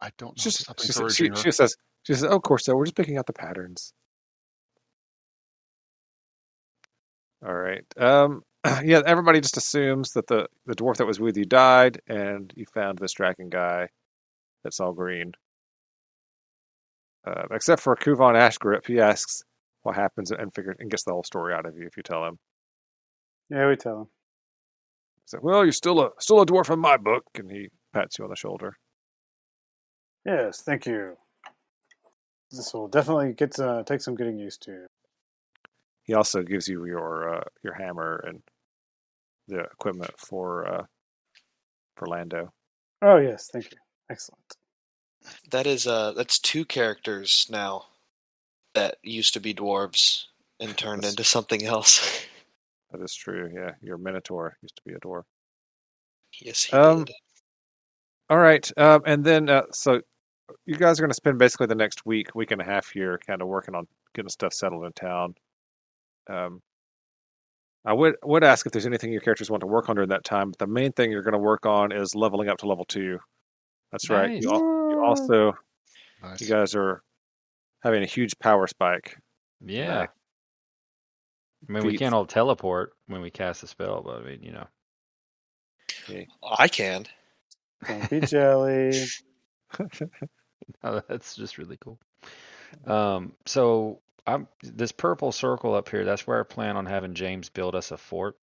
I 0.00 0.10
don't 0.18 0.30
know. 0.30 0.42
Just, 0.42 0.60
Stop 0.60 0.80
she, 0.80 0.92
sa- 0.92 1.08
she, 1.08 1.30
she 1.34 1.50
says, 1.50 1.76
she 2.04 2.14
says, 2.14 2.24
"Oh, 2.24 2.36
of 2.36 2.42
course, 2.42 2.64
so 2.64 2.74
we're 2.76 2.84
just 2.84 2.96
picking 2.96 3.18
out 3.18 3.26
the 3.26 3.32
patterns." 3.32 3.92
All 7.46 7.54
right. 7.54 7.84
Um, 7.96 8.42
yeah, 8.84 9.02
everybody 9.06 9.40
just 9.40 9.56
assumes 9.56 10.12
that 10.12 10.26
the 10.26 10.48
the 10.66 10.74
dwarf 10.74 10.96
that 10.96 11.06
was 11.06 11.20
with 11.20 11.36
you 11.36 11.44
died, 11.44 12.00
and 12.08 12.52
you 12.56 12.66
found 12.66 12.98
this 12.98 13.12
dragon 13.12 13.48
guy 13.48 13.88
that's 14.64 14.80
all 14.80 14.92
green. 14.92 15.32
Uh, 17.26 17.44
except 17.50 17.82
for 17.82 17.94
Kuvan 17.96 18.34
Ashgrip, 18.34 18.86
he 18.86 19.00
asks 19.00 19.42
what 19.82 19.96
happens 19.96 20.30
and 20.30 20.54
figures 20.54 20.76
and 20.78 20.90
gets 20.90 21.04
the 21.04 21.12
whole 21.12 21.24
story 21.24 21.52
out 21.54 21.66
of 21.66 21.76
you 21.76 21.86
if 21.86 21.96
you 21.96 22.02
tell 22.02 22.24
him. 22.24 22.38
Yeah, 23.50 23.68
we 23.68 23.76
tell 23.76 24.02
him. 24.02 24.06
He's 25.28 25.34
like, 25.34 25.42
"Well, 25.42 25.62
you're 25.62 25.72
still 25.72 26.00
a 26.00 26.10
still 26.18 26.40
a 26.40 26.46
dwarf 26.46 26.72
in 26.72 26.78
my 26.78 26.96
book," 26.96 27.24
and 27.34 27.50
he 27.50 27.68
pats 27.92 28.18
you 28.18 28.24
on 28.24 28.30
the 28.30 28.36
shoulder. 28.36 28.78
Yes, 30.24 30.62
thank 30.62 30.86
you. 30.86 31.18
This 32.50 32.72
will 32.72 32.88
definitely 32.88 33.34
get 33.34 33.58
uh, 33.60 33.82
take 33.82 34.00
some 34.00 34.14
getting 34.14 34.38
used 34.38 34.62
to. 34.62 34.86
He 36.04 36.14
also 36.14 36.42
gives 36.42 36.66
you 36.66 36.86
your 36.86 37.34
uh, 37.36 37.44
your 37.62 37.74
hammer 37.74 38.24
and 38.26 38.40
the 39.48 39.60
equipment 39.60 40.12
for 40.16 40.66
uh, 40.66 40.86
for 41.98 42.06
Lando. 42.06 42.50
Oh 43.02 43.18
yes, 43.18 43.50
thank 43.52 43.70
you. 43.70 43.78
Excellent. 44.08 44.40
That 45.50 45.66
is 45.66 45.86
uh 45.86 46.12
that's 46.12 46.38
two 46.38 46.64
characters 46.64 47.46
now 47.50 47.84
that 48.74 48.96
used 49.02 49.34
to 49.34 49.40
be 49.40 49.52
dwarves 49.52 50.24
and 50.58 50.74
turned 50.74 51.02
That's- 51.02 51.12
into 51.12 51.24
something 51.24 51.64
else. 51.66 52.24
That 52.92 53.02
is 53.02 53.14
true. 53.14 53.50
Yeah, 53.54 53.72
your 53.82 53.98
Minotaur 53.98 54.56
used 54.62 54.76
to 54.76 54.82
be 54.84 54.94
a 54.94 54.98
dwarf. 55.00 55.24
yes, 56.40 56.64
he 56.64 56.76
Um, 56.76 57.04
did. 57.04 57.14
All 58.30 58.38
right, 58.38 58.70
um, 58.78 59.02
and 59.06 59.24
then 59.24 59.48
uh, 59.48 59.62
so 59.72 60.00
you 60.66 60.76
guys 60.76 60.98
are 60.98 61.02
going 61.02 61.10
to 61.10 61.14
spend 61.14 61.38
basically 61.38 61.66
the 61.66 61.74
next 61.74 62.04
week, 62.06 62.34
week 62.34 62.50
and 62.50 62.60
a 62.60 62.64
half 62.64 62.88
here, 62.90 63.18
kind 63.26 63.40
of 63.42 63.48
working 63.48 63.74
on 63.74 63.86
getting 64.14 64.28
stuff 64.30 64.52
settled 64.52 64.84
in 64.84 64.92
town. 64.92 65.34
Um, 66.28 66.62
I 67.84 67.92
would 67.94 68.16
would 68.24 68.44
ask 68.44 68.66
if 68.66 68.72
there's 68.72 68.86
anything 68.86 69.12
your 69.12 69.20
characters 69.22 69.50
want 69.50 69.60
to 69.62 69.66
work 69.66 69.88
on 69.88 69.94
during 69.96 70.10
that 70.10 70.24
time, 70.24 70.50
but 70.50 70.58
the 70.58 70.66
main 70.66 70.92
thing 70.92 71.10
you're 71.10 71.22
going 71.22 71.32
to 71.32 71.38
work 71.38 71.64
on 71.64 71.90
is 71.92 72.14
leveling 72.14 72.48
up 72.48 72.58
to 72.58 72.66
level 72.66 72.84
two. 72.84 73.18
That's 73.92 74.10
right. 74.10 74.42
You, 74.42 74.50
al- 74.50 74.90
you 74.90 75.02
also 75.04 75.54
Nice. 76.22 76.40
you 76.42 76.48
guys 76.48 76.74
are 76.74 77.02
having 77.82 78.02
a 78.02 78.06
huge 78.06 78.38
power 78.38 78.66
spike. 78.66 79.16
Yeah. 79.64 80.06
I 81.68 81.72
mean, 81.72 81.86
we 81.86 81.96
can't 81.98 82.14
all 82.14 82.26
teleport 82.26 82.92
when 83.06 83.20
we 83.20 83.30
cast 83.30 83.62
a 83.62 83.66
spell, 83.66 84.02
but 84.02 84.20
I 84.20 84.24
mean, 84.24 84.42
you 84.42 84.52
know. 84.52 84.66
I 86.58 86.68
can. 86.68 87.06
Don't 87.86 88.10
be 88.10 88.20
jelly. 88.20 89.04
Oh, 90.84 91.00
that's 91.08 91.34
just 91.34 91.56
really 91.56 91.78
cool. 91.80 91.98
Um, 92.86 93.32
so 93.46 94.00
I'm 94.26 94.46
this 94.62 94.92
purple 94.92 95.32
circle 95.32 95.74
up 95.74 95.88
here. 95.88 96.04
That's 96.04 96.26
where 96.26 96.38
I 96.38 96.42
plan 96.42 96.76
on 96.76 96.84
having 96.84 97.14
James 97.14 97.48
build 97.48 97.74
us 97.74 97.90
a 97.90 97.96
fort. 97.96 98.36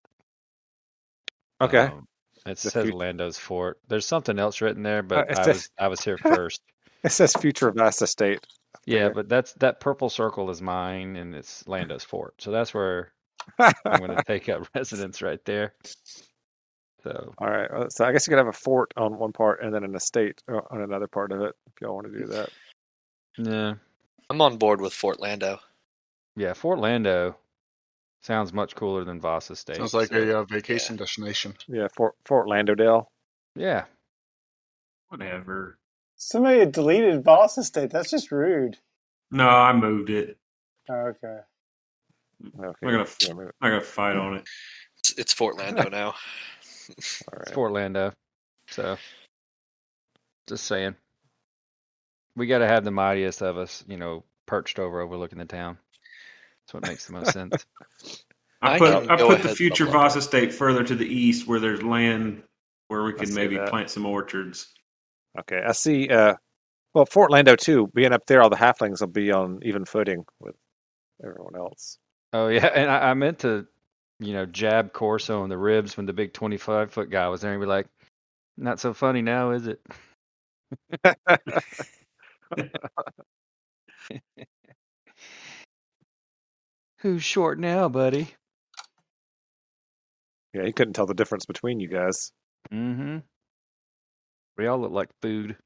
Okay. 1.61 1.77
Um, 1.85 2.07
it 2.47 2.57
The 2.57 2.71
says 2.71 2.85
fut- 2.85 2.93
Lando's 2.95 3.37
fort. 3.37 3.79
There's 3.87 4.05
something 4.07 4.39
else 4.39 4.59
written 4.59 4.81
there, 4.83 5.03
but 5.03 5.29
it 5.29 5.37
I 5.39 5.43
says- 5.43 5.47
was 5.55 5.69
I 5.77 5.87
was 5.87 6.01
here 6.03 6.17
first. 6.35 6.61
It 7.03 7.11
says 7.11 7.33
future 7.33 7.71
vast 7.71 8.01
estate. 8.01 8.45
Yeah, 8.85 9.09
but 9.09 9.29
that's 9.29 9.53
that 9.53 9.79
purple 9.79 10.09
circle 10.09 10.49
is 10.49 10.61
mine, 10.61 11.15
and 11.15 11.33
it's 11.35 11.67
Lando's 11.67 12.03
fort. 12.03 12.35
So 12.39 12.51
that's 12.51 12.73
where 12.73 13.11
I'm 13.59 13.99
going 13.99 14.09
to 14.17 14.23
take 14.25 14.49
up 14.49 14.67
residence 14.75 15.21
right 15.21 15.43
there. 15.45 15.73
So 17.03 17.33
All 17.37 17.47
right. 17.49 17.69
uh, 17.69 17.89
So 17.89 18.05
I 18.05 18.11
guess 18.11 18.25
you 18.27 18.31
could 18.31 18.39
have 18.39 18.47
a 18.47 18.53
fort 18.53 18.91
on 18.97 19.17
one 19.17 19.31
part 19.31 19.61
and 19.61 19.73
then 19.73 19.83
an 19.83 19.95
estate 19.95 20.41
uh, 20.51 20.61
on 20.71 20.81
another 20.81 21.07
part 21.07 21.31
of 21.31 21.41
it 21.41 21.53
if 21.67 21.81
y'all 21.81 21.95
want 21.95 22.11
to 22.11 22.19
do 22.19 22.25
that. 22.27 22.49
yeah, 23.37 23.73
I'm 24.29 24.41
on 24.41 24.57
board 24.57 24.81
with 24.81 24.93
Fort 24.93 25.19
Lando. 25.19 25.59
yeah, 26.35 26.53
Fort 26.53 26.79
Lando 26.79 27.35
sounds 28.21 28.51
much 28.53 28.75
cooler 28.75 29.03
than 29.03 29.21
Vas 29.21 29.51
Estate. 29.51 29.77
Sounds 29.77 29.93
like 29.93 30.07
so, 30.09 30.17
a 30.17 30.39
uh, 30.39 30.43
vacation 30.45 30.95
destination. 30.95 31.53
Yeah, 31.67 31.87
Fort 31.95 32.15
Fort 32.25 32.47
Landodale. 32.47 33.07
yeah. 33.55 33.85
Whatever. 35.09 35.77
Somebody 36.25 36.59
had 36.59 36.71
deleted 36.71 37.23
Boss 37.23 37.57
Estate. 37.59 37.91
That's 37.91 38.09
just 38.09 38.31
rude. 38.31 38.77
No, 39.31 39.47
I 39.47 39.73
moved 39.73 40.09
it. 40.09 40.37
Oh, 40.89 40.93
okay. 40.93 41.39
Okay. 42.59 42.73
We're 42.81 42.91
gonna- 42.93 43.09
yeah, 43.21 43.33
maybe- 43.33 43.51
I 43.61 43.69
got 43.69 43.79
to 43.79 43.81
fight 43.85 44.15
on 44.17 44.35
it. 44.37 44.47
It's, 44.99 45.11
it's 45.17 45.33
Fort 45.33 45.57
Lando 45.57 45.89
now. 45.89 46.07
all 46.09 46.15
It's 46.97 47.23
right. 47.33 47.53
Fort 47.53 47.71
Lando. 47.73 48.13
So, 48.69 48.97
just 50.47 50.65
saying. 50.65 50.95
We 52.35 52.47
got 52.47 52.59
to 52.59 52.67
have 52.67 52.83
the 52.83 52.91
mightiest 52.91 53.41
of 53.43 53.57
us, 53.57 53.83
you 53.87 53.97
know, 53.97 54.23
perched 54.47 54.79
over 54.79 55.01
overlooking 55.01 55.39
the 55.39 55.45
town. 55.45 55.77
That's 56.65 56.73
what 56.73 56.83
makes 56.83 57.07
the 57.07 57.13
most 57.13 57.33
sense. 57.33 57.65
I 58.61 58.75
I 58.75 58.79
put 58.79 58.93
can 59.03 59.09
I 59.09 59.17
put 59.17 59.43
the 59.43 59.49
future 59.49 59.85
Pablo. 59.85 60.01
Vas 60.03 60.15
estate 60.17 60.53
further 60.53 60.83
to 60.83 60.95
the 60.95 61.05
east 61.07 61.47
where 61.47 61.59
there's 61.59 61.83
land 61.83 62.43
where 62.89 63.03
we 63.03 63.13
I 63.19 63.25
can 63.25 63.33
maybe 63.35 63.57
that. 63.57 63.69
plant 63.69 63.89
some 63.89 64.05
orchards. 64.05 64.67
Okay, 65.39 65.61
I 65.65 65.71
see. 65.73 66.07
Uh, 66.09 66.35
well, 66.93 67.05
Fort 67.05 67.31
Lando 67.31 67.55
too. 67.55 67.89
Being 67.93 68.13
up 68.13 68.25
there, 68.27 68.41
all 68.41 68.49
the 68.49 68.55
halflings 68.55 69.01
will 69.01 69.07
be 69.07 69.31
on 69.31 69.59
even 69.63 69.85
footing 69.85 70.25
with 70.39 70.55
everyone 71.23 71.55
else. 71.55 71.97
Oh 72.33 72.47
yeah, 72.47 72.67
and 72.67 72.89
I, 72.89 73.11
I 73.11 73.13
meant 73.13 73.39
to, 73.39 73.67
you 74.19 74.33
know, 74.33 74.45
jab 74.45 74.93
Corso 74.93 75.43
in 75.43 75.49
the 75.49 75.57
ribs 75.57 75.97
when 75.97 76.05
the 76.05 76.13
big 76.13 76.33
twenty-five 76.33 76.91
foot 76.91 77.09
guy 77.09 77.27
was 77.29 77.41
there, 77.41 77.51
and 77.51 77.61
be 77.61 77.67
like, 77.67 77.87
"Not 78.57 78.79
so 78.79 78.93
funny 78.93 79.21
now, 79.21 79.51
is 79.51 79.67
it?" 79.67 79.81
Who's 86.99 87.23
short 87.23 87.59
now, 87.59 87.87
buddy? 87.89 88.33
Yeah, 90.53 90.63
he 90.65 90.71
couldn't 90.71 90.93
tell 90.93 91.05
the 91.05 91.13
difference 91.13 91.45
between 91.45 91.79
you 91.79 91.87
guys. 91.87 92.31
Mm-hmm. 92.71 93.17
We 94.57 94.67
all 94.67 94.79
look 94.79 94.91
like 94.91 95.09
food. 95.21 95.57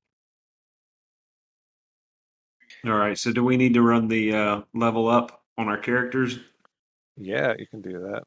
All 2.86 2.94
right. 2.94 3.18
So 3.18 3.32
do 3.32 3.44
we 3.44 3.58
need 3.58 3.74
to 3.74 3.82
run 3.82 4.08
the 4.08 4.34
uh, 4.36 4.62
level 4.74 5.08
up 5.10 5.44
on 5.58 5.68
our 5.68 5.78
characters? 5.78 6.40
Yeah, 7.18 7.54
you 7.58 7.68
can 7.68 7.82
do 7.82 8.00
that. 8.00 8.24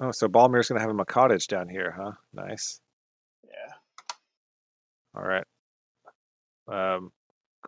Oh, 0.00 0.10
so 0.12 0.28
Balmir's 0.28 0.68
going 0.68 0.76
to 0.76 0.80
have 0.82 0.90
him 0.90 1.00
a 1.00 1.04
cottage 1.04 1.46
down 1.46 1.68
here, 1.68 1.92
huh? 1.96 2.12
Nice. 2.32 2.80
Yeah. 3.44 3.72
All 5.14 5.22
right. 5.24 5.44
Um, 6.68 7.12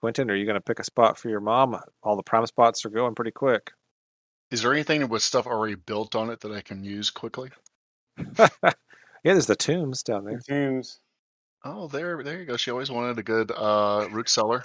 Quinten, 0.03 0.31
are 0.31 0.35
you 0.35 0.45
going 0.45 0.55
to 0.55 0.61
pick 0.61 0.79
a 0.79 0.85
spot 0.85 1.19
for 1.19 1.29
your 1.29 1.41
mom? 1.41 1.79
All 2.03 2.17
the 2.17 2.23
prime 2.23 2.47
spots 2.47 2.85
are 2.85 2.91
going 2.91 3.15
pretty 3.15 3.31
quick. 3.31 3.73
Is 4.51 4.63
there 4.63 4.73
anything 4.73 5.09
with 5.09 5.23
stuff 5.23 5.47
already 5.47 5.75
built 5.75 6.15
on 6.15 6.31
it 6.31 6.41
that 6.41 6.53
I 6.53 6.61
can 6.61 6.85
use 6.85 7.11
quickly? 7.11 7.51
yeah, 8.39 8.45
there's 9.25 9.47
the 9.47 9.57
tombs 9.57 10.03
down 10.03 10.25
The 10.25 10.41
there. 10.47 10.71
tombs. 10.71 11.01
Oh, 11.69 11.89
there, 11.89 12.23
there 12.23 12.39
you 12.39 12.45
go. 12.45 12.57
She 12.57 12.71
always 12.71 12.93
wanted 12.93 13.19
a 13.19 13.25
good 13.25 13.51
uh, 13.51 14.07
root 14.13 14.29
cellar. 14.29 14.63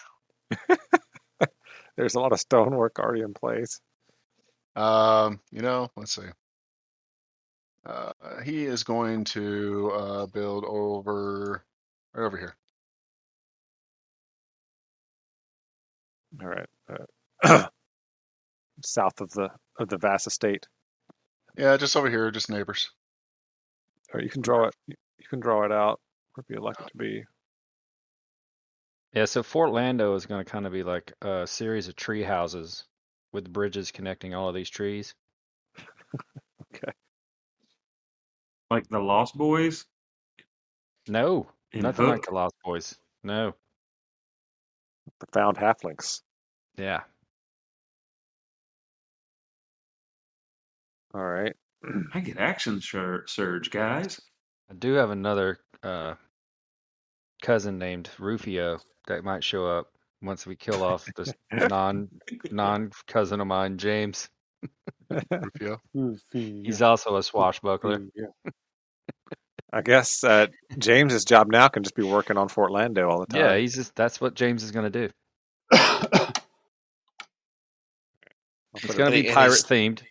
There's 1.97 2.13
a 2.13 2.19
lot 2.19 2.31
of 2.31 2.39
stonework 2.39 2.99
already 2.99 3.21
in 3.21 3.33
place. 3.33 3.81
Um, 4.75 5.39
you 5.51 5.63
know, 5.63 5.89
let's 5.97 6.13
see. 6.13 6.27
Uh, 7.87 8.11
he 8.43 8.65
is 8.65 8.83
going 8.83 9.23
to 9.23 9.91
uh, 9.95 10.25
build 10.27 10.63
over 10.63 11.65
right 12.13 12.23
over 12.23 12.37
here. 12.37 12.55
All 16.39 16.49
right. 16.49 16.69
Uh, 17.43 17.67
south 18.85 19.19
of 19.21 19.31
the 19.31 19.49
of 19.79 19.89
the 19.89 19.97
vast 19.97 20.27
estate. 20.27 20.67
Yeah, 21.57 21.77
just 21.77 21.97
over 21.97 22.11
here, 22.11 22.29
just 22.29 22.51
neighbors. 22.51 22.91
Or 24.13 24.21
you 24.21 24.29
can 24.29 24.43
draw 24.43 24.67
it. 24.67 24.75
You 24.87 25.25
can 25.27 25.39
draw 25.39 25.65
it 25.65 25.71
out 25.71 25.99
wherever 26.33 26.45
be 26.47 26.57
like 26.57 26.77
to 26.77 26.97
be. 26.97 27.23
Yeah, 29.13 29.25
so 29.25 29.43
Fort 29.43 29.71
Lando 29.71 30.15
is 30.15 30.25
going 30.25 30.43
to 30.43 30.49
kind 30.49 30.65
of 30.65 30.71
be 30.71 30.83
like 30.83 31.11
a 31.21 31.45
series 31.45 31.87
of 31.87 31.95
tree 31.95 32.23
houses 32.23 32.85
with 33.33 33.51
bridges 33.51 33.91
connecting 33.91 34.33
all 34.33 34.47
of 34.49 34.55
these 34.55 34.69
trees. 34.69 35.13
Okay. 36.73 36.91
Like 38.69 38.87
the 38.87 38.99
Lost 38.99 39.35
Boys? 39.35 39.85
No, 41.09 41.47
In 41.73 41.81
nothing 41.81 42.07
like 42.07 42.23
the 42.23 42.33
Lost 42.33 42.55
Boys. 42.63 42.95
No. 43.23 43.53
The 45.19 45.25
found 45.33 45.57
halflings. 45.57 46.21
Yeah. 46.77 47.01
All 51.13 51.25
right. 51.25 51.53
I 52.13 52.21
get 52.21 52.37
action 52.37 52.79
sur- 52.79 53.25
surge, 53.27 53.69
guys. 53.69 54.21
I 54.69 54.75
do 54.75 54.93
have 54.93 55.09
another 55.09 55.59
uh, 55.83 56.15
cousin 57.41 57.77
named 57.77 58.09
Rufio 58.19 58.79
that 59.07 59.23
might 59.23 59.43
show 59.43 59.65
up 59.65 59.87
once 60.21 60.45
we 60.45 60.55
kill 60.55 60.83
off 60.83 61.07
this 61.15 61.33
non 61.51 62.09
non 62.51 62.91
cousin 63.07 63.41
of 63.41 63.47
mine, 63.47 63.77
James. 63.77 64.29
Rufio. 65.09 65.81
He's 66.31 66.81
also 66.81 67.17
a 67.17 67.23
swashbuckler. 67.23 68.03
Yeah. 68.15 68.51
I 69.73 69.81
guess 69.81 70.23
uh, 70.23 70.47
James's 70.77 71.23
job 71.23 71.49
now 71.49 71.69
can 71.69 71.83
just 71.83 71.95
be 71.95 72.03
working 72.03 72.37
on 72.37 72.49
Fort 72.49 72.71
Lando 72.71 73.09
all 73.09 73.21
the 73.21 73.27
time. 73.27 73.39
Yeah, 73.39 73.55
he's 73.55 73.73
just 73.73 73.95
that's 73.95 74.19
what 74.19 74.33
James 74.33 74.63
is 74.63 74.71
going 74.71 74.91
to 74.91 75.07
do. 75.07 75.13
It's 78.75 78.95
going 78.95 79.11
to 79.11 79.21
be 79.21 79.31
pirate 79.31 79.63
themed. 79.67 80.01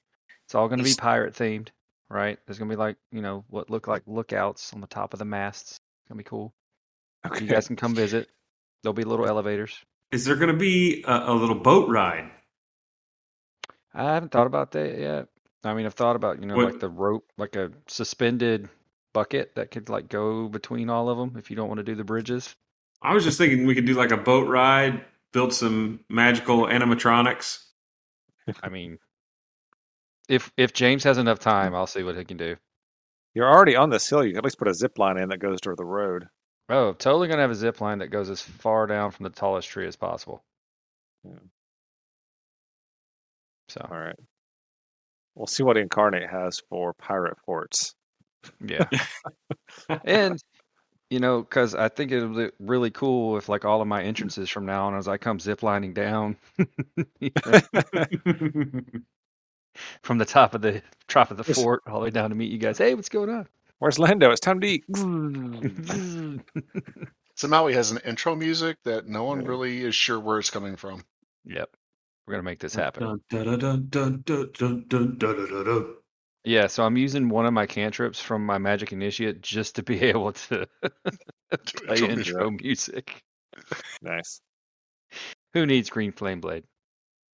It's 0.44 0.54
all 0.54 0.68
going 0.68 0.78
to 0.78 0.84
be 0.84 0.94
pirate 0.94 1.34
themed, 1.34 1.68
right? 2.10 2.38
There's 2.46 2.58
going 2.58 2.68
to 2.68 2.76
be 2.76 2.78
like 2.78 2.96
you 3.12 3.22
know 3.22 3.44
what 3.48 3.70
look 3.70 3.86
like 3.88 4.02
lookouts 4.06 4.72
on 4.74 4.80
the 4.82 4.86
top 4.86 5.12
of 5.14 5.18
the 5.18 5.24
masts. 5.24 5.72
It's 5.72 6.08
going 6.08 6.18
to 6.18 6.24
be 6.24 6.28
cool. 6.28 6.52
okay. 7.26 7.44
You 7.44 7.50
guys 7.50 7.66
can 7.66 7.76
come 7.76 7.94
visit. 7.94 8.28
There'll 8.82 8.92
be 8.94 9.04
little 9.04 9.26
elevators. 9.26 9.78
Is 10.10 10.24
there 10.24 10.36
going 10.36 10.50
to 10.50 10.56
be 10.58 11.04
a, 11.06 11.32
a 11.32 11.34
little 11.34 11.54
boat 11.54 11.88
ride? 11.88 12.30
I 13.94 14.14
haven't 14.14 14.32
thought 14.32 14.46
about 14.46 14.72
that 14.72 14.98
yet. 14.98 15.28
I 15.64 15.74
mean, 15.74 15.84
I've 15.86 15.94
thought 15.94 16.16
about 16.16 16.40
you 16.40 16.46
know 16.46 16.56
What- 16.56 16.64
like 16.72 16.80
the 16.80 16.88
rope, 16.88 17.26
like 17.36 17.56
a 17.56 17.70
suspended 17.86 18.68
bucket 19.12 19.54
that 19.56 19.70
could 19.70 19.88
like 19.88 20.08
go 20.08 20.48
between 20.48 20.88
all 20.88 21.08
of 21.08 21.18
them 21.18 21.36
if 21.36 21.50
you 21.50 21.56
don't 21.56 21.68
want 21.68 21.78
to 21.78 21.84
do 21.84 21.94
the 21.96 22.04
bridges. 22.04 22.54
I 23.02 23.14
was 23.14 23.24
just 23.24 23.38
thinking 23.38 23.66
we 23.66 23.74
could 23.74 23.86
do 23.86 23.94
like 23.94 24.12
a 24.12 24.16
boat 24.16 24.48
ride, 24.48 25.04
build 25.32 25.52
some 25.52 26.00
magical 26.08 26.62
animatronics. 26.66 27.64
I 28.62 28.68
mean, 28.68 28.98
if 30.30 30.50
if 30.56 30.72
James 30.72 31.04
has 31.04 31.18
enough 31.18 31.40
time, 31.40 31.74
I'll 31.74 31.86
see 31.86 32.02
what 32.02 32.16
he 32.16 32.24
can 32.24 32.38
do. 32.38 32.56
You're 33.34 33.50
already 33.50 33.76
on 33.76 33.90
this 33.90 34.08
hill. 34.08 34.24
You 34.24 34.30
can 34.30 34.38
at 34.38 34.44
least 34.44 34.58
put 34.58 34.68
a 34.68 34.74
zip 34.74 34.98
line 34.98 35.18
in 35.18 35.28
that 35.30 35.38
goes 35.38 35.60
to 35.62 35.74
the 35.74 35.84
road. 35.84 36.28
Oh, 36.70 36.92
totally 36.94 37.28
gonna 37.28 37.42
have 37.42 37.50
a 37.50 37.54
zip 37.54 37.80
line 37.80 37.98
that 37.98 38.08
goes 38.08 38.30
as 38.30 38.40
far 38.40 38.86
down 38.86 39.10
from 39.10 39.24
the 39.24 39.30
tallest 39.30 39.68
tree 39.68 39.86
as 39.86 39.96
possible. 39.96 40.42
Yeah. 41.24 41.38
So 43.68 43.90
All 43.90 43.98
right. 43.98 44.16
We'll 45.34 45.46
see 45.46 45.62
what 45.62 45.76
Inkarnate 45.76 46.30
has 46.30 46.60
for 46.68 46.92
pirate 46.94 47.38
forts. 47.44 47.94
yeah, 48.60 48.88
and 50.04 50.42
you 51.10 51.20
know, 51.20 51.40
because 51.42 51.74
I 51.74 51.88
think 51.88 52.12
it'll 52.12 52.36
be 52.36 52.50
really 52.60 52.90
cool 52.90 53.36
if 53.38 53.48
like 53.48 53.64
all 53.64 53.82
of 53.82 53.88
my 53.88 54.02
entrances 54.02 54.50
from 54.50 54.66
now 54.66 54.86
on, 54.86 54.96
as 54.96 55.08
I 55.08 55.18
come 55.18 55.38
ziplining 55.38 55.94
down 55.94 56.36
from 60.02 60.18
the 60.18 60.24
top 60.24 60.54
of 60.54 60.62
the 60.62 60.82
top 61.08 61.30
of 61.30 61.36
the 61.36 61.44
it's, 61.48 61.60
fort 61.60 61.82
all 61.86 62.00
the 62.00 62.04
way 62.04 62.10
down 62.10 62.30
to 62.30 62.36
meet 62.36 62.50
you 62.50 62.58
guys. 62.58 62.78
Hey, 62.78 62.94
what's 62.94 63.08
going 63.08 63.30
on? 63.30 63.46
Where's 63.78 63.98
Lando? 63.98 64.30
It's 64.30 64.40
time 64.40 64.60
to 64.60 64.66
eat. 64.66 64.84
so 67.34 67.48
Maui 67.48 67.72
has 67.74 67.90
an 67.90 67.98
intro 68.04 68.36
music 68.36 68.76
that 68.84 69.06
no 69.06 69.24
one 69.24 69.44
really 69.44 69.82
is 69.82 69.94
sure 69.94 70.20
where 70.20 70.38
it's 70.38 70.50
coming 70.50 70.76
from. 70.76 71.02
Yep. 71.44 71.70
We're 72.26 72.34
gonna 72.34 72.42
make 72.42 72.60
this 72.60 72.74
happen. 72.74 73.20
Yeah, 76.44 76.68
so 76.68 76.84
I'm 76.84 76.96
using 76.96 77.28
one 77.28 77.44
of 77.44 77.52
my 77.52 77.66
cantrips 77.66 78.20
from 78.20 78.46
my 78.46 78.56
magic 78.58 78.92
initiate 78.92 79.42
just 79.42 79.76
to 79.76 79.82
be 79.82 80.00
able 80.02 80.32
to 80.32 80.66
play 81.50 81.96
intro, 81.96 82.08
intro 82.08 82.50
music. 82.50 83.22
Nice. 84.00 84.40
Who 85.54 85.66
needs 85.66 85.90
green 85.90 86.12
flame 86.12 86.40
blade? 86.40 86.64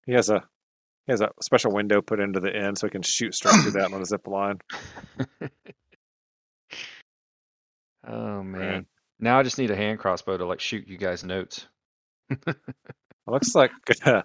He 0.07 0.13
has 0.13 0.31
a 0.31 0.43
he 1.07 1.13
has 1.13 1.21
a 1.21 1.31
special 1.41 1.73
window 1.73 2.03
put 2.03 2.21
into 2.21 2.41
the 2.41 2.55
end 2.55 2.79
so 2.79 2.87
he 2.87 2.91
can 2.91 3.03
shoot 3.03 3.35
straight 3.35 3.61
through 3.61 3.73
that 3.73 3.93
on 3.93 4.03
a 4.03 4.05
zip 4.07 4.27
line. 4.27 4.59
Oh 8.07 8.43
man. 8.43 8.75
Right. 8.75 8.85
Now 9.19 9.39
I 9.39 9.43
just 9.43 9.59
need 9.59 9.71
a 9.71 9.77
hand 9.77 9.99
crossbow 9.99 10.37
to 10.37 10.47
like 10.47 10.61
shoot 10.61 10.87
you 10.89 10.99
guys 10.99 11.25
notes. 11.25 11.67
It 13.29 13.33
looks 13.33 13.57
like 13.57 13.73
uh, 14.05 14.23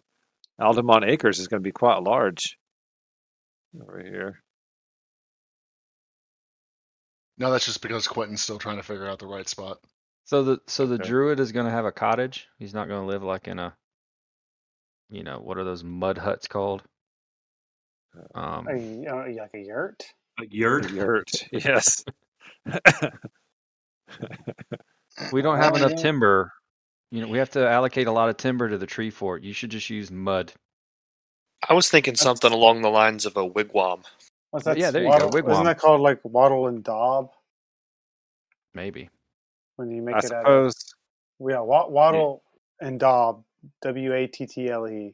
Aldemont 0.60 1.08
Acres 1.10 1.40
is 1.40 1.48
going 1.48 1.60
to 1.60 1.68
be 1.68 1.72
quite 1.72 2.04
large 2.04 2.60
over 3.82 4.00
here. 4.00 4.44
No, 7.40 7.52
that's 7.52 7.66
just 7.66 7.82
because 7.82 8.08
Quinten's 8.08 8.44
still 8.44 8.60
trying 8.60 8.78
to 8.78 8.84
figure 8.84 9.08
out 9.08 9.18
the 9.18 9.26
right 9.26 9.50
spot. 9.50 9.80
So 10.26 10.44
the 10.44 10.62
so 10.68 10.86
the 10.86 11.00
Okay. 11.00 11.04
druid 11.08 11.40
is 11.40 11.52
gonna 11.52 11.72
have 11.72 11.86
a 11.86 11.92
cottage. 11.92 12.48
He's 12.60 12.76
not 12.76 12.88
gonna 12.88 13.08
live 13.08 13.24
like 13.24 13.48
in 13.48 13.58
a 13.58 13.76
you 15.12 15.24
know, 15.24 15.40
what 15.40 15.58
are 15.58 15.64
those 15.64 15.84
mud 15.84 16.18
huts 16.18 16.48
called? 16.48 16.82
Um 18.34 18.68
A, 18.68 19.06
uh, 19.08 19.26
like 19.42 19.54
a 19.54 19.60
yurt. 19.60 20.04
A 20.40 20.46
yurt? 20.50 20.88
The 20.88 20.94
yurt, 20.96 21.32
yes. 21.52 22.04
we 25.32 25.42
don't 25.42 25.58
have 25.58 25.76
enough 25.76 25.96
timber. 25.96 26.52
You 27.12 27.22
know, 27.22 27.28
we 27.28 27.38
have 27.38 27.52
to 27.52 27.70
allocate 27.70 28.08
a 28.08 28.12
lot 28.12 28.30
of 28.30 28.38
timber 28.38 28.70
to 28.70 28.78
the 28.78 28.86
tree 28.86 29.10
fort. 29.10 29.44
You 29.44 29.54
should 29.54 29.70
just 29.70 29.90
use 29.90 30.10
mud. 30.10 30.54
I 31.68 31.74
was 31.74 31.90
thinking 31.90 32.16
something 32.16 32.52
along 32.52 32.82
the 32.82 32.90
lines 32.90 33.26
of 33.26 33.38
a 33.38 33.48
wigwam. 33.48 34.04
What's 34.52 34.66
that? 34.66 34.78
yeah, 34.78 34.92
there 34.92 35.04
you 35.04 35.10
go, 35.10 35.14
wattle, 35.14 35.32
wigwam. 35.32 35.52
Isn't 35.52 35.66
that 35.66 35.78
called 35.80 36.02
like 36.02 36.20
wattle 36.24 36.68
and 36.68 36.84
daub 36.84 37.30
Maybe. 38.74 39.10
when 39.76 39.92
you 39.92 40.02
make 40.02 40.16
I 40.16 40.20
it 40.20 40.32
out 40.32 40.46
of 40.46 40.72
suppose 40.74 40.96
yeah, 41.50 41.60
wa- 41.62 41.88
wattle 41.88 42.44
and 42.80 43.00
daub, 43.00 43.44
W 43.84 44.14
A 44.14 44.28
T 44.28 44.46
T 44.46 44.70
L 44.70 44.88
E. 44.88 45.14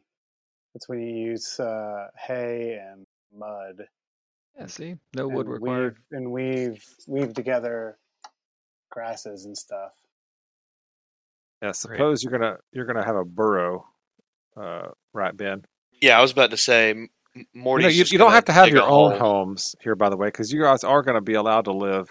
That's 0.73 0.87
when 0.89 0.99
you 1.01 1.13
use 1.31 1.59
uh, 1.59 2.07
hay 2.17 2.79
and 2.81 3.05
mud. 3.37 3.85
Yeah, 4.57 4.67
see? 4.67 4.95
No 5.15 5.27
and 5.27 5.35
wood 5.35 5.47
required. 5.47 5.97
Weave, 6.11 6.19
and 6.19 6.31
weave 6.31 6.83
weave 7.07 7.33
together 7.33 7.97
grasses 8.91 9.45
and 9.45 9.57
stuff. 9.57 9.91
Yeah, 11.61 11.71
suppose 11.71 12.23
you're 12.23 12.31
gonna 12.31 12.57
you're 12.71 12.85
gonna 12.85 13.05
have 13.05 13.15
a 13.15 13.25
burrow, 13.25 13.85
uh, 14.55 14.89
right, 15.13 15.35
Ben? 15.35 15.65
Yeah, 16.01 16.17
I 16.17 16.21
was 16.21 16.31
about 16.31 16.51
to 16.51 16.57
say, 16.57 16.91
M- 16.91 17.09
You, 17.33 17.45
Morty's 17.55 17.85
know, 17.85 17.89
you, 17.89 17.97
just 18.01 18.11
you 18.11 18.19
don't 18.19 18.31
have 18.31 18.45
to 18.45 18.53
have 18.53 18.69
your 18.69 18.83
own 18.83 19.17
hole. 19.17 19.19
homes 19.45 19.75
here, 19.81 19.95
by 19.95 20.09
the 20.09 20.17
way, 20.17 20.27
because 20.27 20.51
you 20.51 20.61
guys 20.61 20.83
are 20.83 21.01
going 21.01 21.15
to 21.15 21.21
be 21.21 21.33
allowed 21.33 21.65
to 21.65 21.71
live 21.73 22.09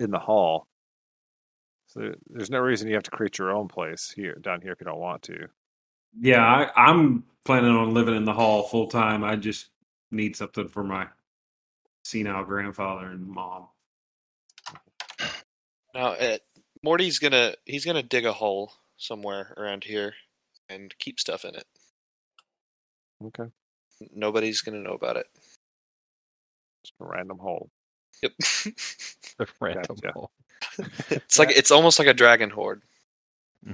in 0.00 0.10
the 0.10 0.18
hall. 0.18 0.66
So 1.88 2.12
there's 2.28 2.50
no 2.50 2.60
reason 2.60 2.88
you 2.88 2.94
have 2.94 3.02
to 3.04 3.10
create 3.10 3.36
your 3.38 3.50
own 3.50 3.68
place 3.68 4.10
here 4.16 4.36
down 4.42 4.60
here 4.62 4.72
if 4.72 4.80
you 4.80 4.86
don't 4.86 4.98
want 5.00 5.22
to. 5.24 5.48
Yeah, 6.20 6.44
I, 6.44 6.70
I'm 6.90 7.24
planning 7.44 7.70
on 7.70 7.94
living 7.94 8.16
in 8.16 8.24
the 8.24 8.32
hall 8.34 8.64
full 8.64 8.88
time. 8.88 9.24
I 9.24 9.36
just 9.36 9.68
need 10.10 10.36
something 10.36 10.68
for 10.68 10.84
my 10.84 11.08
senile 12.04 12.44
grandfather 12.44 13.06
and 13.06 13.26
mom. 13.28 13.68
Now, 15.94 16.12
it, 16.12 16.42
Morty's 16.82 17.18
gonna 17.18 17.54
he's 17.66 17.84
gonna 17.84 18.02
dig 18.02 18.26
a 18.26 18.32
hole 18.32 18.72
somewhere 18.98 19.54
around 19.56 19.84
here 19.84 20.14
and 20.68 20.94
keep 20.98 21.20
stuff 21.20 21.44
in 21.44 21.54
it. 21.56 21.66
Okay, 23.24 23.50
Nobody's 24.14 24.60
gonna 24.62 24.78
know 24.80 24.94
about 24.94 25.16
it. 25.16 25.26
just 26.84 26.94
a 27.00 27.06
random 27.06 27.38
hole. 27.38 27.70
Yep. 28.22 28.32
The 29.38 29.48
random 29.60 29.98
Gotcha. 29.98 30.14
hole. 30.14 30.30
it's 31.10 31.38
like 31.38 31.50
it's 31.50 31.70
almost 31.70 31.98
like 31.98 32.08
a 32.08 32.14
dragon 32.14 32.50
hoard, 32.50 32.82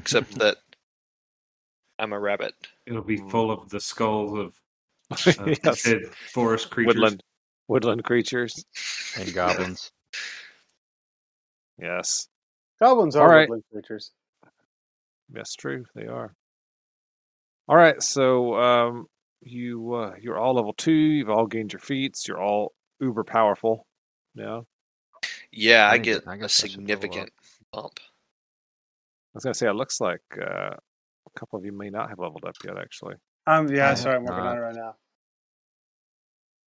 except 0.00 0.34
that 0.38 0.58
I'm 1.98 2.12
a 2.12 2.18
rabbit. 2.18 2.54
It'll 2.86 3.02
be 3.02 3.16
full 3.16 3.50
of 3.50 3.68
the 3.68 3.80
skulls 3.80 4.38
of 4.38 4.54
uh, 5.38 5.54
yes, 5.64 5.82
dead 5.84 6.02
forest 6.32 6.70
creatures. 6.70 6.94
woodland 6.94 7.22
woodland 7.68 8.04
creatures. 8.04 8.64
and 9.18 9.32
goblins. 9.34 9.90
Yes, 11.78 12.28
Goblins 12.80 13.16
are 13.16 13.22
All 13.24 13.28
right. 13.28 13.48
woodland 13.48 13.64
creatures. 13.72 14.12
that's 15.30 15.54
true. 15.56 15.84
They 15.94 16.06
are. 16.06 16.34
All 17.68 17.76
right, 17.76 18.00
so 18.02 18.54
um, 18.54 19.06
you 19.40 19.92
uh, 19.94 20.14
you're 20.20 20.38
all 20.38 20.54
level 20.54 20.72
two. 20.74 20.92
You've 20.92 21.30
all 21.30 21.46
gained 21.46 21.72
your 21.72 21.80
feats. 21.80 22.28
You're 22.28 22.40
all 22.40 22.72
uber 23.00 23.24
powerful 23.24 23.86
now. 24.34 24.66
Yeah, 25.50 25.86
I 25.86 25.88
I, 25.88 25.92
think 25.94 26.04
get 26.04 26.24
that- 26.24 26.30
I 26.30 26.34
a 26.34 26.38
guess 26.38 26.62
I 26.62 26.68
should 26.68 26.78
level 26.78 26.86
significant 26.86 27.30
bump. 27.72 27.98
I 28.00 29.34
was 29.34 29.44
gonna 29.44 29.54
say 29.54 29.68
it 29.68 29.72
looks 29.74 30.00
like 30.00 30.22
uh, 30.40 30.74
a 31.26 31.38
couple 31.38 31.58
of 31.58 31.64
you 31.64 31.72
may 31.72 31.90
not 31.90 32.08
have 32.08 32.18
leveled 32.18 32.44
up 32.44 32.54
yet. 32.64 32.76
Actually, 32.78 33.16
Um, 33.46 33.68
yeah, 33.68 33.90
I 33.90 33.94
sorry, 33.94 34.16
I'm 34.16 34.22
have 34.26 34.34
working 34.34 34.46
on 34.46 34.56
it 34.56 34.60
right 34.60 34.74
now. 34.74 34.96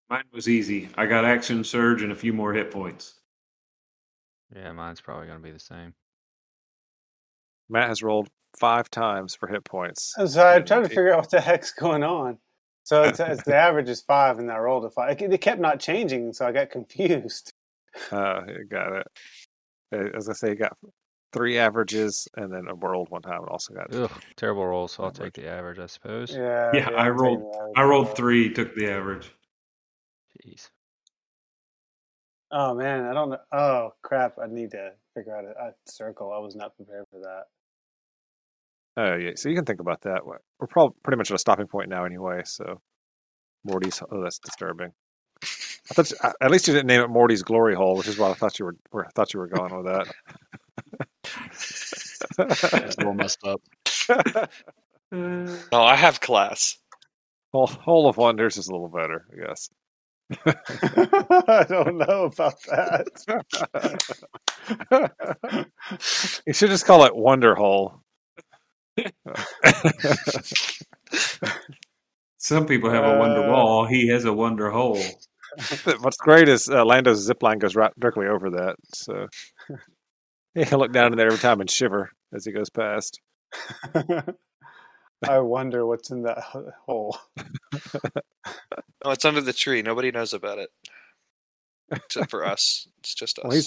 Mine 0.10 0.24
was 0.32 0.48
easy. 0.48 0.90
I 0.96 1.06
got 1.06 1.26
action 1.26 1.64
surge 1.64 2.02
and 2.02 2.12
a 2.12 2.16
few 2.16 2.34
more 2.34 2.54
hit 2.54 2.72
points. 2.72 3.20
Yeah, 4.56 4.72
mine's 4.72 5.02
probably 5.02 5.28
gonna 5.28 5.40
be 5.40 5.52
the 5.52 5.60
same. 5.60 5.94
Matt 7.70 7.90
has 7.90 8.02
rolled 8.02 8.30
five 8.58 8.90
times 8.90 9.36
for 9.36 9.48
hit 9.48 9.66
points. 9.66 10.16
I'm 10.18 10.28
sorry, 10.28 10.56
I'm 10.56 10.66
trying 10.66 10.84
to 10.84 10.90
figure 10.90 11.14
out 11.14 11.20
what 11.20 11.32
the 11.32 11.42
heck's 11.42 11.72
going 11.72 12.04
on. 12.04 12.38
So 12.84 13.04
it's, 13.04 13.20
it's 13.20 13.44
the 13.44 13.56
average 13.68 13.90
is 13.90 14.02
five, 14.02 14.40
and 14.40 14.50
I 14.50 14.58
rolled 14.58 14.86
a 14.86 14.90
five. 14.90 15.22
It, 15.22 15.34
it 15.34 15.42
kept 15.42 15.60
not 15.60 15.82
changing, 15.82 16.32
so 16.32 16.48
I 16.48 16.54
got 16.54 16.70
confused. 16.70 17.52
Uh, 18.12 18.42
you 18.48 18.64
got 18.64 18.94
it. 18.94 19.08
Uh, 19.94 20.16
As 20.18 20.30
I 20.30 20.34
say, 20.34 20.50
you 20.50 20.56
got 20.56 20.78
three 21.34 21.58
averages 21.58 22.28
and 22.38 22.52
then 22.52 22.68
a 22.70 22.76
world 22.76 23.10
one 23.10 23.22
time. 23.22 23.40
and 23.42 23.50
also 23.50 23.74
got 23.74 23.94
Ugh, 23.94 24.12
terrible 24.36 24.66
roll. 24.66 24.88
So 24.88 25.04
I'll 25.04 25.10
Average. 25.10 25.34
take 25.34 25.44
the 25.44 25.50
average, 25.50 25.80
I 25.80 25.86
suppose. 25.88 26.32
Yeah, 26.36 26.72
Yeah, 26.74 26.90
I 26.92 27.08
I'm 27.08 27.18
rolled- 27.18 27.74
I 27.76 27.84
rolled 27.84 28.16
three, 28.16 28.52
took 28.54 28.74
the 28.76 28.90
average. 28.92 29.32
Jeez. 30.46 30.70
Oh 32.52 32.74
man, 32.76 33.06
I 33.06 33.14
don't 33.14 33.30
know. 33.32 33.40
Oh 33.52 33.94
crap! 34.04 34.38
I 34.42 34.48
need 34.48 34.72
to 34.72 34.92
figure 35.14 35.36
out 35.36 35.44
a, 35.44 35.50
a 35.50 35.74
circle. 35.86 36.32
I 36.32 36.38
was 36.40 36.56
not 36.56 36.76
prepared 36.78 37.06
for 37.12 37.20
that. 37.20 37.44
Oh 38.96 39.16
yeah, 39.18 39.32
so 39.36 39.50
you 39.50 39.56
can 39.56 39.66
think 39.66 39.82
about 39.82 40.02
that. 40.04 40.26
We're 40.26 40.38
we're 40.60 40.68
probably 40.68 40.96
pretty 41.04 41.18
much 41.18 41.30
at 41.30 41.36
a 41.36 41.40
stopping 41.40 41.68
point 41.68 41.90
now 41.90 42.06
anyway. 42.06 42.44
So 42.46 42.80
Morty's. 43.66 44.02
Oh, 44.10 44.22
that's 44.22 44.40
disturbing. 44.40 44.94
I 45.44 45.94
thought 45.94 46.10
you- 46.10 46.18
at 46.40 46.50
least 46.52 46.68
you 46.70 46.74
didn't 46.74 46.88
name 46.88 47.02
it 47.02 47.10
Morty's 47.10 47.44
Glory 47.44 47.76
Hole, 47.76 47.98
which 47.98 48.08
is 48.08 48.18
what 48.18 48.32
I 48.32 48.34
thought 48.34 48.60
you 48.60 48.66
were. 48.66 48.76
Where 48.92 49.06
I 49.06 49.10
thought 49.10 49.34
you 49.34 49.42
were 49.42 49.48
going 49.48 49.76
with 49.76 49.86
that. 49.88 50.08
a 52.38 52.94
little 52.98 53.14
messed 53.16 53.40
up. 53.46 53.62
No, 55.12 55.58
I 55.72 55.96
have 55.96 56.20
class. 56.22 56.78
Hole, 57.54 57.68
Hole 57.68 58.08
of 58.10 58.18
Wonders 58.18 58.58
is 58.58 58.68
a 58.68 58.72
little 58.72 58.90
better, 58.90 59.26
I 59.32 59.48
guess. 59.48 59.70
I 61.48 61.66
don't 61.70 61.98
know 61.98 62.26
about 62.26 62.62
that. 62.64 63.08
you 66.46 66.54
should 66.54 66.70
just 66.70 66.86
call 66.86 67.06
it 67.06 67.16
Wonder 67.16 67.56
Hole. 67.56 68.02
Some 72.38 72.66
people 72.66 72.90
have 72.90 73.04
a 73.04 73.18
wonder 73.20 73.44
Uh, 73.44 73.52
wall. 73.52 73.86
He 73.86 74.08
has 74.10 74.26
a 74.26 74.34
wonder 74.34 74.70
hole. 74.70 75.00
What's 76.02 76.18
great 76.18 76.48
is 76.50 76.70
uh, 76.70 76.86
Lando's 76.86 77.20
zip 77.24 77.42
line 77.42 77.58
goes 77.60 77.76
right 77.76 77.92
directly 78.00 78.28
over 78.28 78.50
that, 78.52 78.76
so 78.94 79.28
he'll 80.54 80.80
look 80.80 80.92
down 80.92 81.12
in 81.14 81.18
there 81.18 81.28
every 81.28 81.40
time 81.40 81.62
and 81.62 81.70
shiver 81.70 82.12
as 82.34 82.46
he 82.46 82.52
goes 82.52 82.70
past. 82.70 83.20
I 85.28 85.40
wonder 85.40 85.86
what's 85.86 86.12
in 86.12 86.24
that 86.24 86.40
hole. 86.86 87.18
oh, 89.04 89.12
it's 89.12 89.26
under 89.26 89.42
the 89.42 89.54
tree. 89.54 89.82
Nobody 89.82 90.12
knows 90.12 90.34
about 90.34 90.60
it 90.60 90.70
except 91.92 92.30
for 92.30 92.46
us. 92.46 92.88
It's 93.00 93.16
just 93.16 93.40
us. 93.40 93.46
Well, 93.46 93.62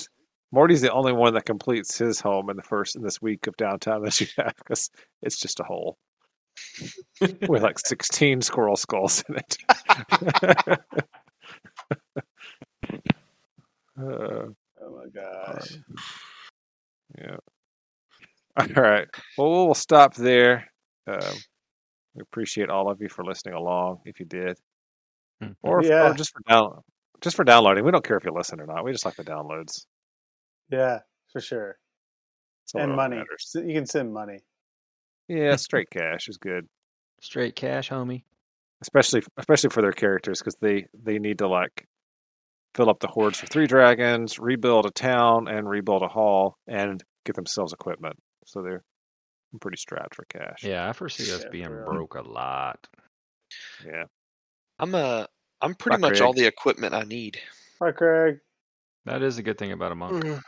Morty's 0.53 0.81
the 0.81 0.93
only 0.93 1.13
one 1.13 1.35
that 1.35 1.45
completes 1.47 1.97
his 1.99 2.21
home 2.21 2.51
in 2.51 2.57
the 2.57 2.63
first 2.63 2.97
in 2.97 3.03
this 3.03 3.21
week 3.23 3.47
of 3.47 3.57
downtown 3.57 4.03
that 4.05 4.21
you 4.21 4.27
have 4.39 4.55
because 4.57 4.91
it's 5.23 5.39
just 5.39 5.61
a 5.61 5.65
hole 5.65 5.97
with 7.49 7.63
like 7.63 7.79
sixteen 7.79 8.41
squirrel 8.43 8.77
skulls 8.77 9.25
in 9.29 9.37
it. 9.37 9.57
Uh, 14.01 14.47
Oh 14.83 14.97
my 14.97 15.09
gosh. 15.15 15.77
yeah. 17.19 17.37
All 18.77 18.83
right. 18.83 19.09
Well, 19.39 19.67
we'll 19.67 19.75
stop 19.75 20.15
there. 20.15 20.71
Um, 21.07 21.21
we 22.15 22.23
appreciate 22.23 22.71
all 22.71 22.91
of 22.91 23.01
you 23.01 23.09
for 23.09 23.25
listening 23.25 23.55
along, 23.55 24.01
if 24.05 24.19
you 24.21 24.27
did, 24.27 24.59
Hmm. 25.41 25.53
or, 25.63 25.83
Yeah. 25.83 26.11
or 26.11 26.15
just 26.15 26.33
for 26.33 26.41
down, 26.49 26.83
just 27.21 27.37
for 27.37 27.45
downloading. 27.45 27.85
We 27.85 27.91
don't 27.93 28.05
care 28.05 28.17
if 28.17 28.25
you 28.25 28.33
listen 28.33 28.61
or 28.61 28.67
not. 28.67 28.85
We 28.85 28.93
just 28.93 29.05
like 29.05 29.17
the 29.17 29.25
downloads. 29.25 29.87
Yeah, 30.71 31.01
for 31.33 31.41
sure. 31.41 31.79
And 32.75 32.95
money. 32.95 33.17
matters. 33.17 33.51
You 33.55 33.75
can 33.75 33.87
send 33.87 34.13
money. 34.13 34.41
Yeah, 35.29 35.57
straight 35.57 35.91
cash 35.91 36.29
is 36.29 36.37
good. 36.37 36.69
Straight 37.21 37.55
cash, 37.57 37.91
homie. 37.91 38.23
especially 38.83 39.23
especially 39.37 39.71
for 39.71 39.83
their 39.83 39.93
characters 39.93 40.39
because 40.39 40.55
they 40.61 40.87
they 40.95 41.19
need 41.19 41.39
to 41.39 41.47
like 41.49 41.87
fill 42.75 42.89
up 42.89 42.99
the 43.01 43.09
hoards 43.09 43.39
for 43.39 43.47
three 43.47 43.67
dragons, 43.67 44.39
rebuild 44.39 44.87
a 44.87 44.91
town, 44.91 45.49
and 45.49 45.69
rebuild 45.69 46.03
a 46.03 46.09
hall, 46.09 46.57
and 46.67 47.03
get 47.25 47.35
themselves 47.37 47.73
equipment. 47.73 48.17
So 48.47 48.63
they're 48.63 48.83
pretty 49.61 49.77
strapped 49.77 50.15
for 50.15 50.25
cash. 50.27 50.63
Yeah, 50.63 50.89
I 50.89 50.93
foresee 50.93 51.33
us 51.33 51.43
Yeah, 51.43 51.51
being 51.51 51.67
for 51.67 51.77
real. 51.77 51.93
broke 51.93 52.15
a 52.15 52.23
lot. 52.23 52.87
yeah. 53.85 54.05
I'm 54.79 54.95
uh 54.95 55.27
I'm 55.61 55.75
pretty 55.75 55.99
Bye, 55.99 56.09
much 56.09 56.21
all 56.21 56.33
the 56.33 56.47
equipment 56.47 56.95
I 56.95 57.03
need. 57.03 57.39
Hi, 57.81 57.93
Craig. 57.93 58.41
That 59.05 59.23
is 59.23 59.39
a 59.39 59.43
good 59.43 59.59
thing 59.59 59.73
about 59.73 59.93
a 59.93 59.95
monk. 59.95 60.25
Mm. 60.25 60.43